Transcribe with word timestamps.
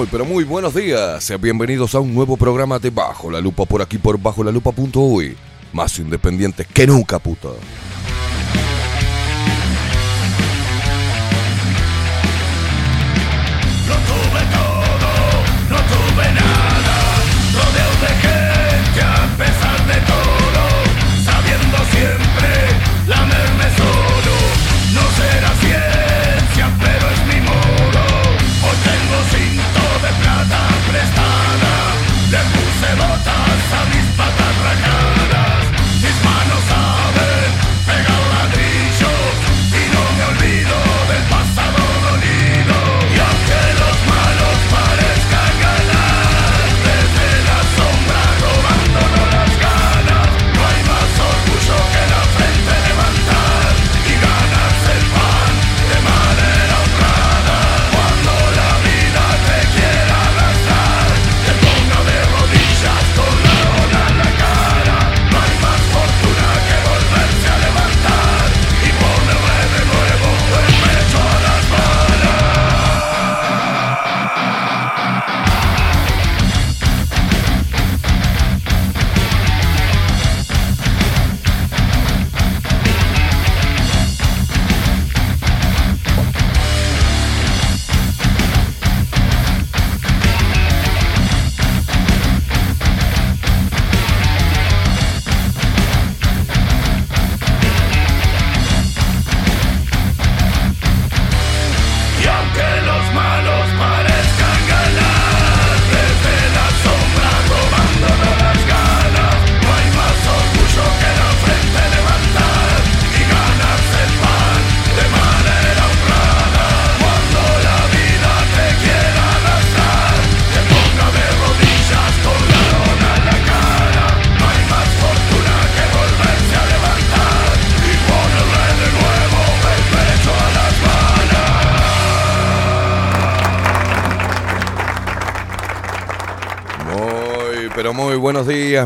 Muy, 0.00 0.08
pero 0.10 0.24
muy 0.24 0.44
buenos 0.44 0.74
días. 0.74 1.30
Bienvenidos 1.42 1.94
a 1.94 2.00
un 2.00 2.14
nuevo 2.14 2.38
programa 2.38 2.78
de 2.78 2.88
Bajo 2.88 3.30
la 3.30 3.38
Lupa 3.38 3.66
por 3.66 3.82
aquí 3.82 3.98
por 3.98 4.18
bajo 4.18 4.42
la 4.42 4.50
lupa.uy. 4.50 5.36
Más 5.74 5.98
independiente 5.98 6.64
que 6.64 6.86
nunca, 6.86 7.18
puta. 7.18 7.48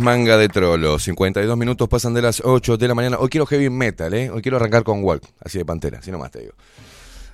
Manga 0.00 0.36
de 0.36 0.48
trolo. 0.48 0.98
52 0.98 1.56
minutos 1.56 1.88
pasan 1.88 2.14
de 2.14 2.22
las 2.22 2.42
8 2.44 2.76
de 2.76 2.88
la 2.88 2.94
mañana. 2.94 3.16
Hoy 3.18 3.28
quiero 3.28 3.46
heavy 3.46 3.70
metal, 3.70 4.12
¿eh? 4.14 4.30
Hoy 4.30 4.42
quiero 4.42 4.56
arrancar 4.56 4.84
con 4.84 5.02
Walk, 5.02 5.22
así 5.40 5.58
de 5.58 5.64
pantera, 5.64 5.98
así 5.98 6.10
nomás 6.10 6.30
te 6.30 6.40
digo. 6.40 6.54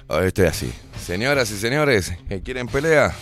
Hoy 0.09 0.27
estoy 0.27 0.47
así. 0.47 0.73
Señoras 0.99 1.51
y 1.51 1.57
señores, 1.57 2.13
¿quieren 2.45 2.67
pelea? 2.67 3.15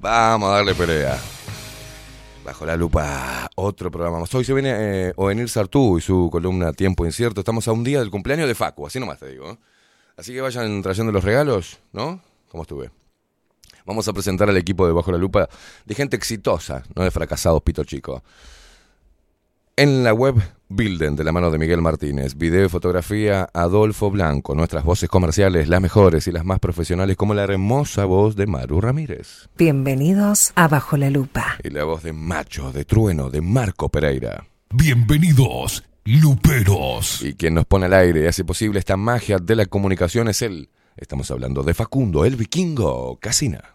Vamos 0.00 0.50
a 0.50 0.54
darle 0.54 0.74
pelea. 0.74 1.18
Bajo 2.44 2.66
la 2.66 2.76
lupa, 2.76 3.48
otro 3.54 3.90
programa 3.90 4.24
Hoy 4.32 4.44
se 4.44 4.52
viene 4.52 4.70
eh, 4.74 5.12
Ovenir 5.16 5.48
Sartú 5.48 5.98
y 5.98 6.00
su 6.00 6.28
columna 6.30 6.72
Tiempo 6.72 7.06
Incierto. 7.06 7.40
Estamos 7.40 7.68
a 7.68 7.72
un 7.72 7.84
día 7.84 8.00
del 8.00 8.10
cumpleaños 8.10 8.48
de 8.48 8.54
Facu, 8.54 8.86
así 8.86 8.98
nomás 8.98 9.18
te 9.18 9.28
digo. 9.28 9.50
¿eh? 9.50 9.58
Así 10.16 10.32
que 10.32 10.40
vayan 10.40 10.82
trayendo 10.82 11.12
los 11.12 11.22
regalos, 11.22 11.78
¿no? 11.92 12.20
¿Cómo 12.48 12.62
estuve? 12.62 12.90
Vamos 13.84 14.06
a 14.08 14.12
presentar 14.12 14.48
al 14.48 14.56
equipo 14.56 14.86
de 14.86 14.92
Bajo 14.92 15.12
la 15.12 15.18
Lupa 15.18 15.48
de 15.84 15.94
gente 15.94 16.16
exitosa, 16.16 16.82
no 16.94 17.02
de 17.02 17.10
fracasados 17.10 17.62
pito 17.62 17.84
chico. 17.84 18.22
En 19.74 20.04
la 20.04 20.12
web 20.12 20.34
Bilden, 20.68 21.16
de 21.16 21.24
la 21.24 21.32
mano 21.32 21.50
de 21.50 21.58
Miguel 21.58 21.80
Martínez, 21.80 22.36
video 22.36 22.66
y 22.66 22.68
fotografía 22.68 23.48
Adolfo 23.52 24.10
Blanco, 24.10 24.54
nuestras 24.54 24.84
voces 24.84 25.08
comerciales, 25.08 25.68
las 25.68 25.80
mejores 25.80 26.26
y 26.26 26.32
las 26.32 26.44
más 26.44 26.58
profesionales, 26.60 27.16
como 27.16 27.34
la 27.34 27.44
hermosa 27.44 28.04
voz 28.04 28.36
de 28.36 28.46
Maru 28.46 28.80
Ramírez. 28.80 29.48
Bienvenidos 29.56 30.52
a 30.56 30.68
Bajo 30.68 30.96
la 30.96 31.10
Lupa. 31.10 31.56
Y 31.64 31.70
la 31.70 31.84
voz 31.84 32.02
de 32.02 32.12
Macho, 32.12 32.70
de 32.70 32.84
Trueno, 32.84 33.30
de 33.30 33.40
Marco 33.40 33.88
Pereira. 33.88 34.46
Bienvenidos, 34.70 35.84
Luperos. 36.04 37.22
Y 37.22 37.34
quien 37.34 37.54
nos 37.54 37.64
pone 37.64 37.86
al 37.86 37.94
aire 37.94 38.24
y 38.24 38.26
hace 38.26 38.44
posible 38.44 38.78
esta 38.78 38.96
magia 38.96 39.38
de 39.38 39.56
la 39.56 39.66
comunicación 39.66 40.28
es 40.28 40.42
él. 40.42 40.68
Estamos 40.96 41.30
hablando 41.30 41.62
de 41.62 41.74
Facundo, 41.74 42.24
el 42.24 42.36
vikingo 42.36 43.18
Casina. 43.18 43.74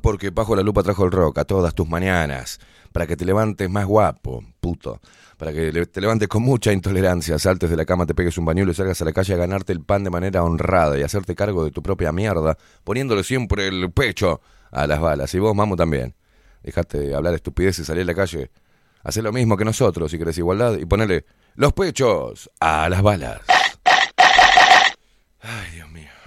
Porque 0.00 0.30
Bajo 0.30 0.56
la 0.56 0.62
Lupa 0.62 0.82
trajo 0.82 1.04
el 1.04 1.12
rock 1.12 1.38
a 1.38 1.44
todas 1.44 1.74
tus 1.74 1.88
mañanas. 1.88 2.58
Para 2.92 3.06
que 3.06 3.16
te 3.16 3.24
levantes 3.24 3.68
más 3.68 3.86
guapo, 3.86 4.42
puto. 4.60 5.00
Para 5.36 5.52
que 5.52 5.70
te 5.86 6.00
levantes 6.00 6.26
con 6.28 6.42
mucha 6.42 6.72
intolerancia, 6.72 7.38
saltes 7.38 7.70
de 7.70 7.76
la 7.76 7.84
cama, 7.84 8.06
te 8.06 8.14
pegues 8.14 8.38
un 8.38 8.44
bañuelo 8.44 8.72
y 8.72 8.74
salgas 8.74 9.00
a 9.02 9.04
la 9.04 9.12
calle 9.12 9.34
a 9.34 9.36
ganarte 9.36 9.72
el 9.72 9.82
pan 9.82 10.04
de 10.04 10.10
manera 10.10 10.42
honrada 10.42 10.98
y 10.98 11.02
hacerte 11.02 11.34
cargo 11.34 11.64
de 11.64 11.70
tu 11.70 11.82
propia 11.82 12.12
mierda, 12.12 12.56
poniéndole 12.82 13.22
siempre 13.22 13.68
el 13.68 13.92
pecho 13.92 14.40
a 14.70 14.86
las 14.86 15.00
balas. 15.00 15.32
Y 15.34 15.38
vos, 15.38 15.54
mamo, 15.54 15.76
también. 15.76 16.14
Dejate 16.62 16.98
de 16.98 17.14
hablar 17.14 17.34
estupideces 17.34 17.80
y 17.80 17.84
salir 17.84 18.02
a 18.02 18.06
la 18.06 18.14
calle. 18.14 18.50
Hacé 19.04 19.22
lo 19.22 19.32
mismo 19.32 19.56
que 19.56 19.64
nosotros 19.64 20.10
si 20.10 20.18
querés 20.18 20.38
igualdad 20.38 20.76
y 20.76 20.84
ponele 20.84 21.24
los 21.54 21.72
pechos 21.72 22.50
a 22.60 22.88
las 22.88 23.02
balas. 23.02 23.40
Ay, 25.40 25.70
Dios 25.74 25.90
mío. 25.90 26.17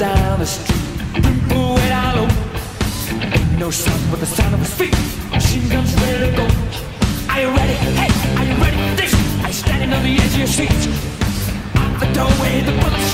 Down 0.00 0.38
the 0.38 0.46
street. 0.46 0.80
Ain't 3.36 3.58
no 3.58 3.70
sound 3.70 4.00
but 4.10 4.18
the 4.20 4.26
sound 4.26 4.54
of 4.54 4.66
feet. 4.66 4.94
Ready 6.00 6.30
to 6.30 6.36
go. 6.36 6.44
Are 7.28 7.40
you 7.42 7.50
ready? 7.58 7.74
Hey, 8.00 8.10
are 8.38 8.46
you 8.48 8.54
ready 8.64 8.78
this? 8.96 9.12
You 9.46 9.52
standing 9.52 9.92
on 9.92 10.02
the 10.02 10.14
edge 10.22 10.32
of 10.32 10.38
your 10.38 10.46
seat? 10.46 10.70
The 12.00 12.08
doorway, 12.14 12.62
the 12.62 12.72
bullets 12.80 13.12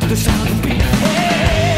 to 0.00 0.06
the 0.06 0.16
sound 0.16 0.48
of 0.48 0.62
the 0.62 0.68
beat. 0.68 0.80
Hey, 0.80 1.69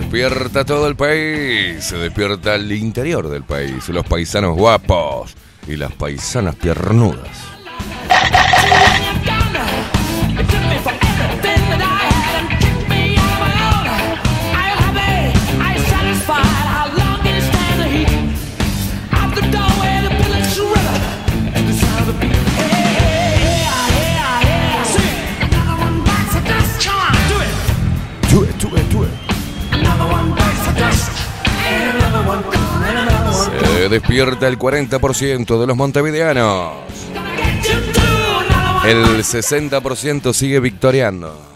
despierta 0.00 0.62
todo 0.62 0.88
el 0.88 0.94
país, 0.94 1.82
se 1.82 1.96
despierta 1.96 2.54
el 2.54 2.70
interior 2.70 3.30
del 3.30 3.44
país, 3.44 3.88
los 3.88 4.04
paisanos 4.04 4.54
guapos 4.54 5.34
y 5.66 5.76
las 5.76 5.90
paisanas 5.92 6.54
piernudas. 6.56 7.30
Despierta 34.00 34.46
el 34.46 34.58
40% 34.58 35.58
de 35.58 35.66
los 35.66 35.74
montevideanos. 35.74 36.72
El 38.84 39.04
60% 39.24 40.34
sigue 40.34 40.60
victoriando. 40.60 41.55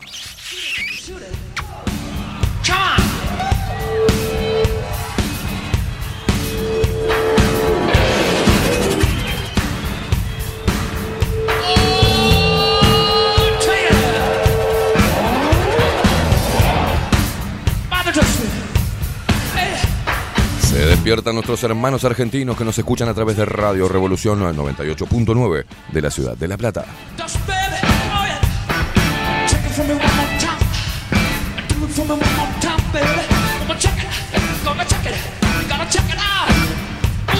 Se 21.00 21.04
despiertan 21.04 21.34
nuestros 21.34 21.64
hermanos 21.64 22.04
argentinos 22.04 22.58
que 22.58 22.64
nos 22.64 22.76
escuchan 22.76 23.08
a 23.08 23.14
través 23.14 23.34
de 23.34 23.46
Radio 23.46 23.88
Revolución 23.88 24.38
98.9 24.38 25.64
de 25.90 26.02
la 26.02 26.10
ciudad 26.10 26.36
de 26.36 26.46
La 26.46 26.58
Plata. 26.58 26.84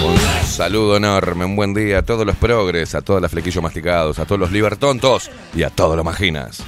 Un 0.03 0.47
saludo 0.47 0.97
enorme, 0.97 1.45
un 1.45 1.55
buen 1.55 1.75
día 1.75 1.99
a 1.99 2.03
todos 2.03 2.25
los 2.25 2.37
progres, 2.37 2.95
a 2.95 3.03
todos 3.03 3.21
los 3.21 3.31
flequillos 3.31 3.63
masticados, 3.63 4.19
a 4.19 4.25
todos 4.25 4.41
los 4.41 4.53
libertontos 4.53 5.31
y 5.55 5.65
a 5.65 5.69
todos 5.69 5.97
los 5.97 6.05
maginas. 6.07 6.63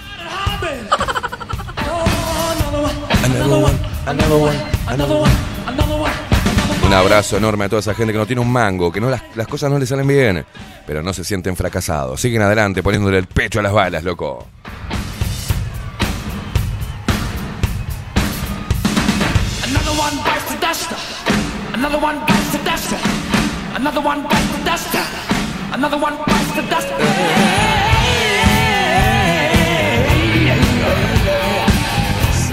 Un 6.93 6.99
abrazo 6.99 7.39
enorme 7.39 7.65
a 7.65 7.69
toda 7.71 7.81
esa 7.81 7.95
gente 7.95 8.13
que 8.13 8.19
no 8.19 8.27
tiene 8.27 8.43
un 8.43 8.53
mango, 8.53 8.93
que 8.93 9.01
no 9.01 9.09
las, 9.09 9.23
las 9.35 9.49
cosas 9.49 9.71
no 9.71 9.79
le 9.79 9.87
salen 9.87 10.07
bien, 10.07 10.45
pero 10.87 11.03
no 11.03 11.15
se 11.15 11.25
sienten 11.25 11.57
fracasados. 11.57 12.21
Siguen 12.21 12.43
adelante 12.43 12.83
poniéndole 12.83 13.17
el 13.17 13.27
pecho 13.29 13.61
a 13.61 13.63
las 13.63 13.73
balas, 13.73 14.05
loco. 14.05 14.47
Another 23.75 24.05
one 24.05 24.23
bites 24.23 24.51
the 24.53 24.65
dust. 24.67 24.95
Another 25.73 25.97
one 25.97 26.19
bites 26.27 26.53
the 26.55 26.63
dust. 26.63 27.52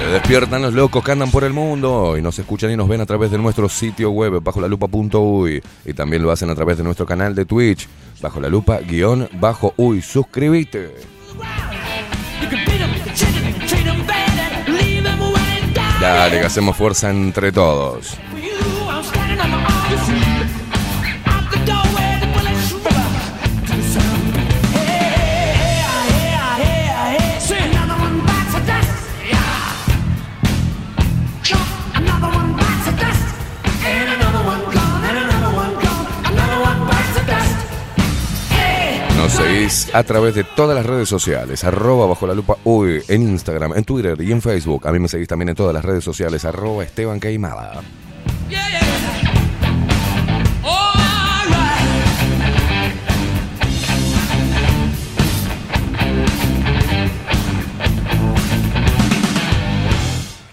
Despiertan 0.10 0.62
los 0.62 0.74
locos 0.74 1.04
que 1.04 1.12
andan 1.12 1.32
por 1.32 1.44
el 1.44 1.54
mundo 1.54 2.18
y 2.18 2.22
nos 2.22 2.38
escuchan 2.40 2.72
y 2.72 2.78
nos 2.78 2.88
ven 2.88 3.02
a 3.02 3.06
través 3.06 3.32
de 3.32 3.38
nuestro 3.38 3.70
sitio 3.70 4.12
web 4.12 4.42
bajo 4.42 4.62
la 4.62 4.68
y 5.86 5.94
también 5.94 6.24
lo 6.24 6.32
hacen 6.32 6.50
a 6.50 6.56
través 6.56 6.78
de 6.78 6.84
nuestro 6.84 7.06
canal 7.06 7.36
de 7.36 7.46
Twitch 7.46 7.88
bajo 8.22 8.40
la 8.40 8.50
lupa 8.50 8.80
guion 8.80 9.30
bajo 9.40 9.74
uy. 9.78 10.02
Suscríbete. 10.02 10.94
Dale, 16.00 16.40
que 16.40 16.46
hacemos 16.46 16.78
fuerza 16.78 17.10
entre 17.10 17.52
todos. 17.52 18.18
A 39.94 40.04
través 40.04 40.34
de 40.34 40.44
todas 40.44 40.76
las 40.76 40.84
redes 40.84 41.08
sociales, 41.08 41.64
arroba 41.64 42.08
bajo 42.08 42.26
la 42.26 42.34
lupa 42.34 42.58
uy, 42.64 43.04
en 43.08 43.22
Instagram, 43.22 43.74
en 43.76 43.84
Twitter 43.84 44.20
y 44.20 44.32
en 44.32 44.42
Facebook. 44.42 44.88
A 44.88 44.92
mí 44.92 44.98
me 44.98 45.08
seguís 45.08 45.28
también 45.28 45.50
en 45.50 45.56
todas 45.56 45.76
las 45.76 45.86
redes 45.86 46.04
sociales, 46.04 46.44
arroba 46.44 46.84
Esteban 46.84 47.20
Queimada. 47.20 47.82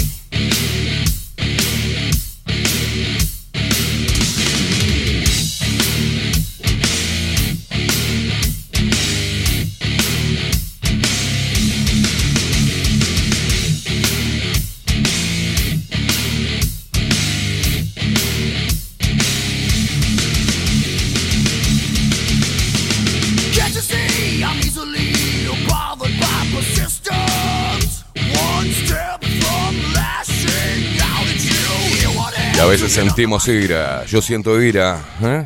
A 32.64 32.66
veces 32.66 32.92
sentimos 32.92 33.46
ira. 33.46 34.06
Yo 34.06 34.22
siento 34.22 34.60
ira 34.60 34.98
¿eh? 35.22 35.44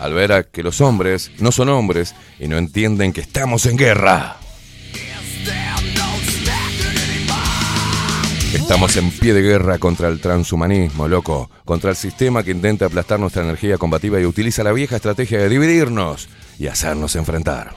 al 0.00 0.12
ver 0.12 0.32
a 0.32 0.42
que 0.42 0.64
los 0.64 0.80
hombres 0.80 1.30
no 1.38 1.52
son 1.52 1.68
hombres 1.68 2.12
y 2.40 2.48
no 2.48 2.58
entienden 2.58 3.12
que 3.12 3.20
estamos 3.20 3.66
en 3.66 3.76
guerra. 3.76 4.38
Estamos 8.52 8.96
en 8.96 9.12
pie 9.12 9.32
de 9.32 9.42
guerra 9.42 9.78
contra 9.78 10.08
el 10.08 10.20
transhumanismo, 10.20 11.06
loco, 11.06 11.48
contra 11.64 11.90
el 11.90 11.96
sistema 11.96 12.42
que 12.42 12.50
intenta 12.50 12.86
aplastar 12.86 13.20
nuestra 13.20 13.44
energía 13.44 13.78
combativa 13.78 14.20
y 14.20 14.24
utiliza 14.24 14.64
la 14.64 14.72
vieja 14.72 14.96
estrategia 14.96 15.38
de 15.38 15.48
dividirnos 15.48 16.28
y 16.58 16.66
hacernos 16.66 17.14
enfrentar. 17.14 17.76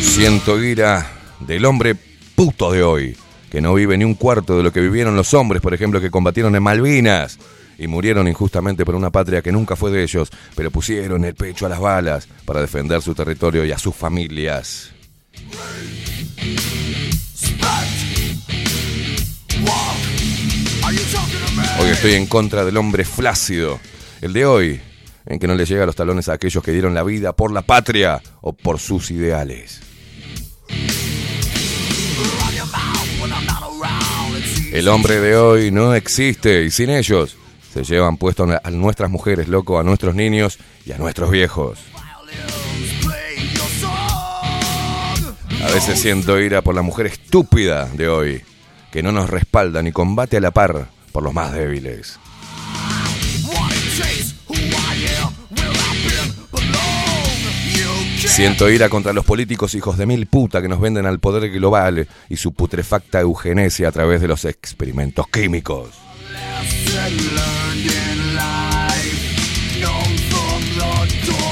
Siento 0.00 0.62
ira 0.62 1.10
del 1.40 1.64
hombre 1.64 1.96
puto 2.36 2.70
de 2.70 2.84
hoy, 2.84 3.16
que 3.50 3.60
no 3.60 3.74
vive 3.74 3.96
ni 3.96 4.04
un 4.04 4.14
cuarto 4.14 4.56
de 4.56 4.62
lo 4.62 4.72
que 4.72 4.80
vivieron 4.80 5.16
los 5.16 5.34
hombres, 5.34 5.62
por 5.62 5.74
ejemplo, 5.74 6.00
que 6.00 6.10
combatieron 6.10 6.54
en 6.54 6.62
Malvinas 6.62 7.38
y 7.78 7.86
murieron 7.86 8.28
injustamente 8.28 8.84
por 8.84 8.94
una 8.94 9.10
patria 9.10 9.40
que 9.40 9.52
nunca 9.52 9.76
fue 9.76 9.90
de 9.90 10.02
ellos, 10.02 10.30
pero 10.54 10.70
pusieron 10.70 11.24
el 11.24 11.34
pecho 11.34 11.66
a 11.66 11.68
las 11.68 11.80
balas 11.80 12.28
para 12.44 12.60
defender 12.60 13.00
su 13.00 13.14
territorio 13.14 13.64
y 13.64 13.72
a 13.72 13.78
sus 13.78 13.94
familias. 13.94 14.90
Hoy 21.80 21.88
estoy 21.90 22.14
en 22.14 22.26
contra 22.26 22.64
del 22.64 22.76
hombre 22.76 23.04
flácido, 23.04 23.78
el 24.20 24.32
de 24.32 24.46
hoy, 24.46 24.80
en 25.26 25.38
que 25.38 25.46
no 25.46 25.54
le 25.54 25.64
llega 25.64 25.84
a 25.84 25.86
los 25.86 25.96
talones 25.96 26.28
a 26.28 26.32
aquellos 26.32 26.64
que 26.64 26.72
dieron 26.72 26.94
la 26.94 27.04
vida 27.04 27.32
por 27.34 27.52
la 27.52 27.62
patria 27.62 28.20
o 28.40 28.52
por 28.52 28.80
sus 28.80 29.10
ideales. 29.10 29.87
El 34.72 34.88
hombre 34.88 35.18
de 35.20 35.36
hoy 35.36 35.70
no 35.70 35.94
existe 35.94 36.64
y 36.64 36.70
sin 36.70 36.90
ellos 36.90 37.36
se 37.72 37.84
llevan 37.84 38.16
puesto 38.16 38.44
a 38.44 38.70
nuestras 38.70 39.10
mujeres, 39.10 39.48
loco, 39.48 39.78
a 39.78 39.82
nuestros 39.82 40.14
niños 40.14 40.58
y 40.84 40.92
a 40.92 40.98
nuestros 40.98 41.30
viejos. 41.30 41.78
A 45.62 45.66
veces 45.72 46.00
siento 46.00 46.38
ira 46.38 46.62
por 46.62 46.74
la 46.74 46.82
mujer 46.82 47.06
estúpida 47.06 47.86
de 47.86 48.08
hoy, 48.08 48.42
que 48.92 49.02
no 49.02 49.10
nos 49.10 49.28
respalda 49.30 49.82
ni 49.82 49.90
combate 49.90 50.36
a 50.36 50.40
la 50.40 50.50
par 50.50 50.88
por 51.12 51.22
los 51.22 51.34
más 51.34 51.52
débiles. 51.52 52.18
Siento 58.28 58.70
ira 58.70 58.88
contra 58.88 59.12
los 59.12 59.24
políticos 59.24 59.74
hijos 59.74 59.98
de 59.98 60.06
mil 60.06 60.26
puta 60.26 60.62
que 60.62 60.68
nos 60.68 60.80
venden 60.80 61.06
al 61.06 61.18
poder 61.18 61.50
global 61.50 62.06
y 62.28 62.36
su 62.36 62.52
putrefacta 62.52 63.20
eugenesia 63.20 63.88
a 63.88 63.92
través 63.92 64.20
de 64.20 64.28
los 64.28 64.44
experimentos 64.44 65.26
químicos. 65.26 65.88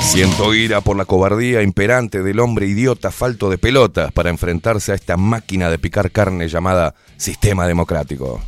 Siento 0.02 0.54
ira 0.54 0.80
por 0.80 0.96
la 0.96 1.06
cobardía 1.06 1.62
imperante 1.62 2.22
del 2.22 2.38
hombre 2.38 2.66
idiota 2.66 3.10
falto 3.10 3.50
de 3.50 3.58
pelotas 3.58 4.12
para 4.12 4.30
enfrentarse 4.30 4.92
a 4.92 4.94
esta 4.94 5.16
máquina 5.16 5.70
de 5.70 5.78
picar 5.78 6.12
carne 6.12 6.46
llamada 6.46 6.94
sistema 7.16 7.66
democrático. 7.66 8.40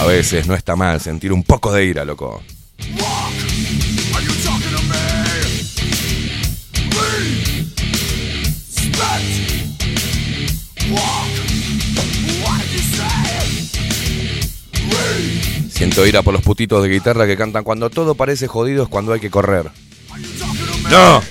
A 0.00 0.06
veces 0.06 0.46
no 0.46 0.54
está 0.54 0.74
mal 0.74 1.00
sentir 1.00 1.32
un 1.32 1.42
poco 1.42 1.72
de 1.72 1.84
ira, 1.84 2.04
loco. 2.04 2.42
Siento 15.70 16.04
ira 16.06 16.22
por 16.22 16.34
los 16.34 16.42
putitos 16.42 16.82
de 16.82 16.88
guitarra 16.88 17.26
que 17.26 17.36
cantan 17.36 17.62
cuando 17.62 17.88
todo 17.88 18.16
parece 18.16 18.48
jodido 18.48 18.82
es 18.82 18.88
cuando 18.88 19.12
hay 19.12 19.20
que 19.20 19.30
correr. 19.30 19.70
¡No! 20.90 21.22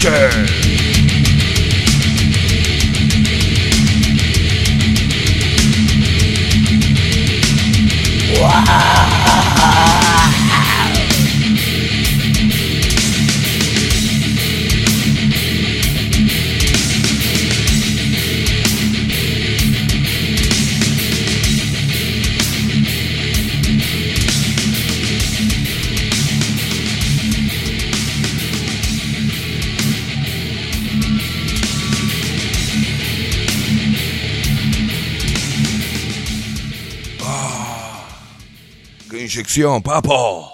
papo! 39.82 40.52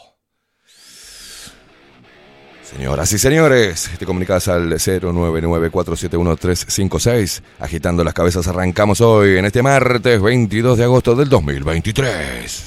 Señoras 2.63 3.13
y 3.13 3.19
señores, 3.19 3.91
te 3.99 4.07
comunicas 4.07 4.47
al 4.49 4.73
099471356. 4.73 7.43
Agitando 7.59 8.05
las 8.05 8.15
cabezas, 8.15 8.47
arrancamos 8.47 9.01
hoy, 9.01 9.39
en 9.39 9.47
este 9.47 9.63
martes 9.63 10.23
22 10.23 10.79
de 10.79 10.85
agosto 10.85 11.17
del 11.17 11.29
2023. 11.29 12.63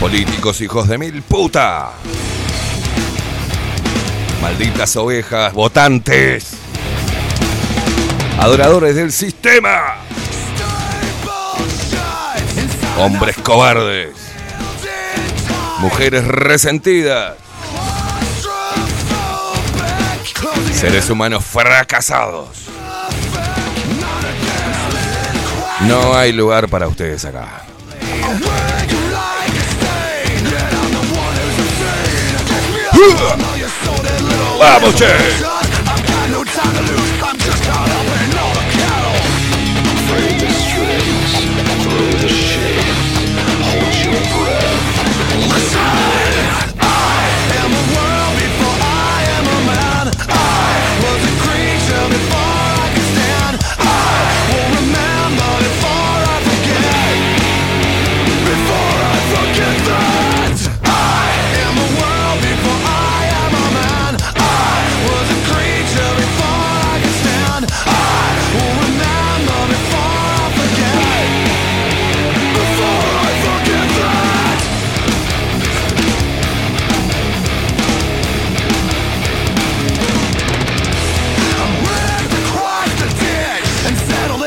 Políticos 0.00 0.60
hijos 0.60 0.88
de 0.88 0.98
mil 0.98 1.22
puta. 1.22 1.92
Malditas 4.40 4.96
ovejas, 4.96 5.52
votantes. 5.52 6.50
Adoradores 8.38 8.94
del 8.94 9.10
sistema. 9.12 9.96
Hombres 12.98 13.36
cobardes. 13.38 14.14
Mujeres 15.78 16.24
resentidas. 16.24 17.34
Seres 20.72 21.10
humanos 21.10 21.44
fracasados. 21.44 22.48
No 25.82 26.16
hay 26.16 26.32
lugar 26.32 26.68
para 26.68 26.86
ustedes 26.86 27.24
acá. 27.24 27.64
¡Vamos, 34.58 34.92
che! 34.96 35.57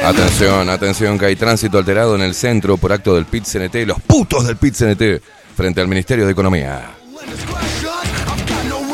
Atención, 0.04 0.70
atención, 0.70 1.20
que 1.20 1.26
hay 1.28 1.36
tránsito 1.36 1.78
alterado 1.78 2.16
en 2.16 2.22
el 2.22 2.34
centro 2.34 2.78
por 2.78 2.92
acto 2.92 3.14
del 3.14 3.26
pit 3.26 3.46
-CNT, 3.46 3.86
los 3.86 4.02
putos 4.02 4.48
del 4.48 4.58
pit 4.58 4.74
-CNT, 4.74 5.22
frente 5.56 5.80
al 5.80 5.88
Ministerio 5.88 6.26
de 6.26 6.32
Economía. 6.32 6.90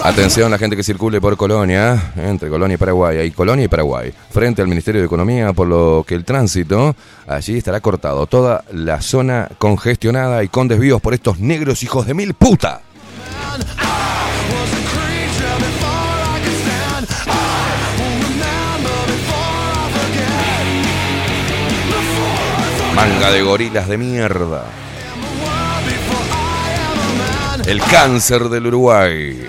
Atención, 0.04 0.52
la 0.52 0.58
gente 0.58 0.76
que 0.76 0.84
circule 0.84 1.20
por 1.20 1.36
Colonia, 1.38 2.14
entre 2.18 2.50
Colonia 2.50 2.76
y 2.76 2.78
Paraguay, 2.78 3.18
hay 3.18 3.32
Colonia 3.32 3.66
y 3.66 3.68
Paraguay, 3.68 4.14
frente 4.32 4.62
al 4.62 4.68
Ministerio 4.68 5.02
de 5.02 5.08
Economía, 5.08 5.54
por 5.54 5.68
lo 5.68 6.06
que 6.08 6.16
el 6.16 6.24
tránsito 6.24 6.96
allí 7.28 7.58
estará 7.58 7.80
cortado. 7.80 8.28
Toda 8.28 8.64
la 8.72 9.02
zona 9.02 9.50
congestionada 9.58 10.44
y 10.44 10.50
con 10.50 10.68
desvíos 10.68 11.02
por 11.02 11.14
estos 11.14 11.40
negros 11.40 11.84
hijos 11.84 12.06
de 12.06 12.14
mil 12.14 12.34
puta. 12.34 12.82
Manga 22.98 23.30
de 23.30 23.44
gorilas 23.44 23.88
de 23.88 23.96
mierda. 23.96 24.66
El 27.68 27.80
cáncer 27.80 28.50
del 28.50 28.66
Uruguay. 28.66 29.40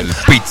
El 0.00 0.12
pit 0.26 0.42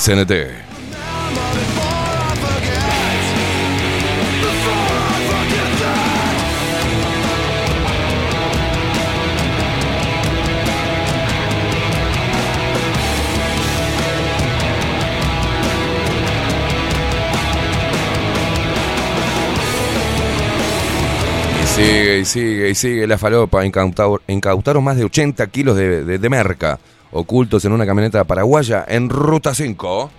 Sigue 21.74 22.18
y 22.20 22.24
sigue 22.24 22.70
y 22.70 22.74
sigue 22.74 23.06
la 23.06 23.18
falopa. 23.18 23.64
Incautaron, 23.64 24.84
más 24.84 24.96
de 24.96 25.04
80 25.04 25.46
kilos 25.48 25.76
de, 25.76 26.04
de- 26.04 26.30
merca 26.30 26.78
ocultos 27.10 27.64
en 27.64 27.72
una 27.72 27.86
camioneta 27.86 28.24
paraguaya 28.24 28.84
en 28.88 29.08
Ruta 29.08 29.54
5. 29.54 30.10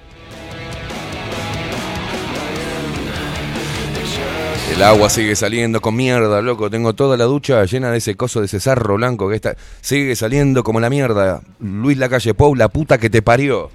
El 4.76 4.84
agua 4.84 5.10
sigue 5.10 5.36
saliendo 5.38 5.80
con 5.82 5.96
mierda, 5.96 6.41
loco. 6.41 6.70
Tengo 6.70 6.94
toda 6.94 7.15
la 7.15 7.24
ducha 7.26 7.63
llena 7.63 7.91
de 7.91 8.00
ese 8.00 8.15
coso, 8.15 8.41
de 8.41 8.48
ese 8.48 8.60
sarro 8.60 8.96
blanco 8.96 9.30
que 9.30 9.36
está. 9.36 9.56
Sigue 9.80 10.15
saliendo 10.18 10.63
como 10.63 10.82
la 10.82 10.89
mierda. 10.89 11.41
Luis 11.60 11.98
Lacalle 11.98 12.34
Pou, 12.34 12.56
la 12.56 12.68
puta 12.68 12.98
que 12.98 13.10
te 13.10 13.22
parió. 13.22 13.70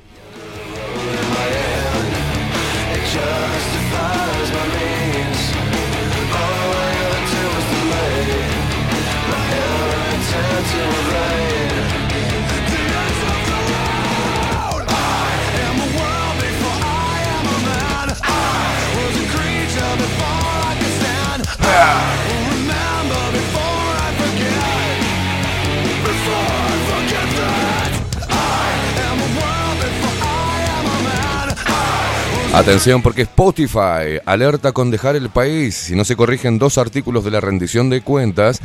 Atención 32.52 33.00
porque 33.00 33.22
Spotify 33.22 34.18
alerta 34.26 34.72
con 34.72 34.90
dejar 34.90 35.14
el 35.14 35.30
país 35.30 35.76
si 35.76 35.94
no 35.94 36.04
se 36.04 36.16
corrigen 36.16 36.58
dos 36.58 36.78
artículos 36.78 37.24
de 37.24 37.30
la 37.30 37.40
rendición 37.40 37.88
de 37.90 38.00
cuentas 38.00 38.60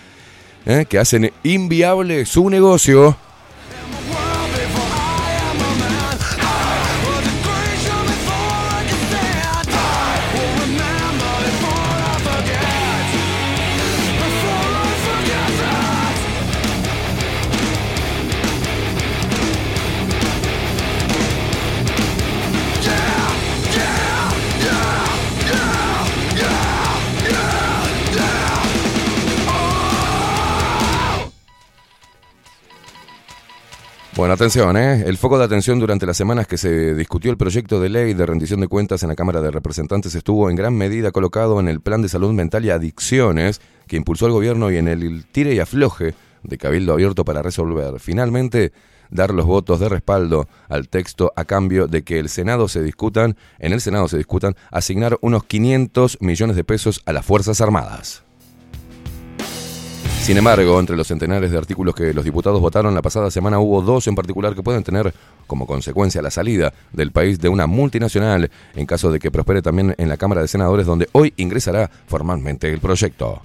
eh, 0.66 0.88
que 0.90 0.98
hacen 0.98 1.32
inviable 1.44 2.26
su 2.26 2.50
negocio. 2.50 3.16
Bueno, 34.26 34.34
atención, 34.34 34.76
¿eh? 34.76 35.04
El 35.06 35.18
foco 35.18 35.38
de 35.38 35.46
atención 35.46 35.80
durante 35.80 36.08
las 36.08 36.18
semanas 36.18 36.48
que 36.48 36.58
se 36.58 36.96
discutió 36.96 37.30
el 37.30 37.38
proyecto 37.38 37.80
de 37.80 37.90
ley 37.90 38.16
de 38.16 38.26
rendición 38.26 38.60
de 38.60 38.68
cuentas 38.68 39.04
en 39.04 39.10
la 39.10 39.16
Cámara 39.16 39.40
de 39.40 39.52
Representantes 39.52 40.16
estuvo 40.16 40.50
en 40.50 40.56
gran 40.56 40.74
medida 40.74 41.12
colocado 41.12 41.60
en 41.60 41.68
el 41.68 41.80
Plan 41.80 42.02
de 42.02 42.10
Salud 42.10 42.34
Mental 42.34 42.66
y 42.66 42.72
Adicciones 42.72 43.62
que 43.86 43.98
impulsó 43.98 44.26
el 44.26 44.32
gobierno 44.32 44.72
y 44.72 44.78
en 44.78 44.88
el 44.88 45.28
tire 45.28 45.54
y 45.54 45.60
afloje 45.60 46.16
de 46.42 46.58
Cabildo 46.58 46.94
Abierto 46.94 47.24
para 47.24 47.44
resolver 47.44 48.00
finalmente 48.00 48.74
dar 49.12 49.32
los 49.32 49.46
votos 49.46 49.80
de 49.80 49.90
respaldo 49.90 50.48
al 50.70 50.90
texto 50.90 51.32
a 51.36 51.46
cambio 51.46 51.86
de 51.86 52.04
que 52.04 52.18
el 52.18 52.30
Senado 52.30 52.68
se 52.68 52.82
discutan, 52.82 53.38
en 53.60 53.74
el 53.74 53.82
Senado 53.82 54.08
se 54.08 54.18
discutan 54.18 54.56
asignar 54.72 55.20
unos 55.22 55.44
500 55.44 56.18
millones 56.22 56.56
de 56.56 56.64
pesos 56.64 57.04
a 57.06 57.14
las 57.14 57.24
Fuerzas 57.24 57.62
Armadas. 57.62 58.25
Sin 60.26 60.38
embargo, 60.38 60.80
entre 60.80 60.98
los 60.98 61.06
centenares 61.06 61.52
de 61.52 61.58
artículos 61.60 61.94
que 61.94 62.12
los 62.12 62.26
diputados 62.26 62.60
votaron 62.60 62.96
la 62.96 63.04
pasada 63.04 63.30
semana 63.30 63.60
hubo 63.60 63.84
dos 63.84 64.08
en 64.08 64.16
particular 64.16 64.56
que 64.56 64.64
pueden 64.64 64.84
tener 64.84 65.14
como 65.46 65.68
consecuencia 65.68 66.20
la 66.20 66.32
salida 66.32 66.74
del 66.94 67.12
país 67.12 67.40
de 67.40 67.48
una 67.48 67.68
multinacional 67.68 68.50
en 68.74 68.86
caso 68.88 69.12
de 69.12 69.20
que 69.20 69.30
prospere 69.30 69.62
también 69.62 69.94
en 70.00 70.10
la 70.10 70.18
Cámara 70.18 70.42
de 70.42 70.48
Senadores 70.48 70.88
donde 70.88 71.08
hoy 71.12 71.32
ingresará 71.38 71.92
formalmente 72.08 72.74
el 72.74 72.80
proyecto. 72.80 73.44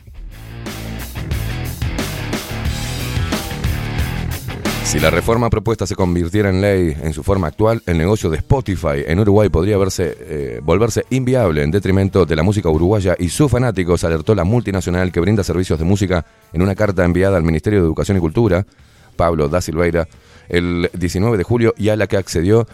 Si 4.90 4.98
la 4.98 5.08
reforma 5.08 5.50
propuesta 5.50 5.86
se 5.86 5.94
convirtiera 5.94 6.50
en 6.50 6.60
ley 6.60 6.96
en 7.00 7.12
su 7.12 7.22
forma 7.22 7.46
actual, 7.46 7.80
el 7.86 7.96
negocio 7.96 8.28
de 8.28 8.38
Spotify 8.38 9.04
en 9.06 9.20
Uruguay 9.20 9.48
podría 9.48 9.78
verse, 9.78 10.16
eh, 10.18 10.60
volverse 10.64 11.04
inviable 11.10 11.62
en 11.62 11.70
detrimento 11.70 12.26
de 12.26 12.34
la 12.34 12.42
música 12.42 12.68
uruguaya 12.68 13.14
y 13.16 13.28
sus 13.28 13.48
fanáticos, 13.48 14.02
alertó 14.02 14.34
la 14.34 14.42
multinacional 14.42 15.12
que 15.12 15.20
brinda 15.20 15.44
servicios 15.44 15.78
de 15.78 15.84
música 15.84 16.26
en 16.52 16.62
una 16.62 16.74
carta 16.74 17.04
enviada 17.04 17.36
al 17.36 17.44
Ministerio 17.44 17.78
de 17.78 17.86
Educación 17.86 18.16
y 18.16 18.20
Cultura, 18.20 18.66
Pablo 19.14 19.48
da 19.48 19.60
Silveira, 19.60 20.08
el 20.48 20.90
19 20.92 21.38
de 21.38 21.44
julio 21.44 21.72
y 21.78 21.90
a 21.90 21.94
la 21.94 22.08
que 22.08 22.16
accedió 22.16 22.66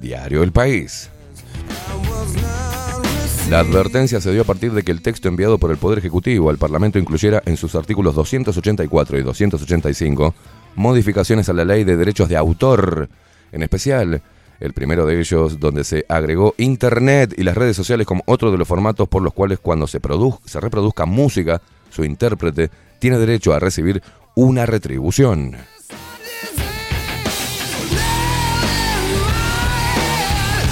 Diario 0.00 0.44
El 0.44 0.52
País. 0.52 1.10
La 3.50 3.58
advertencia 3.58 4.20
se 4.20 4.30
dio 4.30 4.42
a 4.42 4.46
partir 4.46 4.72
de 4.74 4.84
que 4.84 4.92
el 4.92 5.02
texto 5.02 5.26
enviado 5.26 5.58
por 5.58 5.72
el 5.72 5.76
Poder 5.78 5.98
Ejecutivo 5.98 6.50
al 6.50 6.56
Parlamento 6.56 7.00
incluyera 7.00 7.42
en 7.46 7.56
sus 7.56 7.74
artículos 7.74 8.14
284 8.14 9.18
y 9.18 9.22
285 9.22 10.34
modificaciones 10.76 11.48
a 11.48 11.52
la 11.52 11.64
ley 11.64 11.84
de 11.84 11.96
derechos 11.96 12.28
de 12.28 12.36
autor, 12.36 13.08
en 13.52 13.62
especial 13.62 14.22
El 14.60 14.72
primero 14.72 15.04
de 15.04 15.18
ellos 15.18 15.58
donde 15.58 15.84
se 15.84 16.06
agregó 16.08 16.54
Internet 16.58 17.34
y 17.36 17.42
las 17.42 17.56
redes 17.56 17.76
sociales 17.76 18.06
como 18.06 18.22
otro 18.26 18.52
de 18.52 18.58
los 18.58 18.68
formatos 18.68 19.08
por 19.08 19.20
los 19.20 19.34
cuales 19.34 19.58
cuando 19.58 19.86
se, 19.86 20.00
se 20.44 20.60
reproduzca 20.60 21.06
música, 21.06 21.60
su 21.90 22.04
intérprete 22.04 22.70
tiene 22.98 23.18
derecho 23.18 23.52
a 23.52 23.58
recibir 23.58 24.02
una 24.34 24.64
retribución. 24.64 25.56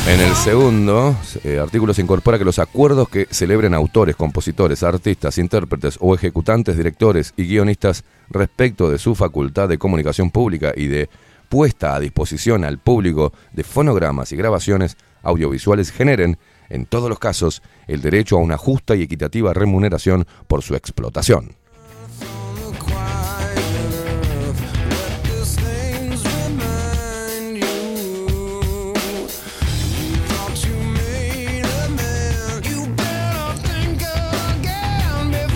En 0.05 0.21
el 0.21 0.35
segundo 0.35 1.17
eh, 1.45 1.61
artículo 1.61 1.95
se 1.95 2.03
incorpora 2.03 2.37
que 2.37 2.45
los 2.45 2.59
acuerdos 2.59 3.09
que 3.09 3.29
celebren 3.31 3.73
autores, 3.73 4.17
compositores, 4.17 4.83
artistas, 4.83 5.39
intérpretes 5.39 5.97
o 6.01 6.15
ejecutantes, 6.17 6.77
directores 6.77 7.33
y 7.37 7.45
guionistas 7.45 8.03
respecto 8.33 8.91
de 8.91 8.99
su 8.99 9.15
facultad 9.15 9.69
de 9.69 9.79
comunicación 9.79 10.31
pública 10.31 10.73
y 10.77 10.87
de 10.87 11.09
puesta 11.49 11.95
a 11.95 12.01
disposición 12.01 12.65
al 12.65 12.79
público 12.79 13.33
de 13.53 13.65
fonogramas 13.65 14.33
y 14.33 14.37
grabaciones 14.37 14.97
audiovisuales 15.23 15.93
generen, 15.93 16.39
en 16.69 16.87
todos 16.87 17.09
los 17.09 17.19
casos, 17.19 17.63
el 17.87 18.01
derecho 18.01 18.37
a 18.37 18.41
una 18.41 18.57
justa 18.57 18.97
y 18.97 19.03
equitativa 19.03 19.53
remuneración 19.53 20.27
por 20.47 20.63
su 20.63 20.75
explotación. 20.75 21.62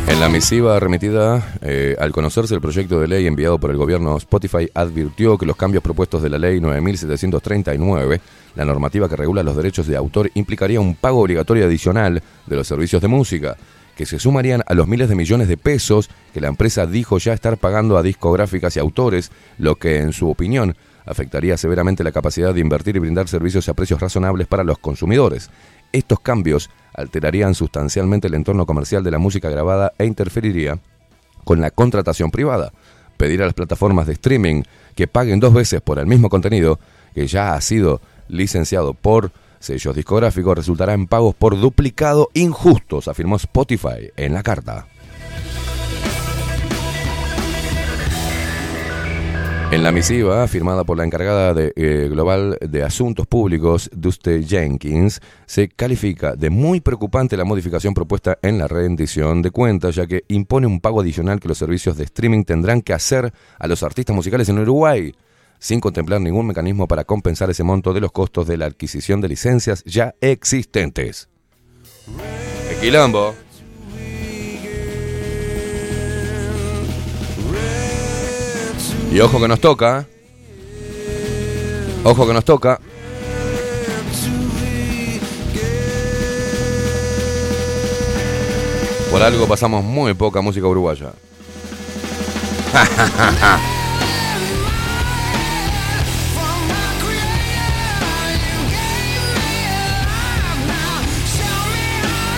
En 0.09 0.21
la 0.21 0.29
misiva 0.29 0.79
remitida, 0.79 1.57
eh, 1.63 1.97
al 1.99 2.13
conocerse 2.13 2.55
el 2.55 2.61
proyecto 2.61 3.01
de 3.01 3.09
ley 3.09 3.27
enviado 3.27 3.59
por 3.59 3.73
el 3.73 3.77
gobierno, 3.77 4.17
Spotify 4.17 4.71
advirtió 4.73 5.37
que 5.37 5.47
los 5.47 5.57
cambios 5.57 5.83
propuestos 5.83 6.23
de 6.23 6.31
la 6.31 6.39
ley 6.39 6.61
9739, 6.61 8.21
la 8.55 8.65
normativa 8.65 9.09
que 9.09 9.17
regula 9.17 9.43
los 9.43 9.57
derechos 9.57 9.89
de 9.89 9.97
autor, 9.97 10.31
implicaría 10.35 10.81
un 10.81 10.95
pago 10.95 11.21
obligatorio 11.21 11.67
adicional 11.67 12.23
de 12.47 12.57
los 12.57 12.69
servicios 12.69 13.03
de 13.03 13.09
música, 13.09 13.57
que 13.97 14.07
se 14.07 14.21
sumarían 14.21 14.63
a 14.67 14.75
los 14.75 14.87
miles 14.87 15.09
de 15.09 15.17
millones 15.17 15.49
de 15.49 15.57
pesos 15.57 16.09
que 16.33 16.41
la 16.41 16.49
empresa 16.49 16.87
dijo 16.87 17.19
ya 17.19 17.33
estar 17.33 17.57
pagando 17.57 17.99
a 17.99 18.03
discográficas 18.03 18.77
y 18.77 18.79
autores, 18.79 19.33
lo 19.59 19.75
que, 19.75 19.99
en 19.99 20.13
su 20.13 20.31
opinión, 20.31 20.77
afectaría 21.05 21.57
severamente 21.57 22.05
la 22.05 22.13
capacidad 22.13 22.55
de 22.55 22.61
invertir 22.61 22.97
y 22.97 23.01
brindar 23.01 23.27
servicios 23.27 23.69
a 23.69 23.75
precios 23.75 24.01
razonables 24.01 24.47
para 24.47 24.65
los 24.65 24.79
consumidores. 24.79 25.51
Estos 25.93 26.21
cambios 26.21 26.69
alterarían 26.97 27.55
sustancialmente 27.55 28.27
el 28.27 28.35
entorno 28.35 28.67
comercial 28.67 29.05
de 29.05 29.11
la 29.11 29.19
música 29.19 29.51
grabada 29.51 29.93
e 29.99 30.07
interferiría 30.07 30.79
con 31.45 31.61
la 31.61 31.71
contratación 31.71 32.31
privada. 32.31 32.73
Pedir 33.17 33.43
a 33.43 33.47
las 33.47 33.55
plataformas 33.55 34.07
de 34.07 34.15
streaming 34.15 34.63
que 34.95 35.07
paguen 35.07 35.41
dos 35.41 35.55
veces 35.55 35.81
por 35.81 35.99
el 35.99 36.07
mismo 36.07 36.29
contenido 36.29 36.79
que 37.15 37.27
ya 37.27 37.55
ha 37.55 37.61
sido 37.61 38.01
licenciado 38.29 38.95
por 38.95 39.31
sellos 39.59 39.95
discográficos 39.95 40.57
resultará 40.57 40.93
en 40.93 41.07
pagos 41.07 41.35
por 41.35 41.59
duplicado 41.59 42.29
injustos, 42.35 43.09
afirmó 43.09 43.37
Spotify 43.37 44.11
en 44.17 44.35
la 44.35 44.43
carta. 44.43 44.87
En 49.77 49.83
la 49.83 49.93
misiva, 49.93 50.49
firmada 50.49 50.85
por 50.85 50.97
la 50.97 51.05
encargada 51.05 51.53
de, 51.53 51.71
eh, 51.77 52.09
global 52.11 52.57
de 52.63 52.83
Asuntos 52.83 53.27
Públicos, 53.27 53.91
Duste 53.93 54.43
Jenkins, 54.43 55.21
se 55.45 55.69
califica 55.69 56.35
de 56.35 56.49
muy 56.49 56.81
preocupante 56.81 57.37
la 57.37 57.45
modificación 57.45 57.93
propuesta 57.93 58.39
en 58.41 58.57
la 58.57 58.69
rendición 58.69 59.43
de 59.43 59.51
cuentas, 59.51 59.95
ya 59.95 60.07
que 60.07 60.25
impone 60.29 60.67
un 60.67 60.81
pago 60.81 61.03
adicional 61.03 61.41
que 61.41 61.49
los 61.49 61.59
servicios 61.59 61.99
de 61.99 62.05
streaming 62.05 62.45
tendrán 62.45 62.81
que 62.81 62.95
hacer 62.95 63.35
a 63.59 63.67
los 63.67 63.83
artistas 63.83 64.17
musicales 64.17 64.49
en 64.49 64.61
Uruguay, 64.61 65.15
sin 65.59 65.79
contemplar 65.79 66.23
ningún 66.23 66.47
mecanismo 66.47 66.89
para 66.89 67.05
compensar 67.05 67.51
ese 67.51 67.63
monto 67.63 67.93
de 67.93 68.01
los 68.01 68.13
costos 68.13 68.47
de 68.47 68.57
la 68.57 68.65
adquisición 68.65 69.21
de 69.21 69.29
licencias 69.29 69.85
ya 69.85 70.15
existentes. 70.23 71.29
Equilombo. 72.79 73.35
Y 79.13 79.21
ojo 79.21 79.41
que 79.41 79.49
nos 79.49 79.61
toca. 79.61 80.07
Ojo 82.05 82.27
que 82.27 82.33
nos 82.33 82.45
toca. 82.45 82.81
Por 89.11 89.23
algo 89.23 89.47
pasamos 89.47 89.83
muy 89.85 90.15
poca 90.15 90.41
música 90.41 90.67
uruguaya. 90.67 91.13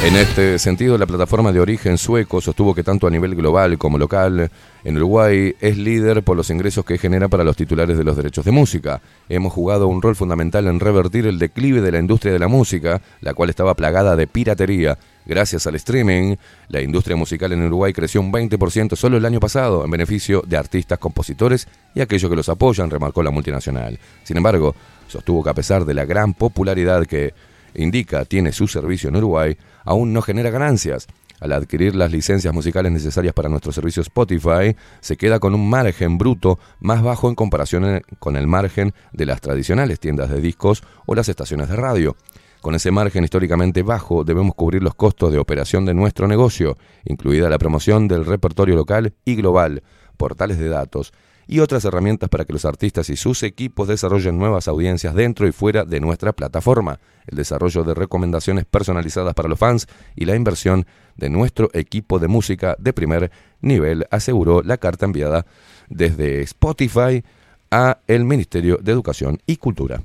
En 0.04 0.14
este 0.14 0.60
sentido, 0.60 0.96
la 0.96 1.06
plataforma 1.06 1.50
de 1.50 1.58
origen 1.58 1.98
sueco 1.98 2.40
sostuvo 2.40 2.72
que 2.72 2.84
tanto 2.84 3.08
a 3.08 3.10
nivel 3.10 3.34
global 3.34 3.76
como 3.78 3.98
local 3.98 4.48
en 4.84 4.96
Uruguay 4.96 5.56
es 5.60 5.76
líder 5.76 6.22
por 6.22 6.36
los 6.36 6.50
ingresos 6.50 6.84
que 6.84 6.98
genera 6.98 7.26
para 7.26 7.42
los 7.42 7.56
titulares 7.56 7.98
de 7.98 8.04
los 8.04 8.16
derechos 8.16 8.44
de 8.44 8.52
música. 8.52 9.02
Hemos 9.28 9.52
jugado 9.52 9.88
un 9.88 10.00
rol 10.00 10.14
fundamental 10.14 10.68
en 10.68 10.78
revertir 10.78 11.26
el 11.26 11.40
declive 11.40 11.80
de 11.80 11.90
la 11.90 11.98
industria 11.98 12.32
de 12.32 12.38
la 12.38 12.46
música, 12.46 13.02
la 13.20 13.34
cual 13.34 13.50
estaba 13.50 13.74
plagada 13.74 14.14
de 14.14 14.28
piratería. 14.28 14.96
Gracias 15.26 15.66
al 15.66 15.74
streaming, 15.74 16.36
la 16.68 16.80
industria 16.80 17.16
musical 17.16 17.52
en 17.52 17.66
Uruguay 17.66 17.92
creció 17.92 18.20
un 18.20 18.32
20% 18.32 18.94
solo 18.94 19.16
el 19.16 19.26
año 19.26 19.40
pasado 19.40 19.84
en 19.84 19.90
beneficio 19.90 20.44
de 20.46 20.56
artistas, 20.56 21.00
compositores 21.00 21.66
y 21.92 22.00
aquellos 22.00 22.30
que 22.30 22.36
los 22.36 22.48
apoyan, 22.48 22.88
remarcó 22.88 23.24
la 23.24 23.32
multinacional. 23.32 23.98
Sin 24.22 24.36
embargo, 24.36 24.76
sostuvo 25.08 25.42
que 25.42 25.50
a 25.50 25.54
pesar 25.54 25.84
de 25.84 25.94
la 25.94 26.04
gran 26.04 26.34
popularidad 26.34 27.04
que 27.04 27.34
indica 27.74 28.24
tiene 28.24 28.52
su 28.52 28.68
servicio 28.68 29.08
en 29.08 29.16
Uruguay, 29.16 29.56
aún 29.88 30.12
no 30.12 30.20
genera 30.20 30.50
ganancias. 30.50 31.06
Al 31.40 31.52
adquirir 31.52 31.94
las 31.94 32.12
licencias 32.12 32.52
musicales 32.52 32.92
necesarias 32.92 33.32
para 33.32 33.48
nuestro 33.48 33.72
servicio 33.72 34.02
Spotify, 34.02 34.76
se 35.00 35.16
queda 35.16 35.38
con 35.38 35.54
un 35.54 35.70
margen 35.70 36.18
bruto 36.18 36.58
más 36.78 37.02
bajo 37.02 37.28
en 37.28 37.34
comparación 37.34 38.02
con 38.18 38.36
el 38.36 38.46
margen 38.46 38.92
de 39.12 39.24
las 39.24 39.40
tradicionales 39.40 39.98
tiendas 39.98 40.28
de 40.28 40.42
discos 40.42 40.82
o 41.06 41.14
las 41.14 41.30
estaciones 41.30 41.68
de 41.68 41.76
radio. 41.76 42.16
Con 42.60 42.74
ese 42.74 42.90
margen 42.90 43.24
históricamente 43.24 43.82
bajo 43.82 44.24
debemos 44.24 44.54
cubrir 44.54 44.82
los 44.82 44.94
costos 44.94 45.32
de 45.32 45.38
operación 45.38 45.86
de 45.86 45.94
nuestro 45.94 46.28
negocio, 46.28 46.76
incluida 47.04 47.48
la 47.48 47.58
promoción 47.58 48.08
del 48.08 48.26
repertorio 48.26 48.76
local 48.76 49.14
y 49.24 49.36
global, 49.36 49.82
portales 50.18 50.58
de 50.58 50.68
datos 50.68 51.14
y 51.48 51.60
otras 51.60 51.84
herramientas 51.86 52.28
para 52.28 52.44
que 52.44 52.52
los 52.52 52.66
artistas 52.66 53.08
y 53.08 53.16
sus 53.16 53.42
equipos 53.42 53.88
desarrollen 53.88 54.38
nuevas 54.38 54.68
audiencias 54.68 55.14
dentro 55.14 55.48
y 55.48 55.52
fuera 55.52 55.84
de 55.84 55.98
nuestra 55.98 56.32
plataforma, 56.34 57.00
el 57.26 57.36
desarrollo 57.36 57.82
de 57.84 57.94
recomendaciones 57.94 58.66
personalizadas 58.66 59.34
para 59.34 59.48
los 59.48 59.58
fans 59.58 59.88
y 60.14 60.26
la 60.26 60.36
inversión 60.36 60.86
de 61.16 61.30
nuestro 61.30 61.70
equipo 61.72 62.18
de 62.18 62.28
música 62.28 62.76
de 62.78 62.92
primer 62.92 63.30
nivel, 63.62 64.06
aseguró 64.10 64.62
la 64.62 64.76
carta 64.76 65.06
enviada 65.06 65.46
desde 65.88 66.42
Spotify 66.42 67.24
a 67.70 67.98
el 68.06 68.24
Ministerio 68.24 68.78
de 68.80 68.92
Educación 68.92 69.40
y 69.46 69.56
Cultura. 69.56 70.02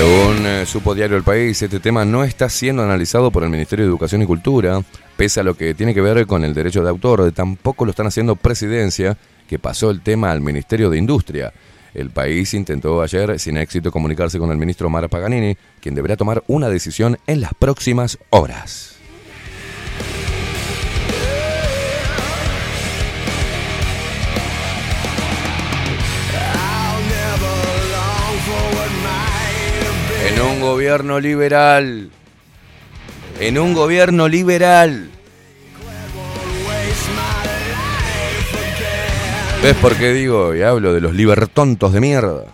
Según 0.00 0.46
eh, 0.46 0.64
supo 0.64 0.94
Diario 0.94 1.18
El 1.18 1.22
País, 1.22 1.60
este 1.60 1.78
tema 1.78 2.06
no 2.06 2.24
está 2.24 2.48
siendo 2.48 2.82
analizado 2.82 3.30
por 3.30 3.42
el 3.42 3.50
Ministerio 3.50 3.84
de 3.84 3.90
Educación 3.90 4.22
y 4.22 4.24
Cultura, 4.24 4.80
pese 5.14 5.40
a 5.40 5.42
lo 5.42 5.52
que 5.52 5.74
tiene 5.74 5.92
que 5.92 6.00
ver 6.00 6.26
con 6.26 6.42
el 6.42 6.54
derecho 6.54 6.82
de 6.82 6.88
autor, 6.88 7.30
tampoco 7.32 7.84
lo 7.84 7.90
están 7.90 8.06
haciendo 8.06 8.34
Presidencia, 8.34 9.18
que 9.46 9.58
pasó 9.58 9.90
el 9.90 10.00
tema 10.00 10.30
al 10.30 10.40
Ministerio 10.40 10.88
de 10.88 10.96
Industria. 10.96 11.52
El 11.92 12.08
país 12.08 12.54
intentó 12.54 13.02
ayer 13.02 13.38
sin 13.38 13.58
éxito 13.58 13.92
comunicarse 13.92 14.38
con 14.38 14.50
el 14.50 14.56
ministro 14.56 14.88
Mara 14.88 15.08
Paganini, 15.08 15.54
quien 15.82 15.94
deberá 15.94 16.16
tomar 16.16 16.42
una 16.46 16.70
decisión 16.70 17.18
en 17.26 17.42
las 17.42 17.52
próximas 17.52 18.16
horas. 18.30 18.99
En 30.40 30.46
un 30.46 30.60
gobierno 30.62 31.20
liberal. 31.20 32.10
En 33.40 33.58
un 33.58 33.74
gobierno 33.74 34.26
liberal. 34.26 35.10
¿Ves 39.62 39.76
por 39.76 39.96
qué 39.96 40.14
digo 40.14 40.54
y 40.54 40.62
hablo 40.62 40.94
de 40.94 41.02
los 41.02 41.12
libertontos 41.12 41.92
de 41.92 42.00
mierda? 42.00 42.44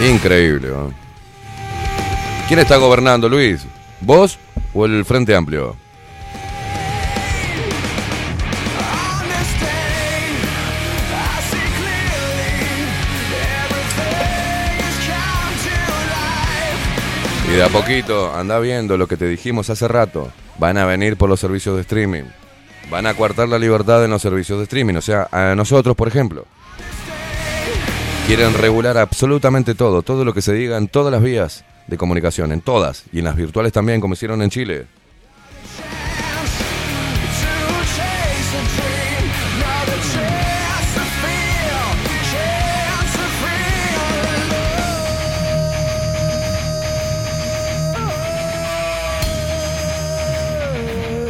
Increíble. 0.00 0.68
¿no? 0.68 0.94
¿Quién 2.48 2.60
está 2.60 2.78
gobernando, 2.78 3.28
Luis? 3.28 3.66
¿Vos 4.00 4.38
o 4.72 4.86
el 4.86 5.04
Frente 5.04 5.36
Amplio? 5.36 5.76
Y 17.48 17.52
de 17.52 17.62
a 17.62 17.68
poquito, 17.68 18.34
anda 18.34 18.58
viendo 18.58 18.96
lo 18.96 19.06
que 19.06 19.16
te 19.16 19.28
dijimos 19.28 19.70
hace 19.70 19.86
rato. 19.88 20.30
Van 20.58 20.76
a 20.78 20.84
venir 20.84 21.16
por 21.16 21.28
los 21.28 21.40
servicios 21.40 21.76
de 21.76 21.82
streaming. 21.82 22.24
Van 22.90 23.06
a 23.06 23.14
coartar 23.14 23.48
la 23.48 23.58
libertad 23.58 24.04
en 24.04 24.10
los 24.10 24.22
servicios 24.22 24.58
de 24.58 24.64
streaming. 24.64 24.94
O 24.94 25.00
sea, 25.00 25.28
a 25.30 25.54
nosotros, 25.54 25.94
por 25.96 26.08
ejemplo. 26.08 26.44
Quieren 28.26 28.54
regular 28.54 28.98
absolutamente 28.98 29.76
todo, 29.76 30.02
todo 30.02 30.24
lo 30.24 30.34
que 30.34 30.42
se 30.42 30.52
diga 30.52 30.76
en 30.76 30.88
todas 30.88 31.12
las 31.12 31.22
vías 31.22 31.64
de 31.86 31.96
comunicación, 31.96 32.50
en 32.50 32.60
todas, 32.60 33.04
y 33.12 33.20
en 33.20 33.24
las 33.24 33.36
virtuales 33.36 33.72
también, 33.72 34.00
como 34.00 34.14
hicieron 34.14 34.42
en 34.42 34.50
Chile. 34.50 34.86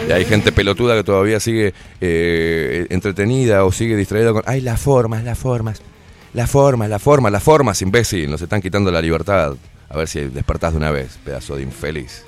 Y 0.09 0.13
hay 0.13 0.25
gente 0.25 0.53
pelotuda 0.53 0.95
que 0.95 1.03
todavía 1.03 1.41
sigue 1.41 1.75
eh, 2.01 2.87
entretenida 2.91 3.65
o 3.65 3.73
sigue 3.73 3.97
distraída 3.97 4.33
con, 4.33 4.43
ay, 4.47 4.61
las 4.61 4.81
formas, 4.81 5.25
las 5.25 5.37
formas, 5.37 5.83
las 6.33 6.49
formas, 6.49 6.89
las 6.89 7.03
formas, 7.03 7.33
las 7.33 7.43
formas, 7.43 7.83
imbécil, 7.83 8.31
nos 8.31 8.41
están 8.41 8.61
quitando 8.61 8.93
la 8.93 9.03
libertad. 9.03 9.57
A 9.89 9.97
ver 9.97 10.07
si 10.07 10.21
despertás 10.21 10.73
de 10.73 10.79
una 10.79 10.91
vez, 10.93 11.19
pedazo 11.25 11.57
de 11.57 11.63
infeliz. 11.63 12.25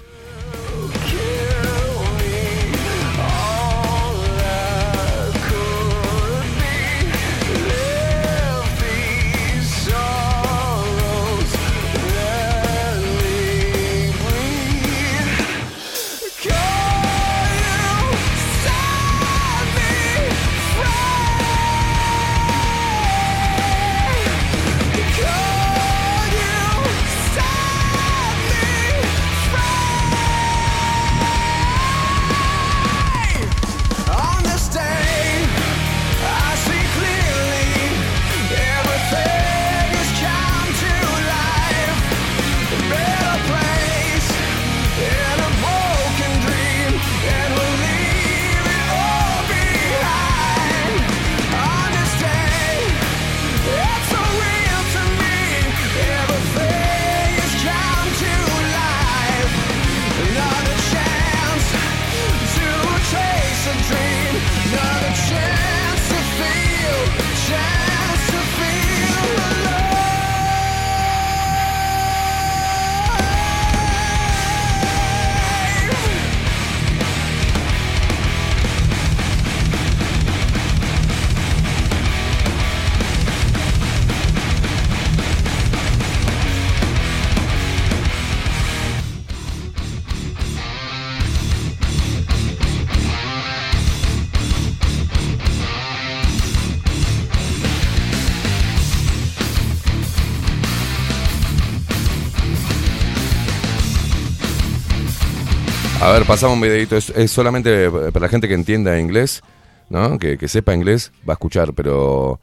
Pasamos 106.28 106.56
un 106.56 106.60
videito. 106.60 106.94
Es, 106.94 107.30
solamente 107.30 107.90
para 107.90 108.26
la 108.26 108.28
gente 108.28 108.48
que 108.48 108.52
entienda 108.52 109.00
inglés, 109.00 109.40
¿no? 109.88 110.18
Que, 110.18 110.36
que 110.36 110.46
sepa 110.46 110.74
inglés, 110.74 111.10
va 111.26 111.32
a 111.32 111.36
escuchar, 111.36 111.72
pero 111.72 112.38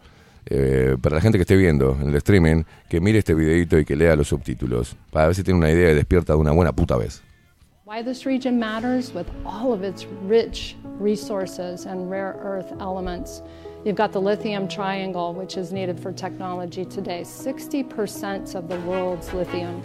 eh, 0.48 0.98
para 1.00 1.18
la 1.18 1.22
gente 1.22 1.38
que 1.38 1.44
esté 1.44 1.56
viendo 1.56 1.96
en 2.02 2.10
el 2.10 2.16
streaming, 2.16 2.64
que 2.90 3.00
mire 3.00 3.20
este 3.20 3.36
videito 3.36 3.78
y 3.78 3.86
que 3.86 3.96
lea 3.96 4.16
los 4.16 4.30
subtítulos, 4.30 4.96
para 5.12 5.28
ver 5.28 5.36
si 5.36 5.44
tiene 5.44 5.60
una 5.60 5.70
idea 5.70 5.92
y 5.92 5.94
despierta 5.94 6.34
de 6.34 6.40
una 6.40 6.52
buena 6.52 6.74
puta 6.74 6.98
vez. 6.98 7.22
Why 7.86 8.02
this 8.02 8.26
region 8.26 8.58
matters 8.58 9.14
with 9.14 9.28
all 9.46 9.72
of 9.72 9.84
its 9.84 10.08
rich 10.28 10.76
resources 11.00 11.86
and 11.86 12.10
rare 12.10 12.36
earth 12.42 12.74
elements. 12.80 13.44
You've 13.86 13.98
got 13.98 14.12
the 14.12 14.20
lithium 14.20 14.68
triangle, 14.68 15.36
which 15.36 15.58
is 15.58 15.72
needed 15.72 16.00
for 16.00 16.12
technology 16.12 16.86
today. 16.86 17.22
60% 17.22 18.56
of 18.56 18.68
the 18.68 18.80
world's 18.88 19.32
lithium 19.32 19.84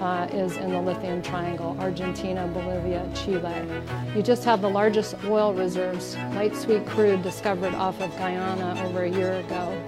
uh, 0.00 0.28
is 0.32 0.56
in 0.56 0.70
the 0.70 0.80
lithium 0.80 1.22
triangle 1.22 1.76
Argentina, 1.80 2.46
Bolivia, 2.46 3.08
Chile. 3.14 3.66
You 4.14 4.22
just 4.22 4.44
have 4.44 4.60
the 4.60 4.70
largest 4.70 5.14
oil 5.24 5.52
reserves, 5.52 6.16
light 6.34 6.54
sweet 6.56 6.86
crude 6.86 7.22
discovered 7.22 7.74
off 7.74 8.00
of 8.00 8.10
Guyana 8.16 8.82
over 8.84 9.02
a 9.02 9.10
year 9.10 9.34
ago. 9.34 9.84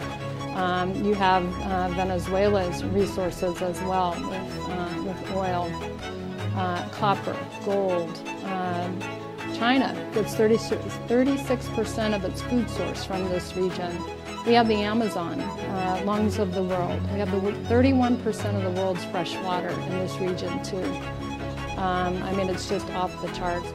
Um, 0.54 0.94
you 1.04 1.14
have 1.14 1.44
uh, 1.62 1.88
Venezuela's 1.90 2.84
resources 2.84 3.62
as 3.62 3.80
well 3.82 4.12
with, 4.12 4.68
uh, 4.68 5.02
with 5.04 5.36
oil, 5.36 5.70
uh, 6.56 6.88
copper, 6.90 7.36
gold. 7.64 8.18
Um, 8.44 9.00
China 9.54 9.94
gets 10.12 10.34
30, 10.34 10.56
36% 10.56 12.14
of 12.14 12.24
its 12.24 12.42
food 12.42 12.68
source 12.68 13.04
from 13.04 13.28
this 13.28 13.54
region. 13.56 13.96
We 14.46 14.54
have 14.54 14.68
the 14.68 14.76
Amazon, 14.76 15.38
uh, 15.40 16.02
lungs 16.04 16.38
of 16.38 16.54
the 16.54 16.62
world. 16.62 17.00
We 17.12 17.18
have 17.18 17.30
the 17.30 17.40
31% 17.68 18.56
of 18.56 18.62
the 18.62 18.80
world's 18.80 19.04
fresh 19.06 19.36
water 19.38 19.68
in 19.68 19.98
this 19.98 20.16
region 20.16 20.62
too. 20.62 20.82
Um, 21.76 22.22
I 22.22 22.32
mean, 22.32 22.48
it's 22.48 22.68
just 22.68 22.88
off 22.90 23.12
the 23.22 23.28
charts. 23.32 23.68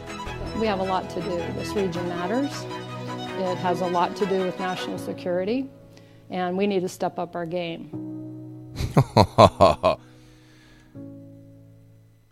We 0.60 0.68
have 0.68 0.80
a 0.80 0.84
lot 0.84 1.10
to 1.12 1.22
do. 1.22 1.38
This 1.56 1.70
region 1.76 2.08
matters. 2.10 2.66
It 3.38 3.58
has 3.60 3.82
a 3.82 3.88
lot 3.88 4.16
to 4.18 4.26
do 4.26 4.40
with 4.40 4.60
national 4.60 4.98
security, 4.98 5.70
and 6.30 6.58
we 6.58 6.66
need 6.68 6.82
to 6.82 6.90
step 6.90 7.20
up 7.20 7.36
our 7.36 7.46
game. 7.46 7.90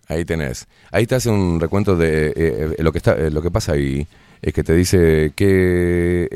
Ahí 0.07 0.25
tenés. 0.25 0.67
Ahí 0.91 1.05
te 1.07 1.15
hace 1.15 1.29
un 1.29 1.59
recuento 1.59 1.95
de 1.95 2.27
eh, 2.27 2.34
eh, 2.77 2.84
lo 2.84 2.91
que 2.91 2.97
está, 2.97 3.15
eh, 3.17 3.31
lo 3.31 3.41
que 3.41 3.51
pasa 3.51 3.73
ahí 3.73 4.07
es 4.43 4.53
que 4.53 4.63
te 4.63 4.73
dice 4.75 5.31
que 5.35 6.27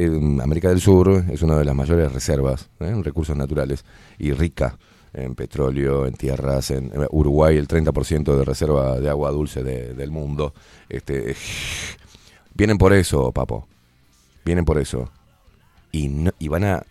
América 0.41 0.69
del 0.69 0.79
Sur 0.81 1.25
es 1.29 1.41
una 1.41 1.57
de 1.57 1.65
las 1.65 1.75
mayores 1.75 2.11
reservas 2.11 2.69
¿eh? 2.79 2.87
en 2.87 3.03
recursos 3.03 3.35
naturales 3.37 3.83
y 4.17 4.31
rica 4.31 4.77
en 5.13 5.35
petróleo, 5.35 6.05
en 6.05 6.13
tierras, 6.13 6.71
en 6.71 6.91
Uruguay 7.11 7.57
el 7.57 7.67
30% 7.67 8.35
de 8.37 8.45
reserva 8.45 8.99
de 8.99 9.09
agua 9.09 9.31
dulce 9.31 9.63
de- 9.63 9.93
del 9.93 10.11
mundo. 10.11 10.53
Este, 10.89 11.35
vienen 12.53 12.77
por 12.77 12.93
eso, 12.93 13.31
papo. 13.31 13.67
Vienen 14.45 14.63
por 14.65 14.77
eso. 14.79 15.09
Y, 15.91 16.09
no- 16.09 16.31
y 16.39 16.47
van 16.49 16.63
a 16.65 16.83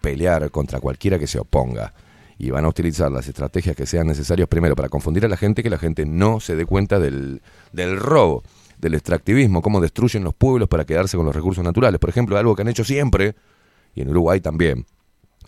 pelear 0.00 0.50
contra 0.50 0.80
cualquiera 0.80 1.18
que 1.18 1.26
se 1.26 1.38
oponga. 1.38 1.92
Y 2.38 2.50
van 2.50 2.64
a 2.64 2.68
utilizar 2.68 3.10
las 3.12 3.28
estrategias 3.28 3.76
que 3.76 3.86
sean 3.86 4.06
necesarias 4.06 4.48
primero 4.48 4.74
para 4.74 4.88
confundir 4.88 5.24
a 5.24 5.28
la 5.28 5.36
gente, 5.36 5.62
que 5.62 5.70
la 5.70 5.78
gente 5.78 6.06
no 6.06 6.40
se 6.40 6.56
dé 6.56 6.64
cuenta 6.66 6.98
del, 6.98 7.40
del 7.72 7.98
robo, 7.98 8.42
del 8.80 8.94
extractivismo, 8.94 9.62
cómo 9.62 9.80
destruyen 9.80 10.24
los 10.24 10.34
pueblos 10.34 10.68
para 10.68 10.84
quedarse 10.84 11.16
con 11.16 11.26
los 11.26 11.34
recursos 11.34 11.62
naturales. 11.64 11.98
Por 12.00 12.10
ejemplo, 12.10 12.36
algo 12.36 12.56
que 12.56 12.62
han 12.62 12.68
hecho 12.68 12.84
siempre, 12.84 13.34
y 13.94 14.02
en 14.02 14.10
Uruguay 14.10 14.40
también. 14.40 14.86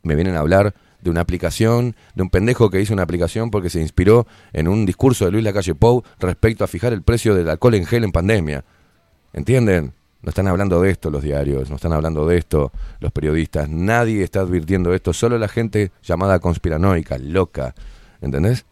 Me 0.02 0.14
vienen 0.14 0.34
a 0.34 0.40
hablar 0.40 0.74
de 1.00 1.10
una 1.10 1.20
aplicación, 1.20 1.96
de 2.14 2.22
un 2.22 2.30
pendejo 2.30 2.70
que 2.70 2.80
hizo 2.80 2.92
una 2.92 3.02
aplicación 3.02 3.50
porque 3.50 3.70
se 3.70 3.80
inspiró 3.80 4.26
en 4.52 4.68
un 4.68 4.86
discurso 4.86 5.24
de 5.24 5.32
Luis 5.32 5.44
Lacalle 5.44 5.74
Pou 5.74 6.02
respecto 6.18 6.64
a 6.64 6.68
fijar 6.68 6.92
el 6.92 7.02
precio 7.02 7.34
del 7.34 7.48
alcohol 7.48 7.74
en 7.74 7.86
gel 7.86 8.04
en 8.04 8.12
pandemia. 8.12 8.64
¿Entienden? 9.32 9.94
No 10.22 10.28
están 10.28 10.46
hablando 10.46 10.80
de 10.80 10.90
esto 10.90 11.10
los 11.10 11.22
diarios, 11.22 11.68
no 11.68 11.76
están 11.76 11.92
hablando 11.92 12.26
de 12.28 12.38
esto 12.38 12.70
los 13.00 13.10
periodistas, 13.10 13.68
nadie 13.68 14.22
está 14.22 14.40
advirtiendo 14.40 14.94
esto, 14.94 15.12
solo 15.12 15.36
la 15.36 15.48
gente 15.48 15.90
llamada 16.04 16.38
conspiranoica, 16.38 17.18
loca, 17.18 17.74
¿entendés? 18.20 18.64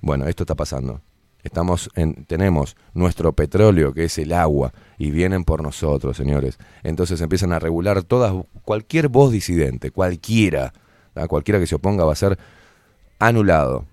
Bueno, 0.00 0.26
esto 0.26 0.44
está 0.44 0.54
pasando. 0.54 1.02
Estamos 1.44 1.90
en, 1.94 2.24
tenemos 2.24 2.74
nuestro 2.94 3.34
petróleo, 3.34 3.92
que 3.92 4.04
es 4.04 4.16
el 4.18 4.32
agua, 4.32 4.72
y 4.96 5.10
vienen 5.10 5.44
por 5.44 5.62
nosotros, 5.62 6.16
señores. 6.16 6.58
Entonces 6.82 7.20
empiezan 7.20 7.52
a 7.52 7.58
regular 7.58 8.02
todas, 8.02 8.34
cualquier 8.64 9.08
voz 9.08 9.30
disidente, 9.30 9.90
cualquiera, 9.90 10.72
cualquiera 11.28 11.60
que 11.60 11.66
se 11.66 11.74
oponga 11.74 12.04
va 12.04 12.12
a 12.12 12.16
ser 12.16 12.38
anulado. 13.18 13.84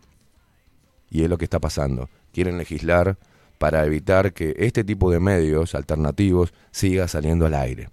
Y 1.09 1.23
es 1.23 1.29
lo 1.29 1.37
que 1.37 1.43
está 1.43 1.59
pasando. 1.59 2.09
Quieren 2.31 2.57
legislar 2.57 3.17
para 3.57 3.85
evitar 3.85 4.31
que 4.31 4.55
este 4.57 4.85
tipo 4.85 5.11
de 5.11 5.19
medios 5.19 5.75
alternativos 5.75 6.53
siga 6.71 7.09
saliendo 7.09 7.45
al 7.45 7.53
aire. 7.53 7.89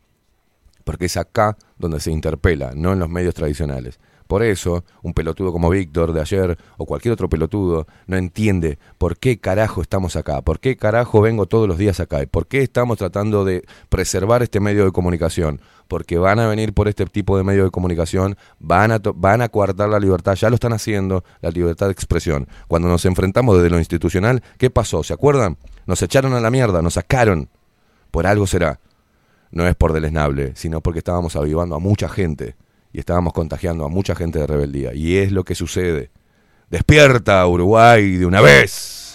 Porque 0.84 1.06
es 1.06 1.16
acá 1.16 1.58
donde 1.76 1.98
se 1.98 2.12
interpela, 2.12 2.72
no 2.76 2.92
en 2.92 3.00
los 3.00 3.10
medios 3.10 3.34
tradicionales. 3.34 3.98
Por 4.28 4.42
eso, 4.42 4.84
un 5.02 5.14
pelotudo 5.14 5.52
como 5.52 5.70
Víctor 5.70 6.12
de 6.12 6.20
ayer 6.20 6.58
o 6.76 6.84
cualquier 6.84 7.12
otro 7.12 7.30
pelotudo 7.30 7.86
no 8.06 8.18
entiende 8.18 8.78
por 8.98 9.16
qué 9.16 9.40
carajo 9.40 9.80
estamos 9.80 10.16
acá, 10.16 10.42
por 10.42 10.60
qué 10.60 10.76
carajo 10.76 11.22
vengo 11.22 11.46
todos 11.46 11.66
los 11.66 11.78
días 11.78 11.98
acá 11.98 12.22
y 12.22 12.26
por 12.26 12.46
qué 12.46 12.60
estamos 12.60 12.98
tratando 12.98 13.46
de 13.46 13.64
preservar 13.88 14.42
este 14.42 14.60
medio 14.60 14.84
de 14.84 14.92
comunicación. 14.92 15.62
Porque 15.88 16.18
van 16.18 16.38
a 16.40 16.46
venir 16.46 16.74
por 16.74 16.88
este 16.88 17.06
tipo 17.06 17.38
de 17.38 17.42
medio 17.42 17.64
de 17.64 17.70
comunicación, 17.70 18.36
van 18.58 18.92
a, 18.92 19.00
van 19.14 19.40
a 19.40 19.48
coartar 19.48 19.88
la 19.88 19.98
libertad, 19.98 20.34
ya 20.34 20.50
lo 20.50 20.56
están 20.56 20.74
haciendo, 20.74 21.24
la 21.40 21.50
libertad 21.50 21.86
de 21.86 21.92
expresión. 21.92 22.46
Cuando 22.68 22.88
nos 22.88 23.06
enfrentamos 23.06 23.56
desde 23.56 23.70
lo 23.70 23.78
institucional, 23.78 24.42
¿qué 24.58 24.68
pasó? 24.68 25.02
¿Se 25.02 25.14
acuerdan? 25.14 25.56
Nos 25.86 26.02
echaron 26.02 26.34
a 26.34 26.40
la 26.40 26.50
mierda, 26.50 26.82
nos 26.82 26.94
sacaron. 26.94 27.48
Por 28.10 28.26
algo 28.26 28.46
será. 28.46 28.78
No 29.50 29.66
es 29.66 29.74
por 29.74 29.94
deleznable, 29.94 30.52
sino 30.54 30.82
porque 30.82 30.98
estábamos 30.98 31.34
avivando 31.34 31.74
a 31.74 31.78
mucha 31.78 32.10
gente 32.10 32.56
y 32.98 33.00
estábamos 33.00 33.32
contagiando 33.32 33.84
a 33.84 33.88
mucha 33.88 34.16
gente 34.16 34.40
de 34.40 34.48
rebeldía. 34.48 34.92
Y 34.92 35.18
es 35.18 35.30
lo 35.30 35.44
que 35.44 35.54
sucede. 35.54 36.10
Despierta, 36.68 37.46
Uruguay, 37.46 38.16
de 38.16 38.26
una 38.26 38.40
vez. 38.40 39.07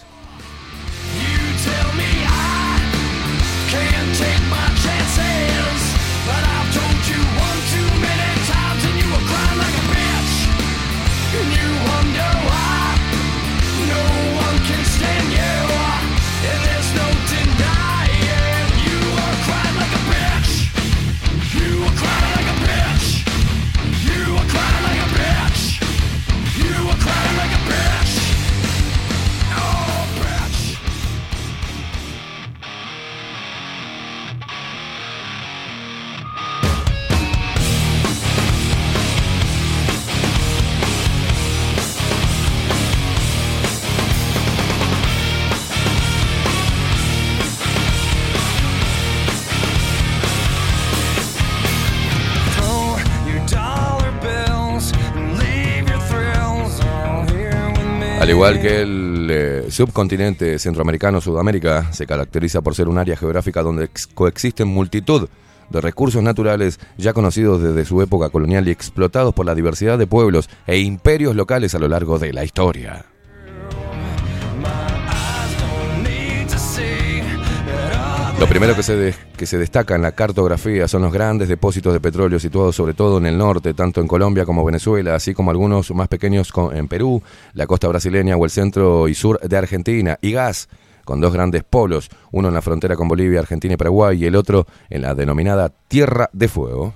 Al 58.23 58.29
igual 58.29 58.61
que 58.61 58.81
el 58.83 59.27
eh, 59.29 59.65
subcontinente 59.69 60.57
centroamericano, 60.57 61.19
Sudamérica, 61.19 61.91
se 61.91 62.07
caracteriza 62.07 62.61
por 62.61 62.73
ser 62.73 62.87
un 62.87 62.97
área 62.97 63.17
geográfica 63.17 63.61
donde 63.61 63.83
ex- 63.83 64.07
coexisten 64.07 64.65
multitud 64.65 65.27
de 65.69 65.81
recursos 65.81 66.23
naturales 66.23 66.79
ya 66.97 67.11
conocidos 67.11 67.61
desde 67.61 67.83
su 67.83 68.01
época 68.01 68.29
colonial 68.29 68.65
y 68.65 68.71
explotados 68.71 69.33
por 69.33 69.45
la 69.45 69.55
diversidad 69.55 69.97
de 69.97 70.07
pueblos 70.07 70.49
e 70.67 70.79
imperios 70.79 71.35
locales 71.35 71.75
a 71.75 71.79
lo 71.79 71.89
largo 71.89 72.17
de 72.17 72.31
la 72.31 72.45
historia. 72.45 73.05
Lo 78.43 78.49
primero 78.49 78.75
que 78.75 78.83
se, 78.83 79.15
que 79.37 79.45
se 79.45 79.57
destaca 79.57 79.95
en 79.95 80.01
la 80.01 80.11
cartografía 80.11 80.85
son 80.89 81.03
los 81.03 81.13
grandes 81.13 81.47
depósitos 81.47 81.93
de 81.93 82.01
petróleo 82.01 82.41
situados 82.41 82.75
sobre 82.75 82.93
todo 82.93 83.17
en 83.17 83.25
el 83.25 83.37
norte, 83.37 83.73
tanto 83.73 84.01
en 84.01 84.07
Colombia 84.07 84.43
como 84.43 84.65
Venezuela, 84.65 85.15
así 85.15 85.33
como 85.33 85.49
algunos 85.49 85.91
más 85.91 86.09
pequeños 86.09 86.51
en 86.73 86.89
Perú, 86.89 87.23
la 87.53 87.67
costa 87.67 87.87
brasileña 87.87 88.35
o 88.35 88.43
el 88.43 88.51
centro 88.51 89.07
y 89.07 89.15
sur 89.15 89.39
de 89.39 89.57
Argentina, 89.57 90.19
y 90.21 90.33
gas, 90.33 90.67
con 91.05 91.21
dos 91.21 91.31
grandes 91.31 91.63
polos, 91.63 92.09
uno 92.33 92.49
en 92.49 92.53
la 92.53 92.61
frontera 92.61 92.97
con 92.97 93.07
Bolivia, 93.07 93.39
Argentina 93.39 93.75
y 93.75 93.77
Paraguay, 93.77 94.21
y 94.21 94.25
el 94.25 94.35
otro 94.35 94.67
en 94.89 95.03
la 95.03 95.15
denominada 95.15 95.69
Tierra 95.87 96.29
de 96.33 96.49
Fuego. 96.49 96.95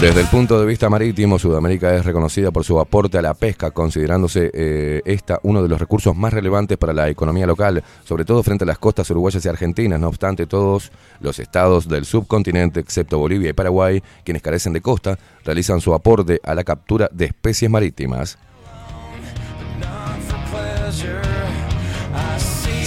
Desde 0.00 0.20
el 0.20 0.26
punto 0.26 0.60
de 0.60 0.66
vista 0.66 0.90
marítimo, 0.90 1.38
Sudamérica 1.38 1.94
es 1.94 2.04
reconocida 2.04 2.50
por 2.50 2.64
su 2.64 2.78
aporte 2.78 3.16
a 3.16 3.22
la 3.22 3.32
pesca, 3.32 3.70
considerándose 3.70 4.50
eh, 4.52 5.00
esta 5.04 5.38
uno 5.44 5.62
de 5.62 5.68
los 5.68 5.80
recursos 5.80 6.14
más 6.14 6.32
relevantes 6.32 6.76
para 6.76 6.92
la 6.92 7.08
economía 7.08 7.46
local, 7.46 7.82
sobre 8.04 8.24
todo 8.24 8.42
frente 8.42 8.64
a 8.64 8.66
las 8.66 8.78
costas 8.78 9.08
uruguayas 9.10 9.44
y 9.44 9.48
argentinas. 9.48 10.00
No 10.00 10.08
obstante, 10.08 10.46
todos 10.46 10.92
los 11.20 11.38
estados 11.38 11.88
del 11.88 12.04
subcontinente, 12.04 12.80
excepto 12.80 13.18
Bolivia 13.18 13.50
y 13.50 13.54
Paraguay, 13.54 14.02
quienes 14.24 14.42
carecen 14.42 14.74
de 14.74 14.82
costa, 14.82 15.18
realizan 15.44 15.80
su 15.80 15.94
aporte 15.94 16.40
a 16.42 16.54
la 16.54 16.64
captura 16.64 17.08
de 17.10 17.26
especies 17.26 17.70
marítimas. 17.70 18.36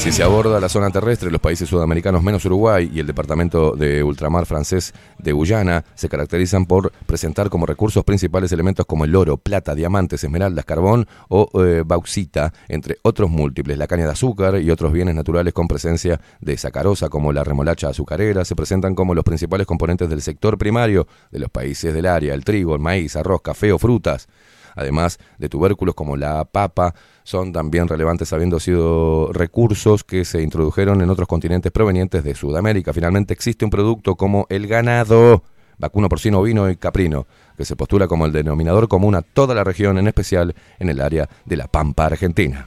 Si 0.07 0.13
se 0.13 0.23
aborda 0.23 0.61
la 0.61 0.69
zona 0.69 0.89
terrestre, 0.89 1.29
los 1.29 1.41
países 1.41 1.67
sudamericanos 1.67 2.23
menos 2.23 2.45
Uruguay 2.45 2.89
y 2.93 3.01
el 3.01 3.07
departamento 3.07 3.75
de 3.75 4.01
ultramar 4.01 4.45
francés 4.45 4.93
de 5.17 5.33
Guyana 5.33 5.83
se 5.95 6.07
caracterizan 6.07 6.65
por 6.65 6.93
presentar 7.05 7.49
como 7.49 7.65
recursos 7.65 8.05
principales 8.05 8.53
elementos 8.53 8.85
como 8.85 9.03
el 9.03 9.13
oro, 9.17 9.35
plata, 9.35 9.75
diamantes, 9.75 10.23
esmeraldas, 10.23 10.63
carbón 10.63 11.09
o 11.27 11.49
eh, 11.61 11.83
bauxita, 11.85 12.53
entre 12.69 12.99
otros 13.01 13.29
múltiples. 13.29 13.77
La 13.77 13.87
caña 13.87 14.05
de 14.05 14.13
azúcar 14.13 14.61
y 14.61 14.71
otros 14.71 14.93
bienes 14.93 15.13
naturales 15.13 15.53
con 15.53 15.67
presencia 15.67 16.21
de 16.39 16.57
sacarosa 16.57 17.09
como 17.09 17.33
la 17.33 17.43
remolacha 17.43 17.89
azucarera 17.89 18.45
se 18.45 18.55
presentan 18.55 18.95
como 18.95 19.13
los 19.13 19.25
principales 19.25 19.67
componentes 19.67 20.09
del 20.09 20.21
sector 20.21 20.57
primario 20.57 21.05
de 21.31 21.39
los 21.39 21.49
países 21.49 21.93
del 21.93 22.05
área, 22.05 22.33
el 22.33 22.45
trigo, 22.45 22.75
el 22.75 22.81
maíz, 22.81 23.17
arroz, 23.17 23.41
café 23.41 23.73
o 23.73 23.77
frutas 23.77 24.29
además 24.77 25.19
de 25.37 25.49
tubérculos 25.49 25.95
como 25.95 26.15
la 26.15 26.45
papa, 26.45 26.93
son 27.27 27.51
también 27.51 27.89
relevantes 27.89 28.31
habiendo 28.31 28.57
sido 28.57 29.33
recursos 29.33 30.05
que 30.05 30.23
se 30.23 30.41
introdujeron 30.41 31.01
en 31.01 31.09
otros 31.09 31.27
continentes 31.27 31.73
provenientes 31.73 32.23
de 32.23 32.33
Sudamérica. 32.33 32.93
Finalmente 32.93 33.33
existe 33.33 33.65
un 33.65 33.69
producto 33.69 34.15
como 34.15 34.47
el 34.47 34.65
ganado, 34.65 35.43
vacuno, 35.77 36.07
porcino, 36.07 36.39
ovino 36.39 36.69
y 36.69 36.77
caprino, 36.77 37.27
que 37.57 37.65
se 37.65 37.75
postula 37.75 38.07
como 38.07 38.25
el 38.25 38.31
denominador 38.31 38.87
común 38.87 39.13
a 39.15 39.23
toda 39.23 39.53
la 39.53 39.65
región, 39.65 39.97
en 39.97 40.07
especial 40.07 40.55
en 40.79 40.87
el 40.87 41.01
área 41.01 41.27
de 41.43 41.57
la 41.57 41.67
Pampa 41.67 42.05
Argentina. 42.05 42.65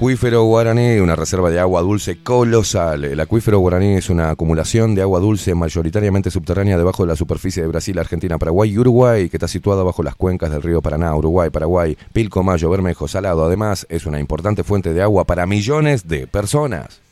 Acuífero 0.00 0.44
Guaraní, 0.44 0.98
una 0.98 1.14
reserva 1.14 1.50
de 1.50 1.60
agua 1.60 1.82
dulce 1.82 2.22
colosal. 2.22 3.04
El 3.04 3.20
acuífero 3.20 3.58
Guaraní 3.58 3.96
es 3.96 4.08
una 4.08 4.30
acumulación 4.30 4.94
de 4.94 5.02
agua 5.02 5.20
dulce 5.20 5.54
mayoritariamente 5.54 6.30
subterránea 6.30 6.78
debajo 6.78 7.02
de 7.02 7.08
la 7.08 7.16
superficie 7.16 7.60
de 7.60 7.68
Brasil, 7.68 7.98
Argentina, 7.98 8.38
Paraguay 8.38 8.70
y 8.70 8.78
Uruguay, 8.78 9.28
que 9.28 9.36
está 9.36 9.46
situada 9.46 9.82
bajo 9.82 10.02
las 10.02 10.14
cuencas 10.14 10.50
del 10.52 10.62
río 10.62 10.80
Paraná, 10.80 11.14
Uruguay, 11.14 11.50
Paraguay, 11.50 11.98
Pilcomayo, 12.14 12.70
Bermejo, 12.70 13.08
Salado. 13.08 13.44
Además, 13.44 13.86
es 13.90 14.06
una 14.06 14.18
importante 14.18 14.64
fuente 14.64 14.94
de 14.94 15.02
agua 15.02 15.26
para 15.26 15.44
millones 15.44 16.08
de 16.08 16.26
personas. 16.26 17.02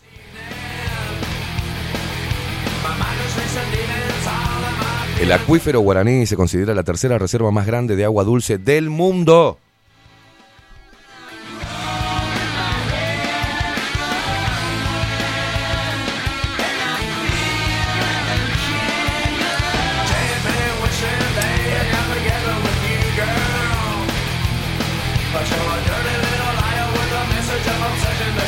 El 5.20 5.30
acuífero 5.30 5.80
Guaraní 5.80 6.24
se 6.24 6.36
considera 6.36 6.74
la 6.74 6.84
tercera 6.84 7.18
reserva 7.18 7.50
más 7.50 7.66
grande 7.66 7.96
de 7.96 8.06
agua 8.06 8.24
dulce 8.24 8.56
del 8.56 8.88
mundo. 8.88 9.58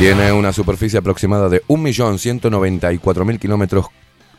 Tiene 0.00 0.32
una 0.32 0.50
superficie 0.54 0.98
aproximada 0.98 1.50
de 1.50 1.62
1.194.000 1.64 3.38
kilómetros 3.38 3.88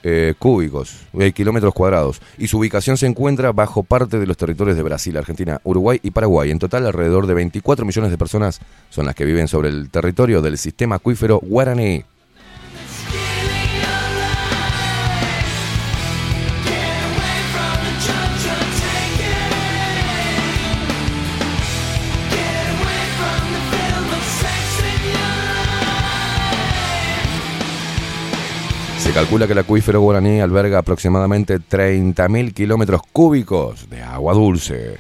eh, 0.01 0.33
cúbicos, 0.39 1.01
eh, 1.13 1.33
kilómetros 1.33 1.75
cuadrados, 1.75 2.19
y 2.39 2.47
su 2.47 2.57
ubicación 2.57 2.97
se 2.97 3.05
encuentra 3.05 3.51
bajo 3.51 3.83
parte 3.83 4.17
de 4.17 4.25
los 4.25 4.37
territorios 4.37 4.75
de 4.75 4.81
Brasil, 4.81 5.15
Argentina, 5.15 5.61
Uruguay 5.63 5.99
y 6.01 6.09
Paraguay. 6.09 6.49
En 6.49 6.57
total, 6.57 6.87
alrededor 6.87 7.27
de 7.27 7.35
24 7.35 7.85
millones 7.85 8.09
de 8.09 8.17
personas 8.17 8.59
son 8.89 9.05
las 9.05 9.13
que 9.13 9.23
viven 9.23 9.47
sobre 9.47 9.69
el 9.69 9.91
territorio 9.91 10.41
del 10.41 10.57
sistema 10.57 10.95
acuífero 10.95 11.39
Guaraní. 11.43 12.05
Se 29.11 29.15
calcula 29.15 29.45
que 29.45 29.51
el 29.51 29.59
acuífero 29.59 29.99
guaraní 29.99 30.39
alberga 30.39 30.77
aproximadamente 30.77 31.59
30.000 31.59 32.53
kilómetros 32.53 33.01
cúbicos 33.11 33.89
de 33.89 34.01
agua 34.01 34.33
dulce. 34.33 34.95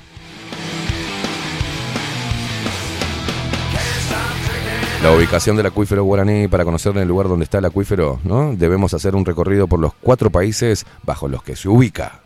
La 5.01 5.15
ubicación 5.15 5.55
del 5.55 5.67
acuífero 5.67 6.03
guaraní, 6.03 6.49
para 6.49 6.65
conocer 6.65 6.97
el 6.97 7.07
lugar 7.07 7.29
donde 7.29 7.45
está 7.45 7.59
el 7.59 7.65
acuífero, 7.65 8.19
¿no? 8.25 8.53
debemos 8.53 8.93
hacer 8.93 9.15
un 9.15 9.23
recorrido 9.23 9.69
por 9.69 9.79
los 9.79 9.93
cuatro 9.93 10.29
países 10.29 10.85
bajo 11.03 11.29
los 11.29 11.41
que 11.41 11.55
se 11.55 11.69
ubica. 11.69 12.20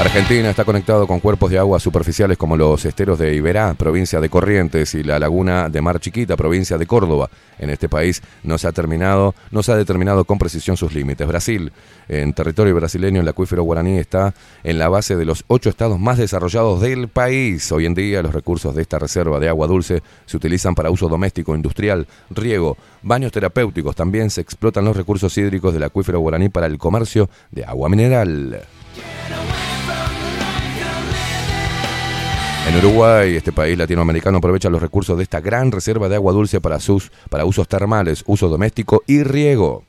Argentina 0.00 0.48
está 0.48 0.64
conectado 0.64 1.06
con 1.06 1.20
cuerpos 1.20 1.50
de 1.50 1.58
agua 1.58 1.78
superficiales 1.78 2.38
como 2.38 2.56
los 2.56 2.86
esteros 2.86 3.18
de 3.18 3.34
Iberá, 3.34 3.74
provincia 3.74 4.18
de 4.18 4.30
Corrientes, 4.30 4.94
y 4.94 5.02
la 5.02 5.18
laguna 5.18 5.68
de 5.68 5.82
Mar 5.82 6.00
Chiquita, 6.00 6.38
provincia 6.38 6.78
de 6.78 6.86
Córdoba. 6.86 7.28
En 7.58 7.68
este 7.68 7.90
país 7.90 8.22
no 8.42 8.56
se 8.56 8.66
ha 8.66 8.72
no 9.50 9.62
se 9.62 9.72
ha 9.72 9.76
determinado 9.76 10.24
con 10.24 10.38
precisión 10.38 10.78
sus 10.78 10.94
límites. 10.94 11.28
Brasil, 11.28 11.70
en 12.08 12.32
territorio 12.32 12.74
brasileño, 12.74 13.20
el 13.20 13.28
acuífero 13.28 13.62
guaraní 13.62 13.98
está 13.98 14.32
en 14.64 14.78
la 14.78 14.88
base 14.88 15.16
de 15.16 15.26
los 15.26 15.44
ocho 15.48 15.68
estados 15.68 16.00
más 16.00 16.16
desarrollados 16.16 16.80
del 16.80 17.08
país. 17.08 17.70
Hoy 17.70 17.84
en 17.84 17.92
día, 17.92 18.22
los 18.22 18.32
recursos 18.32 18.74
de 18.74 18.80
esta 18.80 18.98
reserva 18.98 19.38
de 19.38 19.50
agua 19.50 19.66
dulce 19.66 20.02
se 20.24 20.36
utilizan 20.38 20.74
para 20.74 20.90
uso 20.90 21.10
doméstico, 21.10 21.54
industrial, 21.54 22.06
riego, 22.30 22.78
baños 23.02 23.32
terapéuticos. 23.32 23.94
También 23.94 24.30
se 24.30 24.40
explotan 24.40 24.86
los 24.86 24.96
recursos 24.96 25.36
hídricos 25.36 25.74
del 25.74 25.82
acuífero 25.82 26.20
guaraní 26.20 26.48
para 26.48 26.66
el 26.66 26.78
comercio 26.78 27.28
de 27.50 27.66
agua 27.66 27.90
mineral. 27.90 28.62
En 32.68 32.76
Uruguay, 32.76 33.36
este 33.36 33.52
país 33.52 33.76
latinoamericano 33.76 34.38
aprovecha 34.38 34.70
los 34.70 34.82
recursos 34.82 35.16
de 35.16 35.24
esta 35.24 35.40
gran 35.40 35.72
reserva 35.72 36.08
de 36.08 36.14
agua 36.14 36.32
dulce 36.32 36.60
para, 36.60 36.78
sus, 36.78 37.10
para 37.28 37.44
usos 37.44 37.66
termales, 37.66 38.22
uso 38.26 38.48
doméstico 38.48 39.02
y 39.06 39.22
riego. 39.22 39.84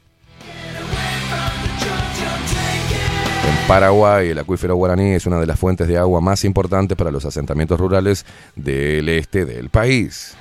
En 3.48 3.68
Paraguay, 3.68 4.30
el 4.30 4.40
acuífero 4.40 4.76
guaraní 4.76 5.12
es 5.12 5.26
una 5.26 5.40
de 5.40 5.46
las 5.46 5.60
fuentes 5.60 5.88
de 5.88 5.98
agua 5.98 6.22
más 6.22 6.44
importantes 6.44 6.98
para 6.98 7.12
los 7.12 7.26
asentamientos 7.26 7.80
rurales 7.80 8.26
del 8.56 9.10
este 9.10 9.46
del 9.46 9.70
país. 9.70 10.36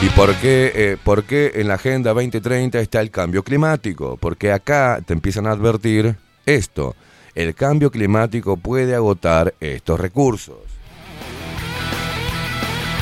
¿Y 0.00 0.10
por 0.10 0.32
qué, 0.36 0.70
eh, 0.76 0.96
por 1.02 1.24
qué 1.24 1.52
en 1.56 1.66
la 1.66 1.74
Agenda 1.74 2.14
2030 2.14 2.78
está 2.78 3.00
el 3.00 3.10
cambio 3.10 3.42
climático? 3.42 4.16
Porque 4.16 4.52
acá 4.52 5.00
te 5.04 5.12
empiezan 5.12 5.48
a 5.48 5.50
advertir 5.50 6.14
esto. 6.46 6.94
El 7.34 7.52
cambio 7.56 7.90
climático 7.90 8.56
puede 8.56 8.94
agotar 8.94 9.54
estos 9.58 9.98
recursos. 9.98 10.58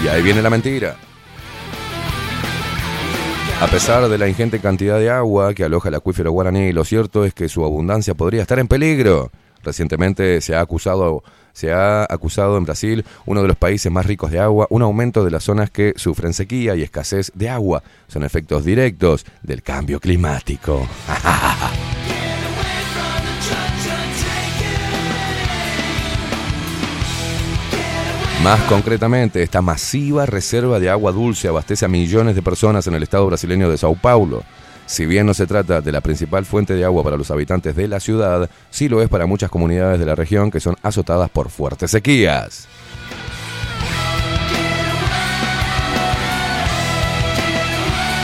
Y 0.02 0.08
ahí 0.08 0.22
viene 0.22 0.40
la 0.40 0.48
mentira. 0.48 0.96
A 3.60 3.66
pesar 3.66 4.08
de 4.08 4.16
la 4.16 4.28
ingente 4.28 4.58
cantidad 4.58 4.98
de 4.98 5.10
agua 5.10 5.52
que 5.52 5.64
aloja 5.64 5.90
el 5.90 5.94
acuífero 5.96 6.32
guaraní, 6.32 6.72
lo 6.72 6.84
cierto 6.84 7.26
es 7.26 7.34
que 7.34 7.50
su 7.50 7.62
abundancia 7.62 8.14
podría 8.14 8.40
estar 8.40 8.58
en 8.58 8.68
peligro. 8.68 9.30
Recientemente 9.62 10.40
se 10.40 10.54
ha 10.54 10.60
acusado 10.60 11.22
se 11.56 11.72
ha 11.72 12.04
acusado 12.04 12.58
en 12.58 12.64
Brasil, 12.64 13.02
uno 13.24 13.40
de 13.40 13.48
los 13.48 13.56
países 13.56 13.90
más 13.90 14.04
ricos 14.04 14.30
de 14.30 14.40
agua, 14.40 14.66
un 14.68 14.82
aumento 14.82 15.24
de 15.24 15.30
las 15.30 15.44
zonas 15.44 15.70
que 15.70 15.94
sufren 15.96 16.34
sequía 16.34 16.76
y 16.76 16.82
escasez 16.82 17.32
de 17.34 17.48
agua. 17.48 17.82
Son 18.08 18.24
efectos 18.24 18.62
directos 18.62 19.24
del 19.42 19.62
cambio 19.62 19.98
climático. 19.98 20.86
Más 28.44 28.60
concretamente, 28.68 29.42
esta 29.42 29.62
masiva 29.62 30.26
reserva 30.26 30.78
de 30.78 30.90
agua 30.90 31.10
dulce 31.10 31.48
abastece 31.48 31.86
a 31.86 31.88
millones 31.88 32.36
de 32.36 32.42
personas 32.42 32.86
en 32.86 32.94
el 32.94 33.02
estado 33.02 33.26
brasileño 33.26 33.70
de 33.70 33.78
Sao 33.78 33.96
Paulo. 33.96 34.44
Si 34.86 35.04
bien 35.04 35.26
no 35.26 35.34
se 35.34 35.48
trata 35.48 35.80
de 35.80 35.90
la 35.90 36.00
principal 36.00 36.44
fuente 36.44 36.74
de 36.74 36.84
agua 36.84 37.02
para 37.02 37.16
los 37.16 37.32
habitantes 37.32 37.74
de 37.74 37.88
la 37.88 37.98
ciudad, 37.98 38.48
sí 38.70 38.88
lo 38.88 39.02
es 39.02 39.08
para 39.08 39.26
muchas 39.26 39.50
comunidades 39.50 39.98
de 39.98 40.06
la 40.06 40.14
región 40.14 40.50
que 40.50 40.60
son 40.60 40.76
azotadas 40.82 41.28
por 41.28 41.50
fuertes 41.50 41.90
sequías. 41.90 42.68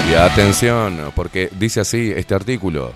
Y 0.09 0.15
atención, 0.15 1.13
porque 1.17 1.51
dice 1.59 1.81
así 1.81 2.13
este 2.15 2.35
artículo. 2.35 2.93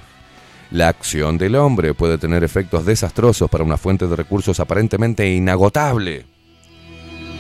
La 0.71 0.89
acción 0.89 1.37
del 1.37 1.57
hombre 1.57 1.95
puede 1.95 2.19
tener 2.19 2.45
efectos 2.45 2.85
desastrosos 2.85 3.51
para 3.51 3.65
una 3.65 3.77
fuente 3.77 4.07
de 4.07 4.15
recursos 4.15 4.61
aparentemente 4.61 5.29
inagotable. 5.29 6.25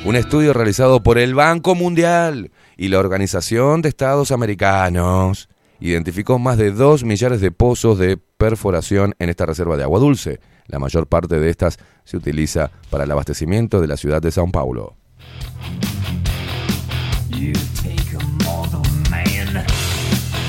Un 0.05 0.17
estudio 0.17 0.53
realizado 0.53 1.03
por 1.03 1.19
el 1.19 1.35
Banco 1.35 1.75
Mundial 1.75 2.51
y 2.77 2.89
la 2.89 2.99
Organización 2.99 3.83
de 3.83 3.91
Estados 3.91 4.31
Americanos 4.31 5.49
identificó 5.81 6.39
más 6.39 6.59
de 6.59 6.71
2 6.71 7.05
millares 7.05 7.41
de 7.41 7.51
pozos 7.51 7.99
de 7.99 8.17
perforación 8.17 9.15
en 9.19 9.29
esta 9.29 9.47
reserva 9.47 9.77
de 9.77 9.83
agua 9.83 10.01
dulce. 10.01 10.41
La 10.67 10.79
mayor 10.79 11.07
parte 11.07 11.39
de 11.39 11.51
estas 11.51 11.79
se 12.05 12.17
utiliza 12.17 12.71
para 12.91 13.05
el 13.05 13.11
abastecimiento 13.11 13.81
de 13.81 13.87
la 13.87 13.97
ciudad 13.97 14.21
de 14.21 14.31
Sao 14.31 14.51
Paulo. 14.51 14.97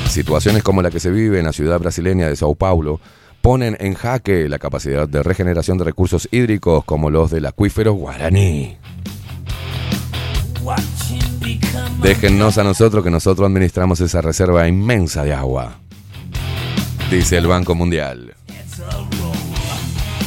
Situaciones 0.10 0.64
como 0.64 0.82
la 0.82 0.90
que 0.90 1.00
se 1.00 1.12
vive 1.12 1.40
en 1.40 1.46
la 1.46 1.54
ciudad 1.54 1.80
brasileña 1.80 2.28
de 2.28 2.36
Sao 2.36 2.56
Paulo 2.56 3.00
ponen 3.42 3.78
en 3.80 3.94
jaque 3.94 4.50
la 4.50 4.58
capacidad 4.58 5.08
de 5.08 5.22
regeneración 5.22 5.78
de 5.78 5.84
recursos 5.84 6.28
hídricos 6.32 6.84
como 6.86 7.10
los 7.10 7.30
del 7.30 7.46
acuífero 7.46 7.94
guaraní. 7.94 8.78
Déjennos 12.02 12.58
a 12.58 12.64
nosotros 12.64 13.04
que 13.04 13.10
nosotros 13.10 13.46
administramos 13.46 14.00
esa 14.02 14.22
reserva 14.22 14.68
inmensa 14.68 15.24
de 15.24 15.34
agua, 15.34 15.80
dice 17.10 17.38
el 17.38 17.48
Banco 17.48 17.76
Mundial. 17.76 18.34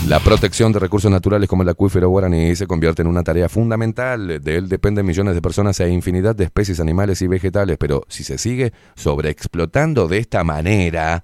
La 0.07 0.19
protección 0.19 0.73
de 0.73 0.81
recursos 0.81 1.11
naturales 1.11 1.49
como 1.49 1.63
el 1.63 1.69
acuífero 1.69 2.09
guaraní 2.09 2.57
se 2.57 2.67
convierte 2.67 3.03
en 3.03 3.09
una 3.09 3.23
tarea 3.23 3.49
fundamental. 3.49 4.43
De 4.43 4.57
él 4.57 4.69
dependen 4.69 5.07
millones 5.07 5.35
de 5.35 5.43
personas 5.43 5.79
e 5.79 5.89
infinidad 5.89 6.35
de 6.35 6.45
especies 6.45 6.81
animales 6.81 7.23
y 7.23 7.29
vegetales, 7.29 7.77
pero 7.79 8.05
si 8.09 8.25
se 8.25 8.37
sigue 8.37 8.73
sobreexplotando 8.97 10.09
de 10.09 10.19
esta 10.19 10.43
manera, 10.43 11.23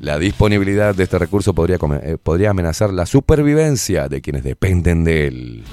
la 0.00 0.18
disponibilidad 0.18 0.94
de 0.94 1.04
este 1.04 1.18
recurso 1.18 1.54
podría, 1.54 1.78
eh, 2.02 2.18
podría 2.22 2.50
amenazar 2.50 2.92
la 2.92 3.06
supervivencia 3.06 4.08
de 4.08 4.20
quienes 4.20 4.44
dependen 4.44 5.04
de 5.04 5.26
él. 5.26 5.64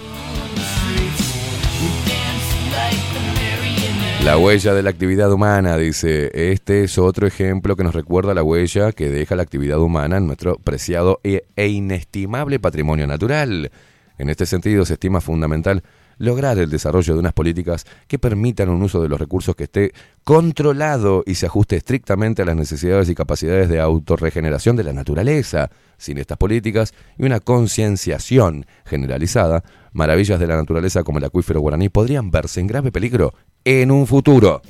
La 4.28 4.38
huella 4.38 4.74
de 4.74 4.84
la 4.84 4.90
actividad 4.90 5.32
humana, 5.32 5.78
dice, 5.78 6.52
este 6.52 6.84
es 6.84 6.98
otro 6.98 7.28
ejemplo 7.28 7.78
que 7.78 7.86
nos 7.86 7.96
recuerda 7.96 8.34
la 8.34 8.44
huella 8.44 8.92
que 8.92 9.10
deja 9.10 9.38
la 9.38 9.44
actividad 9.44 9.80
humana 9.80 10.18
en 10.18 10.28
nuestro 10.28 10.58
preciado 10.58 11.22
e, 11.24 11.46
e 11.56 11.68
inestimable 11.70 12.60
patrimonio 12.60 13.08
natural. 13.08 13.72
En 14.18 14.30
este 14.30 14.46
sentido, 14.46 14.84
se 14.84 14.96
estima 14.96 15.22
fundamental 15.22 15.82
lograr 16.18 16.58
el 16.58 16.70
desarrollo 16.70 17.14
de 17.14 17.20
unas 17.22 17.32
políticas 17.32 17.86
que 18.10 18.20
permitan 18.20 18.68
un 18.68 18.84
uso 18.84 19.02
de 19.02 19.08
los 19.08 19.18
recursos 19.18 19.56
que 19.56 19.64
esté 19.64 19.94
controlado 20.26 21.24
y 21.26 21.36
se 21.36 21.46
ajuste 21.46 21.78
estrictamente 21.78 22.42
a 22.42 22.46
las 22.46 22.58
necesidades 22.58 23.08
y 23.08 23.16
capacidades 23.16 23.70
de 23.70 23.80
autorregeneración 23.80 24.76
de 24.76 24.84
la 24.84 24.92
naturaleza. 24.92 25.70
Sin 25.98 26.18
estas 26.18 26.38
políticas 26.38 26.94
y 27.18 27.26
una 27.26 27.40
concienciación 27.40 28.66
generalizada, 28.86 29.64
maravillas 29.94 30.38
de 30.38 30.48
la 30.48 30.58
naturaleza 30.58 31.04
como 31.04 31.20
el 31.20 31.24
acuífero 31.24 31.62
guaraní 31.62 31.88
podrían 31.88 32.30
verse 32.30 32.60
en 32.60 32.68
grave 32.68 32.92
peligro 32.92 33.34
en 33.68 33.92
un 33.92 34.08
futuro. 34.08 34.62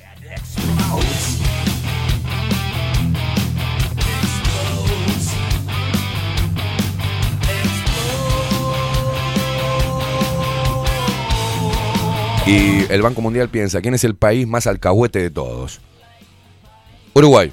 Y 12.47 12.91
el 12.91 13.03
Banco 13.03 13.21
Mundial 13.21 13.49
piensa, 13.49 13.81
¿quién 13.81 13.93
es 13.93 14.03
el 14.03 14.15
país 14.15 14.47
más 14.47 14.65
alcahuete 14.65 15.19
de 15.19 15.29
todos? 15.29 15.79
Uruguay. 17.13 17.51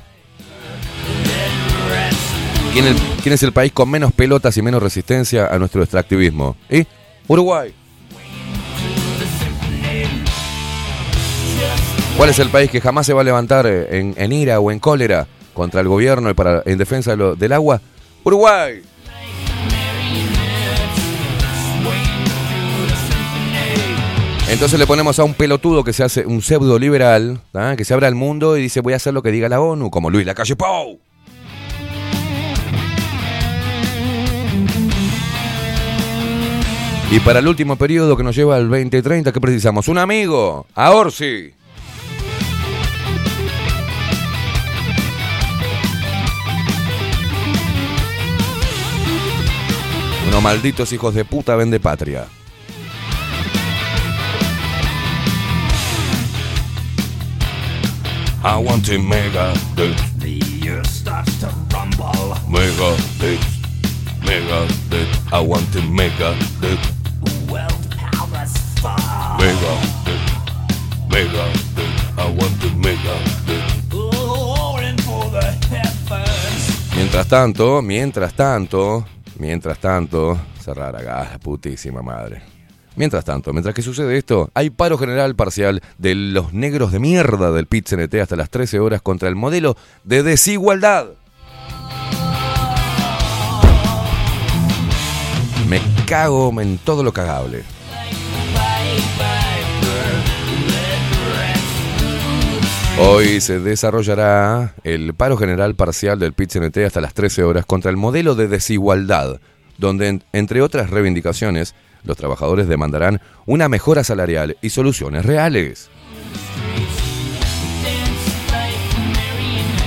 ¿Quién, 2.72 3.34
es 3.34 3.42
el 3.42 3.52
país 3.52 3.70
con 3.72 3.90
menos 3.90 4.12
pelotas 4.12 4.56
y 4.56 4.62
menos 4.62 4.82
resistencia 4.82 5.48
a 5.48 5.58
nuestro 5.58 5.82
extractivismo? 5.82 6.56
¿Y? 6.70 6.86
Uruguay. 7.28 7.74
¿Cuál 12.16 12.30
es 12.30 12.38
el 12.38 12.48
país 12.48 12.70
que 12.70 12.80
jamás 12.80 13.06
se 13.06 13.12
va 13.12 13.22
a 13.22 13.24
levantar 13.24 13.66
eh, 13.66 14.14
en, 14.16 14.32
ira 14.32 14.60
o 14.60 14.70
en 14.70 14.78
cólera 14.78 15.26
contra 15.52 15.80
el 15.80 15.88
gobierno 15.88 16.32
para, 16.34 16.62
en 16.64 16.78
defensa 16.78 17.16
del 17.16 17.52
agua? 17.52 17.80
Uruguay. 18.22 18.82
Entonces 24.48 24.78
le 24.78 24.86
ponemos 24.86 25.18
a 25.18 25.24
un 25.24 25.34
pelotudo 25.34 25.82
que 25.82 25.92
se 25.92 26.04
hace 26.04 26.24
un 26.24 26.40
pseudo 26.40 26.78
liberal, 26.78 27.40
que 27.76 27.84
se 27.84 27.92
abra 27.92 28.06
al 28.06 28.14
mundo 28.14 28.56
y 28.56 28.62
dice 28.62 28.80
voy 28.80 28.92
a 28.92 28.96
hacer 28.96 29.12
lo 29.12 29.20
que 29.20 29.32
diga 29.32 29.48
la 29.48 29.60
ONU, 29.60 29.90
como 29.90 30.08
Luis 30.08 30.24
Lacalle 30.24 30.54
Pou. 30.54 31.00
Y 37.10 37.20
para 37.20 37.40
el 37.40 37.48
último 37.48 37.76
periodo 37.76 38.16
que 38.16 38.22
nos 38.22 38.36
lleva 38.36 38.56
al 38.56 38.68
2030, 38.68 39.32
¿qué 39.32 39.40
precisamos? 39.40 39.88
Un 39.88 39.98
amigo, 39.98 40.66
a 40.74 40.92
Orsi. 40.92 41.52
Unos 50.34 50.42
malditos 50.42 50.92
hijos 50.92 51.14
de 51.14 51.24
puta 51.24 51.54
vende 51.54 51.78
patria. 51.78 52.26
I 58.42 58.56
want 58.56 58.84
to 58.86 58.98
mega 58.98 59.54
the 59.76 59.94
The 60.18 60.70
earth 60.70 60.88
starts 60.88 61.38
to 61.38 61.46
rumble. 61.72 62.34
mega 62.48 62.96
the 63.20 63.38
mega 64.26 64.66
the 64.90 65.06
I 65.32 65.38
want 65.38 65.72
to 65.72 65.82
mega 65.82 66.34
the 66.60 66.76
World 67.48 67.86
powers 67.96 68.54
fall. 68.82 69.38
mega 69.38 69.72
the 70.04 70.18
mega 71.14 71.46
the 71.76 71.86
I 72.20 72.26
want 72.26 72.60
to 72.60 72.70
mega 72.74 73.16
the 73.46 73.62
Roaring 73.96 74.98
for 74.98 75.30
the 75.30 75.46
heavens. 75.70 76.92
Mientras 76.96 77.28
tanto, 77.28 77.82
mientras 77.82 78.34
tanto, 78.34 79.06
mientras 79.38 79.78
tanto, 79.78 80.38
cerrar 80.60 80.96
acá, 80.96 81.28
la 81.32 81.38
putísima 81.38 82.02
madre. 82.02 82.42
Mientras 82.96 83.24
tanto, 83.24 83.52
mientras 83.52 83.74
que 83.74 83.82
sucede 83.82 84.16
esto, 84.16 84.50
hay 84.54 84.70
paro 84.70 84.96
general 84.96 85.34
parcial 85.34 85.82
de 85.98 86.14
los 86.14 86.52
negros 86.52 86.92
de 86.92 87.00
mierda 87.00 87.50
del 87.50 87.66
pit 87.66 87.88
CNT 87.88 88.14
hasta 88.16 88.36
las 88.36 88.50
13 88.50 88.78
horas 88.78 89.02
contra 89.02 89.28
el 89.28 89.34
modelo 89.34 89.76
de 90.04 90.22
desigualdad. 90.22 91.08
Me 95.68 95.80
cago 96.06 96.60
en 96.60 96.78
todo 96.78 97.02
lo 97.02 97.12
cagable. 97.12 97.64
Hoy 102.98 103.40
se 103.40 103.58
desarrollará 103.58 104.74
el 104.84 105.14
paro 105.14 105.36
general 105.36 105.74
parcial 105.74 106.18
del 106.18 106.32
pit 106.32 106.50
CNT 106.52 106.78
hasta 106.86 107.00
las 107.00 107.12
13 107.12 107.42
horas 107.42 107.66
contra 107.66 107.90
el 107.90 107.96
modelo 107.96 108.34
de 108.36 108.46
desigualdad, 108.46 109.40
donde, 109.78 110.08
en- 110.08 110.24
entre 110.32 110.62
otras 110.62 110.90
reivindicaciones, 110.90 111.74
los 112.04 112.16
trabajadores 112.16 112.68
demandarán 112.68 113.20
una 113.46 113.68
mejora 113.68 114.04
salarial 114.04 114.56
y 114.62 114.70
soluciones 114.70 115.24
reales. 115.24 115.88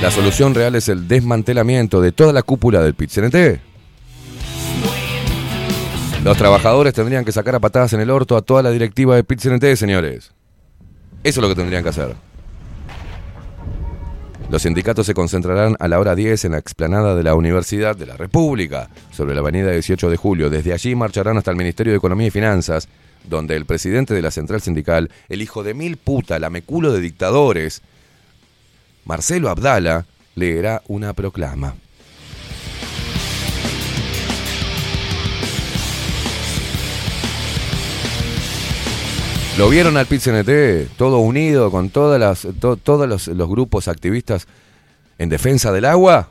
La 0.01 0.11
solución 0.11 0.53
real 0.53 0.75
es 0.75 0.89
el 0.89 1.07
desmantelamiento 1.07 2.01
de 2.01 2.11
toda 2.11 2.33
la 2.33 2.43
cúpula 2.43 2.81
del 2.81 2.93
pit 2.93 3.09
CNT. 3.09 3.61
Los 6.23 6.37
trabajadores 6.37 6.93
tendrían 6.93 7.23
que 7.23 7.31
sacar 7.31 7.55
a 7.55 7.59
patadas 7.59 7.93
en 7.93 8.01
el 8.01 8.09
orto 8.11 8.35
a 8.35 8.41
toda 8.41 8.61
la 8.61 8.69
directiva 8.71 9.15
de 9.15 9.23
pit 9.23 9.39
CNT, 9.39 9.75
señores. 9.77 10.31
Eso 11.23 11.39
es 11.39 11.41
lo 11.41 11.47
que 11.47 11.55
tendrían 11.55 11.83
que 11.83 11.89
hacer. 11.89 12.26
Los 14.49 14.61
sindicatos 14.61 15.05
se 15.05 15.13
concentrarán 15.13 15.75
a 15.77 15.89
la 15.89 15.99
hora 15.99 16.15
10 16.15 16.45
en 16.45 16.53
la 16.53 16.57
explanada 16.57 17.15
de 17.15 17.23
la 17.23 17.35
Universidad 17.35 17.97
de 17.97 18.05
la 18.05 18.15
República, 18.15 18.89
sobre 19.11 19.35
la 19.35 19.41
avenida 19.41 19.71
18 19.71 20.09
de 20.09 20.15
julio. 20.15 20.49
Desde 20.49 20.71
allí 20.71 20.95
marcharán 20.95 21.37
hasta 21.37 21.51
el 21.51 21.57
Ministerio 21.57 21.91
de 21.91 21.97
Economía 21.97 22.27
y 22.27 22.31
Finanzas, 22.31 22.87
donde 23.25 23.57
el 23.57 23.65
presidente 23.65 24.13
de 24.13 24.21
la 24.21 24.31
central 24.31 24.61
sindical, 24.61 25.11
el 25.27 25.41
hijo 25.41 25.63
de 25.63 25.73
mil 25.73 25.97
puta, 25.97 26.39
la 26.39 26.49
meculo 26.49 26.93
de 26.93 27.01
dictadores, 27.01 27.81
Marcelo 29.03 29.49
Abdala, 29.49 30.05
leerá 30.35 30.81
una 30.87 31.11
proclama. 31.11 31.75
¿Lo 39.57 39.69
vieron 39.69 39.97
al 39.97 40.05
PIT-CNT? 40.05 40.97
Todo 40.97 41.17
unido 41.19 41.71
con 41.71 41.89
todas 41.89 42.19
las, 42.19 42.47
to- 42.59 42.77
todos 42.77 43.07
los, 43.09 43.27
los 43.27 43.49
grupos 43.49 43.87
activistas 43.87 44.47
en 45.17 45.29
defensa 45.29 45.71
del 45.71 45.85
agua. 45.85 46.29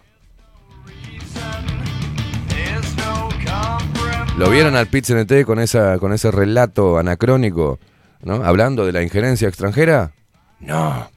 ¿Lo 4.38 4.50
vieron 4.50 4.76
al 4.76 4.86
PIT-CNT 4.88 5.44
con, 5.44 5.58
esa, 5.58 5.98
con 5.98 6.12
ese 6.12 6.30
relato 6.30 6.98
anacrónico, 6.98 7.80
¿no? 8.22 8.44
hablando 8.44 8.84
de 8.86 8.92
la 8.92 9.02
injerencia 9.02 9.48
extranjera? 9.48 10.12
No. 10.60 11.10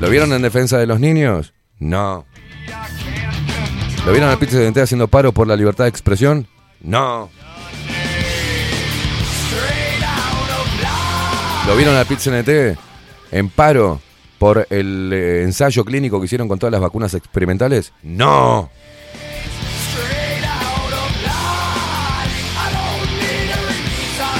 ¿Lo 0.00 0.08
vieron 0.08 0.32
en 0.32 0.42
defensa 0.42 0.78
de 0.78 0.86
los 0.86 1.00
niños? 1.00 1.52
No. 1.80 2.24
¿Lo 4.06 4.12
vieron 4.12 4.30
al 4.30 4.38
PIT-CNT 4.38 4.78
haciendo 4.78 5.06
paro 5.08 5.32
por 5.32 5.46
la 5.46 5.56
libertad 5.56 5.84
de 5.84 5.90
expresión? 5.90 6.46
No. 6.80 7.28
¿Lo 11.66 11.76
vieron 11.76 11.94
al 11.94 12.06
PIT-CNT 12.06 12.78
en 13.30 13.48
paro 13.48 14.00
por 14.38 14.66
el 14.68 15.10
eh, 15.12 15.42
ensayo 15.42 15.84
clínico 15.84 16.18
que 16.18 16.26
hicieron 16.26 16.48
con 16.48 16.58
todas 16.58 16.72
las 16.72 16.80
vacunas 16.80 17.14
experimentales? 17.14 17.92
No. 18.02 18.68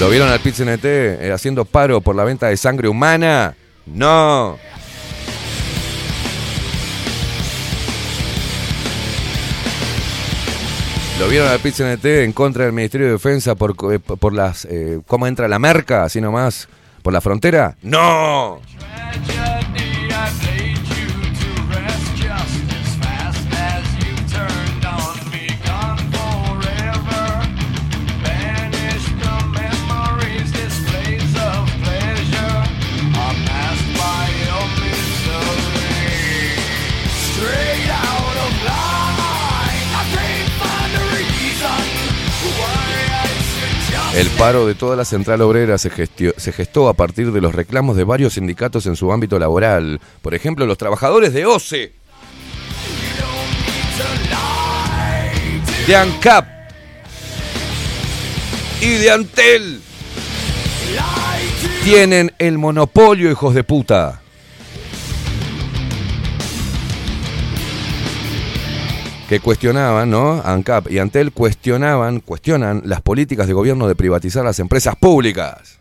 ¿Lo 0.00 0.10
vieron 0.10 0.28
al 0.30 0.40
PIT-CNT 0.40 0.84
eh, 0.84 1.32
haciendo 1.32 1.64
paro 1.64 2.00
por 2.00 2.16
la 2.16 2.24
venta 2.24 2.48
de 2.48 2.56
sangre 2.56 2.88
humana? 2.88 3.54
No. 3.86 4.58
¿Lo 11.20 11.28
vieron 11.28 11.48
al 11.48 11.60
PIT-CNT 11.60 12.04
en 12.24 12.32
contra 12.32 12.64
del 12.64 12.72
Ministerio 12.72 13.06
de 13.06 13.12
Defensa 13.12 13.54
por, 13.54 13.76
eh, 13.92 14.00
por 14.00 14.32
las 14.32 14.64
eh, 14.64 15.00
cómo 15.06 15.28
entra 15.28 15.46
la 15.46 15.60
merca, 15.60 16.02
así 16.02 16.20
nomás, 16.20 16.68
por 17.02 17.12
la 17.12 17.20
frontera? 17.20 17.76
¡No! 17.82 18.60
El 44.14 44.28
paro 44.38 44.66
de 44.66 44.74
toda 44.74 44.94
la 44.94 45.04
central 45.06 45.40
obrera 45.40 45.78
se, 45.78 45.90
se 46.36 46.52
gestó 46.52 46.88
a 46.88 46.94
partir 46.94 47.32
de 47.32 47.40
los 47.40 47.54
reclamos 47.54 47.96
de 47.96 48.04
varios 48.04 48.34
sindicatos 48.34 48.86
en 48.86 48.94
su 48.94 49.10
ámbito 49.12 49.38
laboral. 49.38 50.00
Por 50.20 50.34
ejemplo, 50.34 50.66
los 50.66 50.76
trabajadores 50.76 51.32
de 51.32 51.46
OCE, 51.46 51.92
de 55.86 55.96
ANCAP 55.96 56.46
y 58.80 58.90
de 58.90 59.10
Antel 59.10 59.80
tienen 61.84 62.32
el 62.38 62.58
monopolio, 62.58 63.30
hijos 63.30 63.54
de 63.54 63.64
puta. 63.64 64.21
Que 69.32 69.40
cuestionaban, 69.40 70.10
¿no? 70.10 70.42
ANCAP 70.44 70.90
y 70.90 70.98
Antel 70.98 71.32
cuestionaban, 71.32 72.20
cuestionan 72.20 72.82
las 72.84 73.00
políticas 73.00 73.46
de 73.46 73.54
gobierno 73.54 73.88
de 73.88 73.94
privatizar 73.94 74.44
las 74.44 74.58
empresas 74.58 74.94
públicas. 74.94 75.78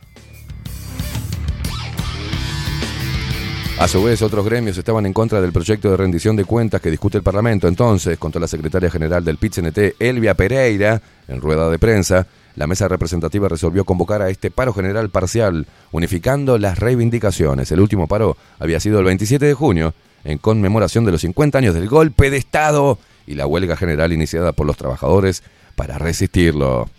A 3.77 3.89
su 3.89 4.01
vez, 4.03 4.21
otros 4.21 4.45
gremios 4.45 4.77
estaban 4.77 5.05
en 5.05 5.11
contra 5.11 5.41
del 5.41 5.51
proyecto 5.51 5.91
de 5.91 5.97
rendición 5.97 6.37
de 6.37 6.45
cuentas 6.45 6.79
que 6.79 6.89
discute 6.89 7.17
el 7.17 7.23
Parlamento. 7.23 7.67
Entonces, 7.67 8.17
contó 8.17 8.39
la 8.39 8.47
secretaria 8.47 8.89
general 8.89 9.25
del 9.25 9.37
PIT-CNT, 9.37 9.95
Elvia 9.99 10.33
Pereira, 10.33 11.01
en 11.27 11.41
rueda 11.41 11.69
de 11.69 11.77
prensa, 11.77 12.27
la 12.55 12.67
mesa 12.67 12.87
representativa 12.87 13.49
resolvió 13.49 13.83
convocar 13.83 14.21
a 14.21 14.29
este 14.29 14.49
paro 14.49 14.71
general 14.71 15.09
parcial, 15.09 15.67
unificando 15.91 16.57
las 16.57 16.79
reivindicaciones. 16.79 17.69
El 17.73 17.81
último 17.81 18.07
paro 18.07 18.37
había 18.59 18.79
sido 18.79 18.99
el 18.99 19.05
27 19.05 19.45
de 19.45 19.53
junio, 19.53 19.93
en 20.23 20.37
conmemoración 20.37 21.03
de 21.03 21.11
los 21.11 21.19
50 21.19 21.57
años 21.57 21.73
del 21.73 21.89
golpe 21.89 22.29
de 22.29 22.37
Estado 22.37 22.97
y 23.31 23.35
la 23.35 23.47
huelga 23.47 23.77
general 23.77 24.11
iniciada 24.11 24.51
por 24.51 24.67
los 24.67 24.75
trabajadores 24.75 25.41
para 25.75 25.97
resistirlo. 25.97 26.89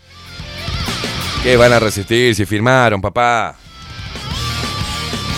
¿Qué 1.42 1.56
van 1.56 1.72
a 1.72 1.78
resistir 1.78 2.34
si 2.34 2.46
firmaron, 2.46 3.00
papá? 3.00 3.56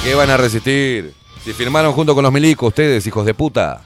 ¿Qué 0.04 0.14
van 0.14 0.30
a 0.30 0.36
resistir? 0.36 1.12
Si 1.42 1.52
firmaron 1.52 1.92
junto 1.92 2.14
con 2.14 2.22
los 2.22 2.32
milicos, 2.32 2.68
ustedes, 2.68 3.06
hijos 3.06 3.26
de 3.26 3.34
puta. 3.34 3.82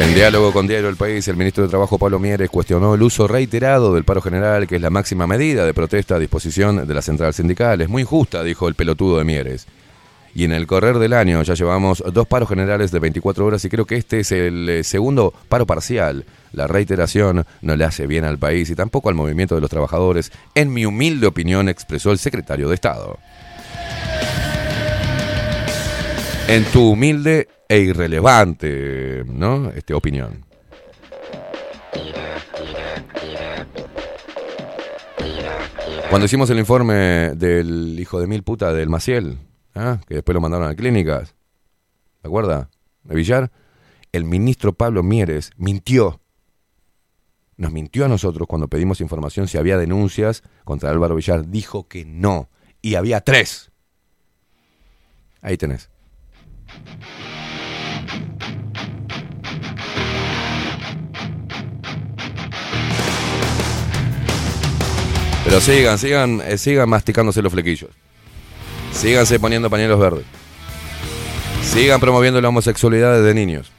En 0.00 0.14
diálogo 0.14 0.50
con 0.50 0.66
Diario 0.66 0.88
El 0.88 0.96
País, 0.96 1.28
el 1.28 1.36
ministro 1.36 1.62
de 1.62 1.68
Trabajo 1.68 1.98
Pablo 1.98 2.18
Mieres 2.18 2.48
cuestionó 2.48 2.94
el 2.94 3.02
uso 3.02 3.28
reiterado 3.28 3.94
del 3.94 4.04
paro 4.04 4.22
general, 4.22 4.66
que 4.66 4.76
es 4.76 4.82
la 4.82 4.88
máxima 4.88 5.26
medida 5.26 5.66
de 5.66 5.74
protesta 5.74 6.14
a 6.14 6.18
disposición 6.18 6.88
de 6.88 6.94
la 6.94 7.02
central 7.02 7.34
sindical. 7.34 7.82
Es 7.82 7.88
muy 7.90 8.00
injusta, 8.00 8.42
dijo 8.42 8.66
el 8.66 8.74
pelotudo 8.74 9.18
de 9.18 9.24
Mieres. 9.24 9.66
Y 10.34 10.44
en 10.44 10.52
el 10.52 10.66
correr 10.66 10.98
del 10.98 11.12
año 11.12 11.42
ya 11.42 11.52
llevamos 11.52 12.02
dos 12.14 12.26
paros 12.26 12.48
generales 12.48 12.90
de 12.92 12.98
24 12.98 13.44
horas 13.44 13.62
y 13.66 13.68
creo 13.68 13.84
que 13.84 13.96
este 13.96 14.20
es 14.20 14.32
el 14.32 14.66
eh, 14.70 14.84
segundo 14.84 15.34
paro 15.50 15.66
parcial. 15.66 16.24
La 16.54 16.66
reiteración 16.66 17.44
no 17.60 17.76
le 17.76 17.84
hace 17.84 18.06
bien 18.06 18.24
al 18.24 18.38
país 18.38 18.70
y 18.70 18.74
tampoco 18.74 19.10
al 19.10 19.14
movimiento 19.14 19.54
de 19.54 19.60
los 19.60 19.68
trabajadores, 19.68 20.32
en 20.54 20.72
mi 20.72 20.86
humilde 20.86 21.26
opinión, 21.26 21.68
expresó 21.68 22.10
el 22.10 22.18
secretario 22.18 22.70
de 22.70 22.74
Estado. 22.74 23.18
En 26.52 26.64
tu 26.64 26.90
humilde 26.90 27.46
e 27.68 27.78
irrelevante, 27.78 29.22
¿no? 29.24 29.70
Este, 29.70 29.94
opinión. 29.94 30.44
Cuando 36.08 36.26
hicimos 36.26 36.50
el 36.50 36.58
informe 36.58 37.36
del 37.36 37.96
hijo 38.00 38.20
de 38.20 38.26
mil 38.26 38.42
puta 38.42 38.72
del 38.72 38.88
Maciel, 38.88 39.38
¿ah? 39.76 40.00
que 40.08 40.14
después 40.14 40.34
lo 40.34 40.40
mandaron 40.40 40.68
a 40.68 40.74
clínicas, 40.74 41.36
¿te 42.20 42.26
acuerdas? 42.26 42.66
De 43.04 43.14
Villar, 43.14 43.52
el 44.10 44.24
ministro 44.24 44.72
Pablo 44.72 45.04
Mieres 45.04 45.52
mintió. 45.56 46.20
Nos 47.56 47.70
mintió 47.70 48.06
a 48.06 48.08
nosotros 48.08 48.48
cuando 48.48 48.66
pedimos 48.66 49.00
información 49.00 49.46
si 49.46 49.56
había 49.56 49.78
denuncias 49.78 50.42
contra 50.64 50.90
Álvaro 50.90 51.14
Villar. 51.14 51.46
Dijo 51.46 51.86
que 51.86 52.04
no. 52.04 52.48
Y 52.82 52.96
había 52.96 53.20
tres. 53.20 53.70
Ahí 55.42 55.56
tenés. 55.56 55.89
Pero 65.44 65.60
sigan, 65.60 65.98
sigan, 65.98 66.40
eh, 66.44 66.58
sigan 66.58 66.88
masticándose 66.88 67.42
los 67.42 67.52
flequillos. 67.52 67.90
Síganse 68.92 69.40
poniendo 69.40 69.70
pañuelos 69.70 69.98
verdes. 69.98 70.24
Sigan 71.62 72.00
promoviendo 72.00 72.40
la 72.40 72.48
homosexualidad 72.48 73.16
desde 73.20 73.34
niños. 73.34 73.70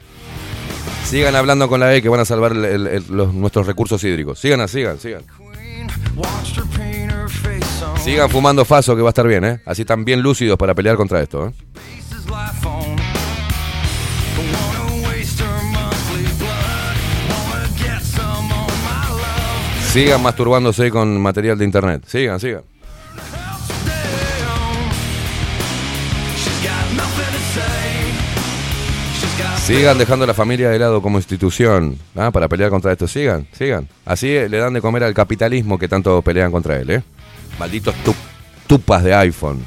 Sigan 1.06 1.36
hablando 1.36 1.68
con 1.70 1.80
la 1.80 1.94
E 1.96 2.02
que 2.02 2.10
van 2.10 2.22
a 2.22 2.26
salvar 2.26 2.56
los- 2.56 3.34
nuestros 3.34 3.68
recursos 3.68 4.04
hídricos. 4.04 4.40
Sigan, 4.40 4.68
sigan, 4.68 4.98
sigan. 5.00 5.22
Sigan 8.04 8.30
fumando 8.30 8.66
faso 8.66 8.96
que 8.96 9.02
va 9.02 9.10
a 9.10 9.12
estar 9.12 9.28
bien, 9.28 9.44
¿eh? 9.46 9.62
Así 9.66 9.82
están 9.82 10.04
bien 10.04 10.22
lúcidos 10.22 10.58
para 10.58 10.74
pelear 10.74 10.96
contra 10.96 11.22
esto, 11.22 11.48
¿eh? 11.48 11.52
Sigan 19.92 20.22
masturbándose 20.22 20.90
con 20.90 21.20
material 21.22 21.58
de 21.58 21.66
internet. 21.66 22.04
Sigan, 22.08 22.40
sigan. 22.40 22.64
Sigan 29.66 29.98
dejando 29.98 30.24
a 30.24 30.28
la 30.28 30.34
familia 30.34 30.70
de 30.70 30.80
lado 30.80 31.02
como 31.02 31.18
institución 31.18 31.98
¿ah? 32.16 32.32
para 32.32 32.48
pelear 32.48 32.70
contra 32.70 32.92
esto. 32.92 33.08
Sigan, 33.08 33.48
sigan. 33.54 33.88
Así 34.06 34.30
eh, 34.30 34.50
le 34.50 34.58
dan 34.58 34.74
de 34.74 34.82
comer 34.82 35.04
al 35.04 35.14
capitalismo 35.14 35.78
que 35.78 35.88
tanto 35.88 36.22
pelean 36.22 36.52
contra 36.52 36.78
él, 36.78 36.90
¿eh? 36.90 37.04
Malditos 37.60 37.94
tu- 38.04 38.16
tupas 38.68 39.04
de 39.04 39.14
iPhone. 39.14 39.64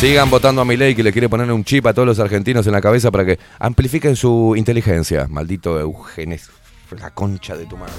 Sigan 0.00 0.30
votando 0.30 0.62
a 0.62 0.64
Milei 0.64 0.94
que 0.94 1.02
le 1.02 1.12
quiere 1.12 1.28
poner 1.28 1.52
un 1.52 1.62
chip 1.62 1.86
a 1.86 1.92
todos 1.92 2.06
los 2.06 2.18
argentinos 2.18 2.66
en 2.66 2.72
la 2.72 2.80
cabeza 2.80 3.10
para 3.10 3.26
que 3.26 3.38
amplifiquen 3.58 4.16
su 4.16 4.54
inteligencia. 4.56 5.26
Maldito 5.28 5.78
Eugenes, 5.78 6.48
la 6.98 7.10
concha 7.10 7.54
de 7.54 7.66
tu 7.66 7.76
madre. 7.76 7.92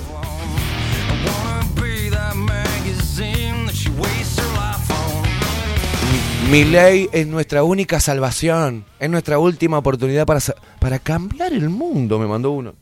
Milei 6.49 7.07
es 7.11 7.27
nuestra 7.27 7.61
única 7.61 7.99
salvación, 7.99 8.83
es 8.99 9.07
nuestra 9.07 9.37
última 9.37 9.77
oportunidad 9.77 10.25
para, 10.25 10.39
para 10.79 10.97
cambiar 10.97 11.53
el 11.53 11.69
mundo, 11.69 12.17
me 12.17 12.25
mandó 12.25 12.49
uno. 12.49 12.73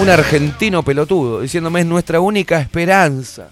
Un 0.00 0.08
argentino 0.08 0.84
pelotudo 0.84 1.40
diciéndome 1.40 1.80
es 1.80 1.86
nuestra 1.86 2.20
única 2.20 2.60
esperanza. 2.60 3.50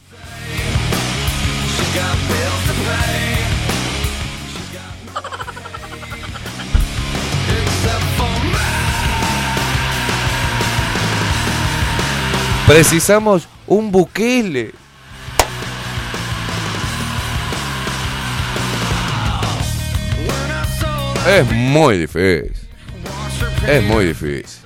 Precisamos 12.71 13.49
un 13.67 13.91
buquele. 13.91 14.73
Es 21.27 21.51
muy 21.53 21.99
difícil. 21.99 22.53
Es 23.67 23.83
muy 23.83 24.07
difícil. 24.07 24.61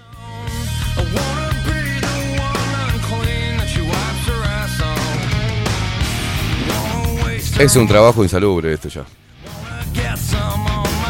Es 7.58 7.76
un 7.76 7.86
trabajo 7.86 8.22
insalubre 8.22 8.72
esto 8.72 8.88
ya. 8.88 9.04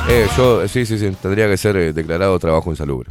Eh, 0.08 0.28
yo, 0.36 0.68
sí, 0.68 0.84
sí, 0.84 0.98
sí, 0.98 1.10
tendría 1.20 1.48
que 1.48 1.56
ser 1.56 1.76
eh, 1.76 1.92
declarado 1.92 2.38
trabajo 2.38 2.70
insalubre. 2.70 3.10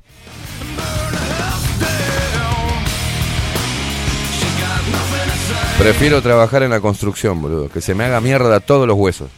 Prefiero 5.79 6.21
trabajar 6.21 6.61
en 6.63 6.69
la 6.69 6.79
construcción, 6.79 7.41
boludo. 7.41 7.69
Que 7.69 7.81
se 7.81 7.95
me 7.95 8.03
haga 8.03 8.21
mierda 8.21 8.59
todos 8.59 8.88
los 8.88 8.95
huesos. 8.95 9.29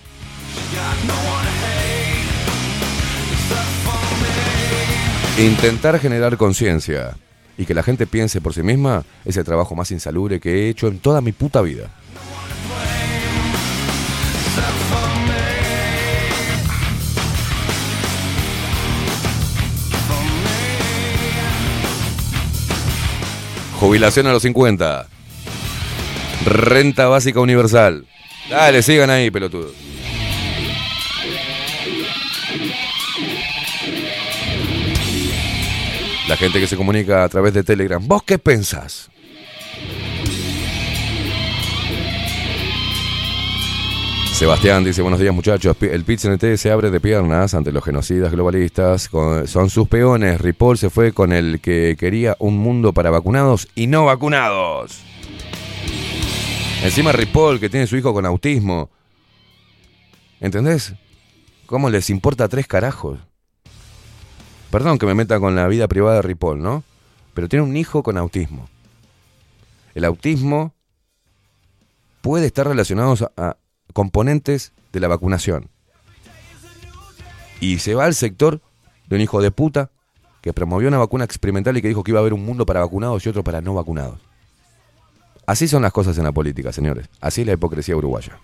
Intentar 5.40 6.00
generar 6.00 6.38
conciencia 6.38 7.18
y 7.58 7.66
que 7.66 7.74
la 7.74 7.84
gente 7.84 8.06
piense 8.06 8.42
por 8.42 8.54
sí 8.54 8.62
misma 8.62 9.04
es 9.24 9.38
el 9.38 9.46
trabajo 9.46 9.76
más 9.76 9.90
insalubre 9.92 10.40
que 10.40 10.54
he 10.54 10.70
hecho 10.70 10.88
en 10.88 11.00
toda 11.00 11.22
mi 11.22 11.32
puta 11.32 11.62
vida. 11.62 11.90
Jubilación 23.80 24.28
a 24.28 24.34
los 24.34 24.44
50. 24.44 25.08
Renta 26.46 27.08
básica 27.08 27.40
universal. 27.40 28.06
Dale, 28.50 28.82
sigan 28.82 29.10
ahí, 29.10 29.32
pelotudo. 29.32 29.72
La 36.28 36.38
gente 36.38 36.60
que 36.60 36.68
se 36.68 36.76
comunica 36.76 37.24
a 37.24 37.30
través 37.30 37.54
de 37.54 37.64
Telegram. 37.64 38.06
¿Vos 38.06 38.24
qué 38.24 38.40
pensás? 38.40 39.10
Sebastián 44.36 44.84
dice, 44.84 45.02
buenos 45.02 45.22
días 45.22 45.34
muchachos, 45.34 45.78
el 45.80 46.04
pit 46.04 46.20
se 46.20 46.70
abre 46.70 46.92
de 46.92 47.00
piernas 47.00 47.54
ante 47.54 47.72
los 47.72 47.82
genocidas 47.86 48.34
globalistas, 48.34 49.10
son 49.46 49.70
sus 49.70 49.88
peones, 49.88 50.42
Ripoll 50.42 50.78
se 50.78 50.90
fue 50.90 51.14
con 51.14 51.32
el 51.32 51.62
que 51.62 51.96
quería 51.98 52.36
un 52.40 52.58
mundo 52.58 52.92
para 52.92 53.10
vacunados 53.12 53.70
y 53.76 53.88
no 53.88 54.04
vacunados. 54.04 55.02
Encima 56.84 57.14
Ripoll, 57.14 57.62
que 57.62 57.70
tiene 57.70 57.88
su 57.88 57.96
hijo 57.96 58.14
con 58.14 58.26
autismo. 58.26 58.90
¿Entendés? 60.42 60.94
¿Cómo 61.66 61.90
les 61.90 62.10
importa 62.10 62.50
tres 62.50 62.68
carajos? 62.68 63.20
Perdón 64.70 65.00
que 65.00 65.06
me 65.06 65.16
meta 65.16 65.40
con 65.40 65.56
la 65.56 65.66
vida 65.70 65.88
privada 65.88 66.18
de 66.18 66.24
Ripoll, 66.24 66.62
¿no? 66.62 66.84
Pero 67.34 67.48
tiene 67.48 67.64
un 67.64 67.78
hijo 67.78 68.04
con 68.04 68.18
autismo. 68.18 68.68
El 69.96 70.04
autismo 70.04 70.74
puede 72.20 72.48
estar 72.48 72.68
relacionado 72.68 73.16
a 73.38 73.56
componentes 73.96 74.74
de 74.92 75.00
la 75.00 75.08
vacunación. 75.08 75.70
Y 77.62 77.80
se 77.80 77.96
va 77.96 78.04
al 78.04 78.14
sector 78.14 78.60
de 79.08 79.16
un 79.16 79.22
hijo 79.22 79.42
de 79.42 79.52
puta 79.52 79.90
que 80.42 80.52
promovió 80.52 80.90
una 80.90 80.98
vacuna 80.98 81.24
experimental 81.24 81.78
y 81.78 81.82
que 81.82 81.88
dijo 81.88 82.04
que 82.04 82.12
iba 82.12 82.20
a 82.20 82.22
haber 82.22 82.34
un 82.34 82.46
mundo 82.46 82.66
para 82.66 82.82
vacunados 82.82 83.26
y 83.26 83.30
otro 83.30 83.42
para 83.42 83.62
no 83.62 83.74
vacunados. 83.74 84.20
Así 85.46 85.70
son 85.70 85.82
las 85.82 85.94
cosas 85.94 86.18
en 86.18 86.26
la 86.26 86.34
política, 86.34 86.74
señores. 86.74 87.08
Así 87.22 87.42
es 87.42 87.48
la 87.48 87.54
hipocresía 87.54 87.96
uruguaya. 87.96 88.38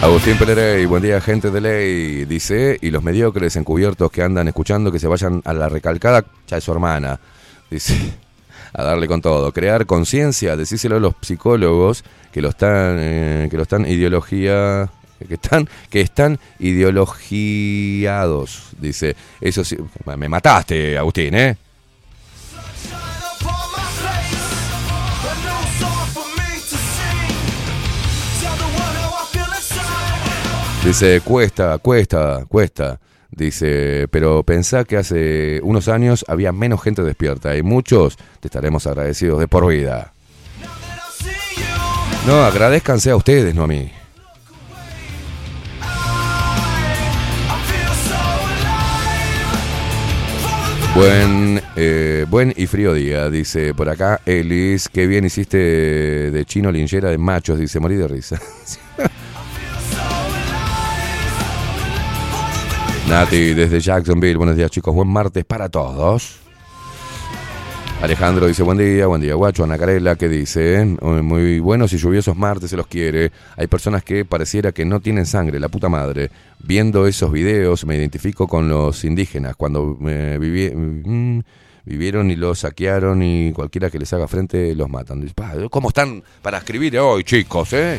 Agustín 0.00 0.38
Pelerey, 0.38 0.86
buen 0.86 1.02
día 1.02 1.20
gente 1.20 1.50
de 1.50 1.60
ley, 1.60 2.24
dice, 2.24 2.78
y 2.80 2.92
los 2.92 3.02
mediocres 3.02 3.56
encubiertos 3.56 4.12
que 4.12 4.22
andan 4.22 4.46
escuchando 4.46 4.92
que 4.92 5.00
se 5.00 5.08
vayan 5.08 5.42
a 5.44 5.52
la 5.52 5.68
recalcada 5.68 6.24
ya 6.46 6.56
es 6.56 6.62
su 6.62 6.70
hermana, 6.70 7.18
dice, 7.68 8.12
a 8.74 8.84
darle 8.84 9.08
con 9.08 9.20
todo, 9.20 9.52
crear 9.52 9.86
conciencia, 9.86 10.56
decíselo 10.56 10.94
a 10.96 11.00
los 11.00 11.14
psicólogos 11.20 12.04
que 12.30 12.40
lo 12.40 12.50
están, 12.50 12.96
eh, 13.00 13.48
que 13.50 13.56
lo 13.56 13.64
están 13.64 13.86
ideología, 13.86 14.88
que 15.26 15.34
están, 15.34 15.68
que 15.90 16.00
están 16.00 16.38
ideologiados, 16.60 18.68
dice, 18.78 19.16
eso 19.40 19.64
sí, 19.64 19.76
me 20.16 20.28
mataste 20.28 20.96
Agustín, 20.96 21.34
¿eh? 21.34 21.56
Dice, 30.88 31.20
cuesta, 31.20 31.76
cuesta, 31.76 32.46
cuesta. 32.48 32.98
Dice, 33.30 34.08
pero 34.10 34.42
pensá 34.42 34.84
que 34.84 34.96
hace 34.96 35.60
unos 35.62 35.86
años 35.86 36.24
había 36.26 36.50
menos 36.50 36.82
gente 36.82 37.02
despierta 37.02 37.54
y 37.58 37.62
muchos 37.62 38.16
te 38.40 38.48
estaremos 38.48 38.86
agradecidos 38.86 39.38
de 39.38 39.48
por 39.48 39.66
vida. 39.66 40.14
No, 42.26 42.42
agradezcanse 42.42 43.10
a 43.10 43.16
ustedes, 43.16 43.54
no 43.54 43.64
a 43.64 43.66
mí. 43.66 43.92
Buen, 50.94 51.60
eh, 51.76 52.24
buen 52.30 52.54
y 52.56 52.66
frío 52.66 52.94
día, 52.94 53.28
dice 53.28 53.74
por 53.74 53.90
acá 53.90 54.22
Elis. 54.24 54.88
Qué 54.88 55.06
bien 55.06 55.26
hiciste 55.26 55.58
de 55.58 56.44
chino 56.46 56.72
linchera 56.72 57.10
de 57.10 57.18
machos, 57.18 57.58
dice, 57.58 57.78
morí 57.78 57.96
de 57.96 58.08
risa. 58.08 58.40
Nati, 63.08 63.54
desde 63.54 63.80
Jacksonville, 63.80 64.36
buenos 64.36 64.54
días 64.54 64.70
chicos, 64.70 64.94
buen 64.94 65.08
martes 65.08 65.42
para 65.44 65.70
todos. 65.70 66.40
Alejandro 68.02 68.46
dice, 68.46 68.62
buen 68.62 68.76
día, 68.76 69.06
buen 69.06 69.22
día, 69.22 69.34
guacho. 69.34 69.64
Ana 69.64 69.78
Carela, 69.78 70.14
que 70.14 70.28
dice, 70.28 70.82
"Eh, 70.82 70.84
muy 70.84 71.58
buenos 71.58 71.92
y 71.94 71.96
lluviosos 71.96 72.36
martes 72.36 72.70
se 72.70 72.76
los 72.76 72.86
quiere. 72.86 73.32
Hay 73.56 73.66
personas 73.66 74.04
que 74.04 74.24
pareciera 74.26 74.72
que 74.72 74.84
no 74.84 75.00
tienen 75.00 75.24
sangre, 75.26 75.58
la 75.58 75.68
puta 75.68 75.88
madre. 75.88 76.30
Viendo 76.62 77.06
esos 77.06 77.32
videos 77.32 77.86
me 77.86 77.96
identifico 77.96 78.46
con 78.46 78.68
los 78.68 79.02
indígenas, 79.04 79.56
cuando 79.56 79.98
eh, 80.06 80.70
mm, 81.04 81.40
vivieron 81.86 82.30
y 82.30 82.36
los 82.36 82.60
saquearon 82.60 83.22
y 83.22 83.52
cualquiera 83.52 83.90
que 83.90 83.98
les 83.98 84.12
haga 84.12 84.28
frente 84.28 84.74
los 84.74 84.88
matan. 84.88 85.22
Dice, 85.22 85.34
"Pa, 85.34 85.54
¿Cómo 85.70 85.88
están 85.88 86.22
para 86.42 86.58
escribir 86.58 86.98
hoy, 86.98 87.24
chicos, 87.24 87.72
eh? 87.72 87.98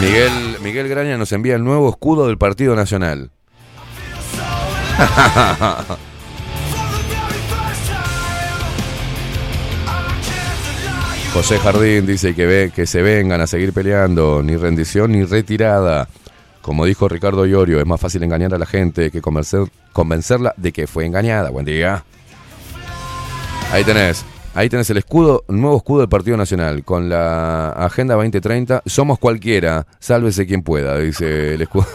Miguel, 0.00 0.58
Miguel 0.62 0.88
Graña 0.88 1.16
nos 1.16 1.32
envía 1.32 1.54
el 1.56 1.64
nuevo 1.64 1.88
escudo 1.88 2.26
del 2.26 2.38
Partido 2.38 2.74
Nacional. 2.76 3.30
José 11.32 11.58
Jardín 11.58 12.06
dice 12.06 12.34
que, 12.34 12.46
ve, 12.46 12.72
que 12.74 12.86
se 12.86 13.02
vengan 13.02 13.40
a 13.40 13.46
seguir 13.48 13.72
peleando, 13.72 14.40
ni 14.42 14.56
rendición 14.56 15.12
ni 15.12 15.24
retirada. 15.24 16.08
Como 16.62 16.84
dijo 16.86 17.08
Ricardo 17.08 17.44
Iorio, 17.44 17.80
es 17.80 17.86
más 17.86 18.00
fácil 18.00 18.22
engañar 18.22 18.54
a 18.54 18.58
la 18.58 18.66
gente 18.66 19.10
que 19.10 19.20
convencer- 19.20 19.68
convencerla 19.92 20.54
de 20.56 20.72
que 20.72 20.86
fue 20.86 21.04
engañada. 21.06 21.50
Buen 21.50 21.66
día. 21.66 22.04
Ahí 23.72 23.82
tenés. 23.82 24.24
Ahí 24.54 24.68
tenés 24.68 24.88
el 24.90 24.98
escudo, 24.98 25.44
nuevo 25.48 25.78
escudo 25.78 26.00
del 26.00 26.08
Partido 26.08 26.36
Nacional, 26.36 26.84
con 26.84 27.08
la 27.08 27.70
Agenda 27.70 28.14
2030. 28.14 28.84
Somos 28.86 29.18
cualquiera, 29.18 29.84
sálvese 29.98 30.46
quien 30.46 30.62
pueda, 30.62 30.96
dice 30.98 31.54
el 31.54 31.62
escudo. 31.62 31.88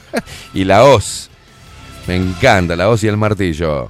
y 0.54 0.64
la 0.64 0.84
hoz. 0.84 1.30
Me 2.08 2.16
encanta, 2.16 2.74
la 2.74 2.88
hoz 2.88 3.04
y 3.04 3.08
el 3.08 3.16
martillo. 3.16 3.88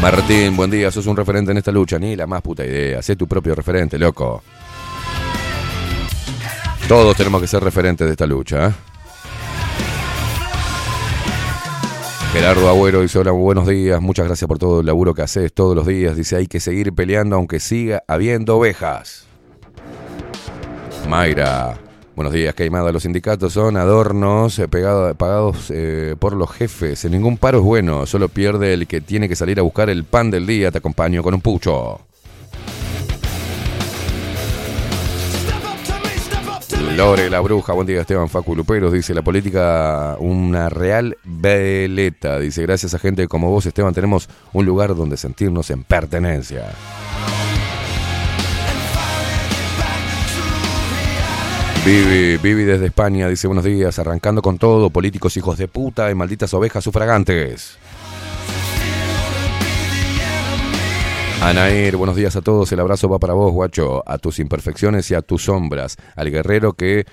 Martín, 0.00 0.56
buen 0.56 0.70
día, 0.70 0.92
sos 0.92 1.06
un 1.06 1.16
referente 1.16 1.50
en 1.50 1.58
esta 1.58 1.72
lucha. 1.72 1.98
Ni 1.98 2.14
la 2.14 2.28
más 2.28 2.40
puta 2.40 2.64
idea, 2.64 3.02
sé 3.02 3.16
tu 3.16 3.26
propio 3.26 3.56
referente, 3.56 3.98
loco. 3.98 4.44
Todos 6.86 7.16
tenemos 7.16 7.40
que 7.40 7.48
ser 7.48 7.64
referentes 7.64 8.06
de 8.06 8.12
esta 8.12 8.26
lucha. 8.26 8.68
¿eh? 8.68 8.93
Gerardo 12.34 12.68
Agüero 12.68 13.00
dice, 13.00 13.20
hola, 13.20 13.30
buenos 13.30 13.68
días, 13.68 14.02
muchas 14.02 14.26
gracias 14.26 14.48
por 14.48 14.58
todo 14.58 14.80
el 14.80 14.86
laburo 14.86 15.14
que 15.14 15.22
haces 15.22 15.52
todos 15.52 15.76
los 15.76 15.86
días. 15.86 16.16
Dice, 16.16 16.34
hay 16.34 16.48
que 16.48 16.58
seguir 16.58 16.92
peleando 16.92 17.36
aunque 17.36 17.60
siga 17.60 18.02
habiendo 18.08 18.56
ovejas. 18.56 19.28
Mayra, 21.08 21.78
buenos 22.16 22.32
días, 22.32 22.52
Caimada. 22.54 22.90
Los 22.90 23.04
sindicatos 23.04 23.52
son 23.52 23.76
adornos 23.76 24.58
eh, 24.58 24.66
pagados 24.66 25.70
eh, 25.70 26.16
por 26.18 26.32
los 26.32 26.50
jefes. 26.50 27.04
En 27.04 27.12
ningún 27.12 27.38
paro 27.38 27.58
es 27.58 27.64
bueno, 27.64 28.04
solo 28.04 28.28
pierde 28.28 28.74
el 28.74 28.88
que 28.88 29.00
tiene 29.00 29.28
que 29.28 29.36
salir 29.36 29.60
a 29.60 29.62
buscar 29.62 29.88
el 29.88 30.02
pan 30.02 30.32
del 30.32 30.44
día. 30.44 30.72
Te 30.72 30.78
acompaño 30.78 31.22
con 31.22 31.34
un 31.34 31.40
pucho. 31.40 32.00
Lore 36.92 37.28
la 37.30 37.40
bruja, 37.40 37.72
buen 37.72 37.86
día 37.86 38.00
Esteban 38.00 38.28
Facu 38.28 38.54
Luperos, 38.54 38.92
dice 38.92 39.14
la 39.14 39.22
política 39.22 40.16
una 40.20 40.68
real 40.68 41.16
veleta, 41.24 42.38
dice 42.38 42.62
gracias 42.62 42.94
a 42.94 42.98
gente 42.98 43.26
como 43.26 43.50
vos 43.50 43.66
Esteban 43.66 43.94
tenemos 43.94 44.28
un 44.52 44.64
lugar 44.64 44.94
donde 44.94 45.16
sentirnos 45.16 45.70
en 45.70 45.82
pertenencia. 45.82 46.72
Vivi, 51.84 52.36
Vivi 52.36 52.64
desde 52.64 52.86
España 52.86 53.28
dice 53.28 53.46
buenos 53.46 53.64
días, 53.64 53.98
arrancando 53.98 54.40
con 54.40 54.58
todo, 54.58 54.90
políticos 54.90 55.36
hijos 55.36 55.58
de 55.58 55.68
puta 55.68 56.10
y 56.10 56.14
malditas 56.14 56.54
ovejas 56.54 56.84
sufragantes. 56.84 57.78
Anair, 61.44 61.96
buenos 61.96 62.16
días 62.16 62.36
a 62.36 62.40
todos. 62.40 62.72
El 62.72 62.80
abrazo 62.80 63.06
va 63.06 63.18
para 63.18 63.34
vos, 63.34 63.52
guacho, 63.52 64.02
a 64.06 64.16
tus 64.16 64.38
imperfecciones 64.38 65.10
y 65.10 65.14
a 65.14 65.20
tus 65.20 65.44
sombras. 65.44 65.98
Al 66.16 66.30
guerrero 66.30 66.72
que 66.72 67.04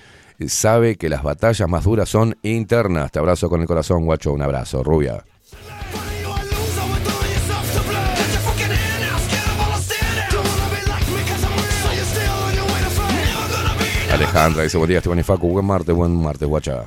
sabe 0.46 0.96
que 0.96 1.10
las 1.10 1.22
batallas 1.22 1.68
más 1.68 1.84
duras 1.84 2.08
son 2.08 2.38
internas. 2.42 3.12
Te 3.12 3.18
abrazo 3.18 3.50
con 3.50 3.60
el 3.60 3.66
corazón, 3.66 4.06
guacho. 4.06 4.32
Un 4.32 4.40
abrazo, 4.40 4.82
rubia. 4.82 5.22
Alejandra 14.10 14.62
dice, 14.62 14.78
buen 14.78 14.88
día, 14.88 14.98
Esteban 14.98 15.18
y 15.18 15.22
Facu, 15.22 15.48
buen 15.48 15.66
martes, 15.66 15.94
buen 15.94 16.16
martes, 16.16 16.48
guacha. 16.48 16.86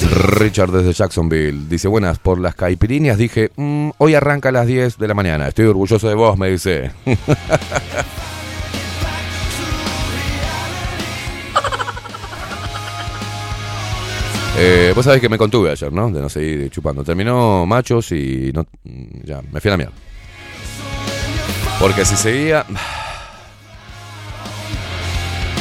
Richard 0.00 0.70
desde 0.70 0.92
Jacksonville 0.92 1.66
dice, 1.68 1.88
buenas, 1.88 2.18
por 2.18 2.38
las 2.38 2.54
caipiriñas 2.54 3.18
dije, 3.18 3.50
"Mm, 3.56 3.90
hoy 3.98 4.14
arranca 4.14 4.48
a 4.50 4.52
las 4.52 4.66
10 4.66 4.96
de 4.98 5.08
la 5.08 5.14
mañana, 5.14 5.48
estoy 5.48 5.66
orgulloso 5.66 6.08
de 6.08 6.14
vos, 6.14 6.38
me 6.38 6.50
dice. 6.50 6.92
Eh, 14.60 14.92
vos 14.94 15.04
sabés 15.04 15.20
que 15.20 15.28
me 15.28 15.38
contuve 15.38 15.70
ayer, 15.70 15.92
¿no? 15.92 16.10
De 16.10 16.20
no 16.20 16.28
seguir 16.28 16.68
chupando. 16.70 17.04
Terminó 17.04 17.64
machos 17.64 18.10
y 18.10 18.50
no, 18.52 18.66
mm, 18.82 19.24
ya, 19.24 19.40
me 19.52 19.60
fui 19.60 19.68
a 19.68 19.72
la 19.72 19.76
mierda. 19.76 19.94
Porque 21.78 22.04
si 22.04 22.16
seguía... 22.16 22.66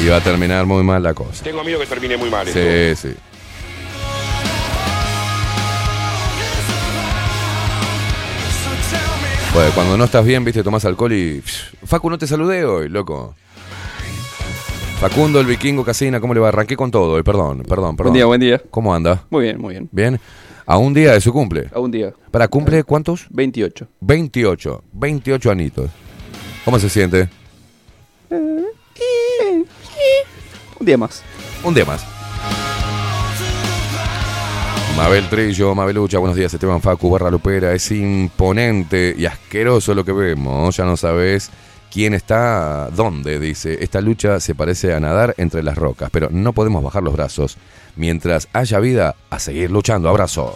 Iba 0.04 0.18
a 0.18 0.22
terminar 0.22 0.66
muy 0.66 0.84
mal 0.84 1.02
la 1.04 1.14
cosa. 1.14 1.44
Tengo 1.44 1.64
miedo 1.64 1.80
que 1.80 1.86
termine 1.88 2.18
muy 2.18 2.30
mal. 2.30 2.48
esto. 2.48 2.60
Sí, 3.08 3.16
cuando 9.74 9.98
no 9.98 10.04
estás 10.04 10.26
bien, 10.26 10.44
viste, 10.44 10.64
tomás 10.64 10.86
alcohol 10.86 11.14
y. 11.14 11.42
Facu, 11.86 12.10
no 12.10 12.18
te 12.18 12.28
saludé 12.28 12.66
hoy, 12.66 12.90
loco. 12.90 13.36
Facundo, 15.00 15.40
el 15.40 15.46
vikingo 15.46 15.84
Casina, 15.84 16.20
¿cómo 16.20 16.34
le 16.34 16.40
va? 16.40 16.50
Arranqué 16.50 16.76
con 16.76 16.90
todo 16.90 17.14
hoy, 17.14 17.24
perdón, 17.24 17.64
perdón, 17.68 17.96
perdón. 17.96 18.12
Buen 18.12 18.14
día, 18.14 18.26
buen 18.26 18.42
día. 18.42 18.62
¿Cómo 18.72 18.94
anda? 18.94 19.26
Muy 19.30 19.44
bien, 19.44 19.62
muy 19.62 19.74
bien. 19.74 19.90
¿Bien? 19.92 20.20
A 20.66 20.78
un 20.78 20.94
día 20.94 21.14
de 21.14 21.22
su 21.22 21.32
cumple. 21.32 21.70
A 21.74 21.80
un 21.80 21.92
día. 21.92 22.14
¿Para 22.32 22.48
cumple 22.48 22.84
cuántos? 22.84 23.28
28. 23.30 23.88
28. 24.02 24.84
28 24.94 25.52
anitos. 25.52 25.92
¿Cómo 26.66 26.80
se 26.80 26.90
siente? 26.90 27.30
Un 28.30 28.76
día 30.86 30.98
más. 30.98 31.24
Un 31.64 31.74
día 31.74 31.86
más. 31.86 32.17
Mabel 34.98 35.30
Trillo, 35.30 35.76
Mabelucha, 35.76 36.18
buenos 36.18 36.36
días, 36.36 36.52
Esteban 36.52 36.82
Facu, 36.82 37.12
Barra 37.12 37.30
Lupera. 37.30 37.72
Es 37.72 37.92
imponente 37.92 39.14
y 39.16 39.28
asqueroso 39.28 39.94
lo 39.94 40.04
que 40.04 40.12
vemos. 40.12 40.76
Ya 40.76 40.86
no 40.86 40.98
sabes 40.98 41.52
quién 41.92 42.16
está 42.16 42.90
dónde, 42.90 43.40
dice. 43.40 43.78
Esta 43.84 44.02
lucha 44.02 44.40
se 44.40 44.56
parece 44.56 44.96
a 44.96 45.00
nadar 45.00 45.36
entre 45.38 45.62
las 45.62 45.78
rocas, 45.78 46.10
pero 46.12 46.30
no 46.32 46.52
podemos 46.52 46.84
bajar 46.84 47.04
los 47.04 47.14
brazos. 47.14 47.58
Mientras 47.96 48.48
haya 48.54 48.80
vida, 48.80 49.16
a 49.30 49.38
seguir 49.38 49.70
luchando. 49.70 50.10
Abrazos. 50.10 50.56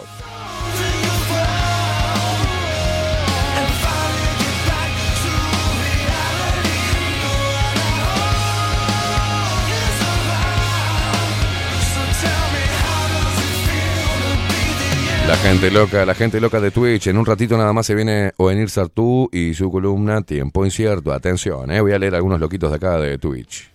La 15.31 15.37
gente 15.37 15.71
loca, 15.71 16.05
la 16.05 16.13
gente 16.13 16.41
loca 16.41 16.59
de 16.59 16.71
Twitch. 16.71 17.07
En 17.07 17.17
un 17.17 17.25
ratito 17.25 17.57
nada 17.57 17.71
más 17.71 17.85
se 17.85 17.95
viene 17.95 18.33
Oenir 18.35 18.69
Sartú 18.69 19.29
y 19.31 19.53
su 19.53 19.71
columna 19.71 20.21
Tiempo 20.23 20.65
Incierto. 20.65 21.13
Atención, 21.13 21.71
eh, 21.71 21.79
voy 21.79 21.93
a 21.93 21.99
leer 21.99 22.15
algunos 22.15 22.37
loquitos 22.37 22.69
de 22.69 22.75
acá 22.75 22.97
de 22.97 23.17
Twitch. 23.17 23.71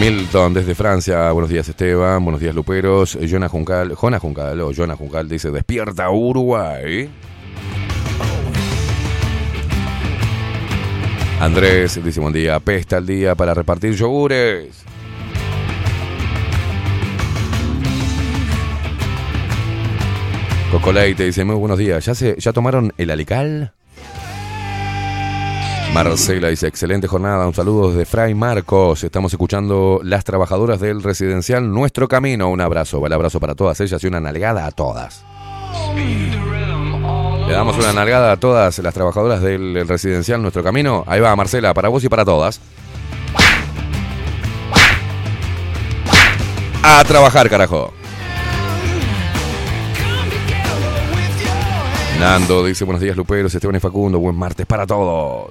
Milton 0.00 0.54
desde 0.54 0.74
Francia, 0.74 1.30
buenos 1.32 1.50
días 1.50 1.68
Esteban, 1.68 2.24
buenos 2.24 2.40
días 2.40 2.54
Luperos, 2.54 3.18
Jonah 3.30 3.50
Juncal, 3.50 3.94
Jonah 3.96 4.18
Juncal 4.18 4.58
o 4.62 4.72
Jonah 4.72 4.96
Juncal 4.96 5.28
dice 5.28 5.50
despierta 5.50 6.08
Uruguay. 6.08 7.10
Andrés 11.38 12.02
dice 12.02 12.18
buen 12.18 12.32
día, 12.32 12.58
pesta 12.60 12.96
el 12.96 13.04
día 13.04 13.34
para 13.34 13.52
repartir 13.52 13.92
yogures. 13.92 14.87
Cocoleite 20.70 21.24
dice 21.24 21.44
muy 21.46 21.56
buenos 21.56 21.78
días, 21.78 22.04
¿ya, 22.04 22.14
se, 22.14 22.36
¿ya 22.38 22.52
tomaron 22.52 22.92
el 22.98 23.10
alical? 23.10 23.72
Marcela 25.94 26.48
dice, 26.48 26.66
excelente 26.66 27.08
jornada, 27.08 27.46
un 27.46 27.54
saludo 27.54 27.90
desde 27.90 28.04
Fray 28.04 28.34
Marcos. 28.34 29.02
Estamos 29.02 29.32
escuchando 29.32 30.00
las 30.04 30.24
trabajadoras 30.24 30.78
del 30.78 31.02
residencial 31.02 31.72
Nuestro 31.72 32.06
Camino. 32.06 32.50
Un 32.50 32.60
abrazo, 32.60 33.04
el 33.04 33.12
abrazo 33.12 33.40
para 33.40 33.54
todas 33.54 33.80
ellas 33.80 34.04
y 34.04 34.06
una 34.06 34.20
nalgada 34.20 34.66
a 34.66 34.70
todas. 34.70 35.24
Le 35.94 37.52
damos 37.52 37.78
una 37.78 37.94
nalgada 37.94 38.32
a 38.32 38.36
todas 38.36 38.78
las 38.78 38.92
trabajadoras 38.92 39.40
del 39.40 39.88
residencial 39.88 40.42
Nuestro 40.42 40.62
Camino. 40.62 41.02
Ahí 41.06 41.20
va, 41.20 41.34
Marcela, 41.34 41.72
para 41.72 41.88
vos 41.88 42.04
y 42.04 42.10
para 42.10 42.26
todas. 42.26 42.60
A 46.82 47.02
trabajar, 47.04 47.48
carajo. 47.48 47.97
Nando 52.18 52.64
dice 52.64 52.84
buenos 52.84 53.00
días 53.00 53.16
Luperos, 53.16 53.54
Esteban 53.54 53.76
y 53.76 53.80
Facundo, 53.80 54.18
buen 54.18 54.34
martes 54.34 54.66
para 54.66 54.86
todos. 54.86 55.50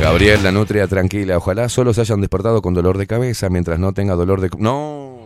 Gabriel, 0.00 0.42
la 0.44 0.52
nutria 0.52 0.86
tranquila, 0.86 1.36
ojalá 1.36 1.68
solo 1.68 1.92
se 1.92 2.02
hayan 2.02 2.20
despertado 2.20 2.62
con 2.62 2.72
dolor 2.72 2.98
de 2.98 3.08
cabeza 3.08 3.48
mientras 3.48 3.78
no 3.80 3.92
tenga 3.92 4.14
dolor 4.14 4.40
de... 4.40 4.50
No. 4.58 5.16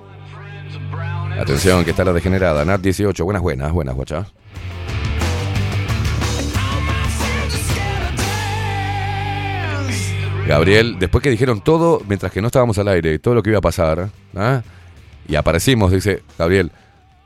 Atención, 1.39 1.85
que 1.85 1.91
está 1.91 2.05
la 2.05 2.13
degenerada. 2.13 2.65
Nat 2.65 2.81
18, 2.81 3.23
buenas, 3.25 3.43
buenas, 3.43 3.73
buenas, 3.73 3.95
guacha. 3.95 4.27
Gabriel, 10.51 10.97
después 10.99 11.23
que 11.23 11.31
dijeron 11.31 11.61
todo, 11.61 12.03
mientras 12.09 12.33
que 12.33 12.41
no 12.41 12.49
estábamos 12.49 12.77
al 12.79 12.89
aire, 12.89 13.21
todo 13.21 13.37
lo 13.37 13.43
que 13.43 13.51
iba 13.51 13.61
a 13.61 13.63
pasar, 13.63 14.09
¿ah? 14.35 14.63
y 15.29 15.37
aparecimos, 15.37 15.93
dice 15.93 16.25
Gabriel, 16.37 16.73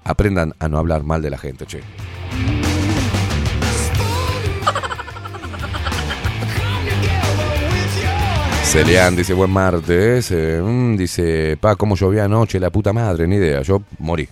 aprendan 0.05 0.53
a 0.59 0.69
no 0.69 0.77
hablar 0.77 1.05
mal 1.05 1.23
de 1.23 1.31
la 1.31 1.39
gente, 1.39 1.65
che. 1.65 1.81
Celian 8.65 9.17
dice, 9.17 9.33
buen 9.33 9.51
martes. 9.51 10.31
eh, 10.31 10.61
mm, 10.63 10.97
dice, 10.97 11.57
pa, 11.59 11.77
cómo 11.77 11.97
llovía 11.97 12.25
anoche, 12.25 12.61
la 12.61 12.69
puta 12.69 12.93
madre, 12.93 13.27
ni 13.27 13.37
idea. 13.37 13.63
Yo 13.63 13.83
morí. 14.01 14.29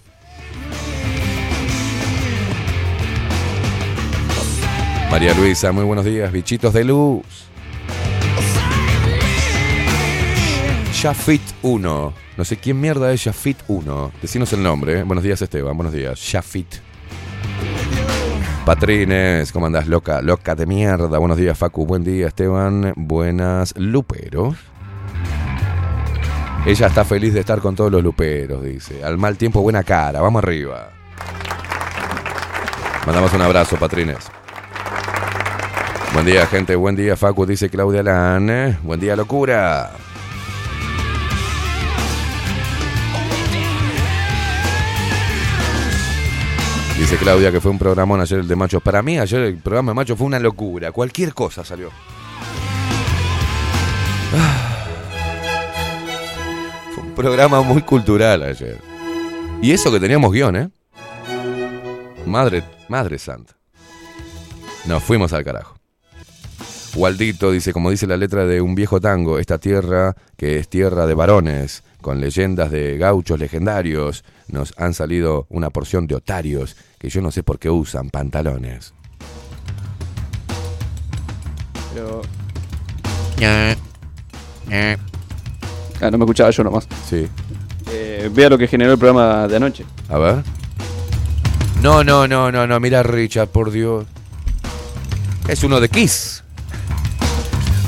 María 5.10 5.32
Luisa, 5.32 5.72
muy 5.72 5.84
buenos 5.84 6.04
días, 6.04 6.30
bichitos 6.30 6.74
de 6.74 6.84
luz. 6.84 7.41
Shafit 11.02 11.42
1. 11.62 12.14
No 12.36 12.44
sé 12.44 12.56
quién 12.58 12.80
mierda 12.80 13.12
es 13.12 13.22
Shafit 13.22 13.58
1. 13.66 14.12
Decinos 14.22 14.52
el 14.52 14.62
nombre. 14.62 15.00
eh. 15.00 15.02
Buenos 15.02 15.24
días, 15.24 15.42
Esteban. 15.42 15.76
Buenos 15.76 15.92
días. 15.92 16.16
Shafit. 16.16 16.76
Patrines, 18.64 19.50
¿cómo 19.50 19.66
andás, 19.66 19.88
loca? 19.88 20.22
Loca 20.22 20.54
de 20.54 20.64
mierda. 20.64 21.18
Buenos 21.18 21.38
días, 21.38 21.58
Facu. 21.58 21.84
Buen 21.86 22.04
día, 22.04 22.28
Esteban. 22.28 22.92
Buenas, 22.94 23.74
luperos. 23.76 24.54
Ella 26.66 26.86
está 26.86 27.04
feliz 27.04 27.34
de 27.34 27.40
estar 27.40 27.58
con 27.58 27.74
todos 27.74 27.90
los 27.90 28.00
luperos, 28.00 28.62
dice. 28.62 29.02
Al 29.02 29.18
mal 29.18 29.36
tiempo, 29.36 29.60
buena 29.60 29.82
cara. 29.82 30.20
Vamos 30.20 30.40
arriba. 30.44 30.90
Mandamos 33.04 33.32
un 33.32 33.42
abrazo, 33.42 33.76
Patrines. 33.76 34.30
Buen 36.14 36.26
día, 36.26 36.46
gente. 36.46 36.76
Buen 36.76 36.94
día, 36.94 37.16
Facu, 37.16 37.44
dice 37.44 37.68
Claudia 37.68 38.04
Lan. 38.04 38.78
Buen 38.84 39.00
día, 39.00 39.16
locura. 39.16 39.90
Dice 47.02 47.16
Claudia 47.16 47.50
que 47.50 47.60
fue 47.60 47.72
un 47.72 47.80
programón 47.80 48.20
ayer 48.20 48.38
el 48.38 48.46
de 48.46 48.54
machos. 48.54 48.80
Para 48.80 49.02
mí, 49.02 49.18
ayer 49.18 49.40
el 49.40 49.56
programa 49.56 49.90
de 49.90 49.96
machos 49.96 50.16
fue 50.16 50.24
una 50.24 50.38
locura. 50.38 50.92
Cualquier 50.92 51.34
cosa 51.34 51.64
salió. 51.64 51.90
Ah. 54.32 54.86
Fue 56.94 57.02
un 57.02 57.12
programa 57.12 57.60
muy 57.62 57.82
cultural 57.82 58.44
ayer. 58.44 58.78
Y 59.60 59.72
eso 59.72 59.90
que 59.90 59.98
teníamos 59.98 60.30
guion, 60.30 60.54
¿eh? 60.54 60.70
Madre, 62.24 62.62
madre 62.88 63.18
santa. 63.18 63.56
Nos 64.84 65.02
fuimos 65.02 65.32
al 65.32 65.42
carajo. 65.42 65.74
Waldito 66.94 67.50
dice, 67.50 67.72
como 67.72 67.90
dice 67.90 68.06
la 68.06 68.16
letra 68.16 68.46
de 68.46 68.60
un 68.60 68.76
viejo 68.76 69.00
tango, 69.00 69.40
esta 69.40 69.58
tierra 69.58 70.14
que 70.36 70.58
es 70.58 70.68
tierra 70.68 71.06
de 71.06 71.14
varones, 71.14 71.82
con 72.00 72.20
leyendas 72.20 72.70
de 72.70 72.96
gauchos 72.98 73.40
legendarios, 73.40 74.24
nos 74.46 74.74
han 74.76 74.92
salido 74.92 75.46
una 75.48 75.70
porción 75.70 76.06
de 76.06 76.16
otarios 76.16 76.76
que 77.02 77.10
yo 77.10 77.20
no 77.20 77.32
sé 77.32 77.42
por 77.42 77.58
qué 77.58 77.68
usan 77.68 78.10
pantalones. 78.10 78.94
Pero. 81.92 82.22
Ah, 83.42 83.74
no 86.12 86.18
me 86.18 86.24
escuchaba 86.24 86.50
yo 86.50 86.62
nomás. 86.62 86.86
Sí. 87.10 87.26
Eh, 87.90 88.30
vea 88.32 88.48
lo 88.48 88.56
que 88.56 88.68
generó 88.68 88.92
el 88.92 88.98
programa 88.98 89.48
de 89.48 89.56
anoche. 89.56 89.84
A 90.08 90.18
ver. 90.18 90.44
No, 91.82 92.04
no, 92.04 92.28
no, 92.28 92.52
no, 92.52 92.68
no. 92.68 92.78
Mira, 92.78 93.02
Richard, 93.02 93.48
por 93.48 93.72
Dios. 93.72 94.06
Es 95.48 95.64
uno 95.64 95.80
de 95.80 95.88
Kiss. 95.88 96.44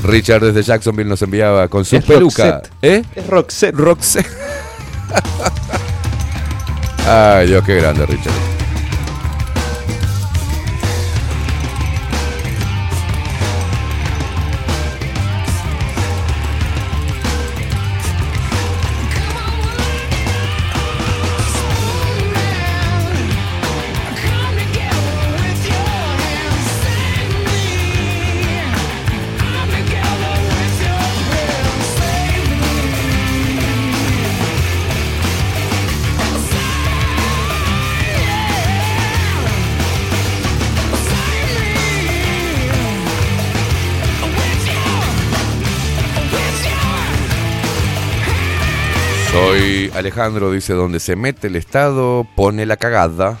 Richard 0.03 0.43
desde 0.43 0.61
Jacksonville 0.61 1.09
nos 1.09 1.21
enviaba 1.21 1.69
con 1.69 1.85
su 1.85 1.95
Es 1.95 2.03
peluca. 2.03 2.61
Roxette. 2.61 2.73
¿Eh? 2.81 3.01
Es 3.15 3.27
Roxette. 3.27 3.75
Roxette. 3.75 4.27
Ay, 7.07 7.47
Dios, 7.47 7.63
qué 7.63 7.75
grande, 7.75 8.05
Richard. 8.05 8.33
Alejandro, 49.93 50.51
dice, 50.51 50.73
donde 50.73 50.99
se 50.99 51.15
mete 51.15 51.47
el 51.47 51.55
Estado, 51.55 52.27
pone 52.35 52.65
la 52.65 52.75
cagada. 52.75 53.39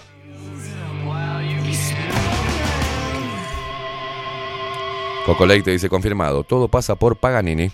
Coco 5.25 5.45
Leite 5.45 5.71
dice, 5.71 5.89
confirmado, 5.89 6.43
todo 6.43 6.69
pasa 6.69 6.95
por 6.95 7.17
Paganini. 7.17 7.71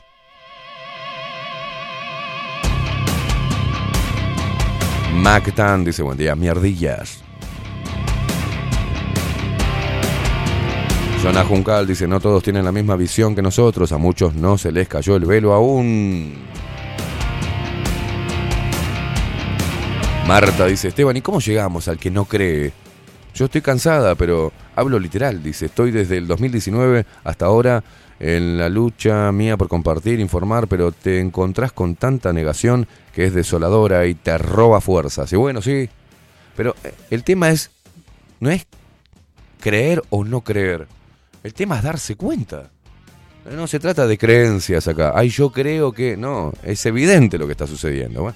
Mactan 5.14 5.84
dice, 5.84 6.02
buen 6.02 6.18
día, 6.18 6.36
mierdillas. 6.36 7.24
Jonah 11.22 11.44
Juncal 11.44 11.86
dice, 11.86 12.08
no 12.08 12.20
todos 12.20 12.42
tienen 12.42 12.66
la 12.66 12.72
misma 12.72 12.96
visión 12.96 13.36
que 13.36 13.44
nosotros, 13.44 13.92
a 13.92 14.00
muchos 14.00 14.34
no 14.34 14.58
se 14.58 14.72
les 14.72 14.88
cayó 14.88 15.16
el 15.16 15.26
velo 15.26 15.54
aún. 15.54 16.51
Marta 20.32 20.66
dice, 20.66 20.88
Esteban, 20.88 21.18
¿y 21.18 21.22
cómo 21.22 21.42
llegamos 21.42 21.90
al 21.90 21.98
que 21.98 22.10
no 22.10 22.24
cree? 22.24 22.72
Yo 23.36 23.44
estoy 23.44 23.60
cansada, 23.60 24.16
pero 24.16 24.54
hablo 24.78 24.98
literal, 24.98 25.44
dice, 25.44 25.66
estoy 25.66 25.92
desde 25.92 26.16
el 26.16 26.26
2019 26.26 27.06
hasta 27.26 27.48
ahora 27.48 27.84
en 28.18 28.58
la 28.58 28.70
lucha 28.70 29.30
mía 29.34 29.58
por 29.58 29.68
compartir, 29.68 30.22
informar, 30.22 30.70
pero 30.70 30.94
te 30.94 31.20
encontrás 31.20 31.74
con 31.74 31.96
tanta 31.96 32.32
negación 32.32 32.88
que 33.14 33.26
es 33.26 33.34
desoladora 33.34 34.06
y 34.06 34.14
te 34.14 34.38
roba 34.38 34.80
fuerzas. 34.80 35.34
Y 35.34 35.36
bueno, 35.36 35.62
sí, 35.62 35.90
pero 36.56 36.78
eh, 36.86 36.94
el 37.10 37.26
tema 37.26 37.50
es, 37.50 37.70
no 38.40 38.50
es 38.52 38.66
creer 39.60 40.02
o 40.12 40.24
no 40.24 40.46
creer, 40.46 40.88
el 41.44 41.54
tema 41.54 41.76
es 41.76 41.84
darse 41.84 42.16
cuenta. 42.16 42.70
No 43.54 43.68
se 43.68 43.82
trata 43.82 44.08
de 44.08 44.18
creencias 44.18 44.88
acá. 44.88 45.12
Ay, 45.14 45.28
yo 45.28 45.52
creo 45.52 45.92
que. 45.92 46.16
No, 46.16 46.54
es 46.64 46.86
evidente 46.86 47.38
lo 47.38 47.48
que 47.48 47.52
está 47.52 47.68
sucediendo. 47.68 48.34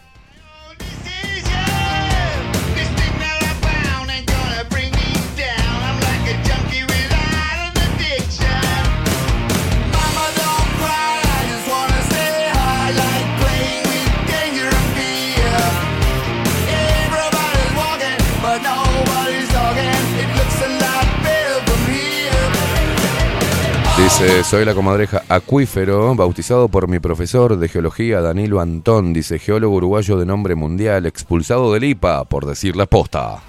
Soy 24.44 24.64
la 24.64 24.74
comadreja 24.74 25.24
Acuífero, 25.28 26.14
bautizado 26.16 26.68
por 26.68 26.88
mi 26.88 27.00
profesor 27.00 27.58
de 27.58 27.68
geología 27.68 28.22
Danilo 28.22 28.60
Antón, 28.60 29.12
dice 29.12 29.40
geólogo 29.40 29.76
uruguayo 29.76 30.18
de 30.18 30.26
nombre 30.26 30.56
mundial, 30.56 31.06
expulsado 31.06 31.74
del 31.74 31.84
IPA, 31.84 32.26
por 32.26 32.46
decir 32.46 32.76
la 32.76 32.86
posta. 32.86 33.42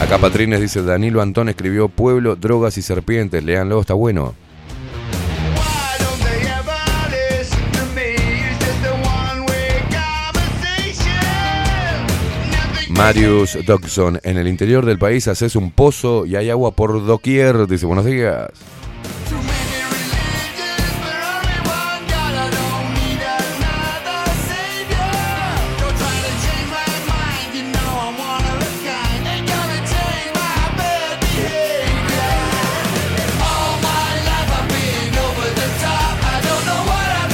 Acá 0.00 0.18
Patrines 0.18 0.60
dice, 0.60 0.82
Danilo 0.82 1.22
Antón 1.22 1.48
escribió 1.48 1.88
Pueblo, 1.88 2.34
Drogas 2.34 2.76
y 2.76 2.82
Serpientes, 2.82 3.44
leanlo, 3.44 3.80
está 3.80 3.94
bueno. 3.94 4.34
Marius 13.00 13.56
Dodson, 13.64 14.20
en 14.22 14.36
el 14.36 14.46
interior 14.46 14.84
del 14.84 14.98
país 14.98 15.26
haces 15.26 15.56
un 15.56 15.70
pozo 15.70 16.26
y 16.26 16.36
hay 16.36 16.50
agua 16.50 16.72
por 16.72 17.06
doquier, 17.06 17.66
dice, 17.66 17.86
buenos 17.86 18.04
días. 18.04 18.50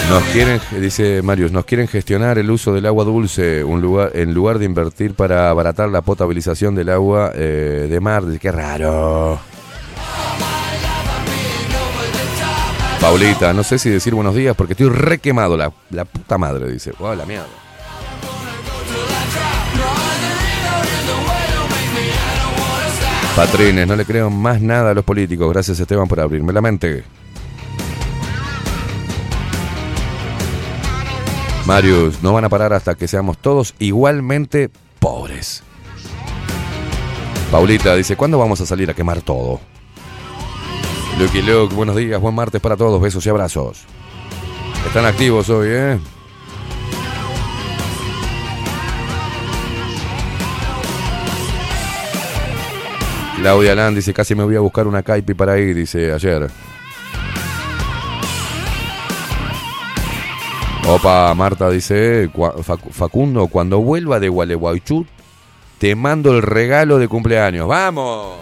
Nos 0.09 0.23
quieren, 0.33 0.61
dice 0.81 1.21
Marius, 1.21 1.51
nos 1.51 1.65
quieren 1.65 1.89
gestionar 1.89 2.39
el 2.39 2.49
uso 2.51 2.73
del 2.73 2.87
agua 2.87 3.05
dulce 3.05 3.65
un 3.65 3.81
lugar, 3.81 4.13
en 4.15 4.33
lugar 4.33 4.59
de 4.61 4.65
invertir 4.65 5.15
para 5.15 5.51
abaratar 5.51 5.89
la 5.89 6.01
potabilización 6.01 6.77
del 6.77 6.91
agua 6.91 7.33
eh, 7.35 7.89
de 7.91 8.01
mar. 8.01 8.23
Qué 8.41 8.53
raro. 8.53 9.41
Paulita, 13.01 13.53
no 13.53 13.65
sé 13.65 13.79
si 13.79 13.91
decir 13.91 14.15
buenos 14.15 14.35
días 14.35 14.55
porque 14.57 14.75
estoy 14.75 14.89
re 14.89 15.19
quemado, 15.19 15.57
la, 15.57 15.73
la 15.91 16.05
puta 16.05 16.39
madre, 16.39 16.71
dice. 16.71 16.93
Oh, 17.01 17.15
la 17.15 17.27
mierda. 17.27 17.47
Patrines, 23.35 23.87
no 23.87 23.97
le 23.97 24.05
creo 24.07 24.31
más 24.31 24.63
nada 24.63 24.93
a 24.93 24.95
los 24.95 25.05
políticos. 25.05 25.53
Gracias 25.53 25.79
Esteban 25.79 26.09
por 26.09 26.21
abrirme 26.21 26.53
la 26.53 26.63
mente. 26.63 27.05
Marius, 31.67 32.23
no 32.23 32.33
van 32.33 32.45
a 32.45 32.49
parar 32.49 32.73
hasta 32.73 32.95
que 32.95 33.09
seamos 33.09 33.39
todos 33.39 33.75
igualmente 33.81 34.71
pobres. 35.01 35.65
Paulita 37.51 37.97
dice, 37.97 38.17
¿cuándo 38.17 38.39
vamos 38.39 38.61
a 38.61 38.67
salir 38.67 38.89
a 38.89 38.95
quemar 38.95 39.21
todo? 39.21 39.59
Lucky 41.19 41.43
Luke, 41.43 41.75
buenos 41.75 41.97
días, 41.97 42.21
buen 42.21 42.37
martes 42.37 42.61
para 42.61 42.77
todos, 42.77 43.01
besos 43.01 43.27
y 43.27 43.31
abrazos. 43.31 43.85
Están 44.87 45.07
activos 45.07 45.51
hoy, 45.51 45.69
¿eh? 45.71 45.99
Claudia 53.39 53.75
Land 53.75 53.97
dice, 53.97 54.15
casi 54.15 54.37
me 54.37 54.45
voy 54.45 54.55
a 54.55 54.61
buscar 54.61 54.87
una 54.87 55.03
caipi 55.03 55.35
para 55.35 55.59
ir, 55.59 55.75
dice 55.75 56.13
ayer. 56.13 56.49
Opa, 60.89 61.35
Marta 61.35 61.69
dice, 61.69 62.31
"Cua- 62.33 62.55
Facu- 62.63 62.91
Facundo, 62.93 63.49
cuando 63.49 63.81
vuelva 63.81 64.21
de 64.21 64.29
Gualeguaychú, 64.29 65.05
te 65.79 65.95
mando 65.97 66.31
el 66.37 66.43
regalo 66.43 66.99
de 66.99 67.09
cumpleaños. 67.09 67.67
¡Vamos! 67.67 68.37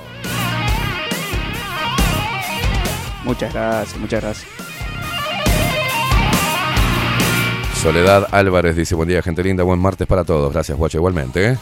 Muchas 3.25 3.53
gracias, 3.55 3.99
muchas 3.99 4.23
gracias. 4.23 4.51
Soledad 7.83 8.29
Álvarez 8.31 8.77
dice, 8.77 8.95
buen 8.95 9.09
día, 9.09 9.23
gente 9.23 9.43
linda, 9.43 9.63
buen 9.63 9.79
martes 9.79 10.07
para 10.07 10.25
todos. 10.25 10.53
Gracias, 10.53 10.77
guacho, 10.77 10.99
igualmente. 10.99 11.53
¿eh? 11.53 11.59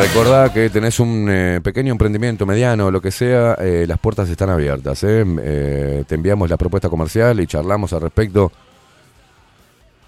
Recordá 0.00 0.52
que 0.52 0.70
tenés 0.70 1.00
un 1.00 1.26
eh, 1.28 1.60
pequeño 1.62 1.90
emprendimiento, 1.92 2.46
mediano, 2.46 2.90
lo 2.90 3.00
que 3.00 3.10
sea, 3.10 3.54
eh, 3.54 3.84
las 3.86 3.98
puertas 3.98 4.28
están 4.30 4.48
abiertas. 4.48 5.02
¿eh? 5.04 5.24
Eh, 5.42 6.04
te 6.06 6.14
enviamos 6.14 6.48
la 6.48 6.56
propuesta 6.56 6.88
comercial 6.88 7.40
y 7.40 7.46
charlamos 7.46 7.92
al 7.92 8.02
respecto. 8.02 8.52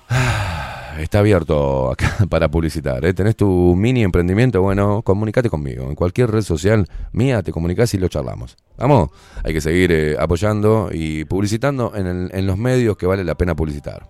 Ah, 0.08 0.94
está 1.00 1.18
abierto 1.18 1.90
acá 1.90 2.16
para 2.30 2.48
publicitar. 2.48 3.00
¿Tenés 3.14 3.34
tu 3.36 3.74
mini 3.76 4.02
emprendimiento? 4.04 4.62
Bueno, 4.62 5.02
comunicate 5.02 5.50
conmigo. 5.50 5.88
En 5.88 5.94
cualquier 5.96 6.30
red 6.30 6.42
social 6.42 6.86
mía 7.12 7.42
te 7.42 7.50
comunicás 7.52 7.92
y 7.94 7.98
lo 7.98 8.08
charlamos. 8.08 8.56
Vamos, 8.78 9.10
hay 9.42 9.52
que 9.52 9.60
seguir 9.60 10.16
apoyando 10.20 10.90
y 10.92 11.24
publicitando 11.24 11.92
en, 11.96 12.06
el- 12.06 12.30
en 12.32 12.46
los 12.46 12.56
medios 12.56 12.96
que 12.96 13.06
vale 13.06 13.24
la 13.24 13.34
pena 13.34 13.54
publicitar. 13.56 14.08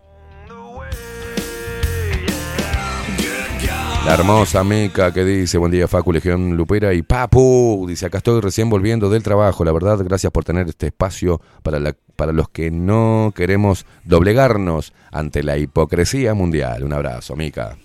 La 4.05 4.15
hermosa 4.15 4.65
Mica 4.65 5.13
que 5.13 5.25
dice, 5.25 5.59
buen 5.59 5.71
día 5.71 5.87
Facu, 5.87 6.13
Legión 6.13 6.57
Lupera 6.57 6.93
y 6.95 7.03
Papu, 7.03 7.85
dice, 7.87 8.07
acá 8.07 8.19
estoy 8.19 8.41
recién 8.41 8.71
volviendo 8.71 9.11
del 9.11 9.23
trabajo, 9.23 9.63
la 9.63 9.73
verdad, 9.73 9.99
gracias 10.03 10.33
por 10.33 10.43
tener 10.43 10.69
este 10.69 10.87
espacio 10.87 11.41
para, 11.63 11.79
la- 11.79 11.95
para 12.17 12.33
los 12.33 12.49
que 12.49 12.71
no 12.71 13.33
queremos 13.37 13.85
doblegarnos 14.05 14.95
ante 15.13 15.43
la 15.43 15.59
hipocresía 15.59 16.33
mundial. 16.35 16.83
Un 16.85 16.95
abrazo, 16.95 17.37
Mica. 17.37 17.77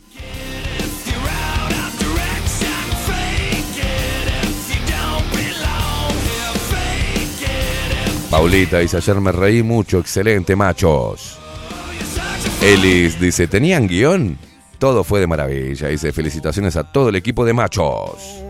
Paulita 8.30 8.80
dice, 8.80 8.98
ayer 8.98 9.22
me 9.22 9.32
reí 9.32 9.64
mucho, 9.64 10.00
excelente, 10.00 10.56
machos. 10.56 11.38
Elis 12.62 13.20
dice, 13.20 13.48
¿tenían 13.48 13.88
guion? 13.88 14.38
Todo 14.78 15.04
fue 15.04 15.20
de 15.20 15.28
maravilla. 15.28 15.88
Dice, 15.88 16.12
felicitaciones 16.12 16.76
a 16.76 16.84
todo 16.84 17.10
el 17.10 17.16
equipo 17.16 17.46
de 17.46 17.54
machos. 17.54 18.44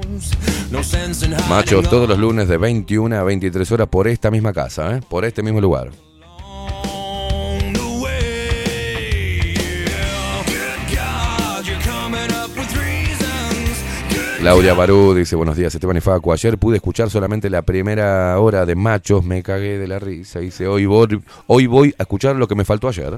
Machos 1.49 1.89
todos 1.89 2.09
los 2.09 2.17
lunes 2.17 2.47
de 2.47 2.57
21 2.57 3.15
a 3.15 3.23
23 3.23 3.71
horas 3.71 3.87
por 3.87 4.07
esta 4.07 4.31
misma 4.31 4.53
casa, 4.53 4.97
¿eh? 4.97 5.01
por 5.07 5.25
este 5.25 5.43
mismo 5.43 5.61
lugar. 5.61 5.91
Claudia 14.45 14.75
Barú 14.75 15.15
dice, 15.15 15.35
buenos 15.35 15.57
días 15.57 15.73
Esteban 15.73 15.97
y 15.97 16.01
Facu. 16.01 16.31
Ayer 16.31 16.59
pude 16.59 16.75
escuchar 16.75 17.09
solamente 17.09 17.49
la 17.49 17.63
primera 17.63 18.39
hora 18.39 18.67
de 18.67 18.75
machos, 18.75 19.25
me 19.25 19.41
cagué 19.41 19.79
de 19.79 19.87
la 19.87 19.97
risa. 19.97 20.37
Dice, 20.37 20.67
hoy 20.67 20.85
voy, 20.85 21.19
hoy 21.47 21.65
voy 21.65 21.95
a 21.97 22.03
escuchar 22.03 22.35
lo 22.35 22.47
que 22.47 22.53
me 22.53 22.63
faltó 22.63 22.87
ayer. 22.87 23.17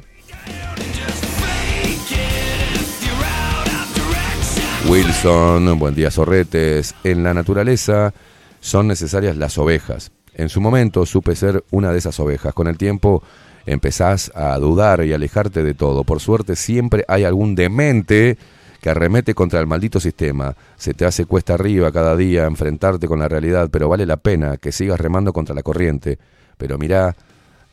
Wilson, 4.89 5.77
buen 5.79 5.95
día 5.95 6.09
Sorretes. 6.09 6.95
En 7.03 7.21
la 7.21 7.33
naturaleza 7.33 8.13
son 8.61 8.87
necesarias 8.87 9.35
las 9.35 9.57
ovejas. 9.57 10.11
En 10.33 10.47
su 10.47 10.61
momento 10.61 11.05
supe 11.05 11.35
ser 11.35 11.65
una 11.71 11.91
de 11.91 11.97
esas 11.97 12.17
ovejas. 12.21 12.53
Con 12.53 12.67
el 12.67 12.77
tiempo 12.77 13.21
empezás 13.65 14.31
a 14.33 14.57
dudar 14.59 15.03
y 15.03 15.11
alejarte 15.11 15.63
de 15.63 15.73
todo. 15.73 16.05
Por 16.05 16.21
suerte 16.21 16.55
siempre 16.55 17.03
hay 17.09 17.25
algún 17.25 17.53
demente 17.53 18.37
que 18.81 18.89
arremete 18.89 19.33
contra 19.33 19.59
el 19.59 19.67
maldito 19.67 19.99
sistema. 19.99 20.55
Se 20.77 20.93
te 20.93 21.05
hace 21.05 21.25
cuesta 21.25 21.55
arriba 21.55 21.91
cada 21.91 22.15
día 22.15 22.45
enfrentarte 22.45 23.07
con 23.07 23.19
la 23.19 23.27
realidad, 23.27 23.69
pero 23.69 23.89
vale 23.89 24.05
la 24.05 24.17
pena 24.17 24.55
que 24.55 24.71
sigas 24.71 25.01
remando 25.01 25.33
contra 25.33 25.53
la 25.53 25.63
corriente. 25.63 26.17
Pero 26.57 26.77
mirá 26.77 27.13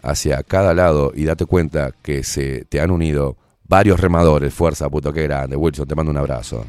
hacia 0.02 0.42
cada 0.42 0.74
lado 0.74 1.12
y 1.14 1.24
date 1.26 1.46
cuenta 1.46 1.92
que 2.02 2.24
se 2.24 2.64
te 2.64 2.80
han 2.80 2.90
unido 2.90 3.36
varios 3.68 4.00
remadores. 4.00 4.52
Fuerza, 4.52 4.88
puto, 4.90 5.12
que 5.12 5.22
grande. 5.22 5.54
Wilson, 5.54 5.86
te 5.86 5.94
mando 5.94 6.10
un 6.10 6.18
abrazo. 6.18 6.64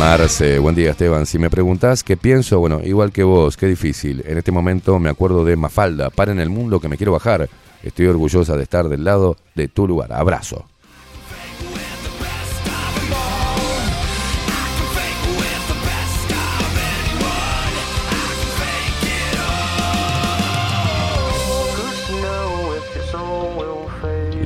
Marce, 0.00 0.58
buen 0.58 0.74
día 0.74 0.92
Esteban. 0.92 1.26
Si 1.26 1.38
me 1.38 1.50
preguntás 1.50 2.02
qué 2.02 2.16
pienso, 2.16 2.58
bueno, 2.58 2.80
igual 2.82 3.12
que 3.12 3.22
vos, 3.22 3.58
qué 3.58 3.66
difícil. 3.66 4.24
En 4.26 4.38
este 4.38 4.50
momento 4.50 4.98
me 4.98 5.10
acuerdo 5.10 5.44
de 5.44 5.56
Mafalda, 5.56 6.08
para 6.08 6.32
en 6.32 6.40
el 6.40 6.48
mundo 6.48 6.80
que 6.80 6.88
me 6.88 6.96
quiero 6.96 7.12
bajar. 7.12 7.50
Estoy 7.82 8.06
orgullosa 8.06 8.56
de 8.56 8.62
estar 8.62 8.88
del 8.88 9.04
lado 9.04 9.36
de 9.54 9.68
tu 9.68 9.86
lugar. 9.86 10.10
Abrazo. 10.14 10.69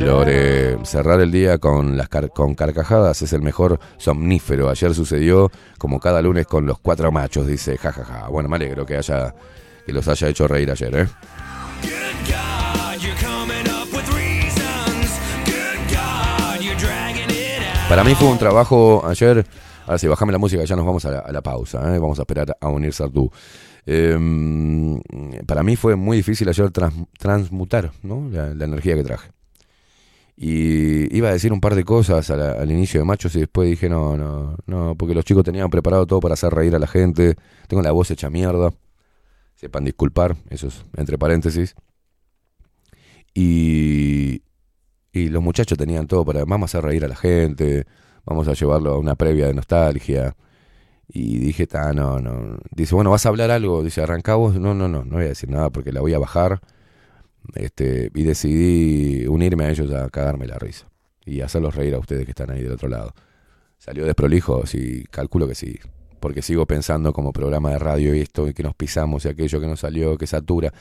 Lore, 0.04 0.78
cerrar 0.84 1.20
el 1.20 1.30
día 1.32 1.58
con 1.58 1.96
las 1.96 2.08
car- 2.08 2.30
con 2.30 2.54
carcajadas 2.54 3.22
es 3.22 3.32
el 3.32 3.42
mejor 3.42 3.78
somnífero. 3.96 4.68
Ayer 4.68 4.94
sucedió 4.94 5.50
como 5.78 5.98
cada 6.00 6.20
lunes 6.22 6.46
con 6.46 6.66
los 6.66 6.78
cuatro 6.78 7.10
machos, 7.10 7.46
dice 7.46 7.76
jajaja. 7.78 8.28
Bueno, 8.28 8.48
me 8.48 8.56
alegro 8.56 8.84
que 8.84 8.96
haya 8.96 9.34
que 9.86 9.92
los 9.92 10.06
haya 10.08 10.28
hecho 10.28 10.46
reír 10.48 10.70
ayer, 10.70 10.94
¿eh? 10.96 11.06
Para 17.88 18.02
mí 18.02 18.14
fue 18.14 18.28
un 18.28 18.38
trabajo 18.38 19.04
ayer. 19.06 19.46
Ahora 19.86 19.98
sí, 19.98 20.06
bajame 20.08 20.32
la 20.32 20.38
música, 20.38 20.64
ya 20.64 20.76
nos 20.76 20.86
vamos 20.86 21.04
a 21.04 21.10
la, 21.10 21.18
a 21.20 21.30
la 21.32 21.42
pausa. 21.42 21.94
¿eh? 21.94 21.98
Vamos 21.98 22.18
a 22.18 22.22
esperar 22.22 22.56
a 22.58 22.68
unir 22.68 22.92
Sartú. 22.92 23.30
Em, 23.86 24.98
para 25.46 25.62
mí 25.62 25.76
fue 25.76 25.94
muy 25.94 26.16
difícil 26.16 26.48
ayer 26.48 26.70
trans- 26.70 26.94
transmutar 27.18 27.92
¿no? 28.02 28.28
la, 28.30 28.54
la 28.54 28.64
energía 28.64 28.94
que 28.94 29.04
traje. 29.04 29.30
Y 30.36 31.16
iba 31.16 31.28
a 31.28 31.32
decir 31.32 31.52
un 31.52 31.60
par 31.60 31.74
de 31.76 31.84
cosas 31.84 32.28
al 32.30 32.70
inicio 32.70 33.00
de 33.00 33.06
Machos 33.06 33.36
y 33.36 33.40
después 33.40 33.68
dije 33.70 33.88
no, 33.88 34.16
no, 34.16 34.56
no, 34.66 34.96
porque 34.96 35.14
los 35.14 35.24
chicos 35.24 35.44
tenían 35.44 35.70
preparado 35.70 36.06
todo 36.06 36.20
para 36.20 36.34
hacer 36.34 36.52
reír 36.52 36.74
a 36.74 36.78
la 36.78 36.88
gente. 36.88 37.36
Tengo 37.68 37.82
la 37.82 37.92
voz 37.92 38.10
hecha 38.10 38.30
mierda. 38.30 38.72
Sepan 39.54 39.84
disculpar, 39.84 40.36
eso 40.50 40.66
es 40.68 40.84
entre 40.96 41.18
paréntesis. 41.18 41.74
Y, 43.32 44.42
y 45.12 45.28
los 45.28 45.42
muchachos 45.42 45.78
tenían 45.78 46.06
todo 46.06 46.24
para, 46.24 46.44
vamos 46.44 46.74
a 46.74 46.78
hacer 46.78 46.88
reír 46.88 47.04
a 47.04 47.08
la 47.08 47.16
gente, 47.16 47.86
vamos 48.24 48.48
a 48.48 48.54
llevarlo 48.54 48.92
a 48.92 48.98
una 48.98 49.14
previa 49.14 49.46
de 49.46 49.54
nostalgia. 49.54 50.36
Y 51.08 51.38
dije, 51.38 51.66
ta, 51.66 51.92
no, 51.92 52.18
no. 52.20 52.58
Dice, 52.70 52.94
bueno, 52.94 53.10
¿vas 53.10 53.26
a 53.26 53.28
hablar 53.28 53.50
algo? 53.50 53.82
Dice, 53.84 54.02
arrancá 54.02 54.34
vos. 54.36 54.56
No, 54.56 54.74
no, 54.74 54.88
no, 54.88 55.04
no 55.04 55.16
voy 55.16 55.26
a 55.26 55.28
decir 55.28 55.50
nada 55.50 55.70
porque 55.70 55.92
la 55.92 56.00
voy 56.00 56.14
a 56.14 56.18
bajar. 56.18 56.60
Este, 57.54 58.10
y 58.14 58.22
decidí 58.22 59.26
unirme 59.26 59.66
a 59.66 59.70
ellos 59.70 59.92
a 59.92 60.08
cagarme 60.10 60.46
la 60.46 60.58
risa. 60.58 60.86
Y 61.24 61.40
hacerlos 61.40 61.74
reír 61.74 61.94
a 61.94 61.98
ustedes 61.98 62.24
que 62.24 62.32
están 62.32 62.50
ahí 62.50 62.62
del 62.62 62.72
otro 62.72 62.88
lado. 62.88 63.14
¿Salió 63.78 64.04
desprolijo? 64.04 64.66
Sí, 64.66 65.04
calculo 65.10 65.46
que 65.46 65.54
sí. 65.54 65.78
Porque 66.20 66.42
sigo 66.42 66.66
pensando 66.66 67.12
como 67.12 67.32
programa 67.32 67.70
de 67.70 67.78
radio 67.78 68.14
y 68.14 68.20
esto, 68.20 68.48
y 68.48 68.54
que 68.54 68.62
nos 68.62 68.74
pisamos 68.74 69.24
y 69.24 69.28
aquello 69.28 69.60
que 69.60 69.66
nos 69.66 69.80
salió, 69.80 70.16
que 70.16 70.26
satura. 70.26 70.72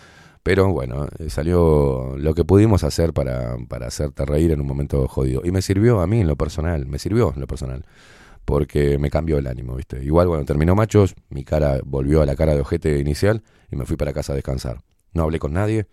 Pero 0.41 0.71
bueno, 0.71 1.07
eh, 1.19 1.29
salió 1.29 2.15
lo 2.17 2.33
que 2.33 2.43
pudimos 2.43 2.83
hacer 2.83 3.13
para, 3.13 3.57
para 3.69 3.87
hacerte 3.87 4.25
reír 4.25 4.51
en 4.51 4.61
un 4.61 4.67
momento 4.67 5.07
jodido. 5.07 5.41
Y 5.43 5.51
me 5.51 5.61
sirvió 5.61 6.01
a 6.01 6.07
mí 6.07 6.19
en 6.19 6.27
lo 6.27 6.35
personal, 6.35 6.85
me 6.85 6.99
sirvió 6.99 7.31
en 7.33 7.39
lo 7.41 7.47
personal. 7.47 7.85
Porque 8.43 8.97
me 8.99 9.09
cambió 9.09 9.37
el 9.37 9.47
ánimo, 9.47 9.75
¿viste? 9.75 10.03
Igual, 10.03 10.27
bueno, 10.27 10.43
terminó 10.43 10.75
Machos, 10.75 11.15
mi 11.29 11.45
cara 11.45 11.79
volvió 11.85 12.21
a 12.21 12.25
la 12.25 12.35
cara 12.35 12.53
de 12.53 12.59
ojete 12.59 12.99
inicial 12.99 13.41
y 13.71 13.77
me 13.77 13.85
fui 13.85 13.95
para 13.95 14.11
casa 14.11 14.33
a 14.33 14.35
descansar. 14.35 14.81
No 15.13 15.23
hablé 15.23 15.39
con 15.39 15.53
nadie, 15.53 15.87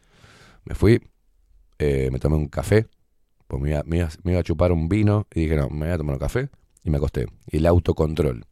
me 0.64 0.74
fui, 0.74 1.00
eh, 1.78 2.10
me 2.12 2.18
tomé 2.18 2.36
un 2.36 2.48
café, 2.48 2.86
pues 3.46 3.60
me 3.62 3.96
iba, 3.96 4.38
a 4.38 4.42
chupar 4.42 4.72
un 4.72 4.88
vino 4.88 5.26
y 5.34 5.42
dije, 5.42 5.56
no, 5.56 5.68
me 5.70 5.86
voy 5.86 5.94
a 5.94 5.98
tomar 5.98 6.14
un 6.14 6.20
café 6.20 6.48
y 6.84 6.90
me 6.90 6.98
acosté. 6.98 7.26
Y 7.50 7.58
el 7.58 7.66
autocontrol. 7.66 8.46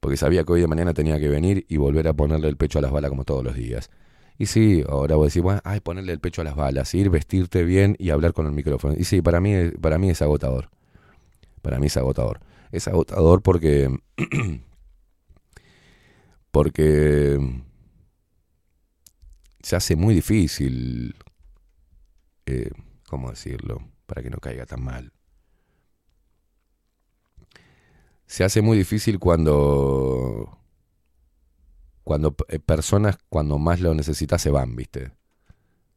Porque 0.00 0.16
sabía 0.16 0.44
que 0.44 0.52
hoy 0.52 0.60
de 0.60 0.66
mañana 0.66 0.94
tenía 0.94 1.18
que 1.18 1.28
venir 1.28 1.66
y 1.68 1.76
volver 1.76 2.08
a 2.08 2.14
ponerle 2.14 2.48
el 2.48 2.56
pecho 2.56 2.78
a 2.78 2.82
las 2.82 2.90
balas 2.90 3.10
como 3.10 3.24
todos 3.24 3.44
los 3.44 3.54
días. 3.54 3.90
Y 4.38 4.46
sí, 4.46 4.84
ahora 4.88 5.16
voy 5.16 5.24
a 5.24 5.26
decir, 5.26 5.42
bueno, 5.42 5.60
ay, 5.64 5.80
ponerle 5.80 6.12
el 6.12 6.20
pecho 6.20 6.42
a 6.42 6.44
las 6.44 6.54
balas, 6.54 6.94
ir, 6.94 7.10
vestirte 7.10 7.64
bien 7.64 7.96
y 7.98 8.10
hablar 8.10 8.32
con 8.32 8.46
el 8.46 8.52
micrófono. 8.52 8.94
Y 8.96 9.04
sí, 9.04 9.20
para 9.20 9.40
mí, 9.40 9.70
para 9.80 9.98
mí 9.98 10.10
es 10.10 10.22
agotador. 10.22 10.70
Para 11.60 11.78
mí 11.78 11.86
es 11.86 11.96
agotador. 11.96 12.40
Es 12.70 12.86
agotador 12.86 13.42
porque. 13.42 13.88
porque. 16.52 17.62
Se 19.68 19.76
hace 19.76 19.96
muy 19.96 20.14
difícil. 20.14 21.14
eh, 22.46 22.70
¿Cómo 23.06 23.28
decirlo? 23.28 23.82
Para 24.06 24.22
que 24.22 24.30
no 24.30 24.38
caiga 24.38 24.64
tan 24.64 24.82
mal. 24.82 25.12
Se 28.24 28.44
hace 28.44 28.62
muy 28.62 28.78
difícil 28.78 29.18
cuando. 29.18 30.58
Cuando 32.02 32.34
eh, 32.48 32.60
personas, 32.60 33.18
cuando 33.28 33.58
más 33.58 33.80
lo 33.82 33.94
necesitas, 33.94 34.40
se 34.40 34.48
van, 34.48 34.74
¿viste? 34.74 35.12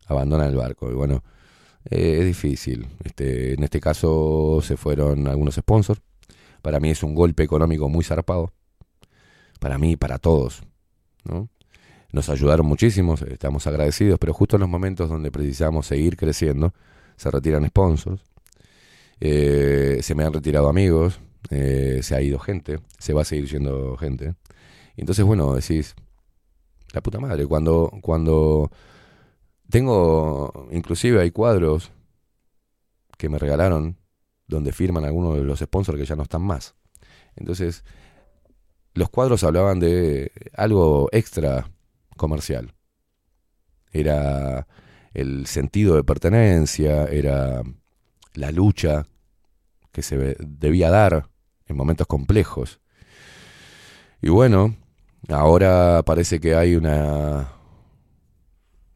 Abandonan 0.06 0.50
el 0.50 0.58
barco. 0.58 0.92
Y 0.92 0.94
bueno, 0.94 1.24
eh, 1.90 2.18
es 2.20 2.26
difícil. 2.26 2.90
Este, 3.06 3.54
en 3.54 3.64
este 3.64 3.80
caso 3.80 4.60
se 4.62 4.76
fueron 4.76 5.28
algunos 5.30 5.56
sponsors. 5.56 6.02
Para 6.62 6.82
mí 6.82 6.90
es 6.90 7.04
un 7.04 7.16
golpe 7.16 7.44
económico 7.44 7.88
muy 7.88 8.04
zarpado. 8.04 8.52
Para 9.62 9.78
mí 9.78 9.92
y 9.92 9.96
para 9.96 10.18
todos. 10.20 10.62
¿no? 11.24 11.48
Nos 12.12 12.30
ayudaron 12.30 12.66
muchísimo, 12.66 13.16
estamos 13.16 13.66
agradecidos, 13.68 14.20
pero 14.20 14.34
justo 14.34 14.58
en 14.58 14.62
los 14.62 14.70
momentos 14.70 15.10
donde 15.10 15.32
precisamos 15.32 15.88
seguir 15.88 16.18
creciendo, 16.18 16.74
se 17.16 17.32
retiran 17.32 17.66
sponsors. 17.68 18.22
Eh, 19.20 20.00
se 20.02 20.16
me 20.16 20.24
han 20.24 20.34
retirado 20.34 20.68
amigos, 20.68 21.22
eh, 21.52 22.00
se 22.02 22.16
ha 22.16 22.22
ido 22.22 22.40
gente, 22.40 22.80
se 22.98 23.14
va 23.14 23.22
a 23.22 23.26
seguir 23.26 23.48
yendo 23.48 23.96
gente. 23.98 24.36
Entonces, 24.98 25.24
bueno, 25.24 25.54
decís, 25.56 25.96
la 26.92 27.02
puta 27.02 27.20
madre, 27.20 27.46
cuando, 27.46 27.92
cuando 28.02 28.72
tengo, 29.70 30.68
inclusive 30.72 31.22
hay 31.22 31.32
cuadros 31.32 31.92
que 33.18 33.30
me 33.30 33.40
regalaron 33.40 33.98
donde 34.48 34.74
firman 34.74 35.06
algunos 35.06 35.38
de 35.38 35.44
los 35.44 35.60
sponsors 35.60 35.98
que 35.98 36.06
ya 36.06 36.16
no 36.16 36.24
están 36.24 36.42
más. 36.42 36.76
Entonces, 37.38 37.86
los 38.94 39.10
cuadros 39.10 39.44
hablaban 39.46 39.80
de 39.80 40.32
algo 40.54 41.08
extra 41.14 41.70
comercial. 42.18 42.74
Era 43.92 44.68
el 45.14 45.48
sentido 45.48 45.96
de 45.96 46.04
pertenencia, 46.04 47.06
era 47.06 47.62
la 48.34 48.52
lucha 48.52 49.06
que 49.92 50.02
se 50.02 50.38
debía 50.40 50.90
dar 50.90 51.28
en 51.68 51.76
momentos 51.76 52.08
complejos. 52.08 52.80
Y 54.22 54.30
bueno, 54.30 54.76
ahora 55.30 56.04
parece 56.04 56.40
que 56.40 56.56
hay 56.56 56.76
una... 56.76 57.54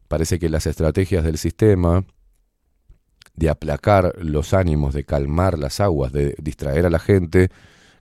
Parece 0.08 0.38
que 0.38 0.48
las 0.48 0.66
estrategias 0.66 1.24
del 1.24 1.36
sistema 1.36 2.04
de 3.34 3.50
aplacar 3.50 4.14
los 4.18 4.54
ánimos, 4.54 4.94
de 4.94 5.04
calmar 5.04 5.58
las 5.58 5.80
aguas, 5.80 6.12
de 6.12 6.34
distraer 6.38 6.86
a 6.86 6.90
la 6.90 7.00
gente, 7.00 7.50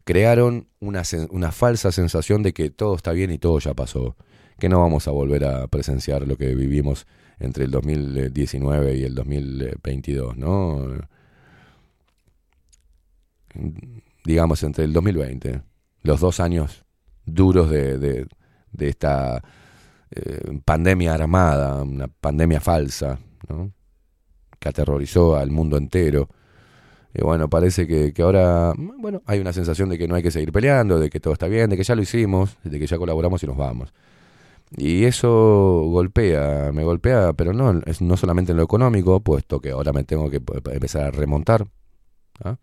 crearon 0.03 0.69
una, 0.79 1.01
una 1.29 1.51
falsa 1.51 1.91
sensación 1.91 2.43
de 2.43 2.53
que 2.53 2.69
todo 2.69 2.95
está 2.95 3.11
bien 3.11 3.31
y 3.31 3.37
todo 3.37 3.59
ya 3.59 3.73
pasó, 3.73 4.15
que 4.59 4.69
no 4.69 4.79
vamos 4.81 5.07
a 5.07 5.11
volver 5.11 5.45
a 5.45 5.67
presenciar 5.67 6.27
lo 6.27 6.37
que 6.37 6.55
vivimos 6.55 7.05
entre 7.39 7.65
el 7.65 7.71
2019 7.71 8.95
y 8.97 9.03
el 9.03 9.13
2022, 9.15 10.37
¿no? 10.37 10.87
Digamos, 14.25 14.63
entre 14.63 14.83
el 14.85 14.93
2020, 14.93 15.61
los 16.03 16.19
dos 16.19 16.39
años 16.39 16.83
duros 17.25 17.69
de, 17.69 17.97
de- 17.97 18.27
de 18.71 18.89
esta 18.89 19.41
eh, 20.11 20.59
pandemia 20.65 21.13
armada, 21.13 21.81
una 21.83 22.07
pandemia 22.09 22.59
falsa, 22.59 23.17
¿no? 23.47 23.71
que 24.59 24.67
aterrorizó 24.69 25.37
al 25.37 25.49
mundo 25.51 25.77
entero. 25.77 26.27
Y 27.13 27.23
bueno, 27.23 27.49
parece 27.49 27.87
que, 27.87 28.11
que 28.13 28.21
ahora, 28.21 28.73
bueno, 28.77 29.21
hay 29.25 29.39
una 29.39 29.53
sensación 29.53 29.87
de 29.89 29.97
que 29.97 30.07
no 30.09 30.15
hay 30.15 30.23
que 30.23 30.31
seguir 30.31 30.51
peleando, 30.51 30.99
de 30.99 31.09
que 31.09 31.21
todo 31.21 31.33
está 31.33 31.47
bien, 31.47 31.69
de 31.69 31.77
que 31.77 31.83
ya 31.83 31.95
lo 31.95 32.01
hicimos, 32.01 32.57
de 32.65 32.77
que 32.79 32.87
ya 32.87 32.97
colaboramos 32.97 33.41
y 33.43 33.47
nos 33.47 33.55
vamos. 33.55 33.93
Y 34.71 35.05
eso 35.05 35.83
golpea, 35.85 36.71
me 36.73 36.83
golpea, 36.83 37.33
pero 37.33 37.53
no, 37.53 37.81
no 37.99 38.17
solamente 38.17 38.51
en 38.51 38.57
lo 38.57 38.63
económico, 38.63 39.19
puesto 39.21 39.61
que 39.61 39.71
ahora 39.71 39.93
me 39.93 40.03
tengo 40.03 40.29
que 40.29 40.41
empezar 40.71 41.03
a 41.05 41.11
remontar. 41.11 41.67
¿ah? 42.43 42.57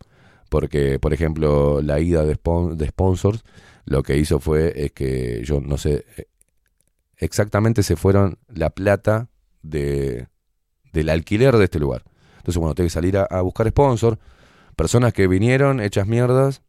Porque, 0.51 0.99
por 0.99 1.15
ejemplo, 1.15 1.81
la 1.81 2.01
ida 2.01 2.25
de, 2.25 2.37
spon- 2.37 2.77
de 2.77 2.89
sponsors, 2.89 3.45
lo 3.87 4.03
que 4.03 4.19
hizo 4.19 4.41
fue 4.41 4.73
es 4.77 4.93
que 4.93 5.43
yo 5.45 5.61
no 5.61 5.79
sé, 5.79 6.05
eh, 6.17 6.27
exactamente 7.17 7.83
se 7.83 7.97
fueron 7.97 8.39
la 8.49 8.71
plata 8.71 9.29
de, 9.63 10.27
del 10.93 11.09
alquiler 11.09 11.57
de 11.57 11.65
este 11.65 11.79
lugar. 11.79 12.03
Entonces, 12.39 12.59
bueno, 12.59 12.75
tengo 12.75 12.87
que 12.87 12.91
salir 12.91 13.17
a, 13.17 13.23
a 13.25 13.41
buscar 13.41 13.69
sponsor, 13.69 14.19
personas 14.77 15.13
que 15.15 15.29
vinieron 15.29 15.81
hechas 15.81 16.07
mierdas 16.07 16.63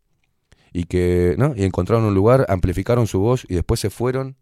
y 0.72 0.86
que, 0.86 1.36
¿no? 1.38 1.54
Y 1.56 1.64
encontraron 1.64 2.06
un 2.06 2.14
lugar, 2.14 2.46
amplificaron 2.48 3.08
su 3.08 3.20
voz 3.20 3.46
y 3.50 3.56
después 3.56 3.80
se 3.80 3.90
fueron 3.90 4.38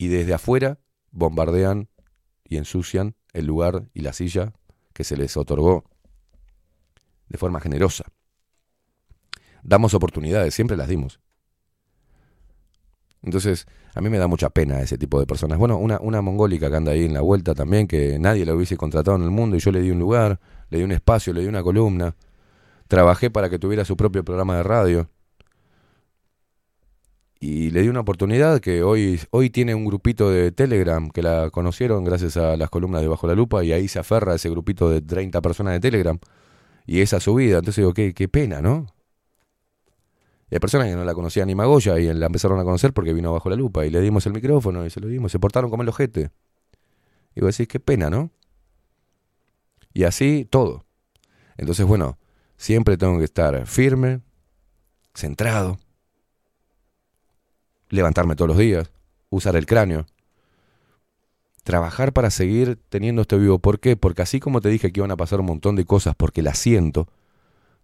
y 0.00 0.08
desde 0.08 0.32
afuera 0.32 0.78
bombardean 1.10 1.90
y 2.42 2.56
ensucian 2.56 3.16
el 3.34 3.44
lugar 3.44 3.90
y 3.92 4.00
la 4.00 4.14
silla 4.14 4.54
que 4.94 5.04
se 5.04 5.14
les 5.14 5.36
otorgó 5.36 5.84
de 7.28 7.36
forma 7.36 7.60
generosa. 7.60 8.06
Damos 9.62 9.92
oportunidades, 9.92 10.54
siempre 10.54 10.78
las 10.78 10.88
dimos. 10.88 11.20
Entonces, 13.22 13.66
a 13.94 14.00
mí 14.00 14.08
me 14.08 14.16
da 14.16 14.26
mucha 14.26 14.48
pena 14.48 14.80
ese 14.80 14.96
tipo 14.96 15.20
de 15.20 15.26
personas. 15.26 15.58
Bueno, 15.58 15.76
una, 15.76 16.00
una 16.00 16.22
mongólica 16.22 16.70
que 16.70 16.76
anda 16.76 16.92
ahí 16.92 17.04
en 17.04 17.12
la 17.12 17.20
vuelta 17.20 17.54
también, 17.54 17.86
que 17.86 18.18
nadie 18.18 18.46
la 18.46 18.54
hubiese 18.54 18.78
contratado 18.78 19.18
en 19.18 19.24
el 19.24 19.30
mundo 19.30 19.56
y 19.56 19.60
yo 19.60 19.70
le 19.70 19.82
di 19.82 19.90
un 19.90 19.98
lugar, 19.98 20.40
le 20.70 20.78
di 20.78 20.84
un 20.84 20.92
espacio, 20.92 21.34
le 21.34 21.42
di 21.42 21.46
una 21.46 21.62
columna. 21.62 22.16
Trabajé 22.88 23.30
para 23.30 23.50
que 23.50 23.58
tuviera 23.58 23.84
su 23.84 23.98
propio 23.98 24.24
programa 24.24 24.56
de 24.56 24.62
radio. 24.62 25.10
Y 27.42 27.70
le 27.70 27.80
di 27.80 27.88
una 27.88 28.00
oportunidad 28.00 28.60
que 28.60 28.82
hoy, 28.82 29.18
hoy 29.30 29.48
tiene 29.48 29.74
un 29.74 29.86
grupito 29.86 30.30
de 30.30 30.52
Telegram 30.52 31.08
que 31.10 31.22
la 31.22 31.48
conocieron 31.50 32.04
gracias 32.04 32.36
a 32.36 32.54
las 32.58 32.68
columnas 32.68 33.00
de 33.00 33.08
Bajo 33.08 33.26
la 33.26 33.34
Lupa 33.34 33.64
y 33.64 33.72
ahí 33.72 33.88
se 33.88 33.98
aferra 33.98 34.32
a 34.34 34.36
ese 34.36 34.50
grupito 34.50 34.90
de 34.90 35.00
30 35.00 35.40
personas 35.40 35.72
de 35.72 35.80
Telegram. 35.80 36.18
Y 36.86 37.00
esa 37.00 37.16
es 37.16 37.22
su 37.22 37.34
vida. 37.34 37.58
Entonces 37.58 37.76
digo, 37.76 37.94
qué, 37.94 38.12
qué 38.12 38.28
pena, 38.28 38.60
¿no? 38.60 38.86
Y 40.50 40.56
hay 40.56 40.58
personas 40.60 40.88
que 40.88 40.94
no 40.96 41.04
la 41.04 41.14
conocían 41.14 41.46
ni 41.46 41.54
Magoya 41.54 41.98
y 41.98 42.12
la 42.12 42.26
empezaron 42.26 42.60
a 42.60 42.64
conocer 42.64 42.92
porque 42.92 43.14
vino 43.14 43.32
bajo 43.32 43.48
la 43.48 43.56
lupa 43.56 43.86
y 43.86 43.90
le 43.90 44.02
dimos 44.02 44.26
el 44.26 44.34
micrófono 44.34 44.84
y 44.84 44.90
se 44.90 45.00
lo 45.00 45.06
dimos. 45.06 45.32
Se 45.32 45.38
portaron 45.38 45.70
como 45.70 45.82
el 45.82 45.88
ojete. 45.88 46.30
Y 47.34 47.40
vos 47.40 47.56
decís, 47.56 47.68
qué 47.68 47.80
pena, 47.80 48.10
¿no? 48.10 48.30
Y 49.94 50.04
así 50.04 50.46
todo. 50.50 50.84
Entonces, 51.56 51.86
bueno, 51.86 52.18
siempre 52.58 52.98
tengo 52.98 53.16
que 53.18 53.24
estar 53.24 53.66
firme, 53.66 54.20
centrado, 55.14 55.78
levantarme 57.90 58.36
todos 58.36 58.48
los 58.48 58.58
días, 58.58 58.90
usar 59.28 59.56
el 59.56 59.66
cráneo, 59.66 60.06
trabajar 61.62 62.12
para 62.12 62.30
seguir 62.30 62.78
teniendo 62.88 63.22
este 63.22 63.36
vivo. 63.36 63.58
¿Por 63.58 63.80
qué? 63.80 63.96
Porque 63.96 64.22
así 64.22 64.40
como 64.40 64.60
te 64.60 64.68
dije 64.68 64.92
que 64.92 65.00
iban 65.00 65.10
a 65.10 65.16
pasar 65.16 65.40
un 65.40 65.46
montón 65.46 65.76
de 65.76 65.84
cosas 65.84 66.14
porque 66.16 66.42
las 66.42 66.58
siento, 66.58 67.08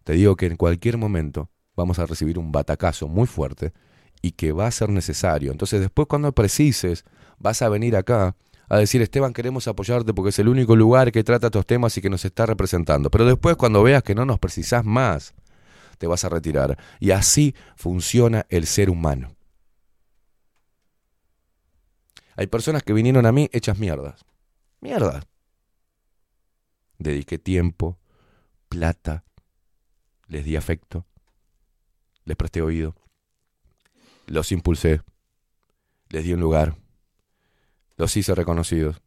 te 0.04 0.14
digo 0.14 0.36
que 0.36 0.46
en 0.46 0.56
cualquier 0.56 0.96
momento 0.96 1.50
vamos 1.74 1.98
a 1.98 2.06
recibir 2.06 2.38
un 2.38 2.52
batacazo 2.52 3.08
muy 3.08 3.26
fuerte 3.26 3.72
y 4.22 4.32
que 4.32 4.52
va 4.52 4.66
a 4.66 4.70
ser 4.70 4.88
necesario. 4.88 5.52
Entonces 5.52 5.80
después 5.80 6.08
cuando 6.08 6.32
precises, 6.32 7.04
vas 7.38 7.62
a 7.62 7.68
venir 7.68 7.96
acá 7.96 8.36
a 8.68 8.78
decir, 8.78 9.00
Esteban, 9.02 9.32
queremos 9.32 9.68
apoyarte 9.68 10.12
porque 10.12 10.30
es 10.30 10.38
el 10.38 10.48
único 10.48 10.74
lugar 10.74 11.12
que 11.12 11.22
trata 11.22 11.48
estos 11.48 11.66
temas 11.66 11.96
y 11.96 12.00
que 12.00 12.10
nos 12.10 12.24
está 12.24 12.46
representando. 12.46 13.10
Pero 13.10 13.24
después 13.24 13.56
cuando 13.56 13.82
veas 13.82 14.02
que 14.02 14.14
no 14.14 14.24
nos 14.24 14.38
precisás 14.38 14.84
más, 14.84 15.34
te 15.98 16.06
vas 16.06 16.24
a 16.24 16.28
retirar. 16.28 16.76
Y 16.98 17.12
así 17.12 17.54
funciona 17.76 18.46
el 18.48 18.66
ser 18.66 18.90
humano. 18.90 19.35
Hay 22.36 22.46
personas 22.48 22.82
que 22.82 22.92
vinieron 22.92 23.26
a 23.26 23.32
mí 23.32 23.48
hechas 23.52 23.78
mierdas. 23.78 24.24
Mierdas. 24.80 25.24
Dediqué 26.98 27.38
tiempo, 27.38 27.98
plata, 28.68 29.24
les 30.28 30.44
di 30.44 30.56
afecto, 30.56 31.06
les 32.24 32.36
presté 32.36 32.62
oído, 32.62 32.94
los 34.26 34.52
impulsé, 34.52 35.02
les 36.08 36.24
di 36.24 36.32
un 36.32 36.40
lugar, 36.40 36.76
los 37.96 38.16
hice 38.16 38.34
reconocidos. 38.34 39.00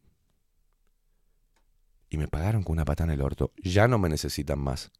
Y 2.08 2.18
me 2.18 2.26
pagaron 2.26 2.64
con 2.64 2.72
una 2.72 2.84
pata 2.84 3.04
en 3.04 3.10
el 3.10 3.20
orto. 3.20 3.52
Ya 3.56 3.86
no 3.86 3.98
me 3.98 4.08
necesitan 4.08 4.58
más. 4.58 4.90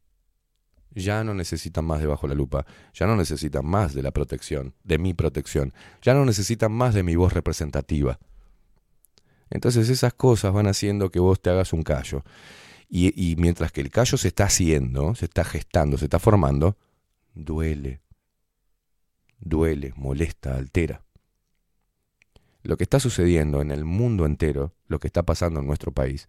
Ya 0.95 1.23
no 1.25 1.35
necesitan 1.35 1.85
más 1.85 2.01
de 2.01 2.07
bajo 2.07 2.27
la 2.27 2.35
lupa. 2.35 2.67
Ya 2.95 3.07
no 3.07 3.17
necesitan 3.17 3.65
más 3.65 3.95
de 3.95 4.03
la 4.03 4.11
protección, 4.11 4.75
de 4.83 4.99
mi 4.99 5.15
protección. 5.15 5.73
Ya 6.03 6.15
no 6.15 6.25
necesitan 6.25 6.73
más 6.73 6.95
de 6.95 7.03
mi 7.03 7.17
voz 7.17 7.33
representativa. 7.33 8.19
Entonces 9.51 9.89
esas 9.89 10.15
cosas 10.15 10.53
van 10.53 10.67
haciendo 10.67 11.11
que 11.11 11.21
vos 11.21 11.41
te 11.41 11.51
hagas 11.51 11.73
un 11.73 11.83
callo. 11.83 12.25
Y, 12.89 13.13
y 13.31 13.37
mientras 13.37 13.71
que 13.73 13.81
el 13.81 13.91
callo 13.91 14.19
se 14.19 14.29
está 14.29 14.45
haciendo, 14.45 15.15
se 15.15 15.27
está 15.27 15.45
gestando, 15.45 15.97
se 15.97 16.07
está 16.07 16.19
formando, 16.19 16.77
duele. 17.35 18.01
Duele, 19.39 19.93
molesta, 19.97 20.57
altera. 20.57 21.03
Lo 22.63 22.77
que 22.77 22.85
está 22.85 23.01
sucediendo 23.01 23.63
en 23.63 23.71
el 23.71 23.85
mundo 23.85 24.27
entero, 24.27 24.75
lo 24.87 24.99
que 24.99 25.07
está 25.07 25.23
pasando 25.23 25.61
en 25.61 25.67
nuestro 25.67 25.93
país, 25.93 26.29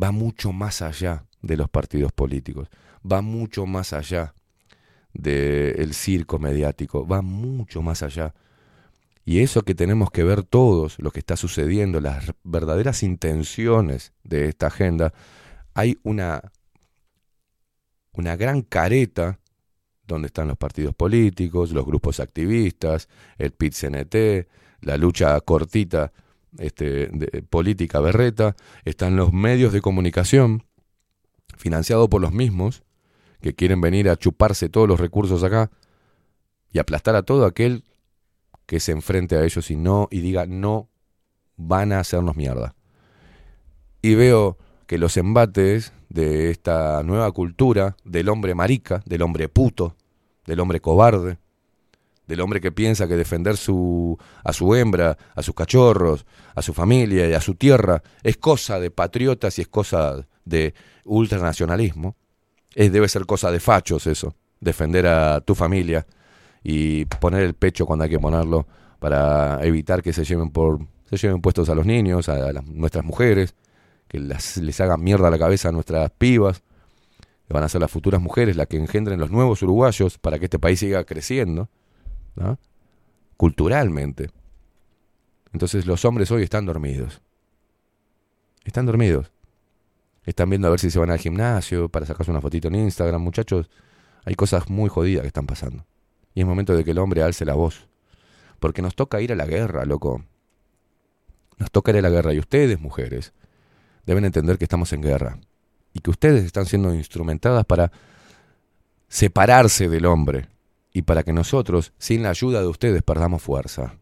va 0.00 0.10
mucho 0.10 0.52
más 0.52 0.82
allá 0.82 1.26
de 1.44 1.56
los 1.56 1.68
partidos 1.68 2.12
políticos, 2.12 2.68
va 3.10 3.20
mucho 3.20 3.66
más 3.66 3.92
allá 3.92 4.34
del 5.12 5.94
circo 5.94 6.38
mediático, 6.38 7.06
va 7.06 7.22
mucho 7.22 7.82
más 7.82 8.02
allá. 8.02 8.34
Y 9.24 9.40
eso 9.40 9.62
que 9.62 9.74
tenemos 9.74 10.10
que 10.10 10.24
ver 10.24 10.42
todos, 10.42 10.98
lo 10.98 11.10
que 11.10 11.20
está 11.20 11.36
sucediendo, 11.36 12.00
las 12.00 12.32
verdaderas 12.42 13.02
intenciones 13.02 14.12
de 14.22 14.48
esta 14.48 14.66
agenda, 14.66 15.14
hay 15.72 15.98
una, 16.02 16.52
una 18.12 18.36
gran 18.36 18.62
careta 18.62 19.38
donde 20.06 20.26
están 20.26 20.48
los 20.48 20.58
partidos 20.58 20.94
políticos, 20.94 21.72
los 21.72 21.86
grupos 21.86 22.20
activistas, 22.20 23.08
el 23.38 23.52
PIT-CNT, 23.52 24.46
la 24.80 24.98
lucha 24.98 25.40
cortita 25.40 26.12
este, 26.58 27.08
política 27.48 28.00
berreta, 28.00 28.56
están 28.84 29.16
los 29.16 29.32
medios 29.32 29.72
de 29.72 29.80
comunicación 29.80 30.64
financiados 31.56 32.08
por 32.08 32.20
los 32.20 32.32
mismos 32.32 32.82
que 33.40 33.54
quieren 33.54 33.80
venir 33.80 34.08
a 34.08 34.16
chuparse 34.16 34.68
todos 34.68 34.88
los 34.88 35.00
recursos 35.00 35.42
acá 35.42 35.70
y 36.72 36.78
aplastar 36.78 37.14
a 37.16 37.22
todo 37.22 37.46
aquel 37.46 37.84
que 38.66 38.80
se 38.80 38.92
enfrente 38.92 39.36
a 39.36 39.44
ellos 39.44 39.70
y 39.70 39.76
no 39.76 40.08
y 40.10 40.20
diga 40.20 40.46
no 40.46 40.88
van 41.56 41.92
a 41.92 42.00
hacernos 42.00 42.36
mierda. 42.36 42.74
Y 44.02 44.14
veo 44.14 44.58
que 44.86 44.98
los 44.98 45.16
embates 45.16 45.92
de 46.08 46.50
esta 46.50 47.02
nueva 47.02 47.30
cultura 47.32 47.96
del 48.04 48.28
hombre 48.28 48.54
marica, 48.54 49.02
del 49.06 49.22
hombre 49.22 49.48
puto, 49.48 49.96
del 50.46 50.60
hombre 50.60 50.80
cobarde, 50.80 51.38
del 52.26 52.40
hombre 52.40 52.60
que 52.60 52.72
piensa 52.72 53.06
que 53.06 53.16
defender 53.16 53.56
su, 53.56 54.18
a 54.42 54.52
su 54.52 54.74
hembra, 54.74 55.16
a 55.34 55.42
sus 55.42 55.54
cachorros, 55.54 56.26
a 56.54 56.62
su 56.62 56.72
familia 56.72 57.28
y 57.28 57.34
a 57.34 57.40
su 57.40 57.54
tierra 57.54 58.02
es 58.22 58.36
cosa 58.36 58.80
de 58.80 58.90
patriotas 58.90 59.58
y 59.58 59.62
es 59.62 59.68
cosa 59.68 60.26
de 60.44 60.74
ultranacionalismo. 61.04 62.16
Es, 62.74 62.92
debe 62.92 63.08
ser 63.08 63.26
cosa 63.26 63.50
de 63.50 63.60
fachos 63.60 64.06
eso, 64.06 64.34
defender 64.60 65.06
a 65.06 65.40
tu 65.40 65.54
familia 65.54 66.06
y 66.62 67.04
poner 67.04 67.42
el 67.42 67.54
pecho 67.54 67.86
cuando 67.86 68.04
hay 68.04 68.10
que 68.10 68.18
ponerlo 68.18 68.66
para 68.98 69.64
evitar 69.64 70.02
que 70.02 70.12
se 70.12 70.24
lleven 70.24 70.50
por 70.50 70.80
se 71.10 71.16
lleven 71.16 71.40
puestos 71.40 71.68
a 71.68 71.74
los 71.74 71.86
niños, 71.86 72.28
a, 72.28 72.52
nuestras 72.64 73.04
mujeres, 73.04 73.54
que 74.08 74.18
les 74.18 74.80
hagan 74.80 75.02
mierda 75.02 75.28
a 75.28 75.30
la 75.30 75.38
cabeza 75.38 75.68
a 75.68 75.72
nuestras 75.72 76.10
pibas, 76.10 76.62
que 77.46 77.52
van 77.52 77.62
a 77.62 77.68
ser 77.68 77.80
las 77.80 77.90
futuras 77.90 78.20
mujeres 78.20 78.56
las 78.56 78.66
que 78.66 78.78
engendren 78.78 79.20
los 79.20 79.30
nuevos 79.30 79.62
uruguayos 79.62 80.18
para 80.18 80.38
que 80.38 80.46
este 80.46 80.58
país 80.58 80.80
siga 80.80 81.04
creciendo, 81.04 81.68
culturalmente. 83.36 84.30
Entonces 85.52 85.86
los 85.86 86.04
hombres 86.04 86.30
hoy 86.30 86.42
están 86.42 86.66
dormidos. 86.66 87.20
Están 88.64 88.86
dormidos. 88.86 89.30
Están 90.24 90.48
viendo 90.48 90.68
a 90.68 90.70
ver 90.70 90.80
si 90.80 90.90
se 90.90 90.98
van 90.98 91.10
al 91.10 91.18
gimnasio 91.18 91.88
para 91.88 92.06
sacarse 92.06 92.30
una 92.30 92.40
fotito 92.40 92.68
en 92.68 92.76
Instagram. 92.76 93.20
Muchachos, 93.20 93.68
hay 94.24 94.34
cosas 94.34 94.70
muy 94.70 94.88
jodidas 94.88 95.22
que 95.22 95.28
están 95.28 95.46
pasando. 95.46 95.86
Y 96.34 96.40
es 96.40 96.46
momento 96.46 96.74
de 96.74 96.84
que 96.84 96.92
el 96.92 96.98
hombre 96.98 97.22
alce 97.22 97.44
la 97.44 97.54
voz. 97.54 97.88
Porque 98.58 98.82
nos 98.82 98.94
toca 98.94 99.20
ir 99.20 99.32
a 99.32 99.36
la 99.36 99.46
guerra, 99.46 99.84
loco. 99.84 100.24
Nos 101.58 101.70
toca 101.70 101.92
ir 101.92 101.98
a 101.98 102.02
la 102.02 102.08
guerra. 102.08 102.32
Y 102.32 102.38
ustedes, 102.38 102.80
mujeres, 102.80 103.32
deben 104.06 104.24
entender 104.24 104.58
que 104.58 104.64
estamos 104.64 104.92
en 104.92 105.02
guerra. 105.02 105.38
Y 105.92 106.00
que 106.00 106.10
ustedes 106.10 106.44
están 106.44 106.66
siendo 106.66 106.94
instrumentadas 106.94 107.64
para 107.66 107.92
separarse 109.08 109.88
del 109.88 110.06
hombre. 110.06 110.48
Y 110.92 111.02
para 111.02 111.22
que 111.22 111.32
nosotros, 111.32 111.92
sin 111.98 112.22
la 112.22 112.30
ayuda 112.30 112.60
de 112.60 112.66
ustedes, 112.66 113.02
perdamos 113.02 113.42
fuerza. 113.42 113.96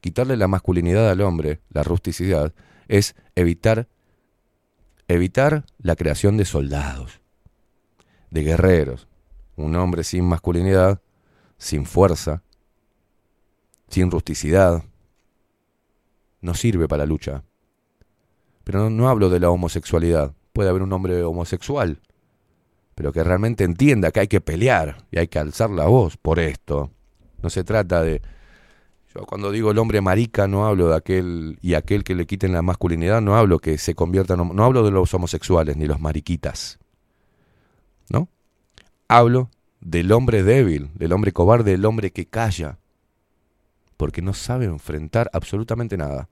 Quitarle 0.00 0.36
la 0.36 0.46
masculinidad 0.46 1.10
al 1.10 1.20
hombre, 1.22 1.60
la 1.70 1.82
rusticidad, 1.82 2.54
es 2.86 3.16
evitar, 3.34 3.88
evitar 5.08 5.64
la 5.78 5.96
creación 5.96 6.36
de 6.36 6.44
soldados, 6.44 7.20
de 8.30 8.42
guerreros. 8.42 9.08
Un 9.56 9.74
hombre 9.74 10.04
sin 10.04 10.24
masculinidad, 10.24 11.00
sin 11.56 11.84
fuerza, 11.84 12.42
sin 13.88 14.10
rusticidad, 14.10 14.84
no 16.40 16.54
sirve 16.54 16.86
para 16.86 17.04
la 17.04 17.06
lucha. 17.06 17.42
Pero 18.62 18.80
no, 18.84 18.90
no 18.90 19.08
hablo 19.08 19.30
de 19.30 19.40
la 19.40 19.50
homosexualidad. 19.50 20.34
Puede 20.52 20.68
haber 20.68 20.82
un 20.82 20.92
hombre 20.92 21.22
homosexual, 21.24 22.00
pero 22.94 23.12
que 23.12 23.24
realmente 23.24 23.64
entienda 23.64 24.10
que 24.10 24.20
hay 24.20 24.28
que 24.28 24.40
pelear 24.40 25.06
y 25.10 25.18
hay 25.18 25.28
que 25.28 25.38
alzar 25.38 25.70
la 25.70 25.86
voz 25.86 26.16
por 26.16 26.38
esto. 26.38 26.92
No 27.42 27.50
se 27.50 27.64
trata 27.64 28.02
de... 28.02 28.22
Cuando 29.26 29.50
digo 29.50 29.70
el 29.70 29.78
hombre 29.78 30.00
marica 30.00 30.48
no 30.48 30.66
hablo 30.66 30.88
de 30.88 30.96
aquel 30.96 31.58
y 31.60 31.74
aquel 31.74 32.04
que 32.04 32.14
le 32.14 32.26
quiten 32.26 32.52
la 32.52 32.62
masculinidad, 32.62 33.20
no 33.20 33.36
hablo 33.36 33.58
que 33.58 33.78
se 33.78 33.94
conviertan, 33.94 34.54
no 34.54 34.64
hablo 34.64 34.82
de 34.82 34.90
los 34.90 35.12
homosexuales 35.14 35.76
ni 35.76 35.86
los 35.86 36.00
mariquitas. 36.00 36.78
¿No? 38.10 38.28
Hablo 39.08 39.50
del 39.80 40.12
hombre 40.12 40.42
débil, 40.42 40.90
del 40.94 41.12
hombre 41.12 41.32
cobarde, 41.32 41.72
del 41.72 41.84
hombre 41.84 42.10
que 42.10 42.26
calla, 42.26 42.78
porque 43.96 44.22
no 44.22 44.34
sabe 44.34 44.66
enfrentar 44.66 45.30
absolutamente 45.32 45.96
nada. 45.96 46.28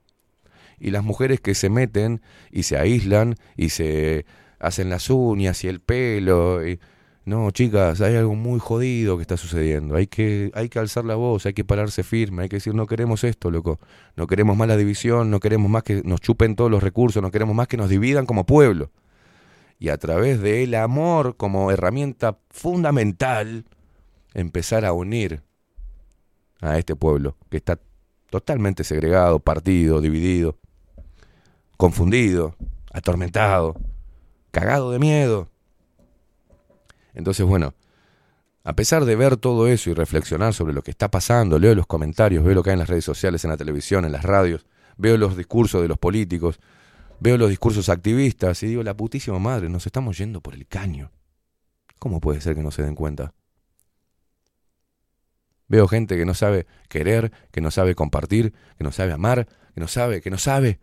Y 0.79 0.91
las 0.91 1.03
mujeres 1.03 1.39
que 1.41 1.55
se 1.55 1.69
meten 1.69 2.21
y 2.51 2.63
se 2.63 2.77
aíslan 2.77 3.35
y 3.55 3.69
se 3.69 4.25
hacen 4.59 4.89
las 4.89 5.09
uñas 5.09 5.63
y 5.63 5.67
el 5.67 5.79
pelo. 5.79 6.61
No, 7.27 7.51
chicas, 7.51 7.99
hay 7.99 8.15
algo 8.15 8.35
muy 8.35 8.57
jodido 8.57 9.17
que 9.17 9.23
está 9.23 9.35
sucediendo. 9.35 9.97
Hay 9.97 10.07
que, 10.07 10.49
hay 10.53 10.69
que 10.69 10.79
alzar 10.79 11.03
la 11.03 11.15
voz, 11.15 11.45
hay 11.45 11.53
que 11.53 11.65
pararse 11.65 12.03
firme, 12.03 12.43
hay 12.43 12.47
que 12.47 12.55
decir, 12.55 12.73
no 12.73 12.87
queremos 12.87 13.25
esto, 13.25 13.51
loco. 13.51 13.81
No 14.15 14.27
queremos 14.27 14.55
más 14.55 14.69
la 14.69 14.77
división, 14.77 15.29
no 15.29 15.41
queremos 15.41 15.69
más 15.69 15.83
que 15.83 16.01
nos 16.05 16.21
chupen 16.21 16.55
todos 16.55 16.71
los 16.71 16.81
recursos, 16.81 17.21
no 17.21 17.29
queremos 17.29 17.53
más 17.53 17.67
que 17.67 17.75
nos 17.75 17.89
dividan 17.89 18.25
como 18.25 18.45
pueblo. 18.45 18.91
Y 19.77 19.89
a 19.89 19.97
través 19.97 20.39
del 20.39 20.73
amor 20.75 21.35
como 21.35 21.69
herramienta 21.69 22.37
fundamental, 22.49 23.65
empezar 24.33 24.85
a 24.85 24.93
unir 24.93 25.43
a 26.61 26.77
este 26.77 26.95
pueblo 26.95 27.35
que 27.49 27.57
está 27.57 27.77
totalmente 28.29 28.85
segregado, 28.85 29.39
partido, 29.39 29.99
dividido, 29.99 30.55
confundido, 31.75 32.55
atormentado, 32.93 33.75
cagado 34.51 34.91
de 34.91 34.99
miedo. 34.99 35.49
Entonces, 37.17 37.47
bueno, 37.47 37.73
a 38.63 38.73
pesar 38.73 39.03
de 39.03 39.15
ver 39.15 39.37
todo 39.37 39.67
eso 39.67 39.89
y 39.89 39.95
reflexionar 39.95 40.53
sobre 40.53 40.71
lo 40.71 40.83
que 40.83 40.91
está 40.91 41.09
pasando, 41.09 41.57
leo 41.57 41.73
los 41.73 41.87
comentarios, 41.87 42.43
veo 42.43 42.53
lo 42.53 42.61
que 42.61 42.69
hay 42.69 42.75
en 42.75 42.79
las 42.79 42.89
redes 42.89 43.05
sociales, 43.05 43.43
en 43.43 43.49
la 43.49 43.57
televisión, 43.57 44.05
en 44.05 44.11
las 44.11 44.21
radios, 44.21 44.67
veo 44.97 45.17
los 45.17 45.35
discursos 45.35 45.81
de 45.81 45.87
los 45.87 45.97
políticos, 45.97 46.59
veo 47.19 47.39
los 47.39 47.49
discursos 47.49 47.89
activistas 47.89 48.61
y 48.61 48.67
digo, 48.67 48.83
la 48.83 48.95
putísima 48.95 49.39
madre, 49.39 49.67
nos 49.67 49.87
estamos 49.87 50.15
yendo 50.19 50.41
por 50.41 50.53
el 50.53 50.67
caño. 50.67 51.11
¿Cómo 51.97 52.21
puede 52.21 52.39
ser 52.39 52.55
que 52.55 52.61
no 52.61 52.69
se 52.69 52.83
den 52.83 52.93
cuenta? 52.93 53.33
Veo 55.67 55.87
gente 55.87 56.17
que 56.17 56.25
no 56.25 56.35
sabe 56.35 56.67
querer, 56.87 57.31
que 57.51 57.61
no 57.61 57.71
sabe 57.71 57.95
compartir, 57.95 58.53
que 58.77 58.83
no 58.83 58.91
sabe 58.91 59.11
amar, 59.11 59.47
que 59.73 59.81
no 59.81 59.87
sabe, 59.87 60.21
que 60.21 60.29
no 60.29 60.37
sabe, 60.37 60.79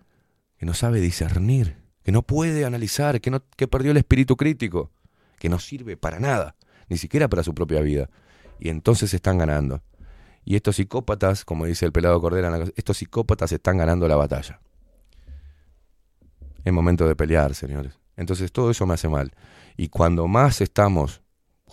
que 0.59 0.67
no 0.67 0.75
sabe 0.75 0.99
discernir, 0.99 1.77
que 2.03 2.11
no 2.11 2.23
puede 2.23 2.65
analizar, 2.65 3.21
que, 3.21 3.31
no, 3.31 3.45
que 3.57 3.69
perdió 3.69 3.93
el 3.93 3.99
espíritu 3.99 4.37
crítico, 4.37 4.91
que 5.39 5.49
no 5.49 5.59
sirve 5.59 5.97
para 5.97 6.21
nada, 6.21 6.57
ni 6.89 6.97
siquiera 6.97 7.29
para 7.29 7.43
su 7.43 7.55
propia 7.55 7.81
vida. 7.81 8.11
Y 8.59 8.69
entonces 8.69 9.13
están 9.15 9.39
ganando. 9.39 9.83
Y 10.45 10.57
estos 10.57 10.77
psicópatas, 10.77 11.45
como 11.45 11.67
dice 11.67 11.87
el 11.87 11.93
pelado 11.93 12.21
Cordera, 12.21 12.65
estos 12.77 12.99
psicópatas 12.99 13.53
están 13.53 13.79
ganando 13.79 14.07
la 14.07 14.17
batalla. 14.17 14.61
Es 16.65 16.73
momento 16.73 17.09
de 17.09 17.17
pelear, 17.17 17.55
señores. 17.55 17.99
Entonces 18.17 18.53
todo 18.53 18.71
eso 18.71 18.87
me 18.87 18.95
hace 18.95 19.09
mal. 19.09 19.33
Y 19.77 19.89
cuando 19.89 20.29
más 20.29 20.61
estamos 20.61 21.23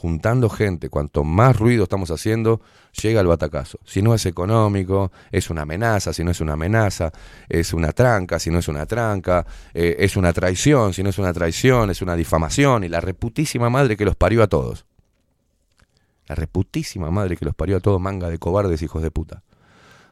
juntando 0.02 0.50
gente, 0.50 0.90
cuanto 0.90 1.24
más 1.24 1.60
ruido 1.60 1.84
estamos 1.84 2.10
haciendo, 2.10 2.60
llega 3.04 3.22
el 3.22 3.28
batacazo. 3.28 3.78
Si 3.86 4.02
no 4.02 4.16
es 4.16 4.26
económico, 4.26 5.12
es 5.32 5.52
una 5.52 5.62
amenaza, 5.62 6.12
si 6.12 6.24
no 6.24 6.32
es 6.32 6.42
una 6.42 6.54
amenaza, 6.54 7.12
es 7.48 7.72
una 7.72 7.92
tranca, 7.92 8.40
si 8.40 8.50
no 8.50 8.58
es 8.58 8.68
una 8.68 8.88
tranca, 8.88 9.46
eh, 9.76 9.98
es 10.00 10.18
una 10.18 10.34
traición, 10.34 10.96
si 10.96 11.04
no 11.04 11.10
es 11.12 11.20
una 11.20 11.32
traición, 11.32 11.92
es 11.92 12.02
una 12.02 12.16
difamación 12.16 12.84
y 12.84 12.90
la 12.90 13.00
reputísima 13.00 13.70
madre 13.70 13.96
que 13.96 14.04
los 14.04 14.16
parió 14.16 14.42
a 14.42 14.48
todos. 14.48 14.86
La 16.26 16.34
reputísima 16.34 17.12
madre 17.12 17.38
que 17.38 17.46
los 17.46 17.54
parió 17.54 17.78
a 17.78 17.80
todos, 17.80 18.02
manga 18.02 18.28
de 18.28 18.40
cobardes 18.40 18.82
hijos 18.82 19.04
de 19.04 19.12
puta. 19.12 19.44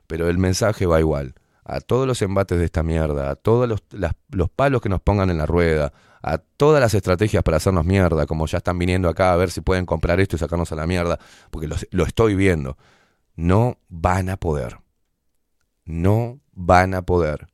Pero 0.06 0.30
el 0.30 0.38
mensaje 0.38 0.86
va 0.86 0.99
igual. 0.99 1.34
A 1.66 1.82
todos 1.82 2.06
los 2.06 2.22
embates 2.22 2.60
de 2.60 2.66
esta 2.66 2.84
mierda, 2.84 3.32
a 3.32 3.36
todos 3.36 3.68
los, 3.68 3.82
los 4.30 4.49
palos 4.52 4.82
que 4.82 4.90
nos 4.90 5.02
pongan 5.02 5.32
en 5.32 5.40
la 5.40 5.48
rueda, 5.48 5.94
a 6.22 6.38
todas 6.38 6.82
las 6.82 6.94
estrategias 6.94 7.44
para 7.44 7.58
hacernos 7.58 7.86
mierda, 7.86 8.26
como 8.26 8.46
ya 8.46 8.58
están 8.58 8.78
viniendo 8.78 9.10
acá 9.10 9.34
a 9.34 9.38
ver 9.38 9.52
si 9.52 9.62
pueden 9.62 9.86
comprar 9.86 10.20
esto 10.20 10.36
y 10.36 10.40
sacarnos 10.40 10.72
a 10.72 10.76
la 10.76 10.88
mierda, 10.88 11.20
porque 11.52 11.68
los- 11.68 11.88
lo 11.91 12.04
estoy 12.06 12.36
viendo. 12.36 12.78
No 13.36 13.78
van 13.88 14.30
a 14.30 14.38
poder. 14.38 14.80
No 15.86 16.40
van 16.52 16.94
a 16.94 17.02
poder. 17.04 17.48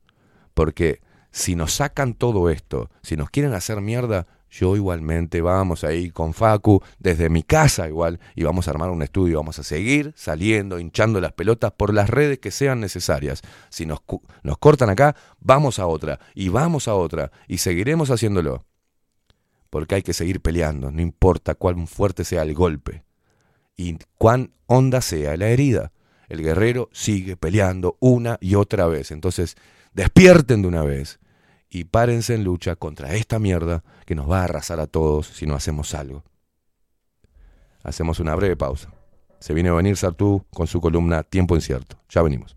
Porque 0.54 1.00
si 1.30 1.54
nos 1.54 1.74
sacan 1.74 2.14
todo 2.14 2.50
esto, 2.50 2.90
si 3.02 3.16
nos 3.16 3.30
quieren 3.30 3.52
hacer 3.52 3.80
mierda, 3.80 4.26
yo 4.50 4.76
igualmente 4.76 5.40
vamos 5.40 5.84
a 5.84 5.92
ir 5.92 6.12
con 6.12 6.32
Facu 6.32 6.82
desde 6.98 7.28
mi 7.28 7.42
casa 7.42 7.88
igual 7.88 8.20
y 8.34 8.44
vamos 8.44 8.68
a 8.68 8.70
armar 8.70 8.90
un 8.90 9.02
estudio, 9.02 9.38
vamos 9.38 9.58
a 9.58 9.62
seguir 9.62 10.12
saliendo, 10.16 10.78
hinchando 10.78 11.20
las 11.20 11.32
pelotas 11.32 11.72
por 11.72 11.92
las 11.92 12.08
redes 12.08 12.38
que 12.38 12.50
sean 12.50 12.80
necesarias. 12.80 13.42
Si 13.70 13.86
nos, 13.86 14.00
nos 14.42 14.58
cortan 14.58 14.90
acá, 14.90 15.16
vamos 15.40 15.78
a 15.78 15.86
otra 15.86 16.20
y 16.34 16.48
vamos 16.48 16.88
a 16.88 16.94
otra 16.94 17.32
y 17.48 17.58
seguiremos 17.58 18.10
haciéndolo. 18.10 18.64
Porque 19.68 19.96
hay 19.96 20.02
que 20.02 20.14
seguir 20.14 20.40
peleando, 20.40 20.90
no 20.90 21.02
importa 21.02 21.54
cuán 21.54 21.86
fuerte 21.86 22.24
sea 22.24 22.42
el 22.42 22.54
golpe 22.54 23.04
y 23.76 23.98
cuán 24.16 24.52
honda 24.66 25.00
sea 25.00 25.36
la 25.36 25.48
herida. 25.48 25.92
El 26.28 26.42
guerrero 26.42 26.88
sigue 26.92 27.36
peleando 27.36 27.96
una 28.00 28.38
y 28.40 28.54
otra 28.54 28.86
vez. 28.86 29.10
Entonces, 29.10 29.56
despierten 29.92 30.62
de 30.62 30.68
una 30.68 30.82
vez 30.82 31.20
y 31.68 31.84
párense 31.84 32.34
en 32.34 32.44
lucha 32.44 32.76
contra 32.76 33.14
esta 33.14 33.38
mierda 33.38 33.84
que 34.06 34.14
nos 34.14 34.30
va 34.30 34.40
a 34.40 34.44
arrasar 34.44 34.80
a 34.80 34.86
todos 34.86 35.26
si 35.26 35.46
no 35.46 35.54
hacemos 35.54 35.94
algo. 35.94 36.24
Hacemos 37.82 38.20
una 38.20 38.34
breve 38.34 38.56
pausa. 38.56 38.90
Se 39.38 39.52
viene 39.52 39.68
a 39.68 39.74
venir 39.74 39.96
Sartú 39.96 40.44
con 40.50 40.66
su 40.66 40.80
columna 40.80 41.22
Tiempo 41.22 41.54
Incierto. 41.54 41.98
Ya 42.08 42.22
venimos. 42.22 42.56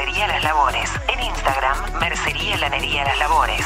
Lanería 2.61 3.03
Las 3.03 3.17
Labores. 3.17 3.65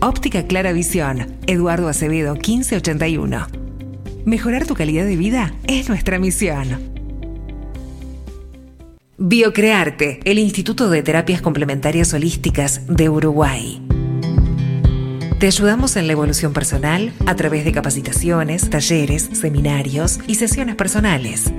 Óptica 0.00 0.46
Clara 0.46 0.72
Visión, 0.72 1.38
Eduardo 1.48 1.88
Acevedo 1.88 2.34
1581. 2.34 3.48
Mejorar 4.24 4.64
tu 4.64 4.74
calidad 4.74 5.06
de 5.06 5.16
vida 5.16 5.52
es 5.66 5.88
nuestra 5.88 6.20
misión. 6.20 6.91
Biocrearte, 9.24 10.18
el 10.24 10.40
Instituto 10.40 10.90
de 10.90 11.04
Terapias 11.04 11.40
Complementarias 11.40 12.12
Holísticas 12.12 12.88
de 12.88 13.08
Uruguay. 13.08 13.80
Te 15.38 15.46
ayudamos 15.46 15.94
en 15.94 16.08
la 16.08 16.14
evolución 16.14 16.52
personal 16.52 17.12
a 17.26 17.36
través 17.36 17.64
de 17.64 17.70
capacitaciones, 17.70 18.68
talleres, 18.68 19.30
seminarios 19.32 20.18
y 20.26 20.34
sesiones 20.34 20.74
personales. 20.74 21.52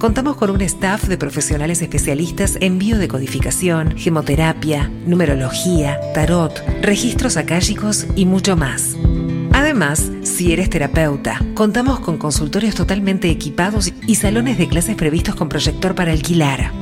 Contamos 0.00 0.34
con 0.34 0.50
un 0.50 0.62
staff 0.62 1.04
de 1.04 1.16
profesionales 1.16 1.80
especialistas 1.80 2.58
en 2.60 2.80
biodecodificación, 2.80 3.96
gemoterapia, 3.96 4.90
numerología, 5.06 6.00
tarot, 6.12 6.60
registros 6.82 7.36
acálicos 7.36 8.08
y 8.16 8.26
mucho 8.26 8.56
más. 8.56 8.96
Además, 9.52 10.10
si 10.40 10.54
eres 10.54 10.70
terapeuta, 10.70 11.38
contamos 11.52 12.00
con 12.00 12.16
consultorios 12.16 12.74
totalmente 12.74 13.28
equipados 13.28 13.92
y 14.06 14.14
salones 14.14 14.56
de 14.56 14.68
clases 14.68 14.96
previstos 14.96 15.34
con 15.34 15.50
proyector 15.50 15.94
para 15.94 16.12
alquilar. 16.12 16.72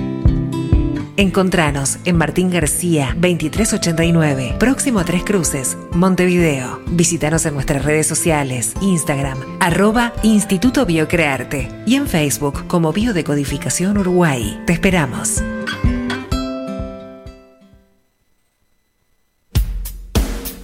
Encontranos 1.16 1.98
en 2.04 2.16
Martín 2.16 2.50
García 2.50 3.16
2389, 3.16 4.54
próximo 4.60 5.00
a 5.00 5.04
Tres 5.04 5.24
Cruces, 5.24 5.76
Montevideo. 5.90 6.82
Visítanos 6.86 7.46
en 7.46 7.54
nuestras 7.54 7.84
redes 7.84 8.06
sociales, 8.06 8.74
Instagram, 8.80 9.40
arroba 9.58 10.12
Instituto 10.22 10.86
Biocrearte 10.86 11.68
y 11.84 11.96
en 11.96 12.06
Facebook 12.06 12.68
como 12.68 12.92
Biodecodificación 12.92 13.98
Uruguay. 13.98 14.62
Te 14.66 14.72
esperamos. 14.72 15.42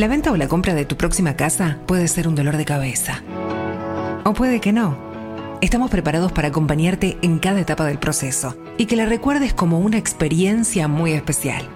La 0.00 0.08
venta 0.08 0.32
o 0.32 0.36
la 0.38 0.48
compra 0.48 0.72
de 0.72 0.86
tu 0.86 0.96
próxima 0.96 1.36
casa 1.36 1.76
puede 1.84 2.08
ser 2.08 2.26
un 2.26 2.34
dolor 2.34 2.56
de 2.56 2.64
cabeza. 2.64 3.22
O 4.24 4.32
puede 4.32 4.58
que 4.58 4.72
no. 4.72 4.96
Estamos 5.60 5.90
preparados 5.90 6.32
para 6.32 6.48
acompañarte 6.48 7.18
en 7.20 7.38
cada 7.38 7.60
etapa 7.60 7.84
del 7.84 7.98
proceso 7.98 8.56
y 8.78 8.86
que 8.86 8.96
la 8.96 9.04
recuerdes 9.04 9.52
como 9.52 9.78
una 9.78 9.98
experiencia 9.98 10.88
muy 10.88 11.12
especial. 11.12 11.68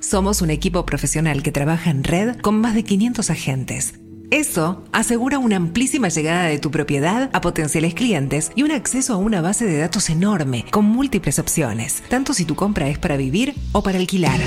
Somos 0.00 0.40
un 0.40 0.48
equipo 0.48 0.86
profesional 0.86 1.42
que 1.42 1.52
trabaja 1.52 1.90
en 1.90 2.04
red 2.04 2.38
con 2.38 2.58
más 2.58 2.74
de 2.74 2.82
500 2.82 3.28
agentes. 3.28 4.00
Eso 4.30 4.84
asegura 4.92 5.40
una 5.40 5.56
amplísima 5.56 6.08
llegada 6.08 6.44
de 6.44 6.60
tu 6.60 6.70
propiedad 6.70 7.30
a 7.32 7.40
potenciales 7.40 7.94
clientes 7.94 8.52
y 8.54 8.62
un 8.62 8.70
acceso 8.70 9.14
a 9.14 9.16
una 9.16 9.40
base 9.40 9.64
de 9.64 9.78
datos 9.78 10.08
enorme 10.08 10.66
con 10.70 10.84
múltiples 10.84 11.40
opciones, 11.40 12.04
tanto 12.08 12.32
si 12.32 12.44
tu 12.44 12.54
compra 12.54 12.88
es 12.88 12.98
para 12.98 13.16
vivir 13.16 13.56
o 13.72 13.82
para 13.82 13.98
alquilar. 13.98 14.38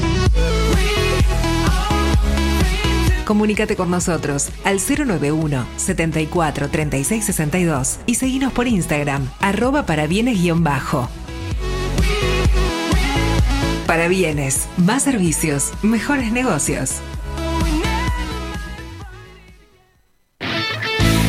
Comunícate 3.26 3.76
con 3.76 3.92
nosotros 3.92 4.50
al 4.64 4.80
091 4.80 5.66
74 5.76 6.70
36 6.70 7.26
62 7.26 8.00
y 8.06 8.16
seguinos 8.16 8.54
por 8.54 8.68
Instagram, 8.68 9.30
arroba 9.42 9.86
para 9.86 10.08
bienes-bajo. 10.08 11.10
Más 14.78 15.04
servicios, 15.04 15.72
mejores 15.82 16.32
negocios. 16.32 17.02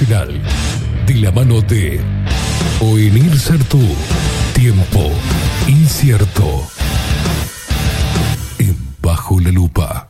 Internacional 0.00 0.40
de 1.06 1.14
la 1.16 1.32
mano 1.32 1.60
de 1.62 2.00
Oenir 2.80 3.38
Sartú. 3.38 3.80
Tiempo 4.54 5.10
incierto. 5.66 6.62
En 8.58 8.76
Bajo 9.02 9.40
la 9.40 9.50
Lupa. 9.50 10.08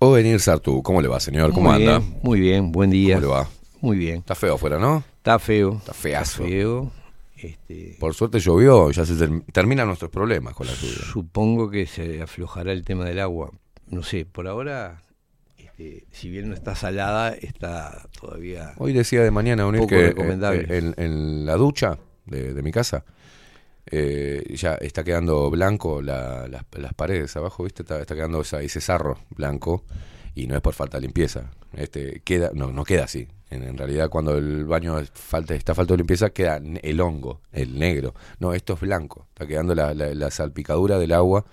O 0.00 0.12
venir 0.12 0.38
Sartú, 0.40 0.82
¿cómo 0.82 1.00
le 1.02 1.08
va, 1.08 1.18
señor? 1.20 1.52
¿Cómo 1.52 1.70
muy 1.72 1.80
anda? 1.82 1.98
Bien, 1.98 2.20
muy 2.22 2.40
bien, 2.40 2.72
buen 2.72 2.90
día. 2.90 3.16
¿Cómo 3.16 3.26
le 3.26 3.32
va? 3.32 3.48
Muy 3.80 3.96
bien. 3.98 4.16
Está 4.18 4.34
feo 4.34 4.54
afuera, 4.54 4.78
¿no? 4.78 5.02
Está 5.18 5.38
feo. 5.38 5.74
Está 5.78 5.92
feazo. 5.92 6.44
feo. 6.44 6.92
Este, 7.36 7.96
Por 8.00 8.14
suerte 8.14 8.40
llovió, 8.40 8.90
ya 8.90 9.04
se 9.04 9.14
term- 9.14 9.44
terminan 9.52 9.86
nuestros 9.86 10.10
problemas 10.10 10.54
con 10.54 10.66
la 10.66 10.72
lluvia. 10.74 10.98
supongo 11.12 11.70
que 11.70 11.86
se 11.86 12.20
aflojará 12.22 12.72
el 12.72 12.84
tema 12.84 13.04
del 13.04 13.20
agua. 13.20 13.50
No 13.88 14.02
sé, 14.02 14.24
por 14.24 14.48
ahora, 14.48 15.02
este, 15.78 16.06
si 16.10 16.28
bien 16.30 16.48
no 16.48 16.54
está 16.54 16.74
salada, 16.74 17.30
está 17.34 18.08
todavía... 18.20 18.72
Hoy 18.78 18.92
decía 18.92 19.22
de 19.22 19.30
mañana 19.30 19.66
unir 19.66 19.80
Poco 19.80 19.90
que 19.90 20.00
eh, 20.00 20.08
recomendable. 20.08 20.62
eh, 20.68 20.78
en, 20.78 20.94
en 20.96 21.46
la 21.46 21.54
ducha 21.56 21.98
de, 22.26 22.52
de 22.54 22.62
mi 22.62 22.72
casa 22.72 23.04
eh, 23.90 24.44
ya 24.54 24.74
está 24.74 25.02
quedando 25.04 25.50
blanco 25.50 26.02
la- 26.02 26.46
las, 26.48 26.64
las 26.76 26.94
paredes 26.94 27.34
abajo, 27.36 27.64
¿viste? 27.64 27.82
Está, 27.82 28.00
está 28.00 28.14
quedando 28.14 28.40
esa- 28.40 28.60
ese 28.60 28.80
sarro 28.80 29.18
blanco 29.30 29.84
y 30.34 30.46
no 30.46 30.56
es 30.56 30.60
por 30.60 30.74
falta 30.74 30.98
de 30.98 31.02
limpieza. 31.02 31.50
Este 31.72 32.20
queda 32.24 32.50
no 32.54 32.70
no 32.72 32.84
queda 32.84 33.04
así. 33.04 33.28
En, 33.50 33.62
en 33.62 33.78
realidad 33.78 34.10
cuando 34.10 34.36
el 34.36 34.64
baño 34.66 35.00
falta 35.14 35.54
está 35.54 35.74
falta 35.74 35.94
de 35.94 35.98
limpieza 35.98 36.30
queda 36.30 36.60
el 36.82 37.00
hongo, 37.00 37.40
el 37.52 37.78
negro. 37.78 38.14
No, 38.40 38.52
esto 38.52 38.74
es 38.74 38.80
blanco. 38.80 39.26
Está 39.30 39.46
quedando 39.46 39.74
la, 39.74 39.94
la- 39.94 40.14
la 40.14 40.30
salpicadura 40.30 40.98
del 40.98 41.12
agua 41.12 41.46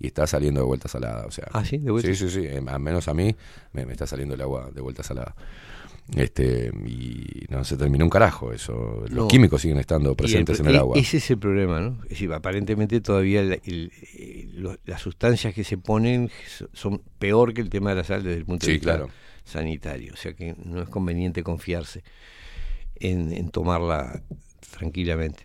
y 0.00 0.06
está 0.08 0.26
saliendo 0.26 0.60
de 0.60 0.66
vuelta 0.66 0.88
salada, 0.88 1.26
o 1.26 1.30
sea. 1.30 1.48
Ah, 1.52 1.64
sí, 1.64 1.78
de 1.78 1.90
vuelta. 1.90 2.08
Sí, 2.08 2.14
sí, 2.14 2.30
sí, 2.30 2.46
eh, 2.46 2.62
al 2.66 2.80
menos 2.80 3.08
a 3.08 3.14
mí 3.14 3.34
me, 3.72 3.84
me 3.86 3.92
está 3.92 4.06
saliendo 4.06 4.34
el 4.34 4.40
agua 4.40 4.70
de 4.72 4.80
vuelta 4.80 5.02
salada. 5.02 5.34
Este, 6.16 6.72
y 6.86 7.44
no 7.50 7.62
se 7.64 7.76
terminó 7.76 8.04
un 8.06 8.10
carajo 8.10 8.50
eso. 8.52 9.00
Los 9.02 9.10
No. 9.10 9.28
químicos 9.28 9.60
siguen 9.60 9.76
estando 9.78 10.08
el 10.10 10.16
presentes 10.16 10.58
en 10.60 10.66
el 10.68 10.74
e- 10.76 10.78
agua. 10.78 10.96
Ese 10.98 11.18
es 11.18 11.30
el 11.30 11.38
problema, 11.38 11.80
¿no? 11.80 11.98
Es 12.04 12.10
decir, 12.10 12.32
aparentemente 12.32 13.00
todavía 13.02 13.40
el- 13.42 13.60
el- 13.66 13.92
eh, 14.14 14.76
las 14.86 15.02
sustancias 15.02 15.52
que 15.52 15.64
se 15.64 15.76
ponen 15.76 16.30
so- 16.46 16.68
son 16.72 17.02
peor 17.18 17.52
que 17.52 17.60
el 17.60 17.68
tema 17.68 17.90
de 17.90 17.96
la 17.96 18.04
sal 18.04 18.22
desde 18.22 18.38
el 18.38 18.46
punto 18.46 18.66
de 18.66 18.72
vista 18.72 18.94
claro. 18.96 19.10
sanitario. 19.44 20.14
O 20.14 20.16
sea 20.16 20.32
que 20.32 20.54
no 20.64 20.80
es 20.80 20.88
conveniente 20.88 21.42
confiarse 21.42 22.02
en, 22.94 23.30
en 23.34 23.50
tomarla 23.50 24.22
tranquilamente. 24.78 25.44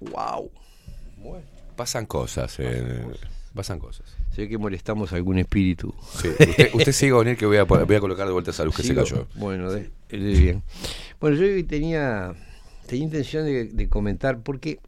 ¡Wow! 0.00 0.50
Pasan 1.76 2.04
cosas, 2.06 2.56
eh, 2.58 3.04
pasan 3.58 3.80
cosas. 3.80 4.06
Se 4.30 4.42
ve 4.42 4.48
que 4.48 4.56
molestamos 4.56 5.12
a 5.12 5.16
algún 5.16 5.36
espíritu. 5.38 5.92
Sí, 6.22 6.28
usted, 6.28 6.70
usted 6.74 6.92
siga 6.92 7.16
a 7.16 7.18
venir 7.18 7.36
que 7.36 7.44
voy 7.44 7.56
a, 7.56 7.64
voy 7.64 7.96
a 7.96 8.00
colocar 8.00 8.24
de 8.28 8.32
vuelta 8.32 8.52
esa 8.52 8.64
luz 8.64 8.76
que 8.76 8.84
Sigo. 8.84 9.04
se 9.04 9.12
cayó. 9.14 9.26
Bueno, 9.34 9.70
de, 9.72 9.90
de 10.10 10.16
bien. 10.18 10.62
Bueno, 11.20 11.36
yo 11.36 11.66
tenía, 11.66 12.34
tenía 12.86 13.04
intención 13.04 13.44
de, 13.44 13.64
de 13.64 13.88
comentar 13.88 14.42
porque 14.44 14.78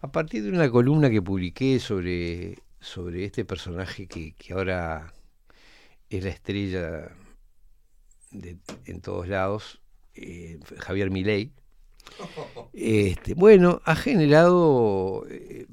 a 0.00 0.12
partir 0.12 0.44
de 0.44 0.50
una 0.50 0.70
columna 0.70 1.10
que 1.10 1.20
publiqué 1.20 1.80
sobre, 1.80 2.58
sobre 2.80 3.24
este 3.24 3.44
personaje 3.44 4.06
que, 4.06 4.34
que 4.38 4.52
ahora 4.52 5.12
es 6.08 6.22
la 6.22 6.30
estrella 6.30 7.10
de- 8.30 8.58
en 8.86 9.00
todos 9.00 9.26
lados, 9.26 9.80
eh, 10.14 10.60
Javier 10.78 11.10
Milei, 11.10 11.50
este, 12.72 13.34
bueno, 13.34 13.80
ha 13.84 13.96
generado 13.96 15.24
eh, 15.28 15.66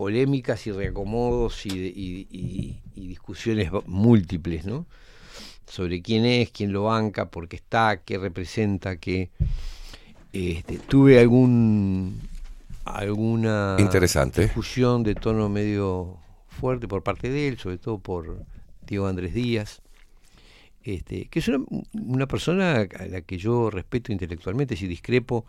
polémicas 0.00 0.66
y 0.66 0.72
reacomodos 0.72 1.66
y, 1.66 1.68
y- 1.78 2.26
y- 2.30 2.80
y 2.94 3.06
discusiones 3.06 3.70
múltiples, 3.84 4.64
¿no? 4.64 4.86
Sobre 5.66 6.00
quién 6.00 6.24
es, 6.24 6.50
quién 6.52 6.72
lo 6.72 6.84
banca, 6.84 7.26
por 7.28 7.48
qué 7.48 7.56
está, 7.56 8.00
qué 8.02 8.16
representa, 8.16 8.96
qué... 8.96 9.28
Este, 10.32 10.78
tuve 10.78 11.20
algún 11.20 12.18
alguna 12.86 13.76
Interesante. 13.78 14.40
discusión 14.40 15.02
de 15.02 15.14
tono 15.14 15.50
medio 15.50 16.16
fuerte 16.48 16.88
por 16.88 17.02
parte 17.02 17.28
de 17.28 17.48
él, 17.48 17.58
sobre 17.58 17.76
todo 17.76 17.98
por 17.98 18.42
Diego 18.86 19.06
Andrés 19.06 19.34
Díaz, 19.34 19.82
este, 20.82 21.26
que 21.26 21.40
es 21.40 21.48
una, 21.48 21.58
una 21.92 22.26
persona 22.26 22.86
a 22.98 23.04
la 23.06 23.20
que 23.20 23.36
yo 23.36 23.68
respeto 23.68 24.12
intelectualmente, 24.12 24.76
si 24.76 24.86
discrepo 24.86 25.44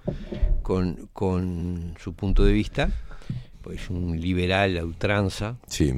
con, 0.61 1.07
con 1.13 1.95
su 2.03 2.13
punto 2.15 2.43
de 2.43 2.51
vista, 2.51 2.89
pues 3.61 3.89
un 3.89 4.19
liberal 4.19 4.77
a 4.77 4.85
ultranza. 4.85 5.57
Sí. 5.67 5.93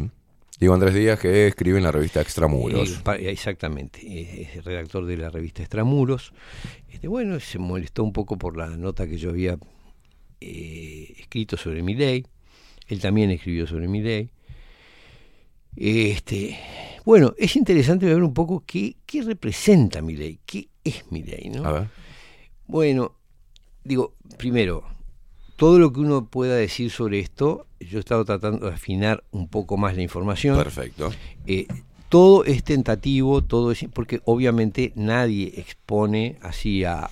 Diego 0.60 0.76
Andrés 0.76 0.94
Díaz 0.94 1.20
que 1.20 1.48
escribe 1.48 1.78
en 1.78 1.84
la 1.84 1.92
revista 1.92 2.22
Extramuros. 2.22 3.02
Eh, 3.18 3.30
exactamente, 3.30 4.00
es 4.42 4.64
redactor 4.64 5.06
de 5.06 5.18
la 5.18 5.30
revista 5.30 5.62
Extramuros. 5.62 6.32
Este, 6.90 7.08
bueno, 7.08 7.40
se 7.40 7.60
molestó 7.60 8.04
un 8.04 8.14
poco 8.14 8.38
por 8.38 8.56
la 8.56 8.68
nota 8.70 9.08
que 9.08 9.18
yo 9.18 9.32
había 9.32 9.58
eh, 10.40 11.14
escrito 11.18 11.58
sobre 11.58 11.84
mi 11.84 11.96
ley. 11.96 12.26
Él 12.88 13.00
también 13.00 13.32
escribió 13.32 13.66
sobre 13.66 13.88
mi 13.88 14.02
ley. 14.02 14.30
Este, 15.76 16.58
bueno, 17.04 17.34
es 17.38 17.56
interesante 17.56 18.06
ver 18.06 18.22
un 18.22 18.34
poco 18.34 18.64
qué, 18.66 18.96
qué 19.06 19.24
representa 19.24 20.02
mi 20.02 20.16
ley, 20.16 20.40
qué 20.46 20.70
es 20.84 21.12
mi 21.12 21.24
ley, 21.24 21.50
¿no? 21.50 21.66
A 21.66 21.72
ver. 21.72 21.88
Bueno, 22.68 23.16
digo, 23.84 24.16
primero, 24.38 24.86
todo 25.56 25.80
lo 25.80 25.94
que 25.94 26.00
uno 26.00 26.26
pueda 26.26 26.56
decir 26.56 26.90
sobre 26.92 27.20
esto, 27.20 27.68
yo 27.80 27.98
he 27.98 28.00
estado 28.00 28.26
tratando 28.26 28.68
de 28.68 28.74
afinar 28.74 29.24
un 29.32 29.48
poco 29.48 29.78
más 29.78 29.96
la 29.96 30.02
información. 30.02 30.58
Perfecto. 30.58 31.12
Eh, 31.46 31.68
todo 32.10 32.46
es 32.46 32.64
tentativo, 32.64 33.42
todo 33.44 33.72
es 33.72 33.86
porque 33.94 34.22
obviamente 34.26 34.94
nadie 34.96 35.54
expone 35.58 36.38
así 36.42 36.84
a, 36.84 37.10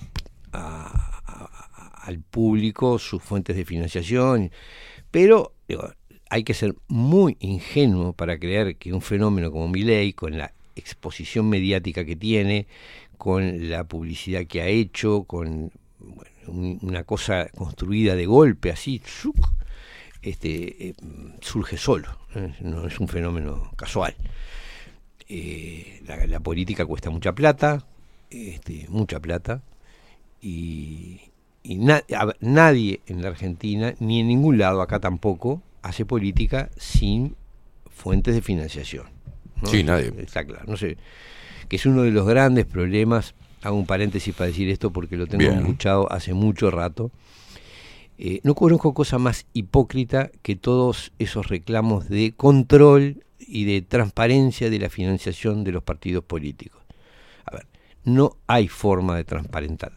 a- 0.52 1.20
a- 1.26 2.02
al 2.04 2.18
público 2.20 2.98
sus 2.98 3.22
fuentes 3.22 3.54
de 3.56 3.64
financiación, 3.64 4.50
pero 5.10 5.52
digo, 5.68 5.88
hay 6.30 6.44
que 6.44 6.54
ser 6.54 6.74
muy 6.88 7.36
ingenuo 7.40 8.12
para 8.12 8.38
creer 8.38 8.76
que 8.76 8.92
un 8.92 9.02
fenómeno 9.02 9.50
como 9.52 9.68
Milei, 9.68 10.12
con 10.12 10.36
la 10.38 10.52
exposición 10.74 11.48
mediática 11.48 12.04
que 12.04 12.16
tiene, 12.16 12.66
con 13.18 13.68
la 13.70 13.84
publicidad 13.84 14.46
que 14.46 14.62
ha 14.62 14.66
hecho, 14.66 15.24
con 15.24 15.70
un- 16.46 16.78
una 16.82 17.04
cosa 17.04 17.48
construida 17.48 18.14
de 18.16 18.26
golpe 18.26 18.70
así, 18.70 19.00
¡zuc! 19.06 19.36
este, 20.22 20.88
eh, 20.88 20.94
surge 21.40 21.76
solo, 21.76 22.08
¿eh? 22.34 22.54
no 22.60 22.86
es 22.86 23.00
un 23.00 23.08
fenómeno 23.08 23.70
casual. 23.76 24.14
Eh, 25.28 26.02
la, 26.06 26.26
la 26.26 26.40
política 26.40 26.84
cuesta 26.84 27.10
mucha 27.10 27.32
plata, 27.32 27.84
este, 28.30 28.86
mucha 28.88 29.18
plata, 29.20 29.62
y, 30.40 31.20
y 31.62 31.76
na- 31.76 32.02
a 32.16 32.24
ver, 32.26 32.36
nadie 32.40 33.00
en 33.06 33.22
la 33.22 33.28
Argentina, 33.28 33.94
ni 34.00 34.20
en 34.20 34.28
ningún 34.28 34.58
lado, 34.58 34.82
acá 34.82 35.00
tampoco, 35.00 35.62
hace 35.82 36.04
política 36.04 36.70
sin 36.76 37.34
fuentes 37.90 38.34
de 38.34 38.42
financiación. 38.42 39.06
¿no? 39.60 39.68
Sí, 39.68 39.82
nadie. 39.84 40.12
Está 40.18 40.44
claro, 40.44 40.64
no 40.66 40.76
sé, 40.76 40.96
que 41.68 41.76
es 41.76 41.86
uno 41.86 42.02
de 42.02 42.10
los 42.10 42.26
grandes 42.26 42.66
problemas, 42.66 43.34
hago 43.62 43.76
un 43.76 43.86
paréntesis 43.86 44.34
para 44.34 44.48
decir 44.48 44.68
esto 44.68 44.92
porque 44.92 45.16
lo 45.16 45.26
tengo 45.26 45.44
Bien. 45.44 45.58
escuchado 45.58 46.10
hace 46.12 46.34
mucho 46.34 46.70
rato, 46.70 47.10
eh, 48.18 48.40
no 48.42 48.54
conozco 48.54 48.94
cosa 48.94 49.18
más 49.18 49.46
hipócrita 49.52 50.30
que 50.42 50.56
todos 50.56 51.12
esos 51.18 51.48
reclamos 51.48 52.08
de 52.08 52.34
control 52.36 53.24
y 53.38 53.64
de 53.64 53.82
transparencia 53.82 54.70
de 54.70 54.78
la 54.78 54.90
financiación 54.90 55.64
de 55.64 55.72
los 55.72 55.82
partidos 55.82 56.24
políticos. 56.24 56.82
A 57.44 57.56
ver, 57.56 57.66
no 58.04 58.36
hay 58.46 58.68
forma 58.68 59.16
de 59.16 59.24
transparentar. 59.24 59.92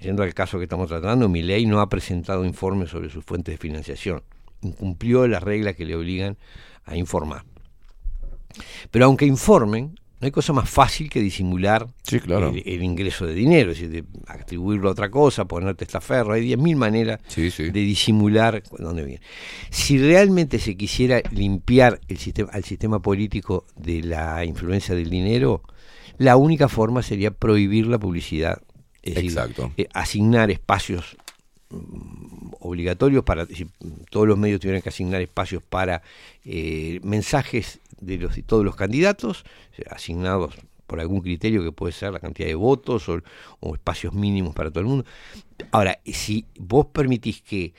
Yendo 0.00 0.22
al 0.22 0.34
caso 0.34 0.58
que 0.58 0.64
estamos 0.64 0.88
tratando, 0.88 1.28
mi 1.28 1.42
ley 1.42 1.66
no 1.66 1.80
ha 1.80 1.88
presentado 1.88 2.44
informes 2.44 2.90
sobre 2.90 3.08
sus 3.08 3.24
fuentes 3.24 3.54
de 3.54 3.58
financiación. 3.58 4.22
Incumplió 4.62 5.26
las 5.28 5.42
reglas 5.42 5.76
que 5.76 5.84
le 5.84 5.94
obligan 5.94 6.36
a 6.84 6.96
informar. 6.96 7.44
Pero 8.90 9.06
aunque 9.06 9.26
informen, 9.26 9.94
No 10.22 10.26
hay 10.26 10.30
cosa 10.30 10.52
más 10.52 10.70
fácil 10.70 11.10
que 11.10 11.18
disimular 11.20 11.88
Sí, 12.04 12.20
claro. 12.20 12.50
el, 12.50 12.62
el 12.64 12.84
ingreso 12.84 13.26
de 13.26 13.34
dinero, 13.34 13.72
es 13.72 13.80
decir, 13.80 13.90
de 13.90 14.04
atribuirlo 14.28 14.88
a 14.88 14.92
otra 14.92 15.10
cosa, 15.10 15.46
ponerte 15.46 15.82
estaferro. 15.84 16.32
Hay 16.34 16.48
10.000 16.48 16.76
maneras 16.76 17.20
Sí, 17.26 17.50
sí. 17.50 17.64
de 17.64 17.80
disimular 17.80 18.62
dónde 18.78 19.02
viene. 19.02 19.20
Si 19.70 19.98
realmente 19.98 20.60
se 20.60 20.76
quisiera 20.76 21.20
limpiar 21.32 21.98
el 22.06 22.18
sistema, 22.18 22.50
al 22.52 22.62
sistema 22.62 23.00
político 23.02 23.66
de 23.74 24.00
la 24.04 24.44
influencia 24.44 24.94
del 24.94 25.10
dinero, 25.10 25.64
la 26.18 26.36
única 26.36 26.68
forma 26.68 27.02
sería 27.02 27.32
prohibir 27.32 27.88
la 27.88 27.98
publicidad. 27.98 28.62
Es 29.02 29.16
decir, 29.16 29.30
Exacto. 29.30 29.72
eh, 29.76 29.88
asignar 29.92 30.52
espacios 30.52 31.16
mm, 31.70 32.52
obligatorios 32.60 33.24
para 33.24 33.46
si 33.46 33.66
todos 34.08 34.28
los 34.28 34.38
medios 34.38 34.60
tuvieran 34.60 34.82
que 34.82 34.90
asignar 34.90 35.20
espacios 35.20 35.64
para 35.64 36.02
eh, 36.44 37.00
mensajes 37.02 37.80
de 38.02 38.18
los 38.18 38.36
de 38.36 38.42
todos 38.42 38.64
los 38.64 38.76
candidatos 38.76 39.44
eh, 39.78 39.84
asignados 39.90 40.54
por 40.86 41.00
algún 41.00 41.20
criterio 41.22 41.62
que 41.62 41.72
puede 41.72 41.92
ser 41.92 42.12
la 42.12 42.20
cantidad 42.20 42.48
de 42.48 42.54
votos 42.54 43.08
o, 43.08 43.20
o 43.60 43.74
espacios 43.74 44.12
mínimos 44.12 44.54
para 44.54 44.70
todo 44.70 44.80
el 44.80 44.86
mundo. 44.86 45.04
Ahora, 45.70 45.98
si 46.04 46.44
vos 46.58 46.86
permitís 46.92 47.40
que 47.40 47.72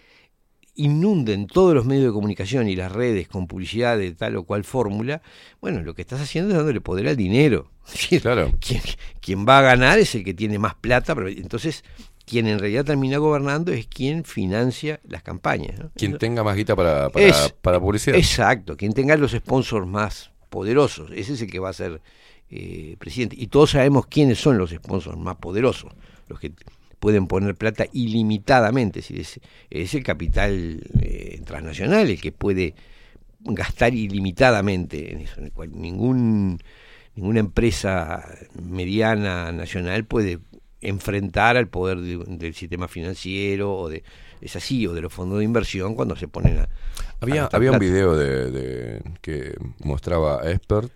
inunden 0.75 1.47
todos 1.47 1.75
los 1.75 1.85
medios 1.85 2.05
de 2.05 2.11
comunicación 2.11 2.67
y 2.67 2.75
las 2.75 2.91
redes 2.91 3.27
con 3.27 3.47
publicidad 3.47 3.97
de 3.97 4.11
tal 4.13 4.35
o 4.37 4.43
cual 4.43 4.63
fórmula, 4.63 5.21
bueno, 5.61 5.81
lo 5.81 5.93
que 5.93 6.01
estás 6.01 6.21
haciendo 6.21 6.51
es 6.51 6.57
dándole 6.57 6.81
poder 6.81 7.07
al 7.07 7.15
dinero. 7.15 7.69
Claro. 8.21 8.51
quien, 8.59 8.81
quien 9.19 9.45
va 9.45 9.59
a 9.59 9.61
ganar 9.61 9.99
es 9.99 10.15
el 10.15 10.23
que 10.23 10.33
tiene 10.33 10.57
más 10.57 10.73
plata, 10.75 11.13
pero 11.13 11.27
entonces 11.27 11.83
quien 12.25 12.47
en 12.47 12.59
realidad 12.59 12.85
termina 12.85 13.17
gobernando 13.17 13.71
es 13.71 13.87
quien 13.87 14.23
financia 14.23 14.99
las 15.07 15.23
campañas. 15.23 15.77
¿no? 15.79 15.91
Quien 15.95 16.11
Eso- 16.11 16.19
tenga 16.19 16.43
más 16.43 16.55
guita 16.55 16.75
para, 16.75 17.09
para, 17.09 17.25
Es- 17.27 17.53
para 17.61 17.79
publicidad. 17.79 18.15
Exacto, 18.17 18.77
quien 18.77 18.93
tenga 18.93 19.15
los 19.17 19.31
sponsors 19.31 19.85
más 19.87 20.31
poderosos, 20.49 21.11
ese 21.11 21.33
es 21.33 21.41
el 21.41 21.49
que 21.51 21.59
va 21.59 21.69
a 21.69 21.73
ser 21.73 22.01
eh, 22.49 22.95
presidente. 22.99 23.35
Y 23.39 23.47
todos 23.47 23.71
sabemos 23.71 24.05
quiénes 24.07 24.39
son 24.39 24.57
los 24.57 24.69
sponsors 24.69 25.17
más 25.17 25.37
poderosos, 25.37 25.91
los 26.27 26.39
que 26.39 26.51
pueden 26.99 27.27
poner 27.27 27.55
plata 27.55 27.85
ilimitadamente, 27.91 28.99
es, 28.99 29.07
decir, 29.09 29.19
es, 29.19 29.39
es 29.89 29.93
el 29.95 30.03
capital 30.03 30.81
eh, 31.01 31.41
transnacional 31.45 32.09
el 32.09 32.21
que 32.21 32.31
puede 32.31 32.75
gastar 33.41 33.93
ilimitadamente 33.93 35.11
en 35.11 35.19
eso, 35.21 35.39
en 35.39 35.45
el 35.47 35.51
cual 35.51 35.71
ningún, 35.73 36.59
ninguna 37.15 37.39
empresa 37.41 38.23
mediana 38.61 39.51
nacional 39.51 40.05
puede 40.05 40.39
enfrentar 40.83 41.57
al 41.57 41.67
poder 41.67 41.99
de- 41.99 42.23
del 42.37 42.53
sistema 42.53 42.87
financiero 42.87 43.73
o 43.75 43.89
de 43.89 44.03
es 44.41 44.55
así 44.55 44.85
o 44.87 44.93
de 44.93 45.01
los 45.01 45.13
fondos 45.13 45.39
de 45.39 45.45
inversión 45.45 45.95
cuando 45.95 46.15
se 46.15 46.27
ponen 46.27 46.59
a, 46.59 46.63
a 46.63 46.67
Había, 47.21 47.49
había 47.51 47.71
un 47.71 47.79
video 47.79 48.15
de, 48.17 48.51
de- 48.51 49.01
que 49.21 49.55
mostraba 49.83 50.41
a 50.41 50.51
Expert, 50.51 50.91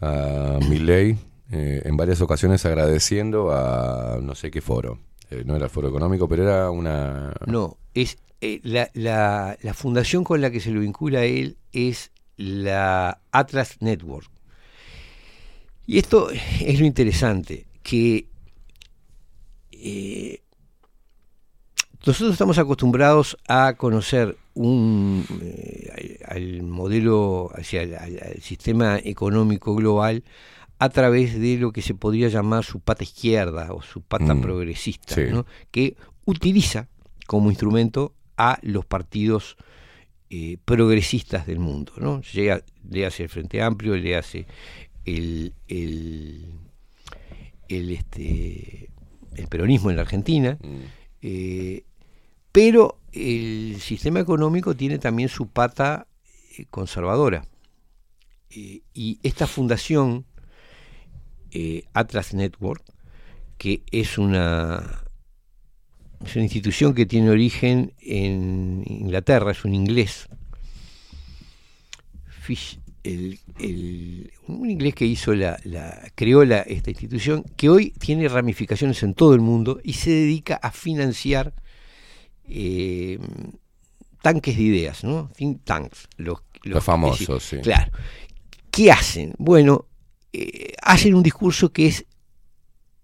a 0.00 0.58
Milley, 0.68 1.16
eh, 1.52 1.82
en 1.84 1.96
varias 1.96 2.20
ocasiones 2.20 2.64
agradeciendo 2.66 3.52
a 3.52 4.18
no 4.20 4.34
sé 4.34 4.50
qué 4.50 4.60
foro. 4.60 4.98
Eh, 5.30 5.44
no 5.46 5.54
era 5.54 5.66
el 5.66 5.70
foro 5.70 5.88
económico, 5.88 6.28
pero 6.28 6.42
era 6.42 6.70
una... 6.70 7.32
No, 7.46 7.76
es 7.94 8.18
eh, 8.40 8.60
la, 8.64 8.90
la, 8.94 9.56
la 9.62 9.74
fundación 9.74 10.24
con 10.24 10.40
la 10.40 10.50
que 10.50 10.58
se 10.60 10.70
lo 10.72 10.80
vincula 10.80 11.20
a 11.20 11.24
él 11.24 11.56
es 11.72 12.10
la 12.36 13.20
Atlas 13.30 13.76
Network. 13.80 14.28
Y 15.86 15.98
esto 15.98 16.30
es 16.30 16.80
lo 16.80 16.86
interesante, 16.86 17.66
que 17.82 18.26
eh, 19.82 20.40
nosotros 22.06 22.32
estamos 22.32 22.58
acostumbrados 22.58 23.36
a 23.48 23.74
conocer 23.74 24.36
un 24.54 25.24
eh, 25.40 26.18
al, 26.26 26.36
al 26.36 26.62
modelo, 26.64 27.50
hacia 27.54 27.82
el, 27.82 27.94
al- 27.94 28.20
al 28.22 28.42
sistema 28.42 28.98
económico 28.98 29.74
global 29.76 30.24
a 30.78 30.88
través 30.88 31.38
de 31.38 31.58
lo 31.58 31.70
que 31.72 31.80
se 31.80 31.94
podría 31.94 32.28
llamar 32.28 32.64
su 32.64 32.80
pata 32.80 33.04
izquierda 33.04 33.72
o 33.72 33.82
su 33.82 34.00
pata 34.02 34.34
Mm, 34.34 34.40
progresista, 34.42 35.14
sí. 35.14 35.22
¿no? 35.30 35.46
que 35.70 35.96
utiliza 36.24 36.88
como 37.28 37.50
instrumento 37.50 38.14
a 38.36 38.58
los 38.62 38.84
partidos 38.84 39.56
eh, 40.28 40.56
progresistas 40.64 41.46
del 41.46 41.60
mundo. 41.60 41.92
¿no? 41.98 42.20
Llega, 42.22 42.64
le 42.90 43.06
hace 43.06 43.22
el 43.24 43.28
Frente 43.28 43.62
Amplio, 43.62 43.94
le 43.96 44.16
hace 44.16 44.46
el, 45.04 45.52
el, 45.68 46.46
el, 47.68 47.90
este, 47.92 48.90
el 49.36 49.48
peronismo 49.48 49.90
en 49.90 49.96
la 49.96 50.02
Argentina, 50.02 50.58
Mm, 50.60 50.80
eh, 51.22 51.84
pero 52.52 52.98
el 53.12 53.80
sistema 53.80 54.20
económico 54.20 54.74
tiene 54.74 54.98
también 54.98 55.28
su 55.28 55.48
pata 55.48 56.06
eh, 56.58 56.66
conservadora. 56.70 57.46
Eh, 58.50 58.82
y 58.92 59.18
esta 59.22 59.46
fundación, 59.46 60.26
eh, 61.50 61.84
Atlas 61.94 62.34
Network, 62.34 62.82
que 63.56 63.82
es 63.90 64.18
una, 64.18 65.04
es 66.24 66.34
una 66.36 66.44
institución 66.44 66.94
que 66.94 67.06
tiene 67.06 67.30
origen 67.30 67.94
en 68.00 68.82
Inglaterra, 68.86 69.52
es 69.52 69.64
un 69.64 69.74
inglés. 69.74 70.28
Fish, 72.26 72.80
el, 73.04 73.38
el- 73.58 74.32
un 74.48 74.68
inglés 74.68 74.94
que 74.94 75.06
hizo 75.06 75.34
la, 75.34 75.58
la 75.64 76.10
creó 76.14 76.44
la, 76.44 76.60
esta 76.60 76.90
institución, 76.90 77.44
que 77.56 77.68
hoy 77.68 77.90
tiene 77.92 78.28
ramificaciones 78.28 79.02
en 79.02 79.14
todo 79.14 79.34
el 79.34 79.40
mundo 79.40 79.80
y 79.84 79.94
se 79.94 80.10
dedica 80.10 80.56
a 80.56 80.70
financiar 80.72 81.54
eh, 82.48 83.18
tanques 84.20 84.56
de 84.56 84.62
ideas, 84.62 85.04
¿no? 85.04 85.30
Think 85.36 85.64
tanks. 85.64 86.08
Los, 86.16 86.40
Los 86.64 86.84
famosos, 86.84 87.42
sí. 87.42 87.58
Claro. 87.58 87.90
¿Qué 88.70 88.90
hacen? 88.90 89.34
Bueno, 89.38 89.86
eh, 90.32 90.72
hacen 90.82 91.14
un 91.14 91.22
discurso 91.22 91.72
que 91.72 91.86
es 91.86 92.04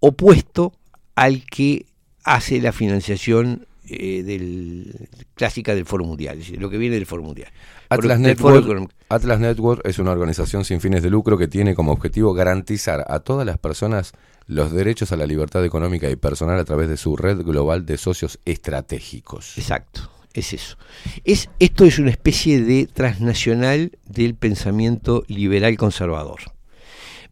opuesto 0.00 0.72
al 1.14 1.44
que 1.46 1.86
hace 2.24 2.60
la 2.60 2.72
financiación 2.72 3.66
eh, 3.90 4.22
del, 4.22 5.08
clásica 5.34 5.74
del 5.74 5.86
Foro 5.86 6.04
Mundial, 6.04 6.34
es 6.34 6.46
decir, 6.46 6.60
lo 6.60 6.70
que 6.70 6.78
viene 6.78 6.96
del 6.96 7.06
Foro 7.06 7.22
Mundial. 7.22 7.50
Atlas 7.88 8.18
Foro 8.36 8.60
Network. 8.60 8.94
Atlas 9.08 9.40
Network 9.40 9.86
es 9.86 9.98
una 9.98 10.12
organización 10.12 10.64
sin 10.64 10.80
fines 10.80 11.02
de 11.02 11.10
lucro 11.10 11.38
que 11.38 11.48
tiene 11.48 11.74
como 11.74 11.92
objetivo 11.92 12.34
garantizar 12.34 13.04
a 13.08 13.20
todas 13.20 13.46
las 13.46 13.58
personas 13.58 14.12
los 14.46 14.72
derechos 14.72 15.12
a 15.12 15.16
la 15.16 15.26
libertad 15.26 15.64
económica 15.64 16.10
y 16.10 16.16
personal 16.16 16.58
a 16.58 16.64
través 16.64 16.88
de 16.88 16.96
su 16.96 17.16
red 17.16 17.42
global 17.42 17.86
de 17.86 17.98
socios 17.98 18.38
estratégicos. 18.44 19.56
Exacto, 19.56 20.10
es 20.32 20.52
eso. 20.52 20.76
Es, 21.24 21.50
esto 21.58 21.84
es 21.84 21.98
una 21.98 22.10
especie 22.10 22.62
de 22.62 22.86
transnacional 22.86 23.92
del 24.06 24.34
pensamiento 24.34 25.24
liberal 25.28 25.76
conservador. 25.76 26.40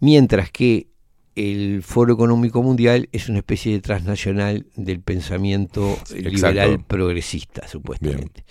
Mientras 0.01 0.51
que 0.51 0.89
el 1.37 1.83
Foro 1.83 2.15
Económico 2.15 2.63
Mundial 2.63 3.09
es 3.13 3.29
una 3.29 3.39
especie 3.39 3.73
de 3.73 3.81
transnacional 3.81 4.67
del 4.75 5.01
pensamiento 5.01 5.97
Sí, 6.07 6.21
liberal 6.23 6.71
exacto. 6.71 6.85
progresista, 6.89 7.69
supuestamente. 7.69 8.45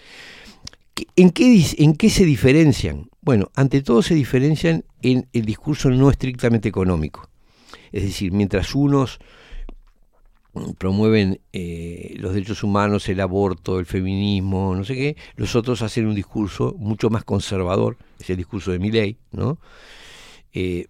¿Qué- 0.93 1.07
¿En 1.17 1.31
qué, 1.31 1.45
dis- 1.45 1.75
¿En 1.77 1.95
qué 1.95 2.09
se 2.09 2.23
diferencian? 2.25 3.09
Bueno, 3.21 3.51
ante 3.55 3.81
todo 3.81 4.01
se 4.01 4.15
diferencian 4.15 4.85
en 5.01 5.27
el 5.33 5.45
discurso 5.45 5.89
no 5.89 6.09
estrictamente 6.09 6.69
económico. 6.69 7.29
Es 7.91 8.03
decir, 8.03 8.31
mientras 8.31 8.73
unos 8.75 9.19
promueven 10.77 11.41
eh, 11.51 12.15
los 12.17 12.33
derechos 12.33 12.63
humanos, 12.63 13.09
el 13.09 13.19
aborto, 13.19 13.77
el 13.79 13.85
feminismo, 13.85 14.73
no 14.73 14.85
sé 14.85 14.95
qué, 14.95 15.17
los 15.35 15.53
otros 15.55 15.81
hacen 15.81 16.07
un 16.07 16.15
discurso 16.15 16.75
mucho 16.79 17.09
más 17.09 17.25
conservador, 17.25 17.97
es 18.19 18.29
el 18.29 18.37
discurso 18.37 18.71
de 18.71 18.79
Milley, 18.79 19.17
¿no? 19.33 19.57
Eh, 20.53 20.85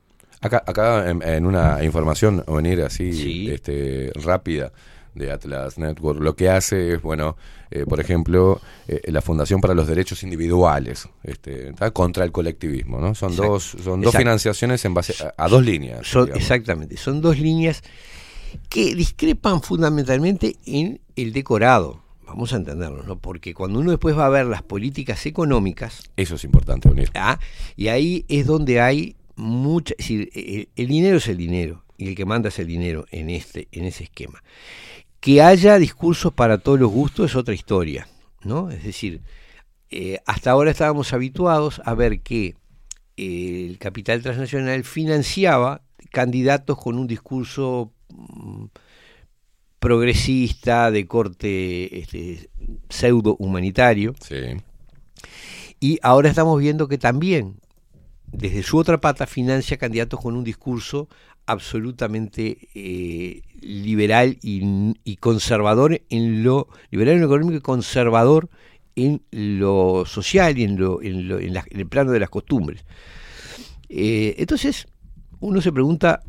Acá, 0.45 0.63
acá 0.65 1.09
en, 1.09 1.21
en 1.23 1.45
una 1.45 1.83
información 1.83 2.43
venir 2.47 2.81
así 2.81 3.11
Sí. 3.13 3.49
este, 3.51 4.11
rápida 4.23 4.71
de 5.13 5.31
Atlas 5.31 5.77
Network, 5.77 6.19
lo 6.21 6.35
que 6.35 6.49
hace 6.49 6.93
es, 6.95 7.01
bueno, 7.01 7.37
eh, 7.71 7.85
por 7.87 8.01
ejemplo, 8.01 8.59
eh, 8.87 8.99
la 9.05 9.21
Fundación 9.21 9.61
para 9.61 9.73
los 9.73 9.87
Derechos 9.87 10.23
Individuales, 10.23 11.07
este, 11.23 11.71
¿tá? 11.73 11.91
contra 11.91 12.25
el 12.25 12.33
colectivismo, 12.33 12.99
¿no? 12.99 13.15
Son 13.15 13.29
Exacto. 13.31 13.51
dos, 13.53 13.63
son 13.63 14.01
dos 14.01 14.09
Exacto. 14.09 14.17
financiaciones 14.19 14.83
en 14.83 14.93
base 14.93 15.13
a, 15.23 15.33
a 15.45 15.47
dos 15.47 15.63
líneas. 15.63 16.05
son- 16.05 16.29
exactamente, 16.35 16.97
son 16.97 17.21
dos 17.21 17.39
líneas 17.39 17.81
que 18.69 18.93
discrepan 18.95 19.61
fundamentalmente 19.61 20.57
en 20.65 20.99
el 21.15 21.31
decorado, 21.33 22.01
vamos 22.27 22.51
a 22.53 22.57
entenderlo, 22.57 23.03
¿no? 23.03 23.17
Porque 23.17 23.53
cuando 23.53 23.79
uno 23.79 23.91
después 23.91 24.17
va 24.17 24.25
a 24.25 24.29
ver 24.29 24.45
las 24.45 24.63
políticas 24.63 25.25
económicas, 25.25 26.03
Eso 26.17 26.35
es 26.35 26.43
importante 26.43 26.89
unir. 26.89 27.09
¿ah? 27.15 27.39
y 27.77 27.87
ahí 27.87 28.25
es 28.27 28.45
donde 28.47 28.81
hay 28.81 29.15
mucha, 29.35 29.93
es 29.97 30.09
decir, 30.09 30.29
el, 30.33 30.69
el 30.75 30.87
dinero 30.87 31.17
es 31.17 31.27
el 31.27 31.37
dinero 31.37 31.83
y 31.97 32.07
el 32.09 32.15
que 32.15 32.25
manda 32.25 32.49
es 32.49 32.59
el 32.59 32.67
dinero 32.67 33.05
en 33.11 33.29
este 33.29 33.67
en 33.71 33.85
ese 33.85 34.03
esquema. 34.05 34.43
Que 35.19 35.41
haya 35.41 35.77
discursos 35.79 36.33
para 36.33 36.57
todos 36.59 36.79
los 36.79 36.91
gustos 36.91 37.31
es 37.31 37.35
otra 37.35 37.53
historia, 37.53 38.07
¿no? 38.43 38.69
Es 38.69 38.83
decir, 38.83 39.21
eh, 39.89 40.19
hasta 40.25 40.51
ahora 40.51 40.71
estábamos 40.71 41.13
habituados 41.13 41.81
a 41.85 41.93
ver 41.95 42.21
que 42.21 42.55
eh, 43.17 43.67
el 43.69 43.77
capital 43.77 44.21
transnacional 44.21 44.83
financiaba 44.83 45.81
candidatos 46.11 46.77
con 46.77 46.97
un 46.99 47.07
discurso 47.07 47.91
mm, 48.09 48.65
progresista 49.79 50.91
de 50.91 51.05
corte 51.07 51.99
este, 51.99 52.49
pseudo 52.89 53.35
humanitario 53.37 54.13
Sí. 54.19 54.57
y 55.79 55.99
ahora 56.01 56.29
estamos 56.29 56.59
viendo 56.59 56.87
que 56.87 56.97
también 56.97 57.55
desde 58.31 58.63
su 58.63 58.77
otra 58.77 58.99
pata 58.99 59.27
financia 59.27 59.77
candidatos 59.77 60.19
con 60.21 60.35
un 60.35 60.43
discurso 60.43 61.07
absolutamente 61.45 62.69
eh, 62.73 63.41
liberal 63.61 64.37
y, 64.41 65.15
conservador 65.17 66.01
en 66.09 66.43
lo 66.43 66.67
liberal 66.91 67.15
en 67.15 67.21
lo 67.21 67.27
económico 67.27 67.57
y 67.57 67.61
conservador 67.61 68.49
en 68.95 69.21
lo 69.31 70.05
social 70.05 70.57
y 70.57 70.63
en, 70.63 70.77
lo, 70.77 71.01
en, 71.01 71.27
lo- 71.27 71.39
en 71.39 71.55
el 71.71 71.87
plano 71.87 72.11
de 72.11 72.19
las 72.19 72.29
costumbres. 72.29 72.85
Eh, 73.89 74.35
entonces, 74.37 74.87
uno 75.39 75.61
se 75.61 75.71
pregunta 75.71 76.23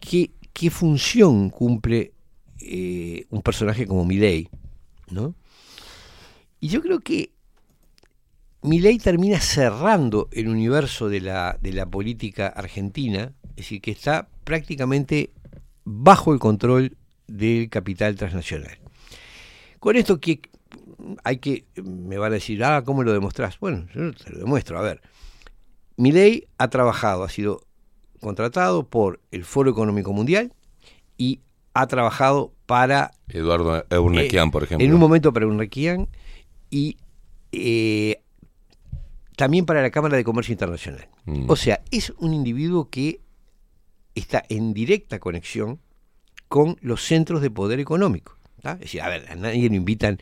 qué, 0.00 0.30
función 0.70 1.50
cumple 1.50 2.12
eh, 2.60 3.26
un 3.30 3.42
personaje 3.42 3.86
como 3.86 4.04
Milei, 4.04 4.48
¿no? 5.10 5.34
Y 6.60 6.68
yo 6.68 6.80
creo 6.82 7.00
que 7.00 7.32
Milei 8.66 8.98
termina 8.98 9.40
cerrando 9.40 10.28
el 10.32 10.48
universo 10.48 11.08
de 11.08 11.20
la, 11.20 11.56
de 11.60 11.72
la 11.72 11.86
política 11.86 12.48
argentina, 12.48 13.32
es 13.50 13.56
decir, 13.56 13.80
que 13.80 13.92
está 13.92 14.28
prácticamente 14.42 15.30
bajo 15.84 16.32
el 16.32 16.40
control 16.40 16.96
del 17.28 17.70
capital 17.70 18.16
transnacional. 18.16 18.76
Con 19.78 19.94
esto 19.94 20.18
que 20.18 20.40
hay 21.22 21.38
que, 21.38 21.64
me 21.84 22.18
van 22.18 22.32
a 22.32 22.34
decir, 22.34 22.64
ah, 22.64 22.82
¿cómo 22.84 23.04
lo 23.04 23.12
demostrás? 23.12 23.56
Bueno, 23.60 23.86
yo 23.94 24.12
te 24.12 24.32
lo 24.32 24.40
demuestro, 24.40 24.76
a 24.78 24.82
ver. 24.82 25.00
Milei 25.96 26.48
ha 26.58 26.68
trabajado, 26.68 27.22
ha 27.22 27.28
sido 27.28 27.62
contratado 28.20 28.88
por 28.88 29.20
el 29.30 29.44
Foro 29.44 29.70
Económico 29.70 30.12
Mundial 30.12 30.52
y 31.16 31.40
ha 31.72 31.86
trabajado 31.86 32.52
para 32.66 33.12
Eduardo 33.28 33.84
Eurnequian, 33.90 34.48
eh, 34.48 34.50
por 34.50 34.64
ejemplo. 34.64 34.84
En 34.84 34.92
un 34.92 34.98
momento 34.98 35.32
para 35.32 35.46
Urnequian 35.46 36.08
y 36.68 36.96
eh, 37.52 38.22
también 39.36 39.66
para 39.66 39.82
la 39.82 39.90
Cámara 39.90 40.16
de 40.16 40.24
Comercio 40.24 40.52
Internacional. 40.52 41.08
Mm. 41.26 41.44
O 41.48 41.56
sea, 41.56 41.80
es 41.90 42.10
un 42.18 42.34
individuo 42.34 42.88
que 42.90 43.20
está 44.14 44.42
en 44.48 44.72
directa 44.74 45.18
conexión 45.18 45.78
con 46.48 46.76
los 46.80 47.04
centros 47.04 47.42
de 47.42 47.50
poder 47.50 47.78
económico. 47.80 48.36
¿tá? 48.62 48.72
Es 48.72 48.80
decir, 48.80 49.02
a 49.02 49.08
ver, 49.08 49.26
a 49.30 49.34
nadie 49.34 49.68
lo 49.68 49.74
invitan, 49.76 50.18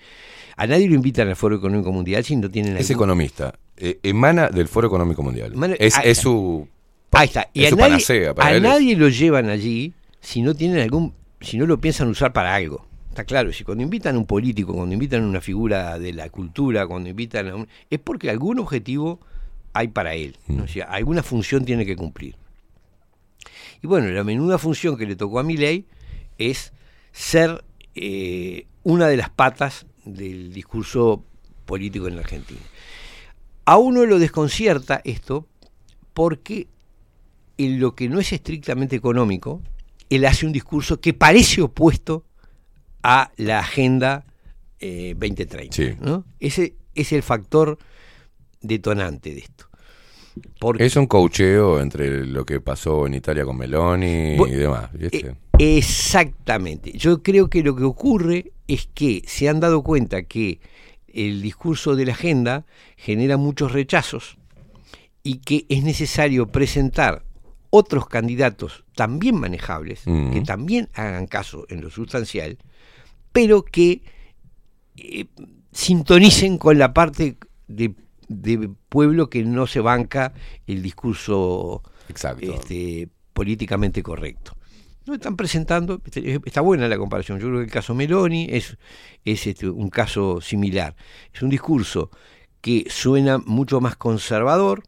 a 0.57 0.67
nadie 0.67 0.89
lo 0.89 0.95
invitan 0.95 1.29
al 1.29 1.37
Foro 1.37 1.57
Económico 1.57 1.93
Mundial 1.93 2.25
si 2.25 2.37
no 2.37 2.51
tienen 2.51 2.77
Es 2.77 2.91
algún- 2.91 3.03
económista. 3.05 3.59
eh, 3.77 3.99
emana 4.03 4.49
del 4.49 4.69
Foro 4.69 4.87
Económico 4.89 5.23
Mundial. 5.23 5.53
Emana- 5.55 5.77
es, 5.79 5.95
su. 6.19 6.67
Ahí 7.13 7.27
está. 7.27 7.49
Y 7.55 7.61
es 7.63 7.67
a 7.69 7.71
su 7.71 7.77
nadie, 7.77 7.91
panacea 7.91 8.35
para 8.35 8.57
a 8.57 8.61
nadie 8.61 8.97
lo 8.97 9.09
llevan 9.09 9.49
allí 9.49 9.95
si 10.21 10.43
no 10.43 10.55
tienen 10.55 10.79
algún, 10.81 11.15
si 11.41 11.57
no 11.57 11.67
lo 11.67 11.81
piensan 11.81 12.09
usar 12.09 12.33
para 12.33 12.55
algo. 12.55 12.87
Está 13.15 13.23
claro, 13.23 13.53
si 13.53 13.63
cuando 13.63 13.85
invitan 13.85 14.17
a 14.17 14.19
un 14.19 14.27
político, 14.27 14.75
cuando 14.75 14.93
invitan 14.93 15.23
a 15.23 15.29
una 15.29 15.41
figura 15.41 16.01
de 16.01 16.13
la 16.13 16.29
cultura, 16.31 16.85
cuando 16.85 17.09
invitan 17.09 17.47
a 17.47 17.55
un, 17.55 17.69
es 17.89 18.01
porque 18.01 18.29
algún 18.29 18.59
objetivo 18.59 19.21
hay 19.73 19.87
para 19.87 20.15
él, 20.17 20.37
Mm. 20.49 20.57
¿no? 20.57 20.65
O 20.65 20.67
sea, 20.67 20.87
alguna 20.87 21.23
función 21.23 21.65
tiene 21.65 21.87
que 21.87 21.95
cumplir. 21.95 22.35
Y 23.81 23.87
bueno, 23.87 24.09
la 24.09 24.25
menuda 24.25 24.59
función 24.59 24.97
que 24.97 25.07
le 25.07 25.15
tocó 25.15 25.39
a 25.39 25.45
Milei 25.45 25.87
es 26.39 26.73
ser 27.13 27.65
eh, 27.95 28.67
una 28.83 29.07
de 29.07 29.17
las 29.17 29.31
patas 29.31 29.87
del 30.05 30.53
discurso 30.53 31.25
político 31.67 32.09
en 32.09 32.17
la 32.17 32.23
Argentina. 32.23 32.63
A 33.65 33.77
uno 33.77 34.05
lo 34.07 34.19
desconcierta 34.19 35.01
esto 35.05 35.47
porque 36.15 36.67
en 37.59 37.79
lo 37.79 37.95
que 37.95 38.09
no 38.09 38.19
es 38.19 38.33
estrictamente 38.33 38.97
económico, 38.97 39.63
él 40.11 40.25
hace 40.25 40.47
un 40.47 40.53
discurso 40.53 41.01
que 41.01 41.15
parece 41.15 41.63
opuesto 41.63 42.25
a 43.05 43.31
la 43.37 43.61
agenda 43.61 44.25
eh, 44.81 45.15
2030. 45.17 45.75
Sí. 45.77 45.95
¿no? 46.01 46.25
Ese 46.41 46.75
es 46.95 47.13
el 47.13 47.23
factor 47.23 47.79
detonante 48.61 49.33
de 49.35 49.41
esto. 49.41 49.67
Porque 50.59 50.85
Es 50.85 50.97
un 50.97 51.07
cocheo 51.07 51.81
entre 51.81 52.27
lo 52.27 52.45
que 52.45 52.61
pasó 52.61 53.07
en 53.07 53.15
Italia 53.15 53.45
con 53.45 53.57
Meloni 53.57 54.35
y 54.35 54.51
demás. 54.51 54.91
¿viste? 54.93 55.37
Eh, 55.59 55.77
exactamente. 55.79 56.93
Yo 56.97 57.23
creo 57.23 57.49
que 57.49 57.63
lo 57.63 57.77
que 57.77 57.85
ocurre 57.85 58.53
es 58.67 58.89
que 58.95 59.23
se 59.27 59.49
han 59.49 59.61
dado 59.61 59.83
cuenta 59.83 60.25
que 60.25 60.59
el 61.07 61.43
discurso 61.43 61.95
de 61.95 62.07
la 62.07 62.13
agenda 62.13 62.65
genera 62.97 63.37
muchos 63.37 63.71
rechazos 63.73 64.37
y 65.23 65.39
que 65.39 65.67
es 65.69 65.85
necesario 65.85 66.49
presentar 66.49 67.23
otros 67.71 68.07
candidatos 68.09 68.85
también 68.97 69.37
manejables, 69.39 70.03
Mm. 70.07 70.33
que 70.33 70.41
también 70.41 70.89
hagan 70.95 71.27
caso 71.27 71.67
en 71.69 71.81
lo 71.81 71.91
sustancial, 71.91 72.59
pero 73.35 73.65
que 73.65 74.01
eh, 74.97 75.27
sintonicen 75.73 76.57
con 76.57 76.79
la 76.79 76.95
parte 76.95 77.37
de, 77.67 77.97
de 78.29 78.71
pueblo 78.89 79.29
que 79.29 79.43
no 79.43 79.67
se 79.67 79.81
banca 79.81 80.33
el 80.69 80.83
discurso 80.83 81.83
este, 82.09 83.09
políticamente 83.33 84.05
correcto. 84.05 84.57
No 85.05 85.15
están 85.15 85.35
presentando, 85.35 86.01
este, 86.05 86.41
está 86.45 86.61
buena 86.61 86.87
la 86.87 86.97
comparación, 86.97 87.41
yo 87.41 87.49
creo 87.49 87.59
que 87.59 87.65
el 87.65 87.73
caso 87.73 87.93
Meloni 87.93 88.47
es, 88.51 88.79
es 89.25 89.49
este, 89.49 89.69
un 89.69 89.91
caso 89.91 90.41
similar. 90.41 90.95
Es 91.33 91.43
un 91.43 91.51
discurso 91.51 92.13
que 92.61 92.87
suena 92.89 93.39
mucho 93.39 93.81
más 93.81 93.97
conservador, 93.97 94.85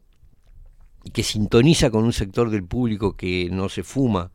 y 1.03 1.11
que 1.11 1.23
sintoniza 1.23 1.89
con 1.89 2.05
un 2.05 2.13
sector 2.13 2.49
del 2.49 2.63
público 2.63 3.17
que 3.17 3.49
no 3.51 3.67
se 3.67 3.83
fuma 3.83 4.31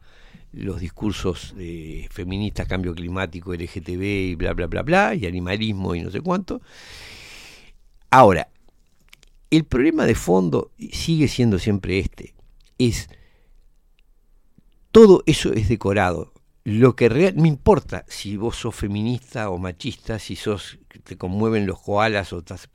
los 0.53 0.81
discursos 0.81 1.55
de 1.57 2.09
feministas, 2.11 2.69
cambio 2.69 2.95
climático, 2.95 3.55
LGTB 3.55 4.03
y 4.03 4.35
bla, 4.35 4.53
bla, 4.53 4.67
bla, 4.67 4.83
bla, 4.83 5.15
y 5.15 5.27
animalismo 5.27 5.95
y 5.95 6.03
no 6.03 6.11
sé 6.11 6.21
cuánto. 6.21 6.61
Ahora, 8.11 8.49
el 9.51 9.65
problema 9.65 10.07
de 10.07 10.15
fondo 10.15 10.73
sigue 10.93 11.29
siendo 11.29 11.59
siempre 11.59 11.99
este, 11.99 12.35
es 12.79 13.09
todo 14.91 15.23
eso 15.27 15.53
es 15.53 15.69
decorado. 15.69 16.33
Lo 16.65 16.95
que 16.95 17.09
real, 17.09 17.35
me 17.37 17.49
importa 17.49 18.05
si 18.07 18.37
vos 18.37 18.57
sos 18.57 18.75
feminista 18.75 19.51
o 19.51 19.59
machista, 19.59 20.19
si 20.21 20.37
sos 20.37 20.79
te 21.03 21.17
conmueven 21.17 21.67
los 21.67 21.81
koalas 21.81 22.33
o 22.33 22.39
estás- 22.39 22.69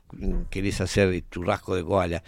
querés 0.50 0.80
hacer 0.82 1.24
churrasco 1.30 1.74
de 1.74 1.84
koala. 1.84 2.22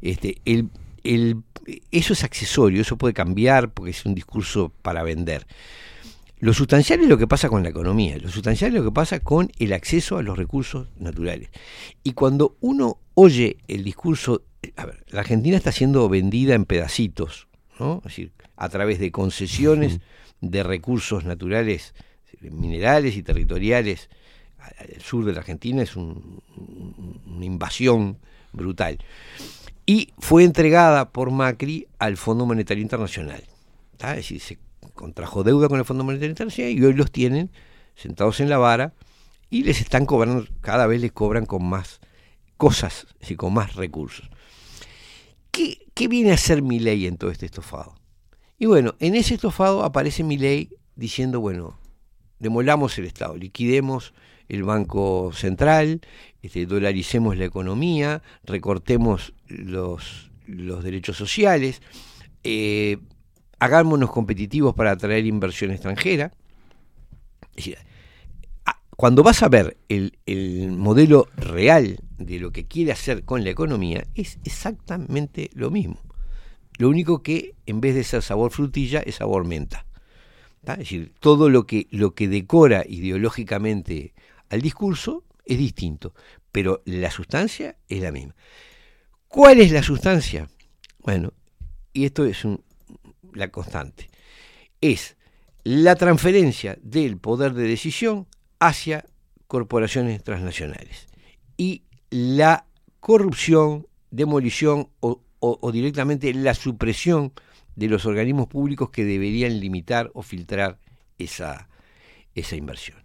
Este, 0.00 0.40
el, 0.46 0.70
el, 1.04 1.42
eso 1.90 2.12
es 2.12 2.24
accesorio, 2.24 2.80
eso 2.82 2.96
puede 2.96 3.14
cambiar 3.14 3.72
porque 3.72 3.90
es 3.90 4.04
un 4.04 4.14
discurso 4.14 4.72
para 4.82 5.02
vender. 5.02 5.46
Lo 6.40 6.52
sustancial 6.52 7.00
es 7.00 7.08
lo 7.08 7.18
que 7.18 7.28
pasa 7.28 7.48
con 7.48 7.62
la 7.62 7.68
economía, 7.68 8.18
lo 8.18 8.28
sustancial 8.28 8.72
es 8.72 8.78
lo 8.78 8.84
que 8.84 8.92
pasa 8.92 9.20
con 9.20 9.52
el 9.58 9.72
acceso 9.72 10.18
a 10.18 10.22
los 10.22 10.36
recursos 10.36 10.88
naturales. 10.98 11.50
Y 12.02 12.14
cuando 12.14 12.56
uno 12.60 12.98
oye 13.14 13.58
el 13.68 13.84
discurso, 13.84 14.42
a 14.76 14.86
ver, 14.86 15.04
la 15.08 15.20
Argentina 15.20 15.56
está 15.56 15.70
siendo 15.70 16.08
vendida 16.08 16.54
en 16.54 16.64
pedacitos, 16.64 17.46
¿no? 17.78 17.98
Es 17.98 18.04
decir, 18.04 18.32
a 18.56 18.68
través 18.68 18.98
de 18.98 19.12
concesiones 19.12 20.00
de 20.40 20.62
recursos 20.64 21.24
naturales, 21.24 21.94
minerales 22.40 23.16
y 23.16 23.22
territoriales 23.22 24.08
al 24.78 25.00
sur 25.00 25.24
de 25.24 25.32
la 25.32 25.40
Argentina, 25.40 25.82
es 25.82 25.94
un- 25.94 26.42
una 27.26 27.44
invasión 27.44 28.18
brutal. 28.52 28.98
Y 29.92 30.14
fue 30.16 30.44
entregada 30.44 31.10
por 31.10 31.30
Macri 31.30 31.86
al 31.98 32.16
Fondo 32.16 32.46
Monetario 32.46 32.80
Internacional. 32.80 33.44
¿tá? 33.98 34.12
Es 34.12 34.26
decir, 34.30 34.40
se 34.40 34.58
contrajo 34.94 35.44
deuda 35.44 35.68
con 35.68 35.78
el 35.78 35.84
Fondo 35.84 36.02
Monetario 36.02 36.30
Internacional 36.30 36.72
y 36.72 36.82
hoy 36.82 36.94
los 36.94 37.12
tienen 37.12 37.50
sentados 37.94 38.40
en 38.40 38.48
la 38.48 38.56
vara 38.56 38.94
y 39.50 39.64
les 39.64 39.82
están 39.82 40.06
cobrando, 40.06 40.46
cada 40.62 40.86
vez 40.86 41.02
les 41.02 41.12
cobran 41.12 41.44
con 41.44 41.66
más 41.66 42.00
cosas, 42.56 43.06
es 43.20 43.36
con 43.36 43.52
más 43.52 43.74
recursos. 43.74 44.30
¿Qué, 45.50 45.84
qué 45.92 46.08
viene 46.08 46.30
a 46.30 46.36
hacer 46.36 46.62
mi 46.62 46.78
ley 46.78 47.06
en 47.06 47.18
todo 47.18 47.30
este 47.30 47.44
estofado? 47.44 47.94
Y 48.58 48.64
bueno, 48.64 48.94
en 48.98 49.14
ese 49.14 49.34
estofado 49.34 49.84
aparece 49.84 50.24
mi 50.24 50.38
ley 50.38 50.70
diciendo, 50.96 51.38
bueno, 51.38 51.78
demolamos 52.38 52.96
el 52.96 53.04
Estado, 53.04 53.36
liquidemos 53.36 54.14
el 54.48 54.62
Banco 54.62 55.32
Central, 55.34 56.00
este, 56.42 56.66
dolaricemos 56.66 57.36
la 57.36 57.44
economía, 57.44 58.22
recortemos 58.44 59.32
los, 59.46 60.30
los 60.46 60.82
derechos 60.82 61.16
sociales, 61.16 61.80
eh, 62.42 62.98
hagámonos 63.58 64.10
competitivos 64.10 64.74
para 64.74 64.90
atraer 64.90 65.24
inversión 65.26 65.70
extranjera. 65.70 66.32
Cuando 68.96 69.22
vas 69.22 69.42
a 69.42 69.48
ver 69.48 69.76
el, 69.88 70.18
el 70.26 70.72
modelo 70.72 71.28
real 71.36 71.98
de 72.18 72.38
lo 72.38 72.50
que 72.50 72.66
quiere 72.66 72.92
hacer 72.92 73.24
con 73.24 73.44
la 73.44 73.50
economía, 73.50 74.04
es 74.14 74.38
exactamente 74.44 75.50
lo 75.54 75.70
mismo. 75.70 76.00
Lo 76.78 76.88
único 76.88 77.22
que 77.22 77.54
en 77.66 77.80
vez 77.80 77.94
de 77.94 78.04
ser 78.04 78.22
sabor 78.22 78.50
frutilla 78.50 79.00
es 79.00 79.16
sabor 79.16 79.46
menta. 79.46 79.86
Es 80.66 80.78
decir, 80.78 81.12
todo 81.20 81.50
lo 81.50 81.66
que, 81.66 81.86
lo 81.90 82.14
que 82.14 82.28
decora 82.28 82.84
ideológicamente 82.88 84.14
al 84.48 84.60
discurso 84.60 85.24
es 85.44 85.58
distinto, 85.58 86.14
pero 86.50 86.82
la 86.84 87.10
sustancia 87.10 87.76
es 87.88 88.00
la 88.00 88.12
misma. 88.12 88.34
¿Cuál 89.28 89.60
es 89.60 89.72
la 89.72 89.82
sustancia? 89.82 90.48
Bueno, 90.98 91.32
y 91.92 92.04
esto 92.04 92.24
es 92.24 92.42
la 93.32 93.48
constante, 93.50 94.08
es 94.80 95.16
la 95.64 95.94
transferencia 95.96 96.76
del 96.82 97.16
poder 97.18 97.54
de 97.54 97.64
decisión 97.66 98.26
hacia 98.60 99.04
corporaciones 99.46 100.22
transnacionales 100.22 101.06
y 101.56 101.82
la 102.10 102.66
corrupción 103.00 103.86
demolición 104.10 104.88
o, 105.00 105.22
o- 105.40 105.58
o 105.60 105.72
directamente 105.72 106.32
la 106.34 106.54
supresión 106.54 107.32
de 107.74 107.88
los 107.88 108.04
organismos 108.06 108.48
públicos 108.48 108.90
que 108.90 109.04
deberían 109.04 109.58
limitar 109.60 110.10
o 110.14 110.22
filtrar 110.22 110.78
esa, 111.18 111.68
esa 112.34 112.56
inversión. 112.56 113.02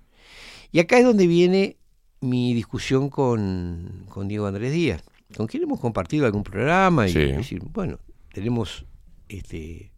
Y 0.71 0.79
acá 0.79 0.97
es 0.97 1.05
donde 1.05 1.25
viene 1.27 1.77
mi 2.21 2.53
discusión 2.53 3.09
con, 3.09 4.05
con 4.09 4.27
Diego 4.27 4.47
Andrés 4.47 4.71
Díaz, 4.73 5.03
con 5.35 5.47
quien 5.47 5.63
hemos 5.63 5.79
compartido 5.79 6.25
algún 6.25 6.43
programa 6.43 7.07
y 7.07 7.11
Sí. 7.13 7.19
decir, 7.19 7.61
bueno, 7.73 7.99
tenemos 8.33 8.85
este, 9.29 9.91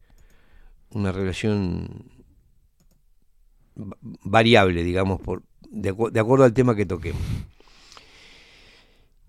una 0.91 1.11
relación 1.11 2.03
va- 3.77 3.97
variable, 4.01 4.83
digamos, 4.83 5.21
por, 5.21 5.43
de, 5.69 5.93
acu- 5.93 6.11
de 6.11 6.19
acuerdo 6.19 6.45
al 6.45 6.53
tema 6.53 6.75
que 6.75 6.85
toquemos. 6.85 7.21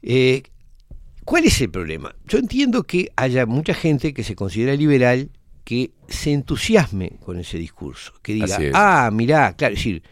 Eh, 0.02 0.42
¿Cuál 1.24 1.44
es 1.44 1.60
el 1.60 1.70
problema? 1.70 2.14
Yo 2.26 2.38
entiendo 2.38 2.82
que 2.84 3.12
haya 3.16 3.46
mucha 3.46 3.74
gente 3.74 4.14
que 4.14 4.24
se 4.24 4.34
considera 4.34 4.74
liberal 4.74 5.30
que 5.64 5.92
se 6.08 6.32
entusiasme 6.32 7.10
con 7.20 7.38
ese 7.38 7.58
discurso, 7.58 8.14
que 8.22 8.32
diga, 8.34 8.58
ah, 8.74 9.10
mirá, 9.12 9.52
claro, 9.52 9.74
es 9.74 9.78
decir, 9.80 10.02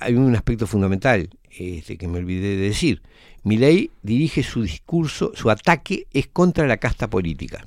hay 0.00 0.14
un 0.14 0.34
aspecto 0.34 0.66
fundamental 0.66 1.30
este, 1.50 1.96
que 1.96 2.08
me 2.08 2.18
olvidé 2.18 2.56
de 2.56 2.68
decir. 2.68 3.02
Milei 3.42 3.90
dirige 4.02 4.42
su 4.42 4.62
discurso, 4.62 5.32
su 5.34 5.50
ataque 5.50 6.06
es 6.12 6.26
contra 6.26 6.66
la 6.66 6.76
casta 6.76 7.08
política, 7.08 7.66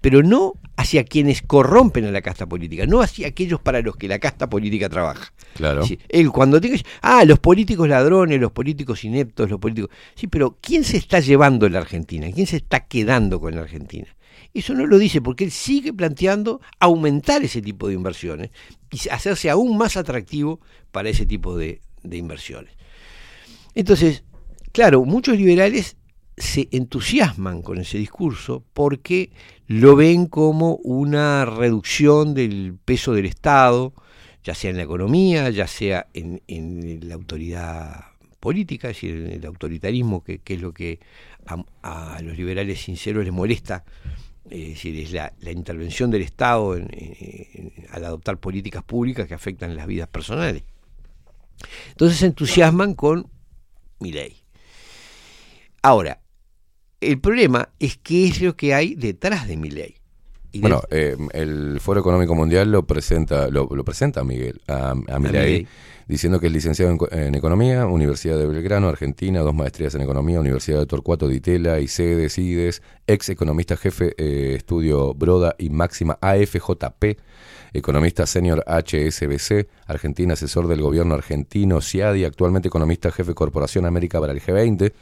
pero 0.00 0.22
no 0.22 0.54
hacia 0.76 1.04
quienes 1.04 1.42
corrompen 1.42 2.06
a 2.06 2.10
la 2.10 2.22
casta 2.22 2.46
política, 2.46 2.86
no 2.86 3.00
hacia 3.00 3.28
aquellos 3.28 3.60
para 3.60 3.82
los 3.82 3.96
que 3.96 4.08
la 4.08 4.18
casta 4.18 4.48
política 4.48 4.88
trabaja. 4.88 5.32
Claro. 5.54 5.84
Sí, 5.84 5.98
él 6.08 6.30
cuando 6.30 6.60
tenga, 6.60 6.78
ah, 7.02 7.24
los 7.24 7.38
políticos 7.38 7.88
ladrones, 7.88 8.40
los 8.40 8.52
políticos 8.52 9.04
ineptos, 9.04 9.50
los 9.50 9.58
políticos. 9.60 9.90
Sí, 10.14 10.26
pero 10.26 10.56
¿quién 10.60 10.84
se 10.84 10.96
está 10.96 11.20
llevando 11.20 11.68
la 11.68 11.80
Argentina? 11.80 12.28
¿Quién 12.32 12.46
se 12.46 12.56
está 12.56 12.86
quedando 12.86 13.40
con 13.40 13.56
la 13.56 13.62
Argentina? 13.62 14.06
Eso 14.54 14.74
no 14.74 14.86
lo 14.86 14.98
dice 14.98 15.20
porque 15.20 15.44
él 15.44 15.50
sigue 15.50 15.92
planteando 15.92 16.60
aumentar 16.80 17.42
ese 17.42 17.60
tipo 17.60 17.88
de 17.88 17.94
inversiones 17.94 18.50
y 18.90 19.08
hacerse 19.10 19.50
aún 19.50 19.76
más 19.76 19.96
atractivo 19.96 20.60
para 20.90 21.10
ese 21.10 21.26
tipo 21.26 21.56
de, 21.56 21.80
inversiones. 22.10 22.72
Entonces, 23.74 24.24
claro, 24.72 25.04
muchos 25.04 25.36
liberales 25.36 25.96
se 26.36 26.68
entusiasman 26.72 27.62
con 27.62 27.78
ese 27.78 27.98
discurso 27.98 28.64
porque 28.72 29.30
lo 29.66 29.96
ven 29.96 30.26
como 30.26 30.76
una 30.76 31.44
reducción 31.44 32.32
del 32.32 32.76
peso 32.82 33.12
del 33.12 33.26
Estado, 33.26 33.92
ya 34.42 34.54
sea 34.54 34.70
en 34.70 34.78
la 34.78 34.84
economía, 34.84 35.50
ya 35.50 35.66
sea 35.66 36.06
en, 36.14 36.40
la 37.06 37.14
autoridad 37.14 38.06
política, 38.40 38.88
es 38.88 38.96
decir, 38.96 39.16
en 39.16 39.32
el 39.32 39.44
autoritarismo, 39.44 40.24
que, 40.24 40.40
es 40.44 40.60
lo 40.60 40.72
que 40.72 41.00
a 41.82 42.20
los 42.22 42.36
liberales 42.36 42.80
sinceros 42.80 43.24
les 43.24 43.32
molesta, 43.32 43.84
es 44.50 44.68
decir, 44.68 44.98
es 44.98 45.12
la, 45.12 45.32
la 45.40 45.50
intervención 45.52 46.10
del 46.10 46.22
Estado 46.22 46.76
en- 46.76 46.88
en- 46.92 47.16
en- 47.54 47.72
al 47.90 48.04
adoptar 48.04 48.38
políticas 48.38 48.82
públicas 48.84 49.26
que 49.28 49.34
afectan 49.34 49.74
las 49.76 49.86
vidas 49.86 50.08
personales. 50.08 50.62
Entonces 51.90 52.18
se 52.18 52.26
entusiasman 52.26 52.94
con 52.94 53.28
mi 54.00 54.12
ley. 54.12 54.36
Ahora, 55.82 56.20
el 57.00 57.20
problema 57.20 57.68
es 57.78 57.96
qué 57.98 58.26
es 58.28 58.40
lo 58.40 58.56
que 58.56 58.74
hay 58.74 58.94
detrás 58.94 59.46
de 59.48 59.56
mi 59.56 59.70
ley. 59.70 59.94
Bueno, 60.54 60.82
eh, 60.90 61.16
el 61.34 61.78
Foro 61.80 62.00
Económico 62.00 62.34
Mundial 62.34 62.72
lo 62.72 62.86
presenta, 62.86 63.48
lo, 63.48 63.68
lo 63.70 63.84
presenta 63.84 64.20
a 64.20 64.24
Miguel, 64.24 64.60
a, 64.66 64.90
a 64.90 65.18
Milei. 65.18 65.66
Diciendo 66.08 66.40
que 66.40 66.46
es 66.48 66.52
licenciado 66.52 66.90
en, 66.90 66.98
co- 66.98 67.08
en 67.12 67.34
Economía, 67.34 67.86
Universidad 67.86 68.38
de 68.38 68.46
Belgrano, 68.46 68.88
Argentina, 68.88 69.40
dos 69.40 69.54
maestrías 69.54 69.94
en 69.94 70.00
Economía, 70.00 70.40
Universidad 70.40 70.80
de 70.80 70.86
Torcuato 70.86 71.28
Di 71.28 71.36
Itela, 71.36 71.78
ICEDE, 71.78 72.28
CIDES, 72.30 72.82
ex 73.06 73.28
economista 73.28 73.76
jefe, 73.76 74.14
eh, 74.16 74.54
estudio 74.56 75.12
Broda 75.14 75.54
y 75.58 75.68
máxima 75.70 76.18
AFJP, 76.20 77.18
economista 77.74 78.26
senior 78.26 78.64
HSBC, 78.66 79.68
Argentina, 79.86 80.32
asesor 80.32 80.66
del 80.66 80.80
gobierno 80.80 81.14
argentino, 81.14 81.80
CIADI, 81.82 82.24
actualmente 82.24 82.68
economista 82.68 83.10
jefe 83.12 83.34
Corporación 83.34 83.84
América 83.84 84.18
para 84.18 84.32
el 84.32 84.40
G20, 84.40 84.92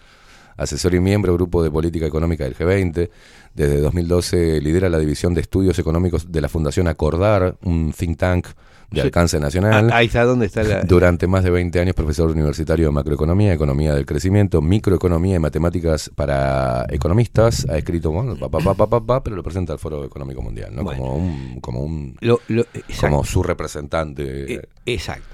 asesor 0.57 0.95
y 0.95 1.01
miembro 1.01 1.35
Grupo 1.35 1.63
de 1.63 1.71
Política 1.71 2.07
Económica 2.07 2.45
del 2.45 2.57
G20. 2.57 3.11
Desde 3.55 3.81
2012 3.81 4.61
lidera 4.61 4.89
la 4.89 4.99
División 4.99 5.35
de 5.35 5.43
Estudios 5.43 5.79
Económicos 5.79 6.33
de 6.33 6.41
la 6.41 6.49
Fundación 6.49 6.89
Acordar, 6.89 7.57
un 7.63 7.93
think 7.97 8.19
tank 8.19 8.47
de 8.91 9.01
Sí. 9.01 9.07
alcance 9.07 9.41
nacional. 9.41 9.91
Ah, 9.93 9.97
ahí 9.97 10.07
está 10.07 10.25
donde 10.25 10.47
está 10.47 10.63
la... 10.63 10.83
Durante 10.83 11.27
más 11.27 11.43
de 11.45 11.51
20 11.51 11.81
años, 11.81 11.95
profesor 11.95 12.31
universitario 12.31 12.87
de 12.87 12.93
macroeconomía, 12.93 13.53
economía 13.53 13.95
del 13.95 14.07
crecimiento, 14.07 14.63
microeconomía 14.63 15.37
y 15.37 15.39
matemáticas 15.39 16.11
para 16.15 16.87
economistas. 16.91 17.67
Ha 17.69 17.79
escrito, 17.79 18.11
bueno, 18.13 18.37
pa, 18.37 18.49
pa, 18.49 19.01
pa, 19.07 19.23
pero 19.25 19.35
lo 19.37 19.43
presenta 19.43 19.73
al 19.73 19.79
Foro 19.79 20.05
Económico 20.05 20.41
Mundial, 20.43 20.75
¿no? 20.75 20.85
Bueno. 20.85 21.03
Como 21.03 21.15
un, 21.17 21.61
como 21.61 21.81
un, 21.83 22.17
lo- 22.21 22.41
lo- 22.49 22.63
exacto. 22.75 23.09
como 23.09 23.25
su 23.25 23.43
representante. 23.43 24.55
Eh, 24.55 24.69
exacto. 24.87 25.27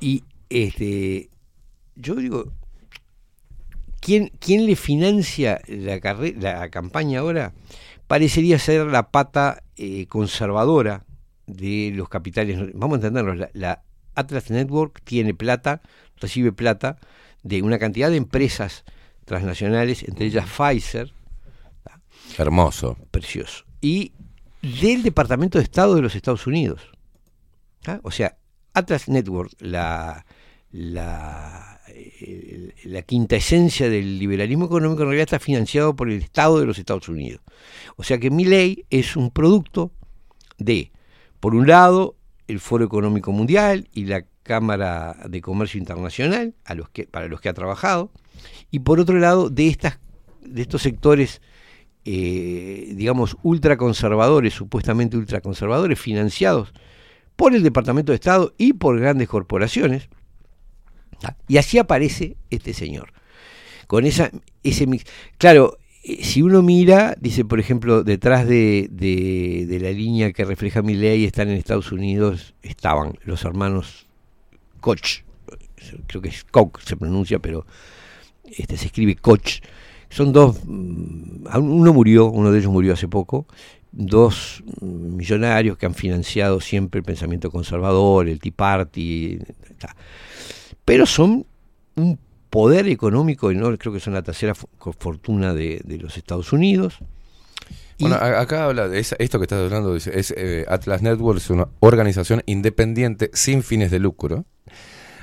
Y 0.00 0.24
este, 0.48 1.28
yo 1.96 2.14
digo, 2.14 2.52
¿quién, 4.00 4.30
quién 4.38 4.66
le 4.66 4.76
financia 4.76 5.60
la, 5.68 5.98
la 6.38 6.68
campaña 6.70 7.20
ahora? 7.20 7.52
Parecería 8.06 8.58
ser 8.58 8.86
la 8.86 9.10
pata 9.10 9.62
eh, 9.76 10.06
conservadora 10.06 11.04
de 11.46 11.92
los 11.94 12.08
capitales. 12.08 12.58
Vamos 12.74 12.96
a 12.96 13.06
entenderlo, 13.06 13.34
la, 13.34 13.50
la 13.52 13.82
Atlas 14.14 14.50
Network 14.50 15.02
tiene 15.04 15.34
plata, 15.34 15.82
recibe 16.16 16.52
plata 16.52 16.98
de 17.42 17.62
una 17.62 17.78
cantidad 17.78 18.10
de 18.10 18.16
empresas 18.16 18.84
transnacionales, 19.24 20.02
entre 20.02 20.26
ellas 20.26 20.46
Pfizer, 20.48 21.12
Hermoso. 22.38 22.96
precioso. 23.10 23.64
Y 23.80 24.12
del 24.62 25.02
Departamento 25.02 25.58
de 25.58 25.64
Estado 25.64 25.94
de 25.94 26.02
los 26.02 26.14
Estados 26.14 26.46
Unidos. 26.46 26.90
O 28.02 28.10
sea, 28.10 28.36
Atlas 28.74 29.08
Network, 29.08 29.52
la, 29.60 30.26
la, 30.72 31.80
eh, 31.88 32.74
la 32.84 33.02
quinta 33.02 33.36
esencia 33.36 33.88
del 33.88 34.18
liberalismo 34.18 34.66
económico, 34.66 35.02
en 35.02 35.08
realidad 35.08 35.24
está 35.24 35.38
financiado 35.38 35.94
por 35.94 36.10
el 36.10 36.20
Estado 36.20 36.58
de 36.58 36.66
los 36.66 36.78
Estados 36.78 37.08
Unidos. 37.08 37.42
O 37.96 38.02
sea 38.02 38.18
que 38.18 38.30
mi 38.30 38.44
ley 38.44 38.84
es 38.90 39.16
un 39.16 39.30
producto 39.30 39.92
de, 40.58 40.90
por 41.40 41.54
un 41.54 41.66
lado, 41.66 42.16
el 42.48 42.60
Foro 42.60 42.84
Económico 42.84 43.32
Mundial 43.32 43.88
y 43.92 44.04
la 44.06 44.24
Cámara 44.42 45.16
de 45.28 45.40
Comercio 45.40 45.78
Internacional, 45.78 46.54
para 47.10 47.28
los 47.28 47.40
que 47.40 47.48
ha 47.48 47.54
trabajado, 47.54 48.10
y 48.70 48.80
por 48.80 49.00
otro 49.00 49.18
lado, 49.18 49.50
de, 49.50 49.68
estas, 49.68 49.98
de 50.44 50.62
estos 50.62 50.82
sectores 50.82 51.40
eh, 52.08 52.92
digamos, 52.94 53.36
ultraconservadores, 53.42 54.54
supuestamente 54.54 55.16
ultraconservadores, 55.16 55.98
financiados 55.98 56.72
por 57.34 57.52
el 57.52 57.64
Departamento 57.64 58.12
de 58.12 58.16
Estado 58.16 58.54
y 58.58 58.74
por 58.74 59.00
grandes 59.00 59.28
corporaciones. 59.28 60.08
Ah, 61.24 61.34
Y 61.48 61.56
así 61.56 61.78
aparece 61.78 62.36
este 62.48 62.74
señor. 62.74 63.12
Con 63.88 64.06
esa, 64.06 64.30
ese 64.62 64.86
mix. 64.86 65.04
Claro, 65.36 65.78
si 66.22 66.42
uno 66.42 66.62
mira, 66.62 67.16
dice, 67.20 67.44
por 67.44 67.58
ejemplo, 67.58 68.04
detrás 68.04 68.46
de, 68.46 68.88
de- 68.90 69.78
la 69.80 69.90
línea 69.90 70.32
que 70.32 70.44
refleja 70.44 70.82
mi 70.82 70.94
ley 70.94 71.24
están 71.24 71.48
en 71.48 71.56
Estados 71.56 71.90
Unidos, 71.92 72.54
estaban 72.62 73.14
los 73.24 73.44
hermanos 73.44 74.06
Koch, 74.80 75.22
creo 76.06 76.22
que 76.22 76.28
es 76.28 76.44
Koch 76.44 76.80
se 76.84 76.96
pronuncia, 76.96 77.38
pero 77.40 77.66
este 78.44 78.76
se 78.76 78.86
escribe 78.86 79.16
Koch. 79.16 79.60
Son 80.08 80.32
dos, 80.32 80.58
mm, 80.64 81.46
uno 81.60 81.92
murió, 81.92 82.26
uno 82.26 82.52
de 82.52 82.58
ellos 82.60 82.70
murió 82.70 82.92
hace 82.92 83.08
poco, 83.08 83.46
dos 83.92 84.62
mm, 84.80 85.16
millonarios 85.16 85.76
que 85.76 85.86
han 85.86 85.94
financiado 85.94 86.60
siempre 86.60 87.00
el 87.00 87.04
pensamiento 87.04 87.50
conservador, 87.50 88.28
el 88.28 88.38
Tea 88.38 88.52
Party, 88.54 89.38
ta. 89.78 89.96
pero 90.84 91.06
son 91.06 91.44
un 91.96 92.18
poder 92.50 92.88
económico 92.88 93.50
enorme, 93.50 93.78
creo 93.78 93.92
que 93.92 94.00
son 94.00 94.14
la 94.14 94.22
tercera 94.22 94.54
fo- 94.54 94.68
fortuna 94.98 95.54
de, 95.54 95.80
los 96.00 96.16
Estados 96.16 96.52
Unidos. 96.52 96.98
Y- 97.98 98.02
Bueno, 98.04 98.16
acá 98.16 98.66
habla 98.66 98.88
de 98.88 98.98
esa- 98.98 99.16
esto 99.18 99.38
que 99.38 99.44
estás 99.44 99.60
hablando, 99.64 99.94
dice, 99.94 100.18
es 100.18 100.32
eh, 100.36 100.64
Atlas 100.68 101.02
Network 101.02 101.38
es 101.38 101.50
una 101.50 101.68
organización 101.80 102.42
independiente 102.46 103.30
sin 103.32 103.62
fines 103.62 103.90
de 103.90 103.98
lucro. 103.98 104.44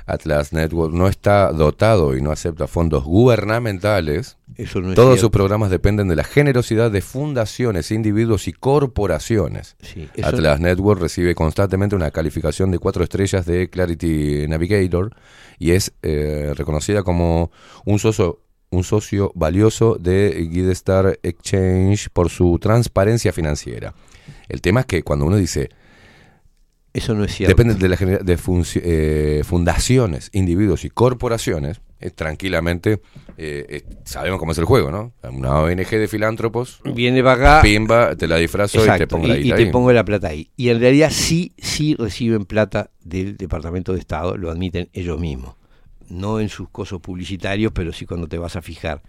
Atlas 0.06 0.52
Network 0.52 0.92
no 0.92 1.08
está 1.08 1.50
dotado 1.52 2.16
y 2.16 2.20
no 2.20 2.30
acepta 2.30 2.66
fondos 2.66 3.04
gubernamentales. 3.04 4.36
eso 4.56 4.80
no 4.80 4.90
es 4.90 4.94
Todos 4.94 5.20
sus 5.20 5.30
programas 5.30 5.70
dependen 5.70 6.08
de 6.08 6.16
la 6.16 6.24
generosidad 6.24 6.90
de 6.90 7.00
fundaciones, 7.00 7.90
individuos 7.90 8.46
y 8.46 8.52
corporaciones. 8.52 9.76
Sí, 9.80 10.08
Atlas 10.22 10.60
Network 10.60 11.00
recibe 11.00 11.34
constantemente 11.34 11.96
una 11.96 12.10
calificación 12.10 12.70
de 12.70 12.78
cuatro 12.78 13.02
estrellas 13.02 13.46
de 13.46 13.70
Clarity 13.70 14.46
Navigator 14.48 15.16
y 15.58 15.72
es 15.72 15.92
eh, 16.02 16.52
reconocida 16.54 17.02
como 17.02 17.50
un 17.86 17.98
socio, 17.98 18.40
un 18.70 18.84
socio 18.84 19.32
valioso 19.34 19.96
de 19.98 20.48
Guidestar 20.50 21.18
Exchange 21.22 22.10
por 22.10 22.28
su 22.28 22.58
transparencia 22.58 23.32
financiera. 23.32 23.94
El 24.48 24.60
tema 24.60 24.80
es 24.80 24.86
que 24.86 25.02
cuando 25.02 25.24
uno 25.24 25.36
dice 25.36 25.70
Eso 26.94 27.14
no 27.14 27.24
es 27.24 27.34
cierto. 27.34 27.50
Depende 27.54 27.74
de, 27.74 27.88
la 27.88 27.96
de 27.96 28.38
eh, 28.76 29.42
fundaciones, 29.44 30.30
individuos 30.32 30.84
y 30.84 30.90
corporaciones. 30.90 31.80
eh, 32.00 32.10
tranquilamente 32.10 33.00
eh, 33.36 33.82
sabemos 34.04 34.38
cómo 34.38 34.52
es 34.52 34.58
el 34.58 34.64
juego, 34.64 34.92
¿no? 34.92 35.12
Una 35.28 35.58
ONG 35.58 35.90
de 35.90 36.06
filántropos, 36.06 36.80
Viene 36.84 37.22
para 37.24 37.56
acá. 37.56 37.62
pimba, 37.62 38.14
te 38.14 38.28
la 38.28 38.36
disfrazo 38.36 38.78
y 38.86 38.98
te 38.98 39.06
pongo 39.08 39.26
la 39.26 39.36
y, 39.36 39.48
y 39.48 39.48
te 39.48 39.54
ahí. 39.64 39.70
pongo 39.72 39.92
la 39.92 40.04
plata 40.04 40.28
ahí. 40.28 40.50
Y 40.56 40.68
en 40.68 40.78
realidad 40.78 41.10
sí, 41.10 41.52
sí 41.58 41.96
reciben 41.96 42.44
plata 42.44 42.90
del 43.02 43.36
Departamento 43.36 43.92
de 43.92 43.98
Estado, 43.98 44.36
lo 44.36 44.50
admiten 44.50 44.88
ellos 44.92 45.18
mismos. 45.18 45.56
No 46.08 46.38
en 46.38 46.48
sus 46.48 46.68
cosos 46.68 47.00
publicitarios, 47.00 47.72
pero 47.74 47.92
sí 47.92 48.06
cuando 48.06 48.28
te 48.28 48.38
vas 48.38 48.54
a 48.54 48.62
fijar. 48.62 49.02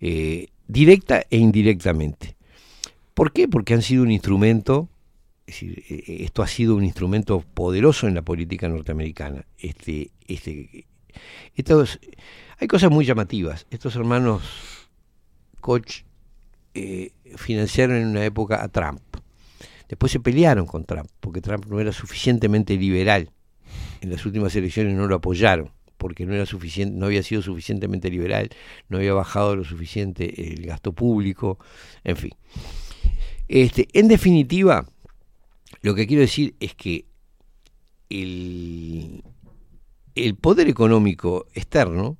Eh, 0.00 0.48
directa 0.66 1.24
e 1.30 1.36
indirectamente. 1.36 2.34
¿Por 3.14 3.32
qué? 3.32 3.46
Porque 3.46 3.74
han 3.74 3.82
sido 3.82 4.02
un 4.02 4.10
instrumento, 4.10 4.88
decir, 5.46 5.84
eh, 5.88 6.24
esto 6.24 6.42
ha 6.42 6.46
sido 6.46 6.76
un 6.76 6.84
instrumento 6.84 7.40
poderoso 7.40 8.08
en 8.08 8.14
la 8.14 8.22
política 8.22 8.68
norteamericana. 8.68 9.46
Este, 9.58 10.10
este, 10.26 10.86
estos, 11.54 12.00
hay 12.58 12.68
cosas 12.68 12.90
muy 12.90 13.04
llamativas. 13.04 13.66
Estos 13.70 13.96
hermanos 13.96 14.42
Koch 15.60 16.04
eh, 16.74 17.12
financiaron 17.36 17.96
en 17.96 18.08
una 18.08 18.24
época 18.24 18.62
a 18.62 18.68
Trump. 18.68 19.00
Después 19.88 20.12
se 20.12 20.20
pelearon 20.20 20.66
con 20.66 20.84
Trump, 20.84 21.08
porque 21.20 21.40
Trump 21.40 21.66
no 21.66 21.80
era 21.80 21.92
suficientemente 21.92 22.76
liberal. 22.76 23.30
En 24.00 24.10
las 24.10 24.24
últimas 24.26 24.54
elecciones 24.56 24.94
no 24.94 25.06
lo 25.06 25.16
apoyaron, 25.16 25.70
porque 25.98 26.26
no 26.26 26.34
era 26.34 26.46
suficiente, 26.46 26.96
no 26.98 27.06
había 27.06 27.22
sido 27.22 27.42
suficientemente 27.42 28.10
liberal, 28.10 28.50
no 28.88 28.98
había 28.98 29.14
bajado 29.14 29.56
lo 29.56 29.64
suficiente 29.64 30.52
el 30.52 30.66
gasto 30.66 30.92
público, 30.92 31.58
en 32.02 32.16
fin. 32.16 32.32
Este, 33.48 33.88
en 33.92 34.08
definitiva, 34.08 34.86
lo 35.84 35.94
que 35.94 36.06
quiero 36.06 36.22
decir 36.22 36.54
es 36.60 36.74
que 36.74 37.04
el, 38.10 39.22
el 40.14 40.36
poder 40.36 40.68
económico 40.68 41.46
externo 41.54 42.16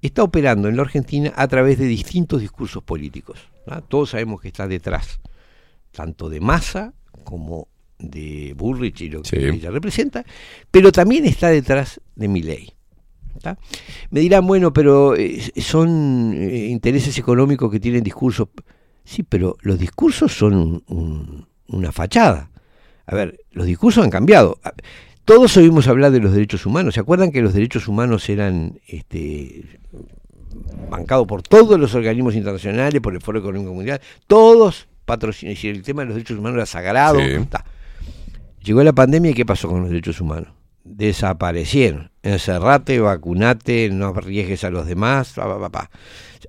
está 0.00 0.22
operando 0.22 0.68
en 0.68 0.76
la 0.76 0.82
Argentina 0.82 1.32
a 1.36 1.48
través 1.48 1.78
de 1.78 1.86
distintos 1.86 2.40
discursos 2.40 2.82
políticos. 2.82 3.40
¿no? 3.66 3.82
Todos 3.82 4.10
sabemos 4.10 4.40
que 4.40 4.48
está 4.48 4.68
detrás, 4.68 5.20
tanto 5.90 6.28
de 6.28 6.40
Massa 6.40 6.94
como 7.24 7.68
de 7.98 8.54
Bullrich 8.56 9.00
y 9.02 9.10
lo 9.10 9.22
que 9.22 9.28
Sí. 9.28 9.36
ella 9.56 9.70
representa, 9.70 10.24
pero 10.70 10.92
también 10.92 11.24
está 11.26 11.48
detrás 11.48 12.00
de 12.14 12.28
Milley. 12.28 12.72
¿tá? 13.40 13.58
Me 14.10 14.20
dirán, 14.20 14.46
bueno, 14.46 14.72
pero 14.72 15.16
eh, 15.16 15.40
son 15.56 16.34
eh, 16.36 16.66
intereses 16.68 17.16
económicos 17.18 17.70
que 17.70 17.80
tienen 17.80 18.02
discursos. 18.04 18.48
Sí, 19.04 19.24
pero 19.24 19.56
los 19.62 19.78
discursos 19.78 20.32
son 20.32 20.54
un- 20.54 20.84
un- 20.86 21.48
una 21.68 21.90
fachada. 21.90 22.50
A 23.12 23.14
ver, 23.14 23.44
los 23.50 23.66
discursos 23.66 24.02
han 24.02 24.10
cambiado. 24.10 24.58
Todos 25.26 25.56
oímos 25.58 25.86
hablar 25.86 26.12
de 26.12 26.20
los 26.20 26.32
derechos 26.32 26.64
humanos. 26.64 26.94
¿Se 26.94 27.00
acuerdan 27.00 27.30
que 27.30 27.42
los 27.42 27.52
derechos 27.52 27.86
humanos 27.86 28.26
eran 28.30 28.80
este, 28.88 29.78
bancados 30.90 31.26
por 31.26 31.42
todos 31.42 31.78
los 31.78 31.94
organismos 31.94 32.34
internacionales, 32.34 33.02
por 33.02 33.12
el 33.12 33.20
Foro 33.20 33.38
Económico 33.38 33.74
Mundial? 33.74 34.00
Todos 34.26 34.88
patrocinados. 35.04 35.62
El 35.62 35.82
tema 35.82 36.02
de 36.02 36.06
los 36.06 36.14
derechos 36.14 36.38
humanos 36.38 36.56
era 36.56 36.66
sagrado. 36.66 37.18
Sí. 37.20 37.36
Llegó 38.64 38.82
la 38.82 38.94
pandemia 38.94 39.32
y 39.32 39.34
¿qué 39.34 39.44
pasó 39.44 39.68
con 39.68 39.82
los 39.82 39.90
derechos 39.90 40.18
humanos? 40.18 40.48
Desaparecieron. 40.82 42.10
Encerrate, 42.22 42.98
vacunate, 42.98 43.90
no 43.90 44.06
arriesgues 44.06 44.64
a 44.64 44.70
los 44.70 44.86
demás. 44.86 45.34
pa, 45.34 45.60
pa, 45.60 45.68
pa. 45.68 45.90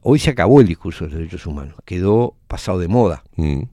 Hoy 0.01 0.17
se 0.17 0.29
acabó 0.29 0.61
el 0.61 0.67
discurso 0.67 1.03
de 1.03 1.09
los 1.11 1.17
derechos 1.17 1.45
humanos. 1.45 1.75
Quedó 1.83 2.35
pasado 2.47 2.79
de 2.79 2.87
moda. 2.87 3.23
Mm. 3.35 3.63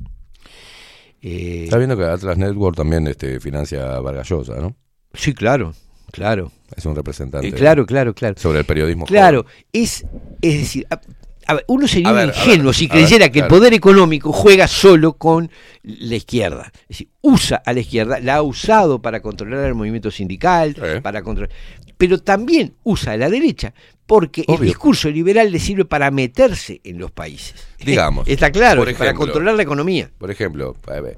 Eh, 1.23 1.65
Está 1.65 1.77
viendo 1.79 1.97
que 1.97 2.05
Atlas 2.05 2.39
Network 2.39 2.77
también 2.77 3.07
este, 3.07 3.41
financia 3.41 3.97
a 3.97 4.01
Vargas 4.01 4.29
Llosa, 4.29 4.55
¿no? 4.61 4.75
sí, 5.13 5.35
claro, 5.35 5.75
claro. 6.13 6.51
Es 6.77 6.87
un 6.87 6.95
representante 6.97 7.49
Eh, 7.49 7.53
claro, 7.53 7.85
claro, 7.85 8.15
claro. 8.15 8.35
sobre 8.39 8.61
el 8.61 8.65
periodismo. 8.65 9.05
Claro, 9.07 9.45
es, 9.73 10.05
es 10.41 10.59
decir, 10.61 10.87
a, 10.89 11.01
a 11.47 11.55
ver, 11.55 11.65
uno 11.69 11.89
sería 11.89 12.13
ver, 12.13 12.29
ingenuo 12.29 12.67
ver, 12.67 12.75
si 12.75 12.89
creyera 12.89 13.27
que 13.29 13.41
claro. 13.41 13.47
el 13.55 13.59
poder 13.59 13.75
económico 13.75 14.33
juega 14.33 14.69
solo 14.69 15.15
con 15.15 15.51
la 15.83 16.15
izquierda. 16.17 16.71
Es 16.83 16.89
decir, 16.89 17.09
usa 17.23 17.61
a 17.67 17.73
la 17.73 17.81
izquierda, 17.81 18.21
la 18.21 18.37
ha 18.37 18.43
usado 18.43 19.03
para 19.03 19.21
controlar 19.21 19.65
el 19.67 19.75
movimiento 19.75 20.11
sindical, 20.11 20.75
Sí. 20.77 21.01
para 21.03 21.23
controlar, 21.23 21.51
pero 21.99 22.19
también 22.19 22.75
usa 22.85 23.13
a 23.13 23.17
la 23.17 23.29
derecha 23.29 23.75
porque 24.11 24.45
el 24.49 24.59
discurso 24.59 25.09
liberal 25.09 25.53
le 25.53 25.61
sirve 25.61 25.85
para 25.85 26.11
meterse 26.11 26.81
en 26.83 26.99
los 26.99 27.13
países. 27.13 27.55
Digamos, 27.79 28.27
Está 28.27 28.51
claro, 28.51 28.81
por 28.81 28.93
para 28.95 29.05
ejemplo, 29.11 29.27
controlar 29.27 29.55
la 29.55 29.63
economía. 29.63 30.11
Por 30.19 30.33
ejemplo, 30.33 30.75
eh, 30.93 31.15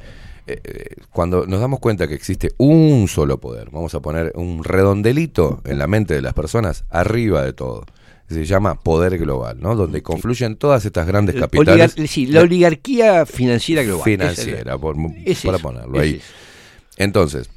eh, 0.46 0.84
cuando 1.10 1.46
nos 1.46 1.58
damos 1.58 1.80
cuenta 1.80 2.06
que 2.06 2.12
existe 2.14 2.50
un 2.58 3.08
solo 3.08 3.40
poder, 3.40 3.70
vamos 3.70 3.94
a 3.94 4.00
poner 4.00 4.32
un 4.34 4.62
redondelito 4.62 5.62
en 5.64 5.78
la 5.78 5.86
mente 5.86 6.12
de 6.12 6.20
las 6.20 6.34
personas 6.34 6.84
arriba 6.90 7.42
de 7.42 7.54
todo. 7.54 7.86
Se 8.28 8.44
llama 8.44 8.74
poder 8.74 9.16
global, 9.16 9.56
¿no? 9.58 9.74
Donde 9.74 10.02
confluyen 10.02 10.56
todas 10.56 10.84
estas 10.84 11.06
grandes 11.06 11.34
capitales 11.36 11.96
Oligar- 11.96 12.06
sí, 12.06 12.26
la 12.26 12.42
oligarquía 12.42 13.24
financiera 13.24 13.82
global. 13.84 14.04
financiera, 14.04 14.74
es 14.74 14.78
por- 14.78 14.96
es 15.24 15.40
para 15.42 15.56
eso, 15.56 15.62
ponerlo 15.62 15.96
es 15.96 16.02
ahí. 16.02 16.14
eso. 16.16 16.26
Entonces, 16.98 17.48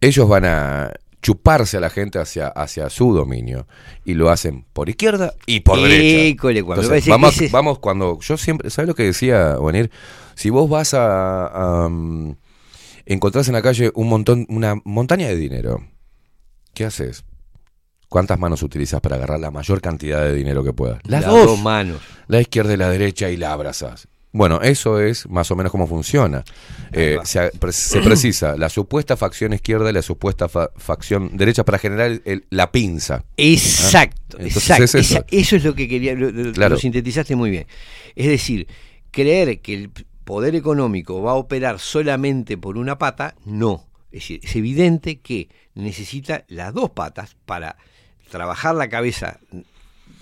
ellos 0.00 0.28
van 0.28 0.44
a 0.44 0.92
chuparse 1.24 1.78
a 1.78 1.80
la 1.80 1.88
gente 1.88 2.18
hacia, 2.18 2.48
hacia 2.48 2.90
su 2.90 3.14
dominio 3.14 3.66
y 4.04 4.12
lo 4.12 4.28
hacen 4.28 4.66
por 4.74 4.90
izquierda 4.90 5.32
y 5.46 5.60
por 5.60 5.80
derecha. 5.80 6.36
Cuando 6.38 6.82
Entonces, 6.82 7.06
vamos, 7.08 7.34
ese 7.34 7.48
vamos 7.48 7.78
cuando 7.78 8.20
yo 8.20 8.36
siempre, 8.36 8.68
¿sabes 8.68 8.88
lo 8.88 8.94
que 8.94 9.04
decía 9.04 9.56
Juanir? 9.58 9.90
Si 10.34 10.50
vos 10.50 10.68
vas 10.68 10.92
a, 10.92 11.46
a, 11.46 11.86
um, 11.86 12.34
encontrás 13.06 13.48
en 13.48 13.54
la 13.54 13.62
calle 13.62 13.90
un 13.94 14.10
montón, 14.10 14.44
una 14.50 14.74
montaña 14.84 15.26
de 15.26 15.36
dinero, 15.36 15.88
¿qué 16.74 16.84
haces? 16.84 17.24
¿Cuántas 18.10 18.38
manos 18.38 18.62
utilizas 18.62 19.00
para 19.00 19.16
agarrar 19.16 19.40
la 19.40 19.50
mayor 19.50 19.80
cantidad 19.80 20.22
de 20.22 20.34
dinero 20.34 20.62
que 20.62 20.74
puedas? 20.74 20.98
Las, 21.04 21.22
Las 21.22 21.30
dos. 21.30 21.46
dos 21.46 21.58
manos. 21.58 22.02
La 22.28 22.42
izquierda 22.42 22.74
y 22.74 22.76
la 22.76 22.90
derecha 22.90 23.30
y 23.30 23.38
la 23.38 23.54
abrazas. 23.54 24.08
Bueno, 24.36 24.60
eso 24.62 24.98
es 25.00 25.28
más 25.30 25.48
o 25.52 25.54
menos 25.56 25.70
cómo 25.70 25.86
funciona. 25.86 26.42
Eh, 26.92 27.18
se, 27.22 27.50
pre- 27.52 27.70
se 27.72 28.00
precisa 28.02 28.56
la 28.56 28.68
supuesta 28.68 29.16
facción 29.16 29.52
izquierda 29.52 29.88
y 29.90 29.92
la 29.92 30.02
supuesta 30.02 30.48
fa- 30.48 30.70
facción 30.76 31.36
derecha 31.36 31.64
para 31.64 31.78
generar 31.78 32.20
el- 32.24 32.44
la 32.50 32.72
pinza. 32.72 33.22
Exacto, 33.36 34.36
Ah, 34.40 34.42
exacto. 34.44 34.82
es 34.82 34.94
eso. 34.96 35.14
Esa- 35.18 35.24
eso 35.30 35.54
es 35.56 35.62
lo 35.64 35.76
que 35.76 35.86
quería, 35.88 36.14
lo, 36.14 36.32
lo- 36.32 36.52
Claro. 36.52 36.74
lo 36.74 36.80
sintetizaste 36.80 37.36
muy 37.36 37.50
bien. 37.50 37.66
Es 38.16 38.26
decir, 38.26 38.66
creer 39.12 39.60
que 39.60 39.74
el 39.74 39.90
poder 40.24 40.56
económico 40.56 41.22
va 41.22 41.30
a 41.30 41.34
operar 41.36 41.78
solamente 41.78 42.58
por 42.58 42.76
una 42.76 42.98
pata, 42.98 43.36
no. 43.44 43.86
Es 44.10 44.22
decir, 44.22 44.40
es 44.42 44.56
evidente 44.56 45.20
que 45.20 45.48
necesita 45.76 46.44
las 46.48 46.74
dos 46.74 46.90
patas 46.90 47.36
para 47.46 47.76
trabajar 48.30 48.74
la 48.74 48.88
cabeza 48.88 49.38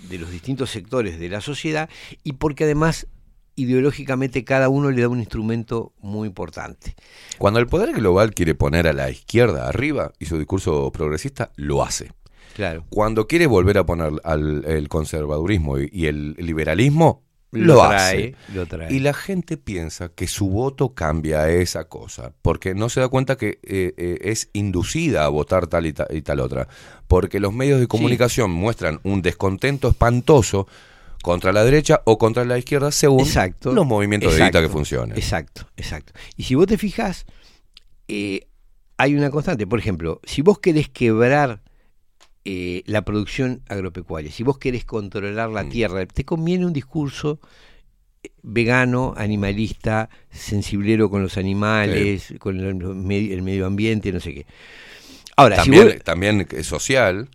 de 0.07 0.17
los 0.19 0.29
distintos 0.29 0.69
sectores 0.69 1.19
de 1.19 1.29
la 1.29 1.41
sociedad 1.41 1.89
y 2.23 2.33
porque 2.33 2.65
además 2.65 3.07
ideológicamente 3.55 4.43
cada 4.43 4.69
uno 4.69 4.91
le 4.91 5.01
da 5.01 5.09
un 5.09 5.19
instrumento 5.19 5.93
muy 6.01 6.27
importante. 6.27 6.95
Cuando 7.37 7.59
el 7.59 7.67
poder 7.67 7.91
global 7.93 8.33
quiere 8.33 8.55
poner 8.55 8.87
a 8.87 8.93
la 8.93 9.09
izquierda 9.09 9.67
arriba 9.67 10.11
y 10.19 10.25
su 10.25 10.37
discurso 10.37 10.91
progresista, 10.91 11.51
lo 11.55 11.83
hace. 11.83 12.11
Claro. 12.55 12.85
Cuando 12.89 13.27
quiere 13.27 13.47
volver 13.47 13.77
a 13.79 13.85
poner 13.85 14.13
al 14.23 14.63
el 14.65 14.87
conservadurismo 14.89 15.79
y, 15.79 15.89
y 15.91 16.05
el 16.05 16.33
liberalismo, 16.37 17.23
lo, 17.51 17.75
Lo 17.75 17.83
hace. 17.83 18.15
trae, 18.15 18.35
lo 18.55 18.65
trae. 18.65 18.91
Y 18.93 18.99
la 18.99 19.13
gente 19.13 19.57
piensa 19.57 20.09
que 20.09 20.25
su 20.27 20.49
voto 20.49 20.95
cambia 20.95 21.41
a 21.41 21.51
esa 21.51 21.83
cosa, 21.87 22.33
porque 22.41 22.73
no 22.73 22.89
se 22.89 22.99
da 22.99 23.09
cuenta 23.09 23.37
que 23.37 23.59
eh, 23.61 23.93
eh, 23.95 24.17
es 24.23 24.49
inducida 24.53 25.25
a 25.25 25.27
votar 25.29 25.67
tal 25.67 25.85
y, 25.85 25.93
ta- 25.93 26.07
y 26.09 26.23
tal 26.23 26.39
otra, 26.39 26.67
porque 27.07 27.39
los 27.39 27.53
medios 27.53 27.79
de 27.79 27.85
comunicación 27.87 28.49
muestran 28.49 28.99
un 29.03 29.21
descontento 29.21 29.87
espantoso 29.87 30.67
contra 31.23 31.51
la 31.53 31.63
derecha 31.63 32.01
o 32.05 32.19
contra 32.19 32.45
la 32.45 32.57
izquierda 32.59 32.91
según 32.91 33.21
Exacto. 33.21 33.71
los 33.73 33.87
movimientos 33.87 34.35
de 34.35 34.43
guita 34.45 34.61
que 34.61 34.69
funcionen. 34.69 35.17
Exacto, 35.17 35.67
exacto. 35.77 36.13
Y 36.37 36.43
si 36.43 36.53
vos 36.53 36.67
te 36.67 36.77
fijas, 36.77 37.25
eh, 38.07 38.45
hay 38.97 39.15
una 39.15 39.31
constante. 39.31 39.65
Por 39.65 39.79
ejemplo, 39.79 40.19
si 40.25 40.41
vos 40.43 40.59
querés 40.59 40.89
quebrar 40.89 41.61
eh, 42.45 42.83
la 42.85 43.03
producción 43.03 43.61
agropecuaria, 43.69 44.29
si 44.31 44.43
vos 44.43 44.57
querés 44.57 44.83
controlar 44.83 45.49
la 45.49 45.63
Mm. 45.63 45.69
tierra, 45.69 46.05
te 46.05 46.25
conviene 46.25 46.65
un 46.65 46.73
discurso 46.73 47.39
eh, 48.21 48.29
vegano, 48.41 49.13
animalista, 49.15 50.09
sensiblero 50.29 51.09
con 51.09 51.23
los 51.23 51.37
animales, 51.37 52.33
con 52.39 52.59
el, 52.59 52.75
medi- 52.75 53.31
el 53.31 53.41
medio 53.43 53.65
ambiente, 53.65 54.11
no 54.11 54.19
sé 54.19 54.33
qué. 54.33 54.45
Ahora, 55.37 55.55
También, 55.55 55.87
si 55.87 55.93
vos, 55.95 56.03
también 56.03 56.47
es 56.51 56.67
social 56.67 57.29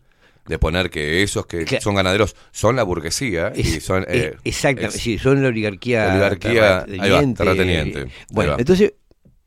de 0.49 0.59
poner 0.59 0.91
que 0.91 1.23
esos 1.23 1.47
que 1.47 1.65
Claro. 1.65 1.83
son 1.83 1.95
ganaderos 1.95 2.35
son 2.51 2.75
la 2.77 2.83
burguesía 2.83 3.53
y 3.55 3.61
Es- 3.61 3.85
son 3.85 4.05
eh, 4.09 4.35
exactamente, 4.45 4.99
sí, 4.99 5.19
son 5.19 5.43
la 5.43 5.49
oligarquía, 5.49 6.11
Oligarquía, 6.11 6.79
ahí 6.85 7.11
va, 7.11 7.21
terrateniente, 7.21 7.37
terrateniente, 7.45 8.01
eh, 8.03 8.09
Bueno, 8.31 8.57
entonces 8.59 8.95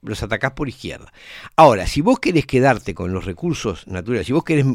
los 0.04 0.24
atacás 0.24 0.52
por 0.54 0.68
izquierda. 0.68 1.12
Ahora, 1.56 1.86
si 1.86 2.02
vos 2.02 2.20
querés 2.20 2.46
quedarte 2.48 2.96
con 2.96 3.14
los 3.14 3.26
recursos 3.26 3.88
naturales, 3.88 4.26
si 4.28 4.34
vos 4.34 4.44
querés 4.44 4.66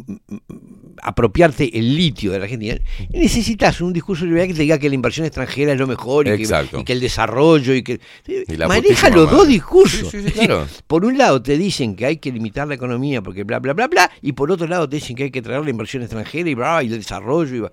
apropiarte 1.03 1.79
el 1.79 1.97
litio 1.97 2.33
de 2.33 2.39
la 2.39 2.45
Argentina, 2.45 2.77
necesitas 3.11 3.81
un 3.81 3.93
discurso 3.93 4.25
liberal 4.25 4.49
que 4.49 4.55
te 4.55 4.63
diga 4.63 4.79
que 4.79 4.89
la 4.89 4.95
inversión 4.95 5.27
extranjera 5.27 5.73
es 5.73 5.79
lo 5.79 5.87
mejor 5.87 6.29
y, 6.29 6.37
que, 6.37 6.67
y 6.79 6.85
que 6.85 6.93
el 6.93 7.01
desarrollo 7.01 7.75
y 7.75 7.83
que 7.83 8.01
Y 8.27 8.57
la 8.57 8.69
maneja 8.69 9.11
los 9.11 9.25
madre. 9.27 9.37
dos 9.37 9.49
discursos. 9.49 10.11
Sí, 10.11 10.23
sí, 10.23 10.29
sí, 10.29 10.33
claro. 10.33 10.67
Por 10.87 11.05
un 11.05 11.19
lado 11.19 11.43
te 11.43 11.59
dicen 11.59 11.97
que 11.97 12.07
hay 12.07 12.17
que 12.19 12.33
limitar 12.33 12.67
la 12.69 12.75
economía 12.75 13.23
porque 13.23 13.45
bla 13.45 13.59
bla 13.59 13.73
bla 13.75 13.89
bla 13.89 14.11
y 14.23 14.33
por 14.33 14.51
otro 14.51 14.67
lado 14.67 14.89
te 14.89 14.97
dicen 14.97 15.17
que 15.17 15.25
hay 15.25 15.31
que 15.31 15.43
traer 15.43 15.63
la 15.65 15.71
inversión 15.71 16.03
extranjera 16.03 16.49
y 16.49 16.55
bla 16.55 16.83
y 16.83 16.87
el 16.87 16.99
desarrollo 16.99 17.55
y 17.55 17.61
bla. 17.61 17.73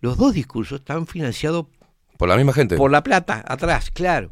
los 0.00 0.16
dos 0.16 0.32
discursos 0.34 0.80
están 0.80 1.06
financiados 1.06 1.66
Por 2.16 2.28
la 2.28 2.36
misma 2.36 2.52
gente. 2.52 2.76
por 2.76 2.90
la 2.90 3.02
plata 3.02 3.44
atrás, 3.46 3.90
claro. 3.90 4.30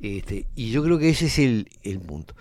Este, 0.00 0.46
y 0.54 0.70
yo 0.70 0.82
creo 0.84 0.98
que 0.98 1.08
ese 1.10 1.26
es 1.26 1.38
el, 1.38 1.68
el 1.82 2.00
punto. 2.00 2.34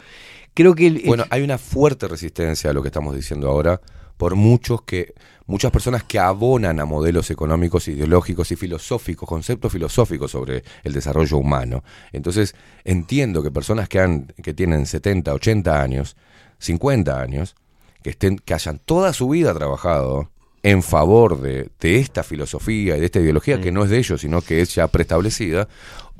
Creo 0.53 0.75
que 0.75 0.87
el, 0.87 0.97
el- 0.97 1.05
Bueno, 1.07 1.25
hay 1.29 1.41
una 1.41 1.57
fuerte 1.57 2.07
resistencia 2.07 2.69
a 2.69 2.73
lo 2.73 2.81
que 2.81 2.89
estamos 2.89 3.15
diciendo 3.15 3.49
ahora 3.49 3.79
por 4.17 4.35
muchos 4.35 4.81
que 4.83 5.13
muchas 5.45 5.71
personas 5.71 6.03
que 6.03 6.17
abonan 6.19 6.79
a 6.79 6.85
modelos 6.85 7.29
económicos, 7.31 7.87
ideológicos 7.87 8.51
y 8.51 8.55
filosóficos, 8.55 9.27
conceptos 9.27 9.71
filosóficos 9.71 10.31
sobre 10.31 10.63
el 10.83 10.93
desarrollo 10.93 11.37
humano. 11.37 11.83
Entonces, 12.13 12.55
entiendo 12.85 13.43
que 13.43 13.51
personas 13.51 13.89
que 13.89 13.99
han 13.99 14.27
que 14.41 14.53
tienen 14.53 14.85
70, 14.85 15.33
80 15.33 15.81
años, 15.81 16.15
50 16.59 17.19
años, 17.21 17.55
que 18.01 18.11
estén 18.11 18.37
que 18.37 18.53
hayan 18.53 18.79
toda 18.79 19.11
su 19.13 19.27
vida 19.29 19.53
trabajado 19.53 20.31
en 20.63 20.81
favor 20.81 21.41
de, 21.41 21.69
de 21.79 21.99
esta 21.99 22.23
filosofía 22.23 22.97
y 22.97 22.99
de 22.99 23.05
esta 23.05 23.19
ideología 23.19 23.61
que 23.61 23.71
no 23.71 23.83
es 23.83 23.89
de 23.91 23.99
ellos, 23.99 24.21
sino 24.21 24.41
que 24.41 24.61
es 24.61 24.73
ya 24.73 24.87
preestablecida, 24.87 25.67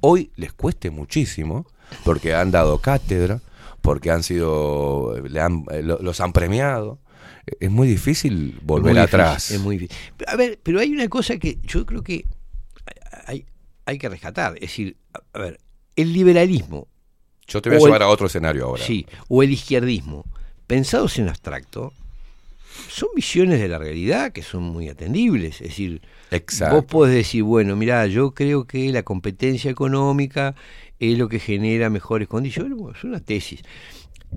hoy 0.06 0.32
les 0.36 0.54
cueste 0.54 0.90
muchísimo 0.92 1.66
porque 2.04 2.34
han 2.34 2.52
dado 2.52 2.80
cátedra, 2.80 3.42
porque 3.82 4.12
han 4.12 4.24
sido, 4.24 5.16
le 5.28 5.40
han- 5.40 5.66
eh, 5.72 5.82
lo- 5.84 6.00
los 6.02 6.20
han 6.22 6.32
premiado. 6.34 7.00
Es 7.60 7.70
muy 7.70 7.88
difícil 7.88 8.60
volver 8.64 8.94
muy 8.94 9.02
difícil, 9.02 9.20
atrás. 9.22 9.52
Es 9.52 9.60
muy 9.62 9.78
difícil. 9.78 9.98
A 10.28 10.36
ver, 10.36 10.60
pero 10.64 10.80
hay 10.80 10.92
una 10.92 11.08
cosa 11.08 11.38
que 11.38 11.60
yo 11.64 11.86
creo 11.86 12.02
que 12.04 12.26
hay, 13.28 13.46
hay 13.86 13.98
que 13.98 14.10
rescatar. 14.10 14.56
Es 14.56 14.62
decir, 14.62 14.98
a- 15.34 15.38
ver, 15.40 15.60
el 15.96 16.12
liberalismo, 16.14 16.88
Yo 17.48 17.62
te 17.62 17.70
voy 17.70 17.76
a 17.76 17.80
el- 17.80 17.86
llevar 17.86 18.02
a 18.04 18.08
otro 18.10 18.26
escenario 18.28 18.66
ahora. 18.66 18.84
sí, 18.84 19.06
o 19.28 19.44
el 19.44 19.52
izquierdismo, 19.52 20.26
pensados 20.68 21.20
en 21.20 21.30
abstracto, 21.30 21.94
son 22.90 23.10
visiones 23.16 23.60
de 23.60 23.68
la 23.68 23.78
realidad 23.78 24.32
que 24.32 24.42
son 24.44 24.64
muy 24.64 24.90
atendibles. 24.90 25.62
Es 25.62 25.70
decir, 25.70 26.02
Exacto. 26.32 26.76
vos 26.76 26.86
podés 26.86 27.16
decir, 27.16 27.44
bueno, 27.44 27.76
mira, 27.76 28.06
yo 28.08 28.32
creo 28.32 28.66
que 28.66 28.92
la 28.92 29.04
competencia 29.04 29.70
económica 29.72 30.56
es 31.00 31.18
lo 31.18 31.28
que 31.30 31.40
genera 31.40 31.90
mejores 31.90 32.28
condiciones. 32.28 32.78
Bueno, 32.78 32.98
es 32.98 33.04
una 33.04 33.20
tesis. 33.20 33.62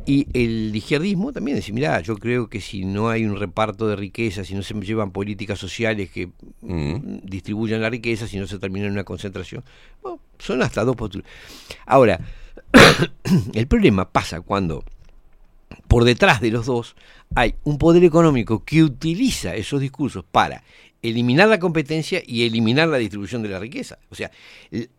Y 0.07 0.29
el 0.33 0.75
izquierdismo 0.75 1.33
también 1.33 1.57
dice, 1.57 1.73
mira, 1.73 2.01
yo 2.01 2.17
creo 2.17 2.49
que 2.49 2.61
si 2.61 2.85
no 2.85 3.09
hay 3.09 3.25
un 3.25 3.37
reparto 3.37 3.89
de 3.89 3.97
riqueza, 3.97 4.45
si 4.45 4.55
no 4.55 4.63
se 4.63 4.75
llevan 4.75 5.11
políticas 5.11 5.59
sociales 5.59 6.11
que 6.11 6.29
Mm. 6.61 7.21
distribuyan 7.25 7.81
la 7.81 7.91
riqueza, 7.91 8.29
si 8.29 8.39
no 8.39 8.47
se 8.47 8.59
termina 8.59 8.87
en 8.87 8.93
una 8.93 9.05
concentración, 9.05 9.65
bueno, 10.03 10.21
son 10.39 10.63
hasta 10.63 10.85
dos 10.85 10.95
posturas. 10.95 11.27
Ahora, 11.87 12.21
el 13.55 13.67
problema 13.67 14.09
pasa 14.09 14.41
cuando 14.41 14.85
por 15.89 16.05
detrás 16.05 16.41
de 16.41 16.51
los 16.51 16.67
dos 16.67 16.95
hay 17.35 17.55
un 17.65 17.79
poder 17.79 18.05
económico 18.05 18.65
que 18.65 18.83
utiliza 18.83 19.57
esos 19.57 19.81
discursos 19.81 20.25
para 20.31 20.63
eliminar 21.03 21.49
la 21.49 21.59
competencia 21.59 22.23
y 22.27 22.45
eliminar 22.45 22.89
la 22.89 22.99
distribución 22.99 23.43
de 23.43 23.49
la 23.49 23.59
riqueza. 23.59 23.99
O 24.11 24.15
sea, 24.15 24.31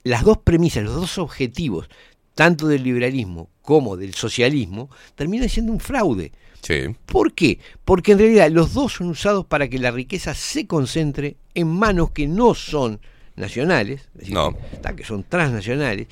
las 0.04 0.24
dos 0.24 0.40
premisas, 0.40 0.84
los 0.84 0.96
dos 0.96 1.18
objetivos, 1.18 1.90
tanto 2.36 2.68
del 2.68 2.84
liberalismo 2.84 3.50
como 3.62 3.98
del 3.98 4.14
socialismo, 4.14 4.90
terminan 5.16 5.50
siendo 5.50 5.72
un 5.72 5.80
fraude. 5.80 6.32
Sí. 6.62 6.96
¿Por 7.06 7.34
qué? 7.34 7.60
Porque 7.86 8.14
en 8.14 8.20
realidad 8.20 8.50
los 8.50 8.74
dos 8.74 8.94
son 8.94 9.10
usados 9.10 9.46
para 9.46 9.68
que 9.68 9.78
la 9.80 9.92
riqueza 9.92 10.34
se 10.34 10.68
concentre 10.68 11.38
en 11.54 11.68
manos 11.68 12.12
que 12.12 12.28
no 12.28 12.54
son 12.56 13.00
nacionales, 13.36 14.02
es 14.14 14.20
decir, 14.20 14.34
No. 14.34 14.58
que 14.96 15.04
son 15.06 15.24
transnacionales, 15.24 16.08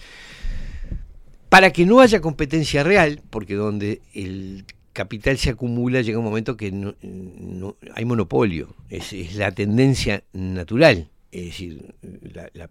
para 1.49 1.71
que 1.71 1.85
no 1.85 1.99
haya 2.01 2.21
competencia 2.21 2.83
real, 2.83 3.21
porque 3.29 3.55
donde 3.55 4.01
el 4.13 4.65
capital 4.93 5.37
se 5.37 5.51
acumula 5.51 6.01
llega 6.01 6.17
un 6.19 6.25
momento 6.25 6.57
que 6.57 6.71
no, 6.71 6.95
no- 7.01 7.75
hay 7.93 8.03
monopolio, 8.05 8.75
es, 8.89 9.13
es 9.13 9.35
la 9.35 9.51
tendencia 9.51 10.23
natural, 10.33 11.09
es 11.31 11.45
decir, 11.45 11.93
la- 12.33 12.49
la- 12.53 12.69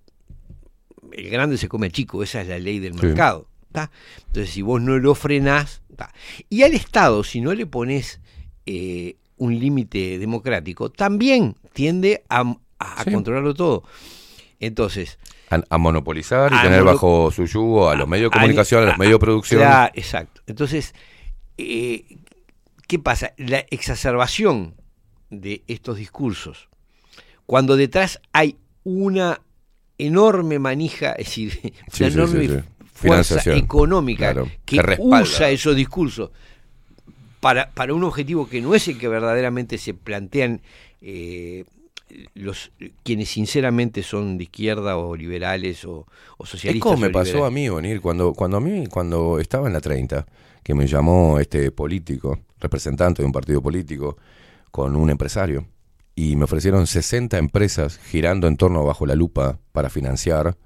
el 1.12 1.30
grande 1.30 1.56
se 1.56 1.68
come 1.68 1.86
al 1.86 1.92
chico, 1.92 2.22
esa 2.22 2.40
es 2.42 2.48
la 2.48 2.58
ley 2.58 2.78
del 2.80 2.94
Sí. 2.98 3.06
mercado. 3.06 3.48
¿tá? 3.72 3.90
Entonces, 4.28 4.54
si 4.54 4.62
vos 4.62 4.80
no 4.80 4.98
lo 4.98 5.14
frenás, 5.14 5.82
¿tá? 5.96 6.10
y 6.48 6.62
al 6.62 6.72
Estado, 6.72 7.22
si 7.22 7.40
no 7.42 7.52
le 7.54 7.66
pones 7.66 8.20
eh, 8.64 9.16
un 9.36 9.58
límite 9.58 10.18
democrático, 10.18 10.90
también 10.90 11.56
tiende 11.74 12.24
a, 12.30 12.56
a 12.78 13.04
Sí. 13.04 13.10
controlarlo 13.12 13.52
todo. 13.54 13.84
Entonces, 14.60 15.18
A, 15.70 15.74
a 15.74 15.78
monopolizar 15.78 16.52
y 16.52 16.56
A 16.56 16.62
tener 16.62 16.80
mono- 16.80 16.92
bajo 16.92 17.30
su 17.30 17.46
yugo 17.46 17.88
a 17.88 17.94
los 17.96 18.08
medios 18.08 18.30
de 18.30 18.38
comunicación, 18.38 18.82
a, 18.82 18.86
los 18.86 18.98
medios 18.98 19.14
de 19.14 19.18
producción. 19.18 19.60
Claro, 19.60 19.92
exacto. 19.94 20.42
Entonces, 20.46 20.94
eh, 21.58 22.18
¿qué 22.86 22.98
pasa? 22.98 23.32
La 23.36 23.64
exacerbación 23.70 24.74
de 25.30 25.62
estos 25.66 25.96
discursos, 25.96 26.68
cuando 27.46 27.76
detrás 27.76 28.20
hay 28.32 28.56
una 28.84 29.40
enorme 29.98 30.58
manija, 30.58 31.12
es 31.12 31.26
decir, 31.26 31.60
una 31.62 31.74
sí, 31.92 32.04
enorme 32.04 32.40
sí, 32.40 32.48
sí. 32.48 32.54
fuerza 32.92 33.34
Financiación, 33.40 33.58
económica 33.58 34.32
claro, 34.32 34.50
que, 34.64 34.96
usa 34.98 35.50
esos 35.50 35.74
discursos 35.74 36.30
para, 37.40 37.70
para 37.70 37.94
un 37.94 38.04
objetivo 38.04 38.48
que 38.48 38.60
no 38.60 38.74
es 38.74 38.88
el 38.88 38.98
que 38.98 39.08
verdaderamente 39.08 39.78
se 39.78 39.94
plantean 39.94 40.62
eh, 41.00 41.64
los 42.34 42.72
quienes 43.02 43.28
sinceramente 43.30 44.02
son 44.02 44.38
de 44.38 44.44
izquierda 44.44 44.96
o 44.96 45.16
liberales 45.16 45.84
o, 45.84 46.06
o 46.38 46.44
Es 46.44 46.50
socialistas. 46.50 46.92
como 46.92 46.96
me 47.00 47.10
pasó 47.10 47.44
a 47.44 47.50
mí, 47.50 47.68
Bonir, 47.68 48.00
cuando, 48.00 48.32
cuando 48.32 48.56
a 48.56 48.60
mí, 48.60 48.86
cuando 48.86 49.38
estaba 49.38 49.66
en 49.66 49.72
la 49.72 49.80
30, 49.80 50.26
que 50.62 50.74
me 50.74 50.86
llamó 50.86 51.38
este 51.38 51.70
político, 51.70 52.38
representante 52.58 53.22
de 53.22 53.26
un 53.26 53.32
partido 53.32 53.62
político, 53.62 54.16
con 54.70 54.96
un 54.96 55.10
empresario, 55.10 55.66
y 56.14 56.36
me 56.36 56.44
ofrecieron 56.44 56.86
60 56.86 57.38
empresas 57.38 57.98
girando 57.98 58.46
en 58.48 58.56
torno 58.56 58.84
bajo 58.84 59.06
la 59.06 59.14
lupa 59.14 59.58
para 59.72 59.90
financiar, 59.90 60.56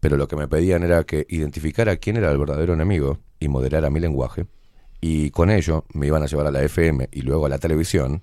pero 0.00 0.16
lo 0.16 0.28
que 0.28 0.36
me 0.36 0.48
pedían 0.48 0.82
era 0.82 1.04
que 1.04 1.26
identificara 1.28 1.96
quién 1.96 2.16
era 2.16 2.30
el 2.30 2.38
verdadero 2.38 2.74
enemigo 2.74 3.18
y 3.40 3.48
moderara 3.48 3.90
mi 3.90 4.00
lenguaje, 4.00 4.46
y 5.00 5.30
con 5.30 5.50
ello 5.50 5.84
me 5.92 6.06
iban 6.08 6.22
a 6.22 6.26
llevar 6.26 6.46
a 6.46 6.50
la 6.50 6.62
FM 6.62 7.08
y 7.12 7.22
luego 7.22 7.46
a 7.46 7.48
la 7.48 7.58
televisión, 7.58 8.22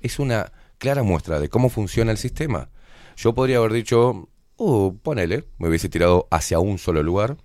es 0.00 0.18
una 0.18 0.52
clara 0.78 1.02
muestra 1.02 1.40
de 1.40 1.48
cómo 1.48 1.68
funciona 1.68 2.10
el 2.10 2.18
sistema. 2.18 2.70
Yo 3.16 3.34
podría 3.34 3.58
haber 3.58 3.72
dicho, 3.72 4.28
uh, 4.56 4.96
ponele, 4.98 5.44
me 5.58 5.68
hubiese 5.68 5.88
tirado 5.88 6.28
hacia 6.30 6.58
un 6.58 6.78
solo 6.78 7.02
lugar, 7.02 7.36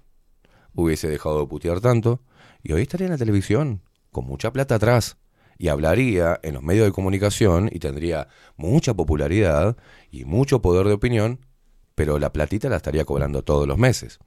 hubiese 0.74 1.08
dejado 1.08 1.42
de 1.42 1.48
putear 1.48 1.82
tanto, 1.82 2.22
y 2.64 2.74
hoy 2.74 2.84
estaría 2.84 3.08
en 3.08 3.14
la 3.14 3.18
televisión, 3.18 3.82
con 4.12 4.26
mucha 4.26 4.52
plata 4.52 4.76
atrás, 4.76 5.18
y 5.58 5.68
hablaría 5.68 6.40
en 6.44 6.56
los 6.56 6.64
medios 6.64 6.86
de 6.86 6.92
comunicación 6.92 7.70
y 7.72 7.80
tendría 7.80 8.28
mucha 8.58 8.94
popularidad 8.94 9.78
y 10.10 10.26
mucho 10.26 10.62
poder 10.62 10.88
de 10.88 10.94
opinión, 10.94 11.46
pero 11.94 12.18
la 12.18 12.34
platita 12.34 12.68
la 12.68 12.78
estaría 12.78 13.06
cobrando 13.06 13.44
todos 13.44 13.68
los 13.68 13.78
meses. 13.78 14.20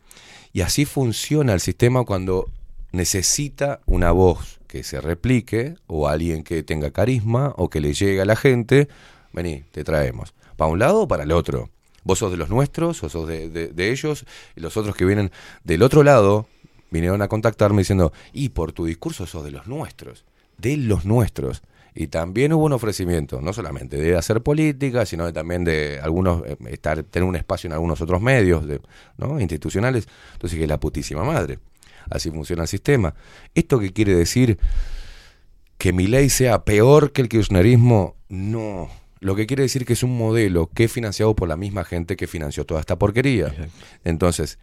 Y 0.53 0.61
así 0.61 0.85
funciona 0.85 1.53
el 1.53 1.61
sistema 1.61 2.05
cuando 2.05 2.49
necesita 2.93 3.81
una 3.87 4.13
voz 4.13 4.61
que 4.75 4.83
se 4.83 5.01
replique 5.01 5.77
o 5.87 6.09
alguien 6.09 6.43
que 6.43 6.65
tenga 6.65 6.91
carisma 6.91 7.55
o 7.57 7.71
que 7.71 7.81
le 7.81 7.95
llegue 7.95 8.21
a 8.21 8.25
la 8.25 8.35
gente. 8.35 8.89
Vení, 9.33 9.63
te 9.71 9.85
traemos. 9.85 10.35
¿Para 10.57 10.69
un 10.69 10.81
lado 10.81 11.03
o 11.03 11.07
para 11.07 11.23
el 11.23 11.31
otro? 11.31 11.71
Vos 12.03 12.19
sos 12.19 12.33
de 12.33 12.37
los 12.37 12.49
nuestros 12.49 13.01
o 13.05 13.09
sos 13.09 13.29
de, 13.29 13.49
de- 13.49 13.91
ellos 13.93 14.27
y 14.57 14.61
los 14.61 14.77
otros 14.77 14.97
que 14.97 15.05
vienen 15.05 15.31
del 15.63 15.81
otro 15.85 16.03
lado 16.03 16.49
vinieron 16.91 17.23
a 17.23 17.29
contactarme 17.29 17.83
diciendo, 17.83 18.13
y 18.33 18.49
por 18.49 18.73
tu 18.73 18.85
discurso 18.85 19.27
sos 19.27 19.45
de 19.45 19.53
los 19.53 19.69
nuestros, 19.69 20.25
de 20.59 20.77
los 20.77 21.05
nuestros. 21.05 21.63
Y 21.95 22.09
también 22.09 22.53
hubo 22.53 22.65
un 22.65 22.73
ofrecimiento, 22.73 23.41
no 23.41 23.53
solamente 23.53 23.97
de 23.97 24.17
hacer 24.17 24.43
política, 24.43 25.07
sino 25.07 25.25
de 25.25 25.33
también 25.33 25.63
de 25.63 26.01
algunos, 26.03 26.43
eh, 26.47 26.57
estar, 26.71 27.01
tener 27.05 27.29
un 27.29 27.37
espacio 27.37 27.69
en 27.69 27.75
algunos 27.75 28.01
otros 28.01 28.21
medios 28.21 28.67
de, 28.67 28.81
¿no? 29.19 29.39
institucionales. 29.39 30.09
Entonces 30.33 30.59
que 30.59 30.67
la 30.67 30.81
putísima 30.81 31.23
madre. 31.23 31.61
Así 32.11 32.31
funciona 32.31 32.63
el 32.63 32.69
sistema. 32.69 33.15
¿Esto 33.55 33.79
qué 33.79 33.93
quiere 33.93 34.15
decir? 34.15 34.59
Que 35.79 35.93
mi 35.93 36.07
ley 36.07 36.29
sea 36.31 36.65
peor 36.65 37.13
que 37.13 37.23
el 37.23 37.29
kirchnerismo, 37.29 38.17
no. 38.29 38.89
Lo 39.21 39.35
que 39.35 39.47
quiere 39.47 39.63
decir 39.63 39.85
que 39.87 39.95
es 39.95 40.03
un 40.03 40.17
modelo 40.19 40.69
que 40.75 40.85
es 40.85 40.93
financiado 40.93 41.35
por 41.35 41.49
la 41.49 41.57
misma 41.57 41.85
gente 41.85 42.17
que 42.17 42.27
financió 42.27 42.65
toda 42.67 42.81
esta 42.81 42.99
porquería. 42.99 43.55
Entonces, 44.05 44.59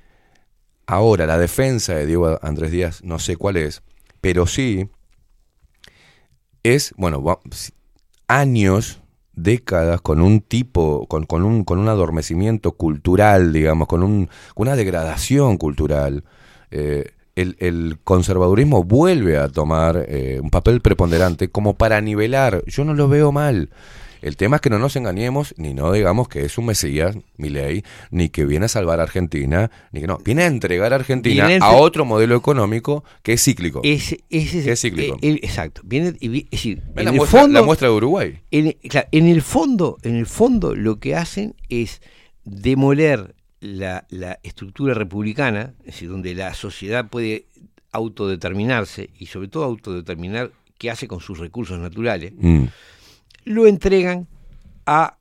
ahora 0.85 1.25
la 1.25 1.37
defensa 1.37 1.95
de 1.95 2.05
Diego 2.05 2.37
Andrés 2.43 2.71
Díaz, 2.71 3.03
no 3.03 3.17
sé 3.19 3.37
cuál 3.37 3.57
es, 3.57 3.81
pero 4.21 4.45
sí 4.45 4.87
es, 6.63 6.93
bueno, 6.97 7.23
va- 7.23 7.39
años, 8.27 9.01
décadas 9.33 10.01
con 10.01 10.21
un 10.21 10.41
tipo, 10.41 11.07
con, 11.07 11.25
con 11.25 11.43
un, 11.43 11.63
con 11.63 11.79
un 11.79 11.87
adormecimiento 11.89 12.73
cultural, 12.73 13.53
digamos, 13.53 13.87
con, 13.87 14.03
un, 14.03 14.27
con 14.53 14.67
una 14.67 14.75
degradación 14.75 15.57
cultural. 15.57 16.23
eh, 16.69 17.11
el, 17.35 17.55
el 17.59 17.97
conservadurismo 18.03 18.83
vuelve 18.83 19.37
a 19.37 19.47
tomar 19.49 20.05
eh, 20.07 20.39
un 20.41 20.49
papel 20.49 20.81
preponderante 20.81 21.49
como 21.49 21.75
para 21.75 22.01
nivelar. 22.01 22.63
Yo 22.67 22.83
no 22.85 22.93
lo 22.93 23.07
veo 23.07 23.31
mal. 23.31 23.69
El 24.21 24.37
tema 24.37 24.57
es 24.57 24.61
que 24.61 24.69
no 24.69 24.77
nos 24.77 24.95
engañemos, 24.95 25.55
ni 25.57 25.73
no 25.73 25.91
digamos 25.91 26.27
que 26.27 26.45
es 26.45 26.55
un 26.59 26.67
mesías, 26.67 27.17
mi 27.37 27.49
ley, 27.49 27.83
ni 28.11 28.29
que 28.29 28.45
viene 28.45 28.65
a 28.65 28.69
salvar 28.69 28.99
a 28.99 29.03
Argentina, 29.03 29.71
ni 29.91 30.01
que 30.01 30.05
no. 30.05 30.19
Viene 30.19 30.43
a 30.43 30.45
entregar 30.45 30.93
a 30.93 30.97
Argentina 30.97 31.47
Viene 31.47 31.65
a 31.65 31.71
otro 31.71 32.05
modelo 32.05 32.35
económico 32.35 33.03
que 33.23 33.33
es 33.33 33.43
cíclico. 33.43 33.81
Ese, 33.83 34.19
ese 34.29 34.59
es, 34.59 34.65
Que 34.65 34.71
es 34.73 34.81
cíclico. 34.81 35.17
el- 35.23 35.37
exacto. 35.37 35.81
Viene, 35.83 36.09
es 36.21 36.49
decir, 36.51 36.83
en 36.97 37.05
la, 37.05 37.09
el 37.11 37.17
muestra, 37.17 37.41
fondo, 37.41 37.59
la 37.59 37.65
muestra 37.65 37.87
de 37.87 37.95
Uruguay. 37.95 38.39
En, 38.51 38.73
claro, 38.89 39.07
en 39.11 39.25
el 39.27 39.41
fondo, 39.41 39.97
en 40.03 40.15
el 40.15 40.27
fondo, 40.27 40.75
lo 40.75 40.99
que 40.99 41.15
hacen 41.15 41.55
es 41.69 41.99
demoler 42.45 43.33
la, 43.61 44.05
la 44.09 44.39
estructura 44.43 44.93
republicana, 44.93 45.73
es 45.79 45.85
decir, 45.87 46.09
donde 46.09 46.35
la 46.35 46.53
sociedad 46.53 47.07
puede 47.09 47.45
autodeterminarse 47.91 49.09
y 49.19 49.27
sobre 49.27 49.47
todo 49.47 49.63
autodeterminar 49.65 50.51
qué 50.77 50.91
hace 50.91 51.07
con 51.07 51.19
sus 51.21 51.37
recursos 51.39 51.79
naturales, 51.79 52.33
Mm. 52.37 52.65
lo 53.45 53.67
entregan 53.67 54.27
a 54.85 55.17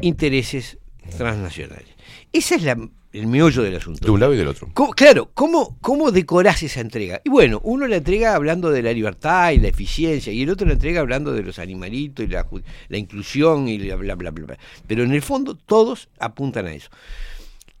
intereses 0.00 0.78
transnacionales. 1.16 1.86
Ese 2.32 2.56
es 2.56 2.62
la- 2.64 2.78
el 3.12 3.26
meollo 3.26 3.62
del 3.62 3.76
asunto. 3.76 4.04
De 4.06 4.10
un 4.10 4.20
lado 4.20 4.32
y 4.32 4.38
del 4.38 4.48
otro. 4.48 4.70
¿Cómo- 4.72 4.92
claro, 4.94 5.30
¿cómo, 5.34 5.76
¿cómo 5.82 6.10
decorás 6.10 6.62
esa 6.62 6.80
entrega? 6.80 7.20
Y 7.24 7.28
bueno, 7.30 7.60
uno 7.62 7.86
la 7.86 7.96
entrega 7.96 8.34
hablando 8.34 8.70
de 8.70 8.82
la 8.82 8.92
libertad 8.92 9.50
y 9.52 9.58
la 9.58 9.68
eficiencia, 9.68 10.32
y 10.32 10.42
el 10.42 10.50
otro 10.50 10.66
la 10.66 10.72
entrega 10.72 11.00
hablando 11.00 11.32
de 11.32 11.42
los 11.42 11.58
animalitos 11.58 12.24
y 12.24 12.28
la, 12.28 12.46
la 12.88 12.96
inclusión 12.98 13.68
y 13.68 13.78
bla, 13.78 13.96
bla, 13.96 14.14
bla, 14.14 14.30
bla. 14.30 14.58
Pero 14.86 15.04
en 15.04 15.12
el 15.12 15.20
fondo 15.22 15.54
todos 15.54 16.08
apuntan 16.18 16.66
a 16.66 16.72
eso. 16.72 16.88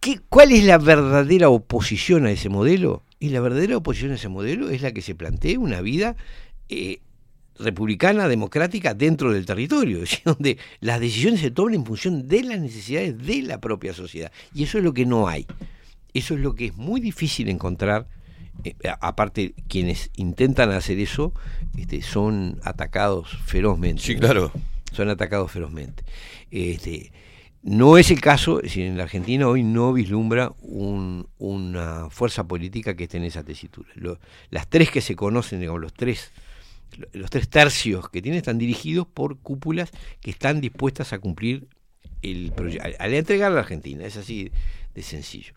¿Qué, 0.02 0.18
¿Cuál 0.28 0.50
es 0.50 0.64
la 0.64 0.78
verdadera 0.78 1.48
oposición 1.48 2.26
a 2.26 2.32
ese 2.32 2.48
modelo? 2.48 3.04
Y 3.20 3.28
la 3.28 3.40
verdadera 3.40 3.76
oposición 3.76 4.10
a 4.10 4.16
ese 4.16 4.28
modelo 4.28 4.68
es 4.68 4.82
la 4.82 4.90
que 4.90 5.00
se 5.00 5.14
plantea 5.14 5.60
una 5.60 5.80
vida 5.80 6.16
eh, 6.68 6.98
republicana, 7.56 8.26
democrática 8.26 8.94
dentro 8.94 9.32
del 9.32 9.46
territorio, 9.46 10.00
decir, 10.00 10.18
donde 10.24 10.58
las 10.80 10.98
decisiones 10.98 11.38
se 11.38 11.52
toman 11.52 11.74
en 11.74 11.86
función 11.86 12.26
de 12.26 12.42
las 12.42 12.58
necesidades 12.58 13.16
de 13.16 13.42
la 13.42 13.60
propia 13.60 13.94
sociedad. 13.94 14.32
Y 14.52 14.64
eso 14.64 14.78
es 14.78 14.82
lo 14.82 14.92
que 14.92 15.06
no 15.06 15.28
hay. 15.28 15.46
Eso 16.12 16.34
es 16.34 16.40
lo 16.40 16.56
que 16.56 16.66
es 16.66 16.76
muy 16.76 17.00
difícil 17.00 17.48
encontrar. 17.48 18.08
Eh, 18.64 18.74
aparte, 19.00 19.54
quienes 19.68 20.10
intentan 20.16 20.72
hacer 20.72 20.98
eso 20.98 21.32
este, 21.78 22.02
son 22.02 22.58
atacados 22.64 23.38
ferozmente. 23.46 24.02
Sí, 24.02 24.14
¿no? 24.14 24.20
claro. 24.20 24.52
Son 24.90 25.08
atacados 25.08 25.52
ferozmente. 25.52 26.02
Este, 26.50 27.12
no 27.62 27.96
es 27.96 28.10
el 28.10 28.20
caso, 28.20 28.58
es 28.58 28.64
decir, 28.64 28.86
en 28.86 28.96
la 28.96 29.04
Argentina 29.04 29.46
hoy 29.46 29.62
no 29.62 29.92
vislumbra 29.92 30.52
un- 30.62 31.28
una 31.38 32.10
fuerza 32.10 32.46
política 32.46 32.96
que 32.96 33.04
esté 33.04 33.18
en 33.18 33.24
esa 33.24 33.44
tesitura. 33.44 33.88
Las 34.50 34.68
tres 34.68 34.90
que 34.90 35.00
se 35.00 35.14
conocen, 35.14 35.60
digamos, 35.60 35.80
los 35.80 35.92
tres, 35.92 36.32
los 37.12 37.30
tres 37.30 37.48
tercios 37.48 38.08
que 38.08 38.20
tienen 38.20 38.38
están 38.38 38.58
dirigidos 38.58 39.06
por 39.06 39.38
cúpulas 39.38 39.90
que 40.20 40.30
están 40.30 40.60
dispuestas 40.60 41.12
a 41.12 41.20
cumplir 41.20 41.68
el 42.22 42.52
proyecto, 42.52 42.88
a, 42.98 43.04
a 43.04 43.08
entregar 43.08 43.52
a 43.52 43.54
la 43.54 43.60
Argentina, 43.60 44.04
es 44.04 44.16
así 44.16 44.50
de 44.94 45.02
sencillo. 45.02 45.54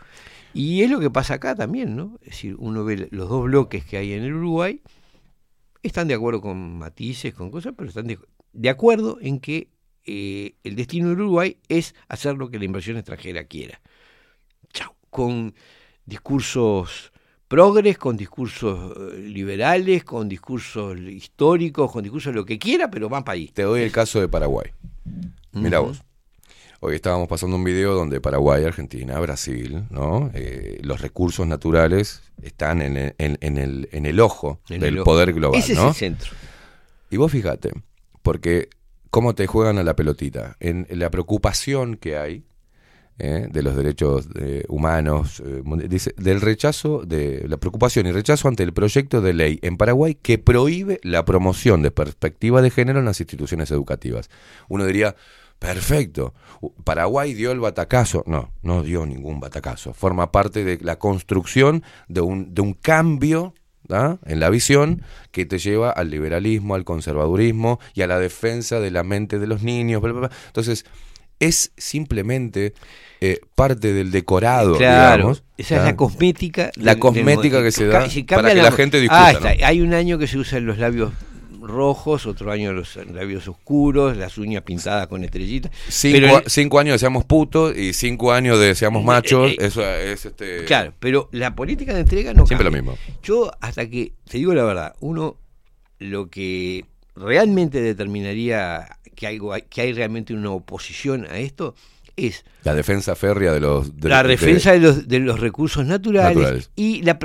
Y 0.54 0.84
es 0.84 0.90
lo 0.90 1.00
que 1.00 1.10
pasa 1.10 1.34
acá 1.34 1.56
también, 1.56 1.96
¿no? 1.96 2.18
Es 2.22 2.32
decir, 2.32 2.56
uno 2.60 2.86
ve 2.86 3.08
los 3.12 3.28
dos 3.30 3.44
bloques 3.46 3.84
que 3.84 3.98
hay 3.98 4.14
en 4.14 4.24
el 4.24 4.34
Uruguay, 4.34 4.82
están 5.84 6.08
de 6.08 6.14
acuerdo 6.14 6.40
con 6.42 6.78
matices, 6.78 7.34
con 7.34 7.52
cosas, 7.52 7.74
pero 7.76 7.90
están 7.90 8.08
de 8.54 8.70
acuerdo 8.70 9.18
en 9.22 9.40
que 9.40 9.68
eh, 10.06 10.56
el 10.64 10.76
destino 10.76 11.10
del 11.10 11.20
Uruguay 11.22 11.58
es 11.68 11.96
hacer 12.08 12.36
lo 12.36 12.50
que 12.50 12.60
la 12.60 12.66
inversión 12.66 12.98
extranjera 12.98 13.44
quiera. 13.46 13.80
Chao. 14.74 14.96
Con 15.10 15.54
discursos 16.06 17.12
progres, 17.48 17.98
con 17.98 18.18
discursos 18.18 18.96
eh, 19.14 19.20
liberales, 19.20 20.04
con 20.04 20.28
discursos 20.30 20.98
históricos, 21.00 21.92
con 21.92 22.04
discursos 22.04 22.34
lo 22.34 22.46
que 22.46 22.58
quiera, 22.60 22.90
pero 22.90 23.10
van 23.10 23.24
para 23.24 23.36
ahí. 23.36 23.48
Te 23.48 23.64
doy 23.64 23.82
el 23.82 23.92
caso 23.92 24.20
de 24.20 24.28
Paraguay. 24.28 24.72
Mira 25.52 25.80
vos. 25.80 26.02
Hoy 26.82 26.96
estábamos 26.96 27.28
pasando 27.28 27.56
un 27.56 27.64
video 27.64 27.94
donde 27.96 28.20
Paraguay, 28.22 28.64
Argentina, 28.64 29.20
Brasil, 29.20 29.86
¿no? 29.90 30.30
Eh, 30.34 30.80
los 30.84 31.02
recursos 31.02 31.48
naturales 31.48 32.22
están 32.44 32.82
en 32.82 32.98
el, 32.98 33.16
en, 33.18 33.38
en 33.42 33.58
el, 33.58 33.90
en 33.92 34.06
el 34.06 34.20
ojo 34.20 34.60
En 34.70 34.82
del 34.82 34.94
el 34.94 35.00
ojo. 35.00 35.06
poder 35.06 35.34
global, 35.34 35.60
Ese 35.60 35.74
es 35.74 35.80
el 35.80 35.94
centro. 35.94 36.32
Y 37.10 37.18
vos 37.18 37.32
fíjate, 37.32 37.72
porque 38.22 38.70
cómo 39.16 39.34
te 39.34 39.48
juegan 39.48 39.78
a 39.78 39.84
la 39.84 39.96
pelotita, 39.96 40.58
en 40.60 40.88
la 40.90 41.10
preocupación 41.10 41.96
que 41.96 42.18
hay 42.18 42.44
¿eh? 43.18 43.48
de 43.50 43.64
los 43.64 43.74
derechos 43.78 44.28
eh, 44.38 44.66
humanos, 44.68 45.42
eh, 45.46 45.64
dice, 45.88 46.14
del 46.18 46.42
rechazo, 46.42 47.04
de 47.06 47.46
la 47.48 47.56
preocupación 47.56 48.08
y 48.08 48.12
rechazo 48.12 48.50
ante 48.50 48.64
el 48.64 48.74
proyecto 48.74 49.22
de 49.22 49.34
ley 49.34 49.60
en 49.62 49.78
Paraguay 49.78 50.16
que 50.16 50.38
prohíbe 50.38 51.00
la 51.02 51.24
promoción 51.24 51.82
de 51.82 51.92
perspectiva 51.92 52.62
de 52.62 52.72
género 52.72 53.00
en 53.00 53.06
las 53.06 53.22
instituciones 53.22 53.72
educativas. 53.72 54.30
Uno 54.68 54.84
diría, 54.84 55.16
perfecto, 55.60 56.34
Paraguay 56.84 57.34
dio 57.34 57.54
el 57.54 57.62
batacazo. 57.62 58.22
No, 58.28 58.52
no 58.64 58.84
dio 58.84 59.06
ningún 59.06 59.40
batacazo. 59.40 59.94
Forma 59.94 60.34
parte 60.34 60.66
de 60.66 60.78
la 60.82 61.00
construcción 61.00 61.84
de 62.10 62.20
un, 62.20 62.54
de 62.54 62.62
un 62.62 62.74
cambio 62.74 63.54
¿da? 63.88 64.18
en 64.26 64.40
la 64.40 64.50
visión 64.50 65.02
que 65.32 65.46
te 65.46 65.58
lleva 65.60 65.90
al 65.92 66.10
liberalismo, 66.10 66.76
al 66.76 66.84
conservadurismo 66.84 67.80
y 67.94 68.02
a 68.02 68.08
la 68.08 68.20
defensa 68.20 68.80
de 68.80 68.92
la 68.92 69.04
mente 69.04 69.40
de 69.40 69.48
los 69.48 69.64
niños. 69.64 70.02
bla, 70.02 70.12
bla, 70.14 70.28
bla. 70.28 70.32
Entonces, 70.48 70.86
es 71.40 71.72
simplemente 71.78 72.74
eh, 73.22 73.40
parte 73.56 73.92
del 73.94 74.12
decorado, 74.12 74.78
Claro, 74.78 75.16
digamos. 75.18 75.44
esa 75.58 75.78
es 75.78 75.84
la 75.84 75.96
cosmética. 75.96 76.72
La 76.76 76.92
del- 76.94 77.00
cosmética 77.00 77.58
del- 77.58 77.66
que 77.66 77.72
se 77.72 77.86
da 77.88 78.08
para 78.30 78.50
que 78.54 78.62
la 78.62 78.72
gente 78.72 79.00
discuta, 79.02 79.26
Ah, 79.28 79.32
está, 79.32 79.56
¿no? 79.56 79.66
Hay 79.66 79.82
un 79.82 79.94
año 79.94 80.18
que 80.18 80.28
se 80.28 80.38
usan 80.38 80.66
los 80.66 80.78
labios 80.78 81.12
rojos, 81.68 82.26
otro 82.26 82.52
año 82.52 82.72
los 82.74 82.96
labios 83.08 83.48
oscuros, 83.48 84.16
las 84.18 84.38
uñas 84.38 84.64
pintadas 84.64 85.08
con 85.08 85.24
estrellitas. 85.24 85.72
Cinco, 85.88 86.18
Pero 86.20 86.38
el- 86.40 86.50
cinco 86.50 86.80
años 86.80 86.94
de 86.96 87.00
seamos 87.00 87.26
putos 87.26 87.76
y 87.78 87.94
cinco 87.94 88.32
años 88.32 88.60
de 88.60 88.76
seamos 88.76 89.04
machos. 89.04 89.52
eh, 89.52 89.58
eso 89.60 89.82
es 89.86 90.26
este. 90.26 90.66
Claro, 90.66 90.94
pero 91.00 91.28
la 91.32 91.56
política 91.56 91.94
de 91.94 92.02
entrega 92.02 92.34
no 92.34 92.46
Siempre 92.46 92.66
cambia. 92.70 92.82
lo 92.82 92.92
mismo. 92.94 93.18
Yo, 93.24 93.52
hasta 93.62 93.90
que, 93.90 94.14
te 94.30 94.38
digo 94.38 94.54
la 94.54 94.64
verdad, 94.64 94.96
uno 95.00 95.38
lo 96.00 96.30
que 96.30 96.86
realmente 97.16 97.82
determinaría 97.82 98.98
que, 99.16 99.28
algo, 99.28 99.54
que 99.70 99.82
hay 99.82 99.94
realmente 99.94 100.34
una 100.34 100.52
oposición 100.52 101.26
a 101.30 101.38
esto 101.40 101.74
es 102.18 102.46
La 102.64 102.74
defensa 102.74 103.16
férrea 103.16 103.52
de 103.54 103.60
los. 103.60 104.00
de- 104.00 104.10
la 104.10 104.24
de- 104.24 104.30
defensa 104.30 104.72
de 104.72 104.80
los, 104.80 105.08
de 105.08 105.20
los 105.20 105.40
recursos 105.40 105.86
naturales, 105.86 106.36
Naturales. 106.38 106.70
y 106.76 107.02
la, 107.04 107.18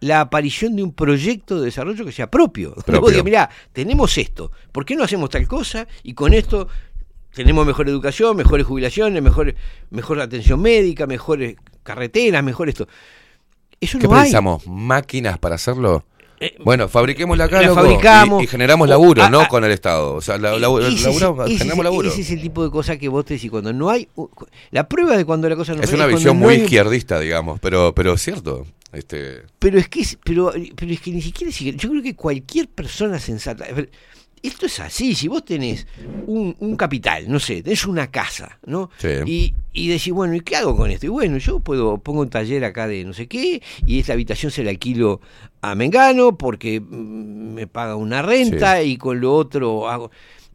la 0.00 0.20
aparición 0.20 0.76
de 0.76 0.82
un 0.82 0.92
proyecto 0.92 1.58
de 1.58 1.66
desarrollo 1.66 2.04
que 2.04 2.12
sea 2.12 2.30
propio. 2.30 2.74
Propio. 2.86 3.08
Digas, 3.10 3.24
mirá, 3.24 3.50
tenemos 3.72 4.16
esto, 4.18 4.52
¿por 4.72 4.84
qué 4.84 4.94
no 4.96 5.04
hacemos 5.04 5.30
tal 5.30 5.46
cosa? 5.48 5.86
Y 6.02 6.14
con 6.14 6.32
esto 6.34 6.68
tenemos 7.34 7.66
mejor 7.66 7.88
educación, 7.88 8.36
mejores 8.36 8.66
jubilaciones, 8.66 9.22
mejor, 9.22 9.54
mejor 9.90 10.20
atención 10.20 10.60
médica, 10.62 11.06
mejores 11.06 11.56
carreteras, 11.82 12.42
mejor 12.42 12.68
esto. 12.68 12.88
Eso 13.80 13.98
¿Qué 13.98 14.06
no? 14.06 14.14
¿Máquinas 14.66 15.38
para 15.38 15.56
hacerlo? 15.56 16.04
Eh, 16.40 16.54
Bueno, 16.62 16.88
fabriquémosla 16.88 17.44
acá, 17.44 17.60
la 17.62 17.68
loco, 17.68 17.80
fabricamos. 17.82 18.42
y, 18.42 18.44
y 18.44 18.46
generamos 18.46 18.88
laburo, 18.88 19.22
ah, 19.22 19.30
no 19.30 19.40
ah, 19.40 19.48
con 19.48 19.64
el 19.64 19.70
Estado. 19.72 20.14
O 20.14 20.20
sea, 20.20 20.36
la, 20.38 20.58
la- 20.58 20.68
Ese 20.88 21.04
laburamos, 21.06 21.46
ese 21.48 21.58
generamos 21.58 21.84
laburo. 21.84 22.08
Ese 22.10 22.20
es 22.20 22.30
el 22.30 22.40
tipo 22.42 22.62
de 22.64 22.70
cosa 22.70 22.98
que 22.98 23.08
vos 23.08 23.24
te 23.24 23.34
decís 23.34 23.50
cuando 23.50 23.72
no 23.72 23.88
hay. 23.88 24.08
La 24.70 24.88
prueba 24.88 25.16
de 25.16 25.24
cuando 25.24 25.48
la 25.48 25.56
cosa 25.56 25.74
no 25.74 25.82
Es 25.82 25.92
una 25.92 26.06
visión 26.06 26.38
no 26.38 26.44
muy 26.46 26.54
hay 26.54 26.58
un- 26.60 26.64
izquierdista, 26.64 27.18
digamos, 27.20 27.58
pero, 27.60 27.94
pero 27.94 28.12
es 28.14 28.22
cierto. 28.22 28.66
Este, 28.92 29.42
Pero 29.58 29.78
es 29.78 29.88
que 29.88 30.04
pero, 30.24 30.52
pero 30.74 30.92
es 30.92 31.00
que 31.00 31.10
ni 31.10 31.20
siquiera 31.20 31.52
yo 31.52 31.90
creo 31.90 32.02
que 32.02 32.14
cualquier 32.14 32.68
persona 32.68 33.18
sensata. 33.18 33.66
Esto 34.46 34.66
es 34.66 34.80
así, 34.80 35.14
si 35.14 35.28
vos 35.28 35.44
tenés 35.44 35.86
un, 36.26 36.54
un 36.60 36.76
capital, 36.76 37.24
no 37.28 37.40
sé, 37.40 37.62
tenés 37.62 37.86
una 37.86 38.10
casa, 38.10 38.58
¿no? 38.64 38.90
Sí. 38.98 39.08
Y, 39.26 39.54
y 39.72 39.88
decís, 39.88 40.12
bueno, 40.12 40.34
¿y 40.34 40.40
qué 40.40 40.56
hago 40.56 40.76
con 40.76 40.90
esto? 40.90 41.06
Y 41.06 41.08
bueno, 41.08 41.38
yo 41.38 41.60
puedo, 41.60 41.98
pongo 41.98 42.20
un 42.20 42.30
taller 42.30 42.64
acá 42.64 42.86
de 42.86 43.04
no 43.04 43.12
sé 43.12 43.26
qué, 43.26 43.62
y 43.84 43.98
esta 43.98 44.12
habitación 44.12 44.52
se 44.52 44.62
la 44.62 44.70
alquilo 44.70 45.20
a 45.60 45.74
Mengano 45.74 46.38
porque 46.38 46.80
mm, 46.80 47.54
me 47.54 47.66
paga 47.66 47.96
una 47.96 48.22
renta 48.22 48.82
y 48.82 48.96
con 48.96 49.20
lo 49.20 49.34
otro 49.34 49.88
hago. 49.88 50.10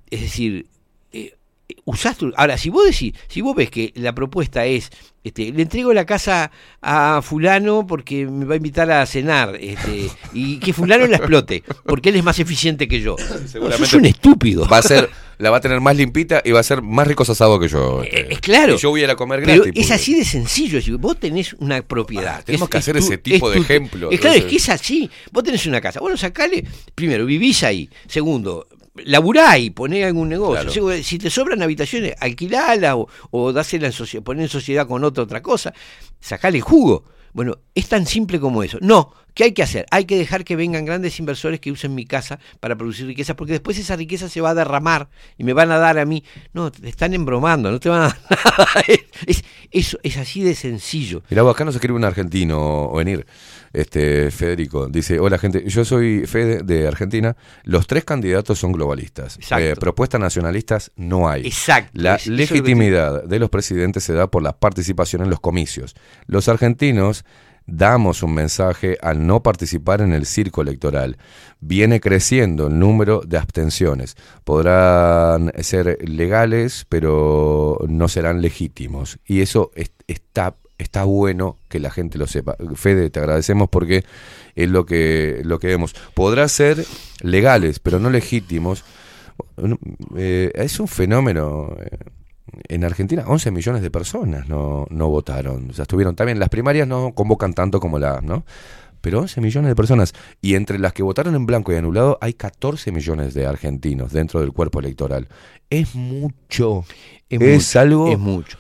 Es 0.10 0.22
decir, 0.22 0.68
usás 1.86 2.18
tu- 2.18 2.34
Ahora, 2.36 2.58
si 2.58 2.70
vos 2.70 2.86
decís, 2.86 3.14
si 3.28 3.42
vos 3.42 3.56
ves 3.56 3.70
que 3.70 3.92
la 3.96 4.14
propuesta 4.14 4.66
es, 4.66 4.90
este, 5.24 5.52
le 5.52 5.62
entrego 5.62 5.94
la 5.94 6.06
casa 6.06 6.52
a 6.82 7.22
fulano 7.24 7.86
porque 7.86 8.26
me 8.26 8.46
va 8.46 8.54
a 8.54 8.58
invitar 8.58 8.90
a 8.92 9.06
cenar, 9.06 9.56
este, 9.60 10.10
y 10.34 10.58
que 10.60 10.74
fulano 10.74 11.06
la 11.08 11.18
explote, 11.18 11.64
porque 11.86 12.10
él 12.10 12.16
es 12.16 12.24
más 12.24 12.40
eficiente 12.40 12.88
que 12.88 13.02
yo. 13.02 13.16
Seguramente 13.46 13.86
Sos 13.86 13.94
un 14.00 14.06
estúpido. 14.06 14.68
va 14.68 14.78
a 14.78 14.82
ser, 14.82 15.10
la 15.38 15.52
va 15.52 15.58
a 15.58 15.62
tener 15.62 15.80
más 15.80 15.96
limpita 15.96 16.42
y 16.44 16.52
va 16.52 16.60
a 16.60 16.64
ser 16.64 16.82
más 16.82 17.08
ricos 17.08 17.30
asado 17.30 17.60
que 17.60 17.68
yo. 17.68 18.02
este. 18.04 18.22
Eh, 18.22 18.28
es 18.32 18.40
claro. 18.40 18.76
Y 18.76 18.78
yo 18.78 18.90
voy 18.90 19.02
a 19.02 19.04
ir 19.06 19.10
a 19.12 19.16
comer 19.16 19.44
Pero 19.46 19.64
gratis. 19.64 19.86
es 19.86 19.92
así 19.92 20.16
de 20.16 20.26
sencillo. 20.26 20.82
Si 20.82 20.92
vos 20.92 21.20
tenés 21.20 21.54
una 21.60 21.82
propiedad. 21.84 22.38
Ah, 22.40 22.44
tenemos 22.44 22.66
es- 22.68 22.72
que 22.72 22.78
es 22.78 22.84
hacer 22.84 22.98
tu- 22.98 23.04
ese 23.06 23.18
tipo 23.20 23.50
es 23.52 23.56
de 23.56 23.62
ejemplo, 23.62 24.10
Es 24.12 24.20
claro, 24.20 24.38
es 24.38 24.46
que 24.46 24.56
es 24.56 24.70
así. 24.70 25.10
Vos 25.32 25.44
tenés 25.44 25.66
una 25.68 25.82
casa. 25.82 26.00
Bueno, 26.00 26.18
sacale. 26.18 26.64
Primero, 26.96 27.26
vivís 27.28 27.64
ahí. 27.64 27.90
Segundo, 28.08 28.68
laburá 28.96 29.58
y 29.58 29.70
poné 29.70 30.04
algún 30.04 30.30
negocio. 30.30 30.72
Claro. 30.72 31.04
Si 31.04 31.18
te 31.18 31.30
sobran 31.30 31.62
habitaciones, 31.62 32.16
alquilala 32.20 32.98
o, 32.98 33.08
o 33.32 33.54
dásela 33.54 33.88
en 33.88 33.94
sociedad, 33.94 34.24
poné 34.24 34.44
en 34.44 34.50
sociedad 34.50 34.88
con 34.88 35.04
otra 35.04 35.24
otra 35.24 35.42
cosa. 35.42 35.74
Sacale 36.20 36.62
jugo. 36.62 37.06
Bueno, 37.34 37.60
es 37.74 37.88
tan 37.88 38.06
simple 38.06 38.40
como 38.40 38.62
eso. 38.62 38.78
No, 38.82 39.14
¿Qué 39.34 39.46
hay 39.46 39.52
que 39.54 39.64
hacer? 39.64 39.86
Hay 39.92 40.06
que 40.06 40.18
dejar 40.18 40.44
que 40.44 40.56
vengan 40.56 40.84
grandes 40.84 41.18
inversores 41.20 41.60
que 41.60 41.72
usen 41.72 41.96
mi 41.96 42.06
casa 42.06 42.40
para 42.60 42.76
producir 42.76 43.08
riqueza, 43.08 43.36
porque 43.36 43.54
después 43.54 43.78
esa 43.78 43.96
riqueza 43.96 44.28
se 44.28 44.42
va 44.42 44.50
a 44.50 44.54
derramar 44.54 45.10
y 45.38 45.44
me 45.44 45.54
van 45.54 45.72
a 45.72 45.78
dar 45.78 46.00
a 46.00 46.06
mí. 46.06 46.24
No, 46.54 46.72
te 46.72 46.90
están 46.90 47.14
embromando, 47.14 47.72
no 47.72 47.80
te 47.80 47.88
van 47.88 48.02
a 48.02 48.08
dar 48.08 48.20
nada. 48.30 48.68
Es, 49.26 49.44
eso 49.72 49.98
es 50.04 50.18
así 50.18 50.44
de 50.44 50.54
sencillo. 50.54 51.24
Vos, 51.30 51.56
acá 51.56 51.64
nos 51.64 51.76
escribe 51.76 51.96
un 51.96 52.04
argentino, 52.04 52.92
venir, 52.92 53.26
este, 53.74 54.32
Federico. 54.32 54.88
Dice, 54.88 55.20
hola 55.20 55.38
gente, 55.38 55.64
yo 55.68 55.86
soy 55.86 56.26
Fede 56.28 56.64
de 56.64 56.88
Argentina. 56.88 57.36
Los 57.64 57.88
tres 57.88 58.04
candidatos 58.06 58.60
son 58.60 58.72
globalistas. 58.72 59.38
Eh, 59.58 59.76
propuestas 59.80 60.20
nacionalistas 60.22 60.92
no 60.96 61.30
hay. 61.30 61.46
Exacto. 61.48 61.92
La 61.94 62.16
es- 62.16 62.28
legitimidad 62.28 63.24
de 63.24 63.40
los 63.40 63.50
presidentes 63.50 64.04
se 64.04 64.14
da 64.14 64.28
por 64.28 64.44
la 64.44 64.54
participación 64.58 65.22
en 65.24 65.30
los 65.30 65.40
comicios. 65.40 65.96
Los 66.28 66.48
argentinos 66.48 67.26
damos 67.68 68.24
un 68.24 68.34
mensaje 68.34 68.98
al 69.02 69.26
no 69.26 69.44
participar 69.44 70.02
en 70.02 70.12
el 70.14 70.26
circo 70.26 70.62
electoral. 70.62 71.18
Viene 71.60 72.00
creciendo 72.02 72.68
el 72.68 72.78
número 72.80 73.22
de 73.26 73.38
abstenciones. 73.38 74.16
Podrán 74.44 75.52
ser 75.62 75.98
legales, 76.08 76.86
pero 76.90 77.80
no 77.88 78.08
serán 78.10 78.42
legítimos. 78.42 79.20
Y 79.26 79.42
eso 79.42 79.72
es- 79.76 79.92
está, 80.08 80.56
está 80.82 81.04
bueno 81.04 81.58
que 81.70 81.80
la 81.80 81.92
gente 81.92 82.18
lo 82.18 82.28
sepa. 82.28 82.56
Fede, 82.76 83.10
te 83.10 83.20
agradecemos 83.20 83.70
porque 83.70 84.04
es 84.56 84.70
lo 84.70 84.86
que, 84.86 85.42
lo 85.44 85.60
que 85.60 85.68
vemos. 85.68 85.94
Podrá 86.14 86.48
ser 86.48 86.86
legales, 87.22 87.80
pero 87.80 88.00
no 88.00 88.10
legítimos. 88.10 88.84
Eh, 90.18 90.52
es 90.56 90.80
un 90.80 90.88
fenómeno. 90.88 91.76
eh, 91.80 91.98
en 92.68 92.84
Argentina 92.84 93.24
11 93.26 93.52
millones 93.52 93.82
de 93.82 93.92
personas 93.92 94.48
no, 94.50 94.86
no 94.90 95.10
votaron. 95.10 95.70
O 95.70 95.74
sea, 95.74 95.84
estuvieron 95.84 96.16
también. 96.16 96.40
Las 96.40 96.50
primarias 96.50 96.88
no 96.88 97.14
convocan 97.14 97.54
tanto 97.54 97.80
como 97.80 98.00
las, 98.00 98.22
¿no? 98.24 98.44
Pero 99.00 99.20
11 99.20 99.42
millones 99.42 99.70
de 99.70 99.76
personas. 99.76 100.14
Y 100.42 100.56
entre 100.56 100.78
las 100.78 100.94
que 100.94 101.04
votaron 101.04 101.36
en 101.36 101.46
blanco 101.46 101.72
y 101.72 101.76
anulado 101.76 102.18
hay 102.22 102.34
14 102.34 102.92
millones 102.92 103.34
de 103.34 103.46
argentinos 103.46 104.12
dentro 104.12 104.42
del 104.42 104.52
cuerpo 104.52 104.80
electoral. 104.80 105.28
Es 105.70 105.96
mucho. 105.96 106.86
Es, 107.30 107.40
mucho, 107.40 107.80
algo. 107.80 108.12
Es 108.12 108.20
mucho. 108.20 108.58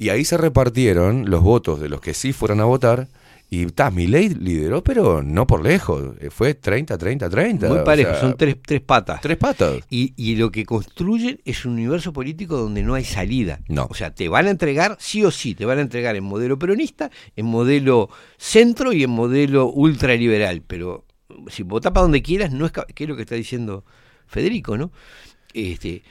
Y 0.00 0.08
ahí 0.08 0.24
se 0.24 0.38
repartieron 0.38 1.28
los 1.28 1.42
votos 1.42 1.78
de 1.78 1.90
los 1.90 2.00
que 2.00 2.14
sí 2.14 2.32
fueron 2.32 2.62
a 2.62 2.64
votar. 2.64 3.08
Y 3.50 3.66
ta, 3.66 3.90
ley 3.90 4.30
lideró, 4.30 4.82
pero 4.82 5.22
no 5.22 5.46
por 5.46 5.62
lejos. 5.62 6.14
Eh, 6.20 6.30
Fue 6.30 6.54
30, 6.54 6.96
30, 6.96 7.28
30. 7.28 7.68
Muy 7.68 7.78
o 7.80 7.84
parejo, 7.84 8.12
sea, 8.12 8.20
son 8.20 8.34
tres, 8.34 8.56
tres 8.64 8.80
patas. 8.80 9.20
Tres 9.20 9.36
patas. 9.36 9.80
Y, 9.90 10.14
y 10.16 10.36
lo 10.36 10.50
que 10.50 10.64
construyen 10.64 11.42
es 11.44 11.66
un 11.66 11.72
universo 11.72 12.14
político 12.14 12.56
donde 12.56 12.82
no 12.82 12.94
hay 12.94 13.04
salida. 13.04 13.60
No. 13.68 13.88
O 13.90 13.94
sea, 13.94 14.14
te 14.14 14.30
van 14.30 14.46
a 14.46 14.50
entregar, 14.50 14.96
sí 14.98 15.22
o 15.22 15.30
sí, 15.30 15.54
te 15.54 15.66
van 15.66 15.76
a 15.76 15.82
entregar 15.82 16.16
en 16.16 16.24
modelo 16.24 16.58
peronista, 16.58 17.10
en 17.36 17.44
modelo 17.44 18.08
centro 18.38 18.94
y 18.94 19.02
en 19.02 19.10
modelo 19.10 19.66
ultraliberal. 19.66 20.62
Pero 20.66 21.04
si 21.48 21.62
votás 21.62 21.92
para 21.92 22.04
donde 22.04 22.22
quieras, 22.22 22.52
no 22.52 22.64
es, 22.64 22.72
que 22.72 23.04
es 23.04 23.08
lo 23.08 23.16
que 23.16 23.22
está 23.22 23.34
diciendo 23.34 23.84
Federico, 24.26 24.78
¿no? 24.78 24.92
Este, 25.52 26.04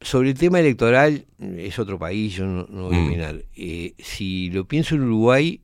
sobre 0.00 0.30
el 0.30 0.38
tema 0.38 0.60
electoral, 0.60 1.26
es 1.38 1.78
otro 1.78 1.98
país, 1.98 2.34
yo 2.34 2.46
no, 2.46 2.66
no 2.68 2.84
voy 2.84 2.96
a 2.96 3.00
Mm. 3.00 3.06
opinar. 3.06 3.44
Eh, 3.54 3.94
si 3.98 4.50
lo 4.50 4.66
pienso 4.66 4.94
en 4.94 5.02
Uruguay, 5.02 5.60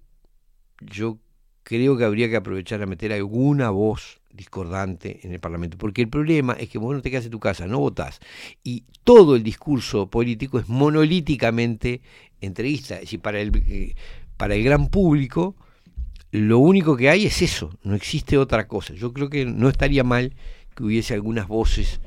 yo 0.80 1.18
creo 1.62 1.96
que 1.96 2.04
habría 2.04 2.28
que 2.28 2.36
aprovechar 2.36 2.82
a 2.82 2.86
meter 2.86 3.12
alguna 3.12 3.70
voz 3.70 4.20
discordante 4.32 5.20
en 5.22 5.32
el 5.32 5.40
Parlamento, 5.40 5.78
porque 5.78 6.02
el 6.02 6.08
problema 6.08 6.52
es 6.52 6.68
que 6.68 6.76
vos 6.78 6.94
no 6.94 7.00
te 7.00 7.10
quedas 7.10 7.24
en 7.24 7.30
tu 7.30 7.40
casa, 7.40 7.66
no 7.66 7.78
votás, 7.78 8.20
y 8.62 8.84
todo 9.02 9.34
el 9.34 9.42
discurso 9.42 10.08
político 10.10 10.58
es 10.58 10.68
monolíticamente 10.68 12.02
entreguista, 12.42 12.96
es 12.96 13.02
decir, 13.02 13.20
para 13.20 13.40
el, 13.40 13.50
eh, 13.66 13.94
para 14.36 14.54
el 14.54 14.62
gran 14.62 14.88
público 14.88 15.56
lo 16.32 16.58
único 16.58 16.96
que 16.96 17.08
hay 17.08 17.24
es 17.24 17.40
eso, 17.40 17.70
no 17.82 17.94
existe 17.94 18.36
otra 18.36 18.68
cosa. 18.68 18.92
Yo 18.92 19.14
creo 19.14 19.30
que 19.30 19.46
no 19.46 19.70
estaría 19.70 20.04
mal 20.04 20.34
que 20.74 20.84
hubiese 20.84 21.14
algunas 21.14 21.48
voces 21.48 22.00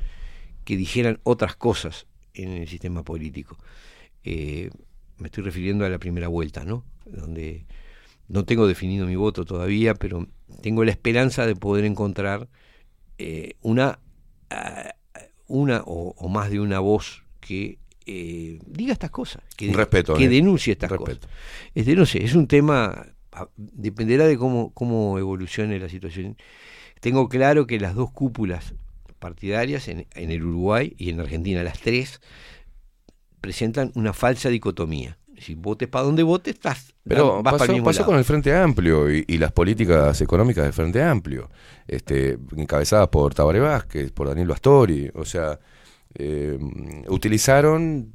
que 0.64 0.76
dijeran 0.76 1.18
otras 1.24 1.56
cosas 1.56 2.06
en 2.34 2.50
el 2.50 2.68
sistema 2.68 3.02
político. 3.02 3.56
Eh, 4.24 4.70
me 5.18 5.26
estoy 5.26 5.44
refiriendo 5.44 5.84
a 5.84 5.88
la 5.88 5.98
primera 5.98 6.28
vuelta, 6.28 6.64
¿no? 6.64 6.84
Donde 7.04 7.66
no 8.28 8.44
tengo 8.44 8.66
definido 8.66 9.06
mi 9.06 9.16
voto 9.16 9.44
todavía, 9.44 9.94
pero 9.94 10.26
tengo 10.62 10.84
la 10.84 10.90
esperanza 10.90 11.46
de 11.46 11.56
poder 11.56 11.84
encontrar 11.84 12.48
eh, 13.18 13.54
una, 13.60 13.98
ah, 14.50 14.94
una 15.46 15.82
o, 15.84 16.14
o 16.16 16.28
más 16.28 16.50
de 16.50 16.60
una 16.60 16.78
voz 16.78 17.24
que 17.40 17.78
eh, 18.06 18.58
diga 18.66 18.92
estas 18.92 19.10
cosas, 19.10 19.42
que, 19.56 19.72
respeto, 19.72 20.14
que 20.14 20.24
¿eh? 20.24 20.28
denuncie 20.28 20.72
estas 20.72 20.90
Respeto. 20.90 21.20
cosas. 21.20 21.36
Este, 21.74 21.94
no 21.94 22.06
sé, 22.06 22.24
es 22.24 22.34
un 22.34 22.46
tema, 22.46 23.06
ah, 23.32 23.48
dependerá 23.56 24.26
de 24.26 24.36
cómo, 24.38 24.72
cómo 24.72 25.18
evolucione 25.18 25.78
la 25.78 25.88
situación. 25.88 26.36
Tengo 27.00 27.28
claro 27.28 27.66
que 27.66 27.78
las 27.78 27.94
dos 27.94 28.10
cúpulas 28.10 28.74
partidarias 29.20 29.86
en, 29.86 30.08
en 30.16 30.30
el 30.32 30.42
Uruguay 30.42 30.94
y 30.98 31.10
en 31.10 31.20
Argentina, 31.20 31.62
las 31.62 31.78
tres, 31.78 32.20
presentan 33.40 33.92
una 33.94 34.12
falsa 34.12 34.48
dicotomía. 34.48 35.16
Si 35.38 35.54
votes 35.54 35.88
para 35.88 36.04
donde 36.04 36.22
votes, 36.22 36.54
estás 36.54 36.92
Pero 37.04 37.42
vas 37.42 37.52
para 37.52 37.54
el 37.54 37.58
pasó, 37.60 37.72
mismo 37.72 37.84
pasó 37.86 38.00
lado. 38.00 38.10
con 38.10 38.18
el 38.18 38.24
Frente 38.24 38.54
Amplio 38.54 39.10
y, 39.10 39.24
y 39.26 39.38
las 39.38 39.52
políticas 39.52 40.20
económicas 40.20 40.64
del 40.64 40.74
Frente 40.74 41.02
Amplio, 41.02 41.48
este, 41.86 42.38
encabezadas 42.56 43.08
por 43.08 43.32
Tabaré 43.32 43.60
Vázquez, 43.60 44.12
por 44.12 44.28
Daniel 44.28 44.48
Bastori. 44.48 45.10
O 45.14 45.24
sea, 45.24 45.58
eh, 46.14 46.58
utilizaron 47.08 48.12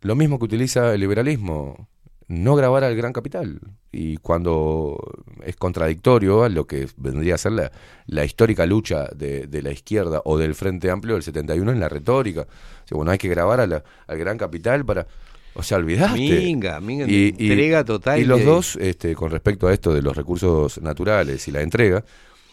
lo 0.00 0.16
mismo 0.16 0.38
que 0.38 0.46
utiliza 0.46 0.94
el 0.94 1.00
liberalismo, 1.00 1.88
no 2.26 2.56
grabar 2.56 2.82
al 2.82 2.96
gran 2.96 3.12
capital. 3.12 3.60
Y 3.92 4.18
cuando 4.18 4.96
es 5.44 5.56
contradictorio 5.56 6.44
a 6.44 6.48
lo 6.48 6.66
que 6.66 6.86
vendría 6.96 7.34
a 7.34 7.38
ser 7.38 7.52
la, 7.52 7.72
la 8.06 8.24
histórica 8.24 8.64
lucha 8.66 9.08
de, 9.16 9.46
de 9.48 9.62
la 9.62 9.72
izquierda 9.72 10.22
o 10.24 10.38
del 10.38 10.54
Frente 10.54 10.90
Amplio 10.90 11.14
del 11.14 11.24
71 11.24 11.72
en 11.72 11.80
la 11.80 11.88
retórica. 11.88 12.42
O 12.42 12.88
sea, 12.88 12.96
bueno, 12.96 13.10
hay 13.10 13.18
que 13.18 13.28
grabar 13.28 13.60
a 13.60 13.66
la- 13.66 13.82
al 14.06 14.18
gran 14.18 14.38
capital 14.38 14.84
para... 14.84 15.06
O 15.54 15.64
sea, 15.64 15.78
olvidaste. 15.78 16.16
Minga, 16.20 16.78
minga, 16.80 17.06
entrega 17.06 17.84
total 17.84 18.20
Y 18.20 18.24
los 18.24 18.38
de- 18.38 18.44
dos, 18.44 18.76
este, 18.76 19.16
con 19.16 19.32
respecto 19.32 19.66
a 19.66 19.72
esto 19.72 19.92
de 19.92 20.02
los 20.02 20.16
recursos 20.16 20.80
naturales 20.80 21.48
y 21.48 21.50
la 21.50 21.60
entrega, 21.62 22.04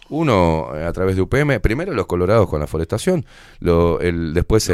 uno 0.09 0.69
eh, 0.76 0.84
a 0.84 0.91
través 0.93 1.15
de 1.15 1.22
UPM, 1.22 1.59
primero 1.59 1.93
los 1.93 2.07
colorados 2.07 2.49
con 2.49 2.59
la 2.59 2.65
forestación, 2.68 3.26
lo, 3.59 3.99
el, 3.99 4.34
después 4.34 4.68
eh, 4.69 4.73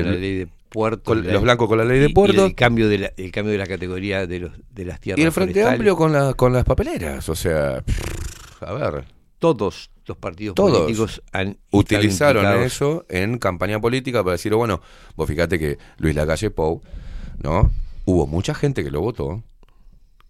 el- 0.00 0.04
la 0.06 0.12
ley 0.12 0.34
de 0.38 0.48
puertos. 0.72 1.04
con- 1.04 1.18
y 1.24 1.26
la- 1.26 1.34
los 1.34 1.42
blancos 1.42 1.68
con 1.68 1.78
la 1.78 1.84
ley 1.84 1.98
de 2.00 2.06
y- 2.06 2.10
y 2.10 2.14
puertos. 2.14 2.44
el 2.46 2.54
cambio 2.54 2.88
de 2.88 2.98
la, 2.98 3.12
el 3.16 3.30
cambio 3.30 3.52
de 3.52 3.58
la 3.58 3.66
categoría 3.66 4.26
de, 4.26 4.38
los, 4.40 4.52
de 4.70 4.84
las 4.84 5.00
tierras 5.00 5.20
y 5.20 5.22
el 5.26 5.32
Frente 5.32 5.52
forestales. 5.54 5.74
Amplio 5.78 5.96
con, 5.96 6.12
la, 6.12 6.34
con 6.34 6.52
las 6.52 6.64
papeleras. 6.64 7.28
O 7.28 7.34
sea, 7.34 7.82
pff, 7.82 8.62
a 8.62 8.72
ver, 8.72 9.04
Todos 9.38 9.90
los 10.06 10.16
partidos 10.16 10.54
Todos 10.54 10.78
políticos 10.80 11.22
han 11.32 11.56
utilizaron 11.70 12.62
eso 12.62 13.04
en 13.08 13.38
campaña 13.38 13.80
política 13.80 14.22
para 14.24 14.32
decir, 14.32 14.54
bueno, 14.54 14.80
vos 15.16 15.28
fíjate 15.28 15.58
que 15.58 15.78
Luis 15.98 16.14
Lacalle 16.14 16.50
Pou, 16.50 16.80
¿no? 17.42 17.70
Hubo 18.04 18.26
mucha 18.26 18.54
gente 18.54 18.82
que 18.82 18.90
lo 18.90 19.00
votó, 19.00 19.42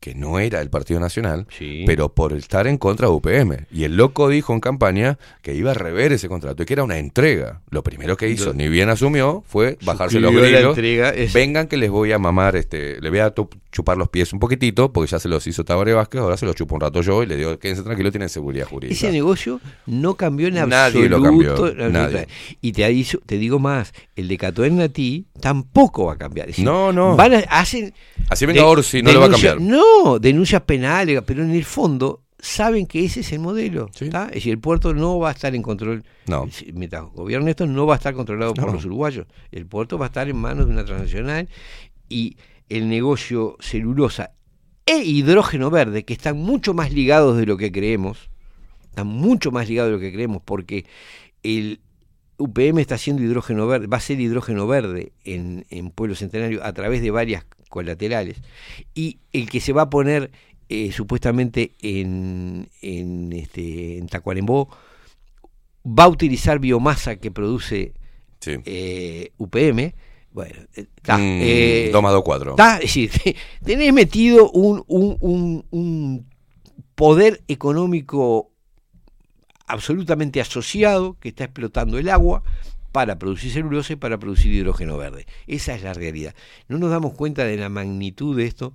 que 0.03 0.17
no 0.17 0.41
era 0.41 0.61
el 0.61 0.69
Partido 0.69 0.99
Nacional, 0.99 1.47
Sí. 1.57 1.85
pero 1.87 2.09
por 2.13 2.33
estar 2.33 2.67
en 2.67 2.77
contra 2.77 3.07
de 3.07 3.15
UPM. 3.15 3.67
Y 3.71 3.85
el 3.85 3.97
loco 3.97 4.29
dijo 4.29 4.53
en 4.53 4.59
campaña 4.59 5.17
que 5.43 5.55
iba 5.55 5.71
a 5.71 5.75
rever 5.75 6.13
ese 6.13 6.29
contrato 6.29 6.65
y 6.65 6.67
que 6.67 6.73
era 6.73 6.83
una 6.83 6.99
entrega. 6.99 7.61
Lo 7.71 7.85
primero 7.85 8.17
que 8.17 8.29
hizo, 8.29 8.53
ni 8.53 8.69
bien 8.69 8.91
asumió, 8.91 9.45
fue 9.47 9.79
bajarse 9.85 10.19
los 10.19 10.35
grillos. 10.35 11.33
Vengan 11.33 11.69
que 11.69 11.77
les 11.77 11.89
voy 11.89 12.11
a 12.11 12.19
mamar, 12.19 12.57
este, 12.57 13.01
le 13.01 13.11
voy 13.11 13.21
a 13.21 13.31
chupar 13.73 13.97
los 13.97 14.09
pies 14.11 14.33
un 14.35 14.39
poquitito, 14.39 14.93
porque 14.93 15.11
ya 15.11 15.19
se 15.19 15.29
los 15.29 15.47
hizo 15.47 15.65
Tabaré 15.65 15.95
Vázquez, 15.95 16.21
ahora 16.21 16.37
se 16.37 16.45
los 16.47 16.55
chupo 16.55 16.75
un 16.75 16.83
rato 16.83 17.01
yo 17.01 17.23
y 17.23 17.27
le 17.27 17.37
digo, 17.37 17.59
quédense 17.59 17.83
tranquilo, 17.83 18.11
tienen 18.13 18.29
seguridad 18.29 18.67
jurídica. 18.69 18.95
Ese 18.95 19.11
negocio 19.11 19.61
no 19.87 20.15
cambió 20.15 20.49
en 20.49 20.55
Nadie 20.55 21.09
lo 21.09 21.17
absoluto. 21.17 21.63
cambió, 21.65 21.89
nadie. 21.91 22.29
Y 22.61 22.73
te, 22.73 23.39
digo 23.39 23.59
más, 23.59 23.93
el 24.15 24.29
de 24.29 24.37
Catoen 24.37 24.77
Natí 24.77 25.25
tampoco 25.41 26.05
va 26.07 26.13
a 26.13 26.19
cambiar. 26.19 26.49
Decir, 26.49 26.65
No, 26.65 26.93
no. 26.93 27.17
Van 27.17 27.33
a- 27.35 27.39
hacen, 27.49 27.93
Así 28.29 28.45
venga 28.47 28.65
Orsi, 28.67 29.03
no 29.03 29.11
lo 29.11 29.21
va 29.21 29.27
a 29.27 29.31
cambiar. 29.31 29.61
No, 29.61 30.19
denuncias 30.21 30.61
penales, 30.63 31.23
pero 31.27 31.43
en 31.43 31.51
el 31.53 31.65
fondo 31.65 32.21
saben 32.39 32.87
que 32.87 33.05
ese 33.05 33.21
es 33.21 33.33
el 33.33 33.39
modelo. 33.39 33.89
Sí. 33.95 34.07
Es 34.07 34.31
decir, 34.33 34.53
el 34.53 34.59
puerto 34.59 34.93
no 34.93 35.19
va 35.19 35.31
a 35.31 35.33
estar 35.33 35.55
en 35.55 35.63
control. 35.63 36.05
No. 36.27 36.47
Mientras 36.75 37.05
gobierne 37.15 37.51
esto, 37.53 37.67
no 37.67 37.87
va 37.87 37.95
a 37.95 37.97
estar 37.97 38.13
controlado 38.15 38.53
por 38.53 38.71
los 38.73 38.85
uruguayos. 38.85 39.27
El 39.51 39.65
puerto 39.67 39.97
va 39.97 40.07
a 40.07 40.09
estar 40.09 40.29
en 40.29 40.37
manos 40.37 40.67
de 40.67 40.73
una 40.73 40.85
transnacional 40.85 41.49
y 42.09 42.37
el 42.77 42.89
negocio 42.89 43.57
celulosa 43.61 44.33
e 44.87 44.99
hidrógeno 44.99 45.71
verde, 45.71 46.05
que 46.05 46.13
están 46.13 46.39
mucho 46.39 46.75
más 46.75 46.93
ligados 46.93 47.37
de 47.37 47.47
lo 47.47 47.57
que 47.57 47.71
creemos, 47.71 48.31
están 48.85 49.07
mucho 49.07 49.51
más 49.51 49.69
ligados 49.69 49.91
de 49.91 49.97
lo 49.97 50.01
que 50.01 50.13
creemos, 50.13 50.43
porque 50.45 50.87
el 51.43 51.81
UPM 52.39 52.79
está 52.81 52.97
haciendo 52.97 53.23
hidrógeno 53.23 53.67
verde, 53.67 53.87
va 53.87 53.99
a 53.99 54.01
ser 54.01 54.21
hidrógeno 54.21 54.67
verde 54.67 55.13
en, 55.25 55.67
en 55.71 55.91
Pueblo 55.91 56.15
Centenario 56.15 56.65
a 56.65 56.73
través 56.73 57.03
de 57.03 57.11
varias 57.11 57.45
colaterales, 57.69 58.39
y 58.95 59.19
el 59.33 59.49
que 59.49 59.61
se 59.61 59.73
va 59.73 59.83
a 59.83 59.91
poner 59.91 60.31
eh, 60.69 60.93
supuestamente 60.93 61.73
en, 61.83 62.69
en, 62.81 63.33
este, 63.33 63.99
en 63.99 64.07
Tacuarembó 64.09 64.69
va 65.85 66.05
a 66.05 66.09
utilizar 66.09 66.59
biomasa 66.59 67.17
que 67.17 67.31
produce 67.31 67.93
Sí. 68.41 68.57
eh, 68.65 69.31
UPM. 69.39 69.95
Bueno, 70.33 70.55
eh, 70.75 70.87
está, 70.97 71.19
Mm, 71.19 71.21
eh, 71.43 71.91
dos 71.93 72.03
más 72.03 72.13
dos, 72.13 72.23
cuatro. 72.25 72.51
está, 72.53 72.77
es 72.77 72.83
decir, 72.95 73.11
tenés 73.65 73.93
metido 73.93 74.51
un, 74.51 74.83
un, 74.89 75.17
un, 75.21 75.65
un 75.71 76.27
poder 76.95 77.43
económico 77.49 78.51
absolutamente 79.67 80.41
asociado 80.41 81.17
que 81.21 81.29
está 81.31 81.45
explotando 81.45 81.99
el 81.99 82.09
agua 82.09 82.43
para 82.93 83.19
producir 83.19 83.51
celulosa 83.53 83.95
y 83.95 83.97
para 83.97 84.19
producir 84.19 84.53
hidrógeno 84.53 84.97
verde. 84.99 85.27
Esa 85.47 85.75
es 85.75 85.83
la 85.83 85.95
realidad. 85.95 86.35
No 86.69 86.79
nos 86.79 86.91
damos 86.91 87.15
cuenta 87.15 87.45
de 87.45 87.57
la 87.57 87.69
magnitud 87.69 88.37
de 88.37 88.45
esto. 88.47 88.75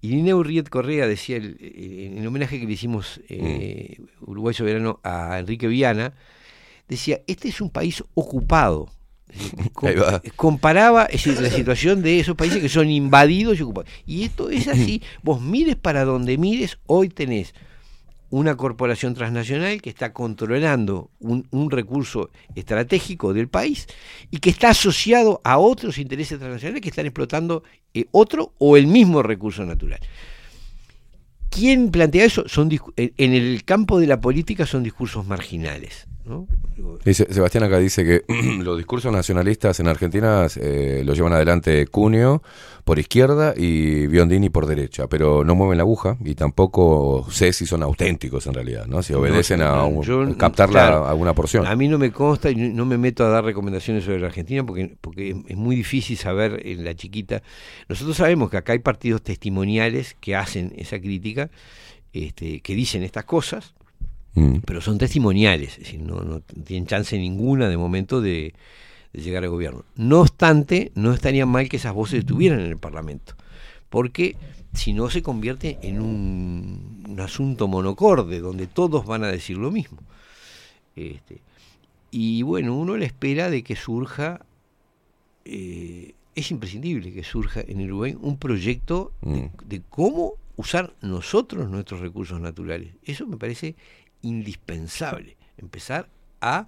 Y 0.00 0.08
Lineo 0.08 0.42
Riet 0.42 0.68
Correa 0.68 1.06
decía, 1.06 1.36
el- 1.36 1.56
en 1.60 2.18
el 2.18 2.26
homenaje 2.26 2.58
que 2.60 2.66
le 2.66 2.72
hicimos 2.72 3.20
eh, 3.28 3.98
Uruguay 4.20 4.52
Soberano 4.54 5.00
a 5.04 5.38
Enrique 5.38 5.68
Viana, 5.68 6.14
decía, 6.88 7.20
este 7.26 7.48
es 7.48 7.60
un 7.60 7.70
país 7.70 8.02
ocupado. 8.14 8.88
Va. 9.82 10.22
comparaba 10.36 11.04
es 11.06 11.24
decir, 11.24 11.40
la 11.40 11.50
situación 11.50 12.02
de 12.02 12.20
esos 12.20 12.36
países 12.36 12.60
que 12.60 12.68
son 12.68 12.90
invadidos 12.90 13.58
y 13.58 13.62
ocupados. 13.62 13.90
Y 14.06 14.24
esto 14.24 14.50
es 14.50 14.68
así. 14.68 15.02
Vos 15.22 15.40
mires 15.40 15.76
para 15.76 16.04
donde 16.04 16.38
mires, 16.38 16.78
hoy 16.86 17.08
tenés 17.08 17.54
una 18.30 18.56
corporación 18.56 19.14
transnacional 19.14 19.80
que 19.80 19.90
está 19.90 20.12
controlando 20.12 21.10
un, 21.20 21.46
un 21.50 21.70
recurso 21.70 22.30
estratégico 22.54 23.32
del 23.32 23.48
país 23.48 23.86
y 24.30 24.38
que 24.38 24.50
está 24.50 24.70
asociado 24.70 25.40
a 25.44 25.58
otros 25.58 25.98
intereses 25.98 26.38
transnacionales 26.38 26.82
que 26.82 26.88
están 26.88 27.06
explotando 27.06 27.62
eh, 27.94 28.06
otro 28.10 28.52
o 28.58 28.76
el 28.76 28.88
mismo 28.88 29.22
recurso 29.22 29.64
natural. 29.64 30.00
¿Quién 31.50 31.90
plantea 31.90 32.24
eso? 32.24 32.48
Son 32.48 32.68
en 32.96 33.32
el 33.32 33.64
campo 33.64 33.98
de 34.00 34.06
la 34.06 34.20
política 34.20 34.66
son 34.66 34.82
discursos 34.82 35.26
marginales. 35.26 36.06
¿no? 36.24 36.46
Dice- 37.04 37.26
Sebastián 37.32 37.64
acá 37.64 37.78
dice 37.78 38.04
que 38.04 38.24
los 38.62 38.76
discursos 38.76 39.12
nacionalistas 39.12 39.80
en 39.80 39.88
Argentina 39.88 40.46
eh, 40.56 41.02
los 41.04 41.16
llevan 41.16 41.32
adelante 41.32 41.86
Cuneo 41.86 42.42
por 42.84 42.98
izquierda 42.98 43.54
y 43.56 44.06
Biondini 44.06 44.48
por 44.50 44.66
derecha, 44.66 45.06
pero 45.08 45.42
no 45.44 45.54
mueven 45.54 45.78
la 45.78 45.82
aguja 45.82 46.16
y 46.24 46.34
tampoco 46.34 47.26
sé 47.30 47.52
si 47.52 47.66
son 47.66 47.82
auténticos 47.82 48.46
en 48.46 48.54
realidad, 48.54 48.86
¿no? 48.86 49.02
Si 49.02 49.12
obedecen 49.12 49.62
a 49.62 49.84
un- 49.84 50.02
yo- 50.02 50.36
captar 50.36 50.70
la- 50.70 51.08
alguna 51.10 51.34
porción. 51.34 51.66
A 51.66 51.74
mí 51.76 51.88
no 51.88 51.98
me 51.98 52.12
consta 52.12 52.50
y 52.50 52.54
no 52.56 52.84
me 52.84 52.98
meto 52.98 53.24
a 53.24 53.28
dar 53.28 53.44
recomendaciones 53.44 54.04
sobre 54.04 54.20
la 54.20 54.26
Argentina 54.26 54.64
porque, 54.64 54.96
porque 55.00 55.30
es- 55.30 55.36
es 55.48 55.56
muy 55.56 55.74
difícil 55.76 56.16
saber 56.16 56.60
en 56.66 56.84
la 56.84 56.94
chiquita. 56.94 57.42
Nosotros 57.88 58.16
sabemos 58.16 58.50
que 58.50 58.56
acá 58.58 58.72
hay 58.72 58.80
partidos 58.80 59.22
testimoniales 59.22 60.16
que 60.20 60.36
hacen 60.36 60.72
esa 60.76 60.98
crítica, 61.00 61.50
este, 62.12 62.60
que 62.60 62.74
dicen 62.74 63.02
estas 63.02 63.24
cosas, 63.24 63.74
Mm. 64.36 64.58
pero 64.64 64.80
son 64.80 64.98
testimoniales, 64.98 65.72
es 65.72 65.78
decir, 65.80 66.00
no, 66.02 66.20
no 66.20 66.40
tienen 66.40 66.86
chance 66.86 67.18
ninguna 67.18 67.68
de 67.68 67.76
momento 67.76 68.20
de, 68.20 68.54
de 69.12 69.22
llegar 69.22 69.42
al 69.42 69.50
gobierno. 69.50 69.84
No 69.96 70.20
obstante, 70.20 70.92
no 70.94 71.12
estaría 71.12 71.46
mal 71.46 71.68
que 71.68 71.78
esas 71.78 71.94
voces 71.94 72.20
estuvieran 72.20 72.60
en 72.60 72.66
el 72.66 72.78
Parlamento, 72.78 73.34
porque 73.90 74.36
si 74.74 74.92
no 74.92 75.08
se 75.10 75.22
convierte 75.22 75.78
en 75.82 76.00
un, 76.02 77.04
un 77.08 77.20
asunto 77.20 77.66
monocorde, 77.66 78.40
donde 78.40 78.66
todos 78.66 79.06
van 79.06 79.24
a 79.24 79.28
decir 79.28 79.56
lo 79.56 79.70
mismo. 79.70 79.98
Este, 80.94 81.40
y 82.10 82.42
bueno, 82.42 82.76
uno 82.76 82.96
le 82.96 83.06
espera 83.06 83.48
de 83.50 83.62
que 83.62 83.74
surja, 83.74 84.44
eh, 85.46 86.14
es 86.34 86.50
imprescindible 86.50 87.12
que 87.12 87.24
surja 87.24 87.62
en 87.66 87.82
Uruguay 87.84 88.16
un 88.20 88.36
proyecto 88.36 89.12
de, 89.22 89.42
Mm. 89.44 89.50
de 89.64 89.82
cómo 89.88 90.34
usar 90.56 90.94
nosotros 91.02 91.70
nuestros 91.70 92.00
recursos 92.00 92.40
naturales. 92.40 92.92
Eso 93.04 93.26
me 93.26 93.36
parece 93.36 93.76
indispensable, 94.26 95.36
empezar 95.56 96.08
a 96.40 96.66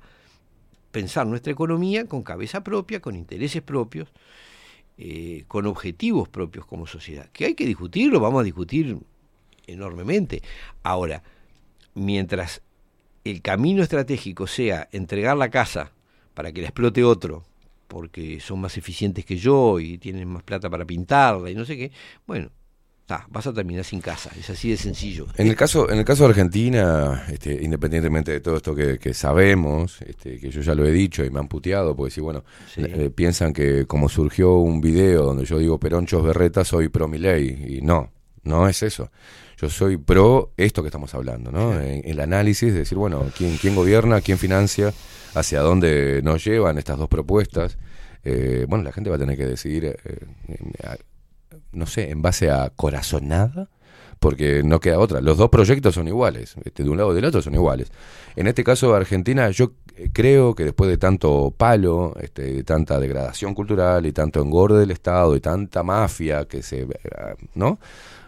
pensar 0.90 1.26
nuestra 1.26 1.52
economía 1.52 2.06
con 2.06 2.22
cabeza 2.22 2.62
propia, 2.62 3.00
con 3.00 3.14
intereses 3.14 3.62
propios, 3.62 4.08
eh, 4.96 5.44
con 5.48 5.66
objetivos 5.66 6.28
propios 6.28 6.66
como 6.66 6.86
sociedad. 6.86 7.28
Que 7.32 7.46
hay 7.46 7.54
que 7.54 7.66
discutirlo, 7.66 8.20
vamos 8.20 8.40
a 8.40 8.44
discutir 8.44 8.98
enormemente. 9.66 10.42
Ahora, 10.82 11.22
mientras 11.94 12.62
el 13.24 13.42
camino 13.42 13.82
estratégico 13.82 14.46
sea 14.46 14.88
entregar 14.92 15.36
la 15.36 15.50
casa 15.50 15.92
para 16.34 16.52
que 16.52 16.62
la 16.62 16.68
explote 16.68 17.04
otro, 17.04 17.44
porque 17.86 18.40
son 18.40 18.60
más 18.60 18.76
eficientes 18.76 19.24
que 19.24 19.36
yo 19.36 19.80
y 19.80 19.98
tienen 19.98 20.28
más 20.28 20.42
plata 20.42 20.68
para 20.68 20.84
pintarla 20.84 21.50
y 21.50 21.54
no 21.54 21.64
sé 21.64 21.76
qué, 21.76 21.92
bueno, 22.26 22.50
ta, 23.08 23.26
vas 23.30 23.46
a 23.46 23.54
terminar 23.54 23.84
sin 23.84 24.00
casa, 24.02 24.30
es 24.38 24.50
así 24.50 24.68
de 24.70 24.76
sencillo. 24.76 25.26
En 25.36 25.46
el 25.48 25.56
caso, 25.56 25.90
en 25.90 25.98
el 25.98 26.04
caso 26.04 26.24
de 26.24 26.28
Argentina, 26.28 27.24
este, 27.32 27.54
independientemente 27.64 28.32
de 28.32 28.40
todo 28.40 28.58
esto 28.58 28.74
que, 28.74 28.98
que 28.98 29.14
sabemos, 29.14 30.00
este, 30.02 30.38
que 30.38 30.50
yo 30.50 30.60
ya 30.60 30.74
lo 30.74 30.84
he 30.86 30.92
dicho 30.92 31.24
y 31.24 31.30
me 31.30 31.38
han 31.40 31.48
puteado, 31.48 31.96
porque 31.96 32.10
si 32.12 32.20
bueno, 32.20 32.44
Sí. 32.72 32.82
eh, 32.84 33.10
piensan 33.12 33.54
que 33.54 33.86
como 33.86 34.10
surgió 34.10 34.56
un 34.58 34.80
video 34.82 35.24
donde 35.24 35.46
yo 35.46 35.58
digo 35.58 35.80
peronchos 35.80 36.22
berreta, 36.22 36.64
soy 36.64 36.90
pro 36.90 37.08
Milei, 37.08 37.78
y 37.78 37.80
no, 37.80 38.12
no 38.44 38.68
es 38.68 38.82
eso. 38.82 39.10
Yo 39.60 39.70
soy 39.70 39.96
pro 39.96 40.52
esto 40.58 40.82
que 40.82 40.88
estamos 40.88 41.14
hablando, 41.14 41.50
¿no? 41.50 41.80
En- 41.80 42.02
el 42.04 42.20
análisis 42.20 42.72
de 42.74 42.80
decir, 42.80 42.98
bueno, 42.98 43.24
quién, 43.36 43.56
quién 43.56 43.74
gobierna, 43.74 44.20
quién 44.20 44.36
financia, 44.38 44.92
hacia 45.34 45.60
dónde 45.62 46.20
nos 46.22 46.44
llevan 46.44 46.76
estas 46.78 46.98
dos 46.98 47.08
propuestas. 47.08 47.78
Eh, 48.22 48.66
bueno, 48.68 48.84
la 48.84 48.92
gente 48.92 49.08
va 49.08 49.16
a 49.16 49.18
tener 49.18 49.36
que 49.38 49.46
decidir, 49.46 49.86
eh, 49.86 49.96
eh, 50.48 50.96
no 51.72 51.86
sé, 51.86 52.10
en 52.10 52.22
base 52.22 52.50
a 52.50 52.70
corazonada, 52.74 53.68
porque 54.18 54.62
no 54.64 54.80
queda 54.80 54.98
otra. 54.98 55.20
Los 55.20 55.36
dos 55.36 55.48
proyectos 55.48 55.94
son 55.94 56.08
iguales, 56.08 56.56
este, 56.64 56.82
de 56.82 56.90
un 56.90 56.96
lado 56.96 57.12
y 57.12 57.14
del 57.14 57.24
otro 57.24 57.42
son 57.42 57.54
iguales. 57.54 57.90
En 58.36 58.46
este 58.46 58.64
caso, 58.64 58.94
Argentina, 58.94 59.50
yo 59.50 59.72
eh, 59.96 60.10
creo 60.12 60.54
que 60.54 60.64
después 60.64 60.90
de 60.90 60.98
tanto 60.98 61.54
palo, 61.56 62.14
este, 62.20 62.42
de 62.42 62.64
tanta 62.64 62.98
degradación 62.98 63.54
cultural 63.54 64.06
y 64.06 64.12
tanto 64.12 64.40
engorde 64.40 64.80
del 64.80 64.90
Estado 64.90 65.36
y 65.36 65.40
tanta 65.40 65.82
mafia 65.82 66.46
que 66.46 66.62
se, 66.62 66.82
eh, 66.82 66.88
¿no? 67.54 67.78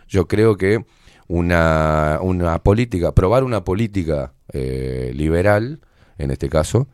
Yo 0.08 0.26
creo 0.26 0.56
que 0.56 0.84
una, 1.28 2.18
una 2.22 2.58
política, 2.60 3.12
probar 3.12 3.44
una 3.44 3.64
política 3.64 4.32
eh, 4.52 5.12
liberal, 5.14 5.80
en 6.18 6.30
este 6.30 6.48
caso, 6.48 6.88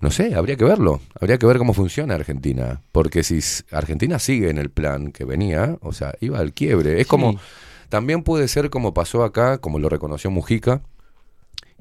no 0.00 0.10
sé, 0.10 0.34
habría 0.34 0.56
que 0.56 0.64
verlo. 0.64 1.00
Habría 1.20 1.38
que 1.38 1.46
ver 1.46 1.58
cómo 1.58 1.74
funciona 1.74 2.14
Argentina. 2.14 2.82
Porque 2.92 3.22
si 3.22 3.40
Argentina 3.72 4.18
sigue 4.18 4.50
en 4.50 4.58
el 4.58 4.70
plan 4.70 5.10
que 5.10 5.24
venía, 5.24 5.76
o 5.80 5.92
sea, 5.92 6.14
iba 6.20 6.38
al 6.38 6.52
quiebre. 6.52 7.00
Es 7.00 7.06
como, 7.06 7.40
también 7.88 8.22
puede 8.22 8.46
ser 8.48 8.70
como 8.70 8.94
pasó 8.94 9.24
acá, 9.24 9.58
como 9.58 9.78
lo 9.78 9.88
reconoció 9.88 10.30
Mujica, 10.30 10.82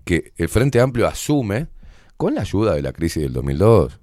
que 0.04 0.34
el 0.38 0.50
Frente 0.50 0.80
Amplio 0.80 1.08
asume, 1.08 1.68
con 2.16 2.34
la 2.34 2.42
ayuda 2.42 2.74
de 2.74 2.82
la 2.82 2.94
crisis 2.94 3.22
del 3.22 3.34
2002, 3.34 4.00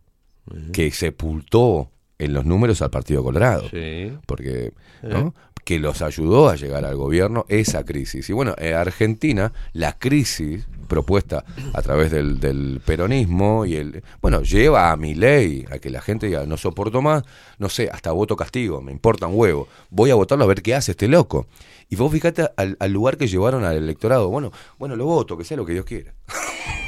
que 0.73 0.91
sepultó 0.93 1.91
en 2.19 2.33
los 2.33 2.45
números 2.45 2.83
al 2.83 2.91
Partido 2.91 3.23
Colorado. 3.23 3.69
Sí. 3.71 4.13
Porque, 4.27 4.73
¿no? 5.03 5.35
que 5.65 5.79
los 5.79 6.03
ayudó 6.03 6.49
a 6.49 6.57
llegar 6.57 6.85
al 6.85 6.97
gobierno 6.97 7.47
esa 7.49 7.85
crisis. 7.85 8.29
Y 8.29 8.33
bueno, 8.33 8.55
en 8.59 8.75
Argentina, 8.75 9.53
la 9.73 9.99
crisis 9.99 10.67
propuesta 10.85 11.45
a 11.73 11.83
través 11.83 12.11
del, 12.11 12.39
del 12.39 12.81
peronismo 12.85 13.65
y 13.65 13.77
el 13.77 14.03
bueno 14.21 14.43
lleva 14.43 14.93
a 14.93 14.97
mi 14.99 15.15
ley 15.15 15.65
a 15.71 15.79
que 15.79 15.89
la 15.89 16.03
gente 16.03 16.27
diga 16.27 16.45
no 16.45 16.59
soporto 16.59 17.01
más 17.01 17.23
no 17.59 17.71
sé 17.71 17.89
hasta 17.91 18.13
voto 18.13 18.37
castigo 18.37 18.83
me 18.83 18.93
importa 18.93 19.27
un 19.27 19.35
huevo 19.35 19.67
voy 19.89 20.11
a 20.11 20.15
votarlo 20.15 20.45
a 20.45 20.47
ver 20.47 20.61
qué 20.61 20.75
hace 20.75 20.91
este 20.91 21.09
loco 21.09 21.47
y 21.89 21.97
vos 21.97 22.11
fíjate 22.13 22.49
al, 22.57 22.77
al 22.81 22.93
lugar 22.93 23.17
que 23.17 23.27
llevaron 23.27 23.65
al 23.65 23.77
electorado 23.77 24.29
bueno 24.29 24.53
bueno 24.79 24.97
lo 24.97 25.05
voto 25.07 25.37
que 25.37 25.45
sea 25.45 25.57
lo 25.57 25.67
que 25.67 25.73
Dios 25.75 25.85
quiera 25.85 26.15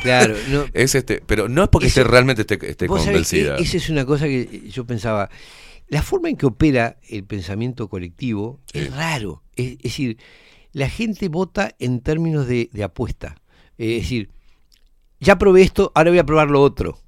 Claro, 0.03 0.35
no, 0.51 0.65
es 0.73 0.95
este 0.95 1.23
pero 1.27 1.49
no 1.49 1.65
es 1.65 1.69
porque 1.69 1.89
Ese- 1.89 2.01
esté 2.03 2.11
realmente 2.11 2.43
esté, 2.43 2.87
convencida 2.87 3.57
esa 3.57 3.77
es 3.77 3.89
una 3.91 4.05
cosa 4.05 4.27
que 4.27 4.69
yo 4.71 4.85
pensaba. 4.87 5.29
La 5.89 6.03
forma 6.03 6.29
en 6.29 6.37
que 6.37 6.47
opera 6.47 6.99
el 7.09 7.23
pensamiento 7.25 7.89
colectivo 7.89 8.61
es 8.73 8.93
raro. 8.95 9.43
Es, 9.55 9.73
es 9.75 9.79
decir, 9.83 10.19
la 10.73 10.89
gente 10.89 11.29
vota 11.29 11.75
en 11.79 12.01
términos 12.01 12.49
de, 12.49 12.71
de 12.73 12.83
apuesta. 12.83 13.37
Es 13.79 14.03
decir, 14.03 14.31
ya 15.21 15.39
probé 15.39 15.63
esto, 15.63 15.93
ahora 15.95 16.11
voy 16.11 16.19
a 16.19 16.27
probar 16.27 16.51
lo 16.51 16.61
otro. 16.61 16.99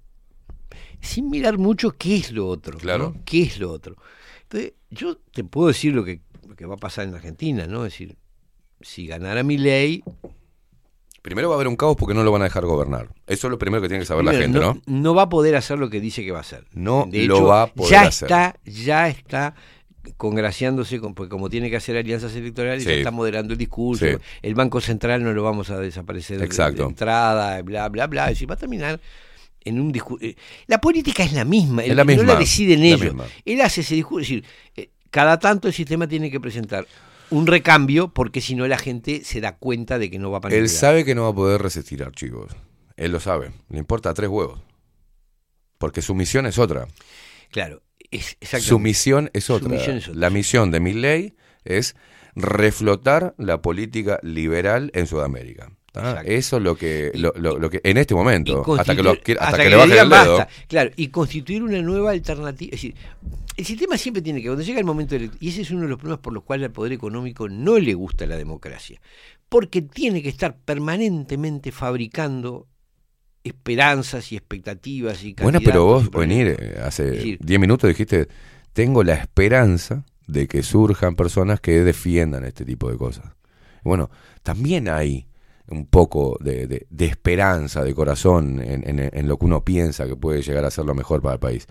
Sin 1.01 1.29
mirar 1.31 1.59
mucho 1.59 1.91
qué 1.97 2.17
es 2.17 2.31
lo 2.33 2.47
otro. 2.47 2.79
Claro. 2.79 3.15
¿no? 3.17 3.23
¿Qué 3.25 3.43
es 3.43 3.59
lo 3.59 3.71
otro? 3.73 3.97
Entonces, 4.43 4.75
yo 4.91 5.17
te 5.33 5.43
puedo 5.45 5.69
decir 5.69 5.93
lo 5.93 6.05
que, 6.05 6.21
que 6.59 6.67
va 6.67 6.75
a 6.75 6.79
pasar 6.79 7.07
en 7.09 7.15
Argentina, 7.15 7.67
¿no? 7.67 7.87
Es 7.87 7.93
decir, 7.93 8.17
si 8.83 9.07
ganara 9.07 9.43
mi 9.43 9.57
ley, 9.57 10.03
primero 11.23 11.49
va 11.49 11.55
a 11.55 11.57
haber 11.57 11.69
un 11.69 11.77
caos 11.77 11.97
porque 11.97 12.15
no 12.15 12.23
lo 12.25 12.33
van 12.33 12.43
a 12.43 12.45
dejar 12.47 12.65
gobernar 12.65 13.09
eso 13.27 13.47
es 13.49 13.51
lo 13.51 13.59
primero 13.59 13.83
que 13.83 13.89
tiene 13.89 14.01
que 14.03 14.07
saber 14.07 14.25
la 14.25 14.33
gente 14.33 14.59
no 14.59 14.81
no 14.87 15.15
va 15.15 15.23
a 15.23 15.29
poder 15.29 15.57
hacer 15.57 15.79
lo 15.79 15.89
que 15.91 16.01
dice 16.01 16.25
que 16.25 16.33
va 16.33 16.39
a 16.39 16.41
hacer. 16.43 16.65
No 16.73 17.07
De 17.11 17.25
lo 17.25 17.37
hecho, 17.37 17.45
va 17.47 17.63
a 17.63 17.67
poder 17.67 17.91
ya 17.93 18.03
hacer. 18.03 18.27
está, 18.27 18.57
ya 18.65 19.09
está 19.09 19.55
congraciándose, 20.17 21.01
con, 21.01 21.15
porque 21.15 21.29
como 21.31 21.51
tiene 21.51 21.69
que 21.71 21.77
hacer 21.77 21.97
alianzas 21.97 22.35
electorales, 22.35 22.85
ya 22.85 22.93
está 22.93 23.11
moderando 23.11 23.53
el 23.53 23.59
discurso. 23.59 24.07
Sí. 24.07 24.17
El 24.43 24.55
Banco 24.55 24.81
Central 24.81 25.23
no 25.23 25.33
lo 25.33 25.43
vamos 25.43 25.71
a 25.71 25.79
desaparecer 25.79 26.39
de- 26.39 26.45
Exacto. 26.47 26.85
de, 26.85 26.89
entrada, 26.89 27.61
bla, 27.63 27.89
bla, 27.89 28.07
bla. 28.07 28.25
Es 28.25 28.31
decir, 28.37 28.49
va 28.51 28.55
a 28.55 28.59
terminar 28.59 28.99
en 29.65 29.81
un 29.81 29.93
discurso. 29.93 30.25
La 30.67 30.81
política 30.81 31.23
es 31.25 31.33
la 31.35 31.45
misma, 31.45 31.85
el- 31.85 31.91
Es 31.91 31.97
la 31.97 32.05
no 32.05 32.23
la 32.23 32.37
deciden 32.37 32.81
la 32.81 32.87
ellos. 32.87 33.15
Él 33.45 33.61
hace 33.61 33.83
ese 33.83 33.97
discurso, 33.97 34.23
es 34.23 34.29
decir, 34.29 34.45
eh, 34.77 34.91
cada 35.11 35.39
tanto 35.39 35.69
el 35.69 35.75
sistema 35.75 36.07
tiene 36.07 36.31
que 36.31 36.41
presentar 36.41 36.87
un 37.31 37.47
recambio, 37.47 38.09
porque 38.09 38.41
si 38.41 38.55
no 38.55 38.67
la 38.67 38.79
gente 38.79 39.23
se 39.25 39.41
da 39.41 39.57
cuenta 39.57 39.99
de 39.99 40.11
que 40.11 40.19
no 40.19 40.31
va 40.31 40.41
para 40.41 40.55
Él 40.55 40.69
sabe 40.69 41.05
que 41.05 41.15
no 41.15 41.25
va 41.25 41.29
a 41.31 41.35
poder 41.35 41.61
resistir 41.61 42.03
archivos. 42.03 42.57
Él 42.97 43.13
lo 43.13 43.21
sabe. 43.21 43.53
Le 43.69 43.79
importa 43.79 44.15
tres 44.15 44.29
huevos. 44.29 44.61
Porque 45.79 46.03
su 46.03 46.15
misión 46.15 46.47
es 46.47 46.59
otra. 46.59 46.89
Claro, 47.51 47.83
es. 48.11 48.37
Su 48.61 48.79
misión 48.79 49.31
es 49.33 49.45
Su 49.45 49.55
otra. 49.55 49.69
misión 49.69 49.99
es 49.99 50.09
otra. 50.09 50.21
La 50.21 50.31
misión 50.31 50.71
de 50.71 50.81
mi 50.81 50.93
ley 50.93 51.35
es 51.65 51.95
reflotar 52.35 53.35
la 53.39 53.63
política 53.63 54.19
liberal 54.23 54.91
en 54.95 55.07
Sudamérica. 55.07 55.71
Eso 56.25 56.59
es 56.59 56.63
lo 56.63 56.77
que, 56.77 57.11
lo, 57.15 57.33
lo- 57.37 57.59
lo 57.59 57.71
que 57.71 57.81
en 57.83 57.97
este 57.97 58.15
momento, 58.15 58.63
hasta 58.79 58.95
que, 58.95 59.03
lo, 59.03 59.11
hasta 59.13 59.33
hasta 59.45 59.57
que 59.57 59.63
que 59.65 59.69
le 59.71 59.77
bajen 59.77 59.99
el 59.99 60.09
dedo. 60.09 60.37
basta. 60.39 60.49
Claro, 60.69 60.91
y 60.97 61.09
constituir 61.09 61.63
una 61.63 61.81
nueva 61.83 62.11
alternativa. 62.13 62.69
Es 62.75 62.83
decir, 62.83 62.95
el 63.57 63.65
sistema 63.65 63.97
siempre 63.97 64.23
tiene 64.23 64.41
que, 64.41 64.47
cuando 64.49 64.63
llega 64.63 64.79
el 64.79 64.85
momento 64.85 65.17
y 65.17 65.49
ese 65.49 65.63
es 65.63 65.71
uno 65.71 65.83
de 65.83 65.89
los 65.89 65.99
problemas 65.99 66.21
por 66.21 66.33
los 66.33 66.45
cuales 66.45 66.67
al 66.67 66.73
poder 66.73 66.93
económico 66.93 67.49
no 67.49 67.79
le 67.79 67.95
gusta 67.95 68.27
la 68.27 68.37
democracia, 68.37 69.01
porque 69.49 69.83
tiene 69.83 70.23
que 70.23 70.29
estar 70.29 70.57
permanentemente 70.57 71.73
fabricando 71.73 72.69
esperanzas 73.45 74.31
y 74.33 74.37
expectativas 74.37 75.23
y 75.25 75.35
Bueno, 75.35 75.61
pero 75.65 75.85
vos 75.85 76.11
venir 76.11 76.57
hace 76.85 77.05
Es 77.09 77.13
decir- 77.17 77.39
10 77.41 77.61
minutos 77.61 77.89
dijiste, 77.89 78.29
tengo 78.73 79.03
la 79.03 79.15
esperanza 79.15 80.05
de 80.27 80.47
que 80.47 80.63
surjan 80.63 81.17
personas 81.17 81.61
que 81.61 81.81
defiendan 81.83 82.45
este 82.45 82.65
tipo 82.65 82.91
de 82.91 82.99
cosas. 82.99 83.25
Bueno, 83.83 84.11
también 84.43 84.89
hay 84.89 85.27
un 85.71 85.87
poco 85.87 86.37
de, 86.41 86.67
de- 86.67 86.87
de 86.91 87.07
esperanza, 87.07 87.85
de 87.85 87.95
corazón 87.95 88.61
en, 88.61 88.89
en- 88.89 89.11
en 89.13 89.29
lo 89.29 89.39
que 89.39 89.45
uno 89.47 89.65
piensa 89.65 90.07
que 90.07 90.17
puede 90.17 90.43
llegar 90.43 90.65
a 90.65 90.71
ser 90.71 90.85
lo 90.85 90.95
mejor 90.95 91.21
para 91.23 91.35
el 91.35 91.41
país. 91.41 91.67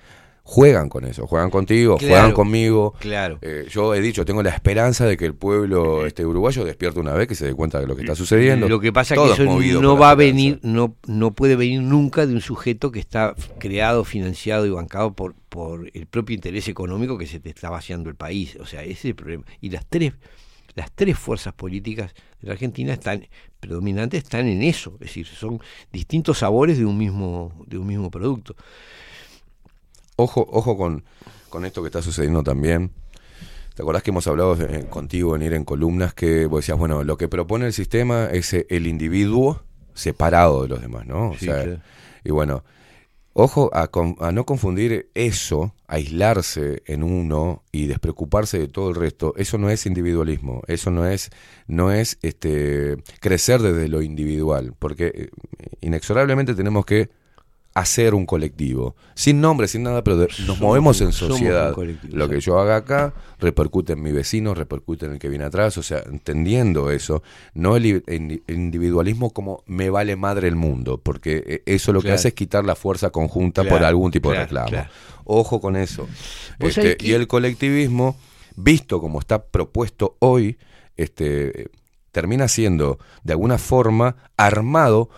Juegan 0.49 0.87
con 0.87 1.03
eso, 1.03 1.27
juegan 1.27 1.49
contigo, 1.49 1.97
Claro, 1.97 2.13
juegan 2.13 2.31
conmigo. 2.31 2.93
Claro. 3.01 3.37
Eh, 3.41 3.65
yo 3.69 3.93
he 3.93 3.99
dicho, 3.99 4.23
tengo 4.23 4.41
la 4.41 4.51
esperanza 4.51 5.05
de 5.05 5.17
que 5.17 5.25
el 5.25 5.35
pueblo 5.35 6.05
este 6.05 6.25
uruguayo 6.25 6.63
despierte 6.63 7.01
una 7.01 7.11
vez 7.15 7.27
que 7.27 7.35
se 7.35 7.45
dé 7.47 7.53
cuenta 7.53 7.81
de 7.81 7.85
lo 7.87 7.97
que 7.97 8.03
está 8.03 8.15
sucediendo. 8.15 8.69
Lo 8.69 8.79
que 8.79 8.93
pasa 8.93 9.13
es 9.13 9.17
Todo 9.19 9.35
que 9.35 9.43
eso 9.43 9.81
no 9.81 9.97
va 9.97 10.11
a 10.11 10.15
venir, 10.15 10.61
no, 10.63 10.95
no 11.05 11.31
puede 11.33 11.57
venir 11.57 11.81
nunca 11.81 12.25
de 12.25 12.33
un 12.33 12.39
sujeto 12.39 12.93
que 12.93 12.99
está 12.99 13.35
creado, 13.59 14.05
financiado 14.05 14.65
y 14.65 14.69
bancado 14.69 15.11
por, 15.13 15.35
por 15.49 15.89
el 15.93 16.05
propio 16.05 16.33
interés 16.35 16.69
económico 16.69 17.17
que 17.17 17.27
se 17.27 17.41
te 17.41 17.49
está 17.49 17.69
vaciando 17.69 18.09
el 18.09 18.15
país. 18.15 18.57
O 18.61 18.65
sea, 18.65 18.83
ese 18.83 18.91
es 18.93 19.05
el 19.05 19.15
problema. 19.15 19.43
Y 19.59 19.69
las 19.71 19.85
tres, 19.85 20.13
las 20.77 20.91
tres 20.91 21.17
fuerzas 21.17 21.53
políticas 21.55 22.13
de 22.39 22.47
la 22.47 22.53
Argentina 22.53 22.93
están 22.93 23.27
predominantes, 23.59 24.23
están 24.23 24.47
en 24.47 24.61
eso. 24.61 24.93
Es 25.01 25.07
decir, 25.07 25.25
son 25.25 25.59
distintos 25.91 26.37
sabores 26.37 26.77
de 26.77 26.85
un 26.85 26.95
mismo, 26.97 27.51
de 27.65 27.79
un 27.79 27.87
mismo 27.87 28.11
producto. 28.11 28.55
Ojo, 30.17 30.47
ojo 30.51 30.77
con, 30.77 31.03
con 31.49 31.65
esto 31.65 31.81
que 31.81 31.87
está 31.87 32.03
sucediendo 32.03 32.43
también. 32.43 32.91
¿Te 33.73 33.81
acordás 33.81 34.03
que 34.03 34.11
hemos 34.11 34.27
hablado 34.27 34.55
eh, 34.61 34.85
contigo 34.87 35.35
en 35.35 35.41
ir 35.41 35.53
en 35.53 35.63
columnas 35.63 36.13
que 36.13 36.45
vos 36.45 36.59
decías, 36.61 36.77
bueno, 36.77 37.03
lo 37.03 37.17
que 37.17 37.27
propone 37.27 37.65
el 37.65 37.73
sistema 37.73 38.25
es 38.31 38.53
eh, 38.53 38.67
el 38.69 38.85
individuo 38.85 39.63
separado 39.95 40.61
de 40.61 40.67
los 40.69 40.81
demás, 40.81 41.07
¿no? 41.07 41.31
O 41.31 41.37
Sí, 41.37 41.45
sea. 41.45 41.81
Y 42.23 42.29
bueno, 42.31 42.63
ojo 43.37 43.69
a, 43.71 43.89
a 44.19 44.31
no 44.31 44.45
confundir 44.45 45.11
eso, 45.13 45.75
aislarse 45.87 46.81
en 46.87 47.03
uno 47.03 47.63
y 47.71 47.85
despreocuparse 47.85 48.57
de 48.57 48.67
todo 48.67 48.89
el 48.89 48.95
resto. 48.95 49.33
Eso 49.37 49.59
no 49.59 49.69
es 49.69 49.85
individualismo, 49.85 50.63
eso 50.67 50.89
no 50.89 51.05
es, 51.05 51.29
no 51.67 51.91
es 51.91 52.17
este, 52.23 52.97
crecer 53.19 53.61
desde 53.61 53.89
lo 53.89 54.01
individual, 54.01 54.73
porque 54.79 55.11
eh, 55.13 55.29
inexorablemente 55.81 56.55
tenemos 56.55 56.83
que 56.85 57.11
hacer 57.79 58.15
un 58.15 58.25
colectivo, 58.25 58.95
sin 59.13 59.39
nombre, 59.39 59.67
sin 59.67 59.83
nada, 59.83 60.03
pero 60.03 60.17
de- 60.17 60.27
nos 60.27 60.35
Somos 60.37 60.59
movemos 60.59 60.99
en 61.01 61.11
sociedad. 61.11 61.75
Lo 62.09 62.27
que 62.27 62.39
yo 62.39 62.59
haga 62.59 62.75
acá 62.77 63.13
repercute 63.39 63.93
en 63.93 64.01
mi 64.01 64.11
vecino, 64.11 64.53
repercute 64.55 65.05
en 65.05 65.11
el 65.13 65.19
que 65.19 65.29
viene 65.29 65.45
atrás, 65.45 65.77
o 65.77 65.83
sea, 65.83 65.99
entendiendo 66.09 66.89
eso, 66.89 67.21
no 67.53 67.75
el, 67.75 68.03
el 68.07 68.41
individualismo 68.47 69.31
como 69.31 69.63
me 69.67 69.89
vale 69.91 70.15
madre 70.15 70.47
el 70.47 70.55
mundo, 70.55 70.99
porque 71.01 71.43
eh, 71.45 71.63
eso 71.67 71.93
lo 71.93 72.01
que 72.01 72.11
hace 72.11 72.29
es 72.29 72.33
quitar 72.33 72.65
la 72.65 72.75
fuerza 72.75 73.11
conjunta 73.11 73.63
por 73.63 73.83
algún 73.83 74.09
tipo 74.11 74.29
claro, 74.29 74.39
de 74.39 74.45
reclamo. 74.45 74.89
Ojo 75.25 75.61
con 75.61 75.75
eso. 75.75 76.07
Este, 76.59 76.97
que- 76.97 77.07
Y 77.07 77.13
el 77.13 77.27
colectivismo, 77.27 78.15
visto 78.55 78.99
como 78.99 79.19
está 79.19 79.43
propuesto 79.45 80.15
hoy, 80.19 80.57
este, 80.95 81.69
termina 82.11 82.47
siendo 82.47 82.97
de 83.23 83.33
alguna 83.33 83.59
forma 83.59 84.15
armado 84.35 85.09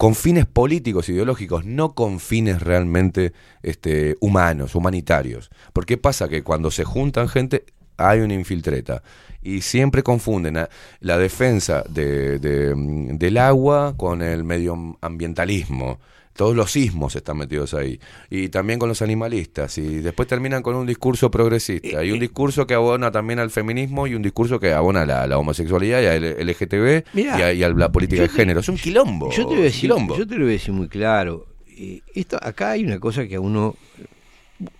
con 0.00 0.14
fines 0.14 0.46
políticos, 0.46 1.10
ideológicos, 1.10 1.66
no 1.66 1.92
con 1.94 2.20
fines 2.20 2.62
realmente 2.62 3.34
este, 3.62 4.16
humanos, 4.20 4.74
humanitarios. 4.74 5.50
Porque 5.74 5.98
pasa 5.98 6.26
que 6.26 6.42
cuando 6.42 6.70
se 6.70 6.84
juntan 6.84 7.28
gente 7.28 7.66
hay 7.98 8.20
una 8.20 8.32
infiltreta 8.32 9.02
y 9.42 9.60
siempre 9.60 10.02
confunden 10.02 10.56
la 11.00 11.18
defensa 11.18 11.84
de- 11.86 12.38
de, 12.38 12.74
mm, 12.74 13.18
del 13.18 13.36
agua 13.36 13.94
con 13.98 14.22
el 14.22 14.42
medioambientalismo. 14.42 16.00
Todos 16.34 16.54
los 16.56 16.70
sismos 16.70 17.16
están 17.16 17.36
metidos 17.38 17.74
ahí. 17.74 18.00
Y 18.30 18.48
también 18.48 18.78
con 18.78 18.88
los 18.88 19.02
animalistas. 19.02 19.76
Y 19.78 19.96
después 19.98 20.26
terminan 20.28 20.62
con 20.62 20.74
un 20.76 20.86
discurso 20.86 21.30
progresista. 21.30 22.02
Eh, 22.02 22.06
Y 22.06 22.12
un 22.12 22.18
discurso 22.20 22.66
que 22.66 22.74
abona 22.74 23.10
también 23.10 23.38
al 23.40 23.50
feminismo 23.50 24.06
y 24.06 24.14
un 24.14 24.22
discurso 24.22 24.58
que 24.60 24.72
abona 24.72 25.02
a 25.02 25.26
la, 25.26 25.38
homosexualidad 25.38 26.00
y 26.00 26.06
al 26.06 26.46
LGTB 26.46 27.04
Mirá, 27.14 27.38
y 27.38 27.42
a, 27.42 27.52
y 27.52 27.62
a 27.62 27.68
la 27.70 27.90
política 27.92 28.22
de 28.22 28.28
te- 28.28 28.34
género. 28.34 28.60
Es 28.60 28.68
un 28.68 28.76
quilombo. 28.76 29.30
Yo 29.32 29.42
te, 29.46 29.54
voy 29.54 29.58
a 29.58 29.62
decir, 29.64 29.80
quilombo. 29.82 30.16
yo 30.16 30.26
te 30.26 30.34
lo 30.36 30.42
voy 30.42 30.50
a 30.50 30.52
decir 30.52 30.72
muy 30.72 30.88
claro. 30.88 31.46
Eh, 31.68 32.00
esto, 32.14 32.38
acá 32.40 32.70
hay 32.70 32.84
una 32.84 32.98
cosa 33.00 33.26
que 33.26 33.34
a 33.34 33.40
uno, 33.40 33.74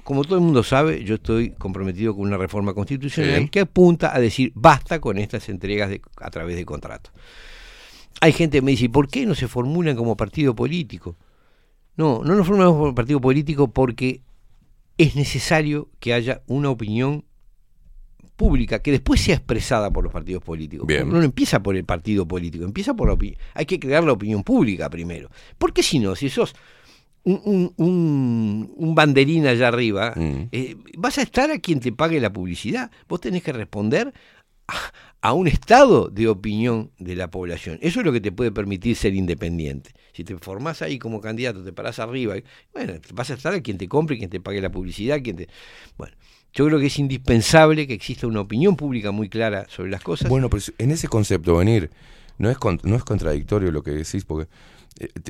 como 0.05 0.25
todo 0.25 0.37
el 0.37 0.43
mundo 0.43 0.63
sabe, 0.63 1.03
yo 1.05 1.17
estoy 1.17 1.51
comprometido 1.51 2.15
con 2.15 2.23
una 2.27 2.37
reforma 2.39 2.75
constitucional 2.75 3.41
Sí. 3.43 3.49
que 3.49 3.61
apunta 3.61 4.15
a 4.15 4.21
decir 4.21 4.53
basta 4.55 5.01
con 5.01 5.19
estas 5.19 5.49
entregas 5.49 5.91
de- 5.91 6.01
a 6.21 6.31
través 6.31 6.57
de 6.57 6.65
contratos. 6.65 7.13
Hay 8.21 8.33
gente 8.33 8.59
que 8.59 8.63
me 8.63 8.71
dice, 8.73 8.89
¿por 8.89 9.09
qué 9.09 9.27
no 9.27 9.35
se 9.35 9.49
formulan 9.49 9.97
como 9.97 10.17
partido 10.17 10.55
político? 10.55 11.17
No, 12.01 12.23
no 12.25 12.35
nos 12.35 12.47
formulamos 12.47 12.79
como 12.79 12.95
partido 12.95 13.21
político 13.21 13.69
porque 13.69 14.23
es 14.97 15.17
necesario 15.17 15.89
que 16.01 16.15
haya 16.15 16.41
una 16.47 16.71
opinión 16.71 17.25
pública 18.37 18.81
que 18.81 18.91
después 18.91 19.21
sea 19.21 19.35
expresada 19.35 19.91
por 19.91 20.03
los 20.05 20.13
partidos 20.13 20.43
políticos. 20.43 20.87
Bien. 20.87 21.09
No 21.11 21.21
empieza 21.23 21.63
por 21.63 21.77
el 21.77 21.85
partido 21.85 22.27
político, 22.27 22.65
empieza 22.65 22.95
por 22.95 23.09
la 23.09 23.15
opinión. 23.15 23.39
Hay 23.55 23.67
que 23.67 23.79
crear 23.79 24.03
la 24.03 24.13
opinión 24.13 24.43
pública 24.43 24.89
primero. 24.89 25.29
Porque 25.59 25.83
si 25.83 25.99
no, 25.99 26.17
si 26.17 26.31
sos 26.31 26.55
un, 27.23 27.39
un, 27.45 27.75
un- 27.77 28.73
un 28.77 28.95
banderín 28.95 29.47
allá 29.47 29.69
arriba, 29.69 30.15
Mm. 30.17 30.49
eh, 30.53 30.77
vas 30.97 31.19
a 31.19 31.23
estar 31.23 31.51
a 31.51 31.59
quien 31.59 31.81
te 31.81 31.93
pague 31.93 32.19
la 32.19 32.33
publicidad. 32.33 32.91
Vos 33.09 33.21
tenés 33.21 33.43
que 33.43 33.53
responder 33.53 34.15
a, 34.69 34.75
a 35.23 35.33
un 35.35 35.49
estado 35.49 36.09
de 36.09 36.29
opinión 36.29 36.91
de 36.99 37.15
la 37.15 37.31
población. 37.31 37.79
Eso 37.83 38.01
es 38.01 38.07
lo 38.07 38.13
que 38.13 38.21
te 38.21 38.33
puede 38.33 38.51
permitir 38.53 38.97
ser 38.97 39.15
independiente. 39.15 39.93
Si 40.13 40.25
te 40.25 40.37
formás 40.39 40.83
ahí 40.83 40.99
como 40.99 41.21
candidato, 41.21 41.63
te 41.63 41.73
parás 41.73 41.99
arriba, 41.99 42.35
bueno, 42.73 42.95
vas 43.15 43.31
a 43.31 43.35
estar 43.35 43.53
a 43.55 43.61
quien 43.61 43.77
te 43.79 43.87
compre, 43.89 44.17
quien 44.19 44.31
te 44.31 44.41
pague 44.41 44.61
la 44.61 44.71
publicidad, 44.71 45.21
quien 45.23 45.37
te... 45.37 45.49
Bueno, 45.99 46.15
yo 46.53 46.67
creo 46.67 46.81
que 46.81 46.87
es 46.87 46.99
indispensable 46.99 47.87
que 47.87 47.95
exista 47.95 48.27
una 48.27 48.41
opinión 48.41 48.77
pública 48.77 49.11
muy 49.11 49.29
clara 49.29 49.67
sobre 49.69 49.91
las 49.91 50.03
cosas. 50.03 50.29
Bueno, 50.29 50.49
pero 50.49 50.63
en 50.79 50.91
ese 50.91 51.07
concepto, 51.07 51.57
venir, 51.57 51.91
no 52.39 52.51
es, 52.51 52.57
con- 52.59 52.81
no 52.83 52.97
es 52.97 53.05
contradictorio 53.05 53.71
lo 53.71 53.83
que 53.83 53.91
decís, 53.93 54.25
porque 54.25 54.51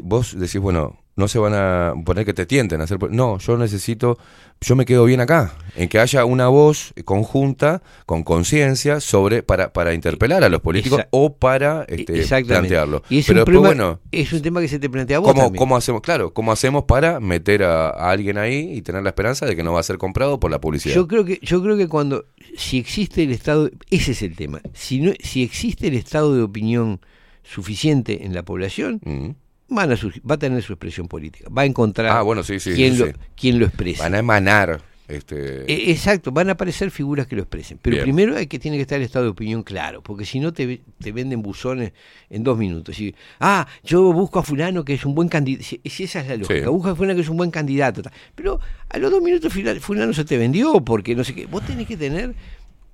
vos 0.02 0.38
decís, 0.38 0.60
bueno, 0.60 0.98
no 1.16 1.28
se 1.28 1.38
van 1.38 1.52
a 1.54 1.92
poner 2.04 2.24
que 2.24 2.32
te 2.32 2.46
tienten 2.46 2.80
a 2.80 2.84
hacer... 2.84 2.98
No, 3.10 3.36
yo 3.38 3.58
necesito, 3.58 4.16
yo 4.60 4.74
me 4.74 4.86
quedo 4.86 5.04
bien 5.04 5.20
acá, 5.20 5.52
en 5.76 5.88
que 5.90 5.98
haya 5.98 6.24
una 6.24 6.48
voz 6.48 6.94
conjunta, 7.04 7.82
con 8.06 8.22
conciencia, 8.22 9.00
sobre 9.00 9.42
para, 9.42 9.72
para 9.72 9.92
interpelar 9.92 10.42
a 10.44 10.48
los 10.48 10.60
políticos 10.62 11.02
o 11.10 11.34
para 11.36 11.84
este, 11.88 12.18
Exactamente. 12.20 12.48
plantearlo. 12.54 13.02
Y 13.10 13.18
es 13.18 13.26
pero 13.26 13.40
un 13.40 13.44
después, 13.44 13.54
problema- 13.58 13.84
bueno, 13.84 14.00
es 14.12 14.32
un 14.32 14.40
tema 14.40 14.60
que 14.62 14.68
se 14.68 14.78
te 14.78 14.88
plantea 14.88 15.18
a 15.18 15.20
vos 15.20 15.34
¿cómo, 15.34 15.52
cómo 15.52 15.76
hacemos? 15.76 16.00
Claro, 16.00 16.32
¿cómo 16.32 16.52
hacemos 16.52 16.84
para 16.84 17.20
meter 17.20 17.64
a, 17.64 17.90
a 17.90 18.10
alguien 18.10 18.38
ahí 18.38 18.72
y 18.72 18.80
tener 18.82 19.02
la 19.02 19.10
esperanza 19.10 19.44
de 19.44 19.54
que 19.56 19.62
no 19.62 19.74
va 19.74 19.80
a 19.80 19.84
ser 19.84 19.98
comprado 19.98 20.40
por 20.40 20.50
la 20.50 20.60
publicidad? 20.60 20.94
Yo 20.94 21.06
creo 21.06 21.24
que 21.26 21.38
yo 21.42 21.62
creo 21.62 21.76
que 21.76 21.86
cuando 21.88 22.24
si 22.56 22.78
existe 22.78 23.22
el 23.24 23.32
estado 23.32 23.70
ese 23.90 24.12
es 24.12 24.22
el 24.22 24.36
tema. 24.36 24.62
Si 24.72 25.00
no 25.00 25.12
si 25.22 25.42
existe 25.42 25.88
el 25.88 25.94
estado 25.94 26.34
de 26.34 26.42
opinión 26.42 27.00
suficiente 27.42 28.24
en 28.24 28.34
la 28.34 28.42
población, 28.42 29.00
Mm. 29.04 29.30
Van 29.70 29.90
a 29.92 29.96
surgir- 29.96 30.22
va 30.28 30.34
a 30.34 30.38
tener 30.38 30.62
su 30.62 30.72
expresión 30.72 31.08
política, 31.08 31.48
va 31.56 31.62
a 31.62 31.66
encontrar 31.66 32.10
Ah, 32.16 32.22
bueno, 32.22 32.42
sí, 32.42 32.60
sí, 32.60 32.72
quién, 32.74 32.94
sí, 32.94 32.98
lo, 33.00 33.06
quién 33.36 33.58
lo 33.58 33.66
expresa. 33.66 34.02
Van 34.04 34.14
a 34.14 34.18
emanar... 34.18 34.82
Este, 35.08 35.62
Eh, 35.62 35.90
Exacto, 35.90 36.30
van 36.30 36.50
a 36.50 36.52
aparecer 36.52 36.92
figuras 36.92 37.26
que 37.26 37.34
lo 37.34 37.42
expresen. 37.42 37.80
Pero 37.82 37.94
Bien. 37.96 38.04
primero 38.04 38.36
hay 38.36 38.46
que 38.46 38.60
tiene 38.60 38.76
que 38.76 38.82
estar 38.82 38.96
el 38.96 39.02
estado 39.04 39.24
de 39.24 39.30
opinión 39.32 39.64
claro, 39.64 40.02
porque 40.04 40.24
si 40.24 40.38
no 40.38 40.52
te, 40.52 40.82
te 41.00 41.10
venden 41.10 41.42
buzones 41.42 41.92
en 42.28 42.44
dos 42.44 42.56
minutos. 42.56 43.00
Y, 43.00 43.12
ah, 43.40 43.66
yo 43.82 44.12
busco 44.12 44.38
a 44.38 44.44
fulano 44.44 44.84
que 44.84 44.94
es 44.94 45.04
un 45.04 45.16
buen 45.16 45.28
candidato. 45.28 45.64
Si, 45.64 45.80
si 45.84 46.04
esa 46.04 46.20
es 46.20 46.28
la 46.28 46.36
lógica, 46.36 46.60
Sí. 46.60 46.66
busco 46.70 46.90
a 46.90 46.94
fulano 46.94 47.16
que 47.16 47.22
es 47.22 47.28
un 47.28 47.38
buen 47.38 47.50
candidato. 47.50 48.02
Pero 48.36 48.60
a 48.88 48.98
los 48.98 49.10
dos 49.10 49.20
minutos 49.20 49.52
fulano 49.80 50.12
se 50.12 50.24
te 50.24 50.38
vendió, 50.38 50.80
porque 50.84 51.16
no 51.16 51.24
sé 51.24 51.34
qué. 51.34 51.46
Vos 51.46 51.66
tenés 51.66 51.88
que 51.88 51.96
tener 51.96 52.36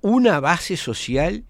una 0.01 0.39
base 0.39 0.75
social 0.75 1.43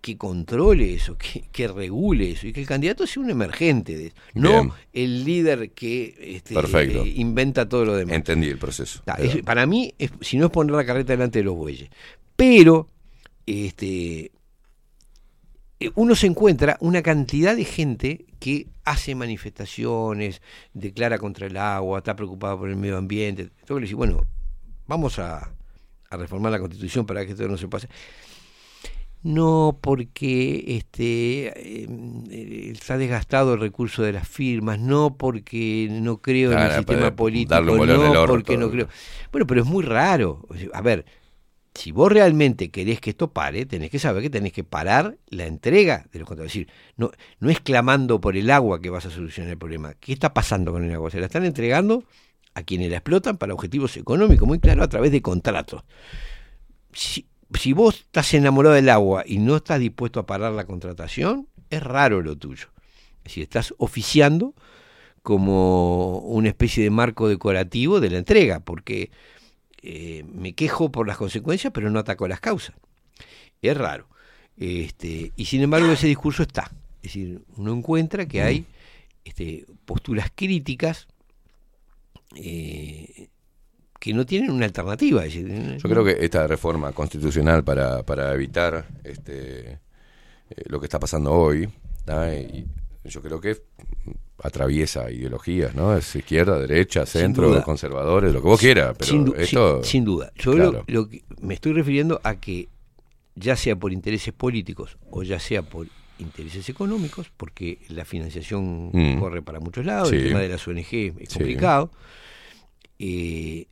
que 0.00 0.16
controle 0.16 0.94
eso, 0.94 1.16
que, 1.18 1.42
que 1.50 1.66
regule 1.68 2.30
eso, 2.30 2.46
y 2.46 2.52
que 2.52 2.60
el 2.60 2.66
candidato 2.66 3.06
sea 3.06 3.22
un 3.22 3.30
emergente 3.30 3.96
de 3.96 4.06
eso, 4.06 4.16
no 4.34 4.50
el 4.92 5.24
líder 5.24 5.70
que 5.72 6.14
este, 6.36 6.54
eh, 7.02 7.12
inventa 7.16 7.68
todo 7.68 7.84
lo 7.84 7.96
demás. 7.96 8.14
Entendí 8.14 8.46
el 8.48 8.58
proceso. 8.58 9.02
Eso- 9.18 9.42
para 9.44 9.66
mí, 9.66 9.92
es- 9.98 10.12
si 10.20 10.36
no 10.38 10.46
es 10.46 10.52
poner 10.52 10.74
la 10.76 10.84
carreta 10.86 11.12
delante 11.12 11.40
de 11.40 11.44
los 11.44 11.56
bueyes. 11.56 11.90
Pero, 12.36 12.88
este, 13.46 14.30
uno 15.94 16.14
se 16.14 16.26
encuentra 16.26 16.76
una 16.80 17.02
cantidad 17.02 17.54
de 17.54 17.64
gente 17.64 18.24
que 18.40 18.66
hace 18.84 19.14
manifestaciones, 19.14 20.42
declara 20.74 21.18
contra 21.18 21.46
el 21.46 21.56
agua, 21.56 21.98
está 21.98 22.16
preocupada 22.16 22.56
por 22.56 22.68
el 22.68 22.76
medio 22.76 22.96
ambiente. 22.96 23.50
Tengo 23.64 23.76
que 23.78 23.82
decir, 23.82 23.96
bueno, 23.96 24.22
vamos 24.86 25.18
a, 25.18 25.52
a 26.10 26.16
reformar 26.16 26.52
la 26.52 26.58
constitución 26.60 27.04
para 27.06 27.24
que 27.24 27.32
esto 27.32 27.46
no 27.48 27.56
se 27.56 27.68
pase. 27.68 27.88
No, 29.28 29.78
porque 29.82 30.64
este 30.78 31.52
eh, 31.54 32.70
está 32.72 32.96
desgastado 32.96 33.52
el 33.52 33.60
recurso 33.60 34.02
de 34.02 34.12
las 34.12 34.26
firmas, 34.26 34.78
no 34.78 35.18
porque 35.18 35.86
no 35.90 36.22
creo 36.22 36.52
en 36.52 36.58
el 36.60 36.72
sistema 36.72 37.14
político, 37.14 37.60
no 37.60 38.26
porque 38.26 38.56
no 38.56 38.70
creo. 38.70 38.88
Bueno, 39.30 39.46
pero 39.46 39.60
es 39.60 39.66
muy 39.66 39.84
raro. 39.84 40.48
A 40.72 40.80
ver, 40.80 41.04
si 41.74 41.92
vos 41.92 42.10
realmente 42.10 42.70
querés 42.70 43.02
que 43.02 43.10
esto 43.10 43.30
pare, 43.30 43.66
tenés 43.66 43.90
que 43.90 43.98
saber 43.98 44.22
que 44.22 44.30
tenés 44.30 44.54
que 44.54 44.64
parar 44.64 45.18
la 45.28 45.44
entrega 45.44 46.06
de 46.10 46.20
los 46.20 46.26
contratos. 46.26 46.54
Es 46.54 46.60
decir, 46.60 46.74
no, 46.96 47.10
no 47.38 47.50
es 47.50 47.60
clamando 47.60 48.22
por 48.22 48.34
el 48.34 48.50
agua 48.50 48.80
que 48.80 48.88
vas 48.88 49.04
a 49.04 49.10
solucionar 49.10 49.52
el 49.52 49.58
problema. 49.58 49.92
¿Qué 50.00 50.14
está 50.14 50.32
pasando 50.32 50.72
con 50.72 50.84
el 50.84 50.94
agua? 50.94 51.10
Se 51.10 51.20
la 51.20 51.26
están 51.26 51.44
entregando 51.44 52.02
a 52.54 52.62
quienes 52.62 52.88
la 52.88 52.96
explotan 52.96 53.36
para 53.36 53.52
objetivos 53.52 53.94
económicos, 53.98 54.48
muy 54.48 54.58
claro, 54.58 54.82
a 54.82 54.88
través 54.88 55.12
de 55.12 55.20
contratos. 55.20 55.84
Si, 56.94 57.27
si 57.54 57.72
vos 57.72 57.96
estás 57.96 58.34
enamorado 58.34 58.74
del 58.74 58.88
agua 58.88 59.24
y 59.26 59.38
no 59.38 59.56
estás 59.56 59.80
dispuesto 59.80 60.20
a 60.20 60.26
parar 60.26 60.52
la 60.52 60.66
contratación, 60.66 61.48
es 61.70 61.82
raro 61.82 62.22
lo 62.22 62.36
tuyo. 62.36 62.68
Es 63.18 63.24
decir, 63.24 63.42
estás 63.42 63.74
oficiando 63.78 64.54
como 65.22 66.18
una 66.18 66.48
especie 66.48 66.82
de 66.82 66.90
marco 66.90 67.28
decorativo 67.28 68.00
de 68.00 68.10
la 68.10 68.18
entrega, 68.18 68.60
porque 68.60 69.10
eh, 69.82 70.24
me 70.32 70.54
quejo 70.54 70.90
por 70.90 71.06
las 71.06 71.16
consecuencias, 71.16 71.72
pero 71.72 71.90
no 71.90 71.98
ataco 71.98 72.28
las 72.28 72.40
causas. 72.40 72.74
Es 73.62 73.76
raro. 73.76 74.08
Este, 74.56 75.32
y 75.36 75.44
sin 75.44 75.62
embargo 75.62 75.92
ese 75.92 76.06
discurso 76.06 76.42
está. 76.42 76.70
Es 77.02 77.14
decir, 77.14 77.42
uno 77.56 77.72
encuentra 77.74 78.26
que 78.26 78.42
hay 78.42 78.64
este, 79.24 79.66
posturas 79.84 80.30
críticas 80.34 81.06
eh, 82.34 83.28
que 83.98 84.14
no 84.14 84.24
tienen 84.24 84.50
una 84.50 84.64
alternativa. 84.66 85.26
Yo 85.26 85.88
creo 85.88 86.04
que 86.04 86.16
esta 86.24 86.46
reforma 86.46 86.92
constitucional 86.92 87.64
para, 87.64 88.02
para 88.04 88.32
evitar 88.32 88.86
este, 89.04 89.72
eh, 89.72 89.78
lo 90.66 90.78
que 90.78 90.86
está 90.86 90.98
pasando 91.00 91.32
hoy, 91.32 91.68
¿tá? 92.04 92.32
y 92.34 92.66
yo 93.04 93.20
creo 93.20 93.40
que 93.40 93.60
atraviesa 94.42 95.10
ideologías, 95.10 95.74
¿no? 95.74 95.96
Es 95.96 96.14
izquierda, 96.14 96.60
derecha, 96.60 97.04
centro, 97.06 97.60
conservadores, 97.64 98.32
lo 98.32 98.40
que 98.40 98.46
vos 98.48 98.60
quieras, 98.60 98.94
pero 98.96 99.10
sin, 99.10 99.34
esto... 99.36 99.82
sin- 99.82 99.90
sin 99.90 100.04
duda. 100.04 100.30
Yo 100.36 100.52
lo- 100.54 100.70
claro. 100.70 100.84
lo, 100.86 101.08
que 101.08 101.24
me 101.40 101.54
estoy 101.54 101.72
refiriendo 101.72 102.20
a 102.22 102.36
que 102.36 102.68
ya 103.34 103.56
sea 103.56 103.74
por 103.76 103.92
intereses 103.92 104.32
políticos 104.32 104.96
o 105.10 105.24
ya 105.24 105.40
sea 105.40 105.62
por 105.62 105.88
intereses 106.20 106.68
económicos, 106.68 107.30
porque 107.36 107.78
la 107.88 108.04
financiación 108.04 108.90
Mm. 108.92 109.18
corre 109.18 109.42
para 109.42 109.58
muchos 109.60 109.84
lados, 109.84 110.12
el 110.12 110.20
Sí. 110.22 110.28
tema 110.28 110.40
de 110.40 110.48
las 110.50 110.66
ONG 110.68 110.78
es 111.18 111.28
Sí. 111.30 111.38
complicado. 111.38 111.90
eh, 113.00 113.66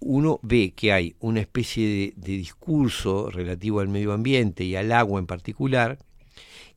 uno 0.00 0.38
ve 0.42 0.72
que 0.74 0.92
hay 0.92 1.16
una 1.20 1.40
especie 1.40 2.14
de, 2.16 2.36
discurso 2.36 3.30
relativo 3.30 3.80
al 3.80 3.88
medio 3.88 4.12
ambiente 4.12 4.64
y 4.64 4.76
al 4.76 4.92
agua 4.92 5.18
en 5.18 5.26
particular 5.26 5.98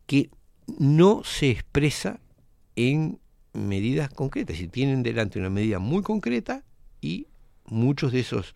que 0.06 0.30
no 0.80 1.24
se 1.24 1.50
expresa 1.50 2.20
en 2.76 3.20
medidas 3.54 4.10
concretas. 4.10 4.58
Si 4.58 4.68
tienen 4.68 5.04
delante 5.04 5.40
una 5.40 5.50
medida 5.50 5.80
muy 5.80 6.04
concreta 6.04 6.64
y 7.02 7.28
muchos 7.66 8.12
de 8.12 8.22
esos 8.22 8.54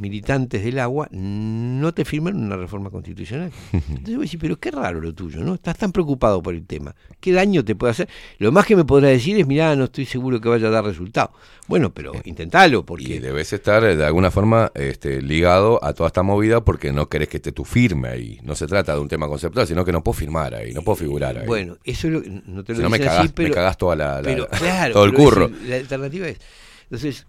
militantes 0.00 0.64
del 0.64 0.78
agua 0.78 1.08
no 1.12 1.92
te 1.94 2.04
firman 2.04 2.36
una 2.36 2.56
reforma 2.56 2.90
constitucional. 2.90 3.52
Entonces 3.72 4.04
voy 4.06 4.16
a 4.16 4.20
decir, 4.20 4.40
pero 4.40 4.56
qué 4.58 4.70
raro 4.70 5.00
lo 5.00 5.14
tuyo, 5.14 5.42
¿no? 5.44 5.54
Estás 5.54 5.76
tan 5.78 5.92
preocupado 5.92 6.42
por 6.42 6.54
el 6.54 6.66
tema. 6.66 6.94
¿Qué 7.20 7.32
daño 7.32 7.64
te 7.64 7.74
puede 7.76 7.92
hacer? 7.92 8.08
Lo 8.38 8.50
más 8.52 8.66
que 8.66 8.74
me 8.76 8.84
podrás 8.84 9.10
decir 9.12 9.38
es, 9.38 9.46
mirá, 9.46 9.76
no 9.76 9.84
estoy 9.84 10.06
seguro 10.06 10.40
que 10.40 10.48
vaya 10.48 10.68
a 10.68 10.70
dar 10.70 10.84
resultado. 10.84 11.32
Bueno, 11.68 11.92
pero 11.94 12.12
intentalo, 12.24 12.80
Y 12.80 12.82
porque... 12.82 13.20
debes 13.20 13.52
estar 13.52 13.84
eh, 13.84 13.94
de 13.94 14.04
alguna 14.04 14.30
forma 14.32 14.72
este, 14.74 15.22
ligado 15.22 15.82
a 15.84 15.92
toda 15.92 16.08
esta 16.08 16.22
movida 16.24 16.64
porque 16.64 16.92
no 16.92 17.08
querés 17.08 17.28
que 17.28 17.36
esté 17.36 17.52
tu 17.52 17.64
firme 17.64 18.08
ahí. 18.08 18.40
No 18.42 18.54
se 18.56 18.66
trata 18.66 18.94
de 18.94 19.00
un 19.00 19.08
tema 19.08 19.28
conceptual, 19.28 19.66
sino 19.68 19.84
que 19.84 19.92
no 19.92 20.02
puedo 20.02 20.14
firmar 20.18 20.54
ahí, 20.54 20.72
no 20.72 20.82
puedo 20.82 20.96
figurar 20.96 21.38
ahí. 21.38 21.46
Bueno, 21.46 21.76
eso 21.84 22.08
es 22.08 22.12
lo 22.14 22.22
que- 22.22 22.30
no 22.46 22.64
te 22.64 22.72
lo 22.72 22.76
si 22.78 22.82
no 22.82 22.90
me 22.90 22.98
cagás, 22.98 23.18
así, 23.20 23.28
pero... 23.34 23.50
me 23.50 23.54
cagás 23.54 23.76
toda 23.76 23.94
la, 23.94 24.16
la- 24.16 24.22
pero, 24.22 24.48
la- 24.50 24.58
claro, 24.58 24.94
todo 24.94 25.04
el 25.04 25.12
curro. 25.14 25.44
es- 25.46 25.68
la 25.68 25.76
alternativa 25.76 26.26
es. 26.26 26.38
Entonces, 26.84 27.26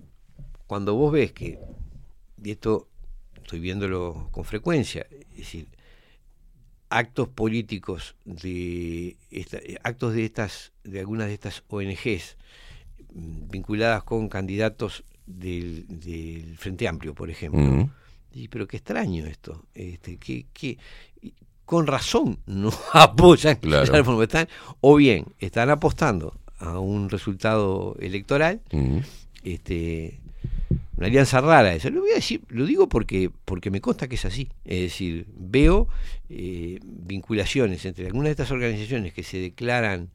cuando 0.66 0.95
vos 0.95 1.11
ves 1.14 1.33
que, 1.33 1.59
y 2.43 2.51
esto 2.51 2.87
estoy 3.35 3.59
viéndolo 3.59 4.29
con 4.31 4.43
frecuencia, 4.45 5.05
es 5.31 5.37
decir, 5.37 5.67
actos 6.89 7.29
políticos 7.29 8.15
de 8.25 9.15
esta- 9.29 9.57
eh, 9.59 9.77
actos 9.83 10.13
de 10.13 10.25
estas, 10.25 10.71
de 10.83 10.99
algunas 10.99 11.27
de 11.27 11.33
estas 11.35 11.63
ONGs 11.69 12.37
mm, 13.13 13.49
vinculadas 13.49 14.03
con 14.03 14.27
candidatos 14.29 15.03
del, 15.25 15.85
del 15.87 16.57
Frente 16.57 16.87
Amplio, 16.87 17.13
por 17.13 17.29
ejemplo. 17.29 17.89
Y, 18.33 18.47
pero 18.47 18.67
qué 18.67 18.77
extraño 18.77 19.25
esto, 19.25 19.65
este, 19.73 20.17
que, 20.17 20.45
que 20.53 20.77
con 21.65 21.87
razón 21.87 22.39
no 22.45 22.69
apoyan 22.93 23.55
Claro. 23.57 23.91
la 23.91 23.97
reforma. 23.99 24.23
Están, 24.23 24.47
o 24.81 24.95
bien 24.95 25.25
están 25.39 25.69
apostando 25.69 26.37
a 26.59 26.79
un 26.79 27.09
resultado 27.09 27.95
electoral, 27.99 28.61
este, 29.43 30.19
una 31.01 31.07
alianza 31.07 31.41
rara 31.41 31.73
esa. 31.73 31.89
Lo 31.89 32.01
voy 32.01 32.11
a 32.11 32.15
decir, 32.15 32.41
lo 32.49 32.65
digo 32.65 32.88
porque, 32.88 33.31
porque 33.45 33.71
me 33.71 33.81
consta 33.81 34.07
que 34.07 34.15
es 34.15 34.25
así. 34.25 34.49
Es 34.63 34.81
decir, 34.81 35.25
veo 35.35 35.88
eh, 36.30 36.77
vinculaciones 36.83 37.83
entre 37.85 38.05
algunas 38.05 38.25
de 38.27 38.31
estas 38.31 38.51
organizaciones 38.51 39.11
que 39.11 39.23
se 39.23 39.38
declaran 39.39 40.11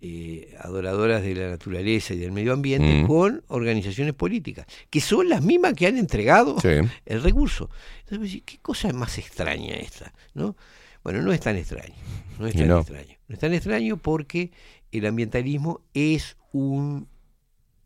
eh, 0.00 0.54
adoradoras 0.60 1.22
de 1.22 1.34
la 1.34 1.48
naturaleza 1.48 2.14
y 2.14 2.18
del 2.18 2.30
medio 2.30 2.52
ambiente 2.52 3.02
Mm. 3.02 3.06
con 3.06 3.42
organizaciones 3.48 4.14
políticas, 4.14 4.66
que 4.90 5.00
son 5.00 5.28
las 5.28 5.42
mismas 5.42 5.72
que 5.74 5.86
han 5.86 5.96
entregado 5.98 6.60
Sí. 6.60 6.68
el 7.06 7.22
recurso. 7.22 7.68
Entonces, 8.00 8.20
decís, 8.20 8.42
¿qué 8.44 8.58
cosa 8.58 8.92
más 8.92 9.18
extraña 9.18 9.74
esta? 9.76 10.12
¿no? 10.34 10.54
Bueno, 11.02 11.22
no 11.22 11.32
es 11.32 11.40
tan 11.40 11.56
extraño. 11.56 11.94
No 12.38 12.46
es 12.46 12.54
tan 12.54 12.68
no. 12.68 12.80
extraño. 12.80 13.16
No 13.28 13.34
es 13.34 13.40
tan 13.40 13.54
extraño 13.54 13.96
porque 13.96 14.52
el 14.92 15.06
ambientalismo 15.06 15.80
es 15.94 16.36
un 16.52 17.08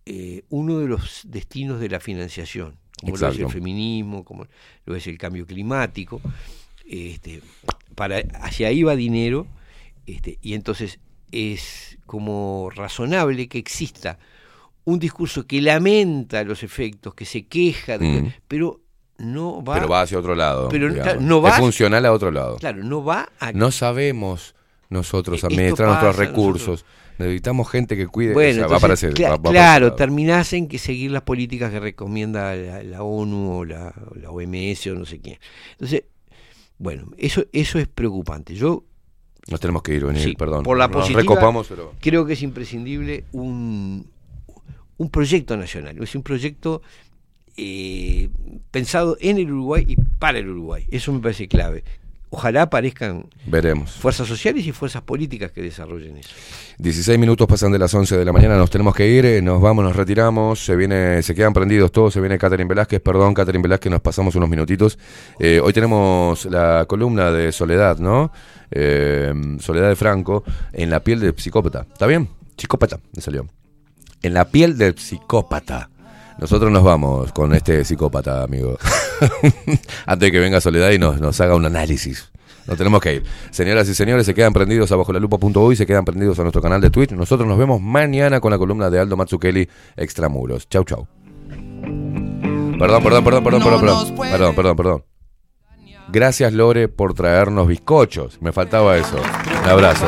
eh, 0.07 0.43
uno 0.51 0.79
de 0.81 0.87
los 0.89 1.23
destinos 1.25 1.81
de 1.81 1.89
la 1.89 2.01
financiación, 2.01 2.77
como 3.01 3.17
lo 3.17 3.29
es 3.29 3.39
el 3.39 3.49
feminismo, 3.51 4.25
como 4.25 4.47
lo 4.87 4.97
es 4.97 5.07
el 5.07 5.19
cambio 5.19 5.47
climático. 5.47 6.21
Este, 6.89 7.41
para, 7.95 8.19
hacia 8.43 8.69
ahí 8.69 8.83
va 8.83 8.97
dinero, 8.97 9.47
este, 10.07 10.39
y 10.43 10.55
entonces 10.55 10.99
es 11.31 11.99
como 12.07 12.71
razonable 12.75 13.49
que 13.49 13.59
exista 13.59 14.19
un 14.85 14.99
discurso 14.99 15.47
que 15.47 15.61
lamenta 15.63 16.43
los 16.45 16.63
efectos, 16.63 17.15
que 17.15 17.25
se 17.25 17.47
queja, 17.47 17.99
de 17.99 18.13
que- 18.13 18.23
Mm. 18.23 18.33
pero 18.49 18.81
no 19.19 19.63
va, 19.63 19.75
Pero 19.75 19.89
va 19.89 20.03
hacia 20.03 20.19
otro 20.19 20.35
lado. 20.35 20.69
Pero, 20.69 20.93
digamos. 20.93 21.23
no 21.23 21.41
va- 21.41 21.51
Es 21.51 21.57
funcional 21.59 22.05
a 22.05 22.13
otro 22.13 22.31
lado. 22.33 22.57
claro, 22.57 22.83
no 22.83 23.05
va 23.05 23.29
a 23.39 23.53
No 23.53 23.71
sabemos 23.71 24.55
nosotros 24.91 25.37
Esto 25.37 25.47
administrar 25.47 25.89
nuestros 25.89 26.17
recursos. 26.17 26.85
Necesitamos 27.19 27.69
gente 27.71 27.97
que 27.97 28.07
cuide. 28.07 28.33
Bueno, 28.33 28.51
o 28.51 28.55
sea, 28.55 28.79
va 28.79 28.79
va- 29.31 29.37
va 29.37 29.51
claro, 29.51 29.87
lado. 29.87 29.97
terminás 29.97 30.53
en 30.53 30.67
que 30.69 30.79
seguir 30.79 31.11
las 31.11 31.23
políticas 31.23 31.71
que 31.71 31.79
recomienda 31.81 32.55
la, 32.57 32.83
la 32.83 33.03
ONU 33.03 33.59
o 33.59 33.65
la, 33.65 33.95
OMS 34.29 34.87
o 34.89 34.95
no 34.95 35.05
sé 35.05 35.21
quién. 35.21 35.39
Entonces, 35.73 36.05
bueno, 36.79 37.13
eso, 37.19 37.45
eso 37.53 37.79
es 37.79 37.87
preocupante. 37.87 38.55
Yo 38.55 38.85
Nos 39.49 39.61
tenemos 39.61 39.83
que 39.83 39.95
ir, 39.95 40.05
venir, 40.05 40.23
Sí, 40.23 40.35
perdón. 40.35 40.63
por 40.65 40.77
la 40.79 40.89
Nos 40.89 40.97
positiva- 40.97 41.21
recopamos, 41.21 41.67
pero. 41.69 41.93
creo 42.01 42.25
que 42.27 42.33
es 42.33 42.43
imprescindible 42.43 43.25
un, 43.33 44.07
un 44.97 45.11
proyecto 45.11 45.57
nacional, 45.57 45.97
es 46.03 46.15
un 46.15 46.23
proyecto 46.23 46.83
eh, 47.57 48.31
pensado 48.71 49.17
en 49.21 49.39
el 49.39 49.53
Uruguay 49.53 49.85
y 49.87 49.97
para 49.97 50.39
el 50.39 50.49
Uruguay. 50.49 50.87
Eso 50.91 51.13
me 51.13 51.21
parece 51.21 51.47
clave. 51.49 51.85
Ojalá 52.35 52.62
aparezcan 52.62 53.27
Veremos. 53.44 53.93
fuerzas 53.93 54.27
sociales 54.27 54.67
y 54.67 54.73
fuerzas 54.73 55.02
políticas 55.02 55.52
que 55.52 55.61
desarrollen 55.61 56.17
eso. 56.17 56.31
16 56.78 57.19
minutos 57.19 57.47
pasan 57.47 57.73
de 57.73 57.78
las 57.78 57.93
11 57.93 58.17
de 58.17 58.25
la 58.25 58.33
mañana, 58.33 58.57
nos 58.57 58.70
tenemos 58.70 58.94
que 58.94 59.07
ir, 59.07 59.27
eh, 59.27 59.43
nos 59.43 59.61
vamos, 59.61 59.85
nos 59.85 59.94
retiramos, 59.94 60.65
se 60.65 60.75
viene, 60.75 61.23
se 61.23 61.35
quedan 61.35 61.52
prendidos 61.52 61.93
todos, 61.93 62.15
se 62.15 62.20
viene 62.20 62.39
Catherine 62.39 62.67
Velázquez, 62.67 63.02
perdón 63.02 63.35
Catherine 63.35 63.62
Velázquez, 63.62 63.93
nos 63.93 64.01
pasamos 64.01 64.35
unos 64.35 64.49
minutitos. 64.49 64.99
Eh, 65.39 65.61
hoy 65.62 65.75
tenemos 65.75 66.47
la 66.47 66.86
columna 66.89 67.31
de 67.31 67.52
Soledad, 67.52 67.99
¿no? 67.99 68.33
Eh, 68.70 69.35
Soledad 69.61 69.91
de 69.91 69.97
Franco, 69.97 70.43
en 70.73 70.89
la 70.89 71.01
piel 71.01 71.20
del 71.20 71.35
psicópata, 71.36 71.86
¿está 71.93 72.07
bien? 72.07 72.31
Psicópata, 72.57 72.99
me 73.15 73.20
salió. 73.20 73.47
En 74.23 74.33
la 74.33 74.47
piel 74.47 74.78
del 74.78 74.97
psicópata. 74.97 75.91
Nosotros 76.43 76.73
nos 76.73 76.83
vamos 76.83 77.31
con 77.31 77.55
este 77.55 77.85
psicópata, 77.85 78.43
amigo. 78.43 78.77
Antes 80.07 80.27
de 80.27 80.33
que 80.33 80.41
venga 80.41 80.61
Soledad 80.61 80.91
y 80.91 80.99
nos, 80.99 81.41
haga 81.41 81.55
un 81.55 81.65
análisis. 81.67 82.33
Nos 82.67 82.77
tenemos 82.77 83.01
que 83.01 83.15
ir. 83.15 83.23
Señoras 83.53 83.89
y 83.89 83.95
señores, 83.95 84.27
se 84.27 84.35
quedan 84.35 84.53
prendidos 84.53 84.91
a 84.91 84.97
bajo 84.97 85.12
la 85.12 85.21
lupa.uy, 85.21 85.77
se 85.77 85.87
quedan 85.87 86.05
prendidos 86.05 86.41
a 86.41 86.43
nuestro 86.43 86.61
canal 86.61 86.81
de 86.81 86.91
Twitch. 86.91 87.12
Nosotros 87.12 87.49
nos 87.49 87.57
vemos 87.57 87.81
mañana 87.81 88.41
con 88.41 88.51
la 88.51 88.59
columna 88.59 88.91
de 88.91 88.99
Aldo 88.99 89.17
Matsukeli, 89.17 89.69
Extramuros. 89.97 90.69
Chau, 90.69 90.83
chau. 90.83 91.07
Perdón, 92.77 93.05
perdón, 93.05 93.23
perdón, 93.23 93.45
perdón, 93.45 93.62
perdón, 93.62 93.81
perdón. 93.81 94.17
Perdón, 94.17 94.55
perdón, 94.57 94.77
perdón. 94.77 95.05
Gracias, 96.09 96.53
Lore, 96.53 96.89
por 96.89 97.15
traernos 97.15 97.69
bizcochos. 97.69 98.43
Me 98.43 98.51
faltaba 98.51 98.97
eso. 98.97 99.17
Un 99.62 99.71
abrazo. 99.71 100.07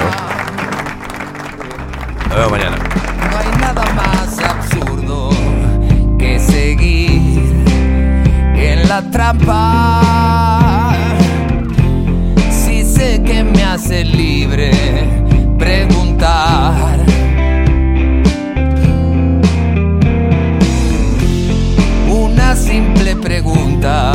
Nos 2.28 2.36
vemos 2.36 2.50
mañana. 2.50 3.03
la 8.94 9.02
trampa. 9.10 10.92
Si 12.48 12.84
sé 12.84 13.22
que 13.24 13.42
me 13.42 13.64
hace 13.64 14.04
libre 14.04 14.70
preguntar. 15.58 17.04
Una 22.08 22.54
simple 22.54 23.16
pregunta. 23.16 24.12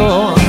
before 0.00 0.39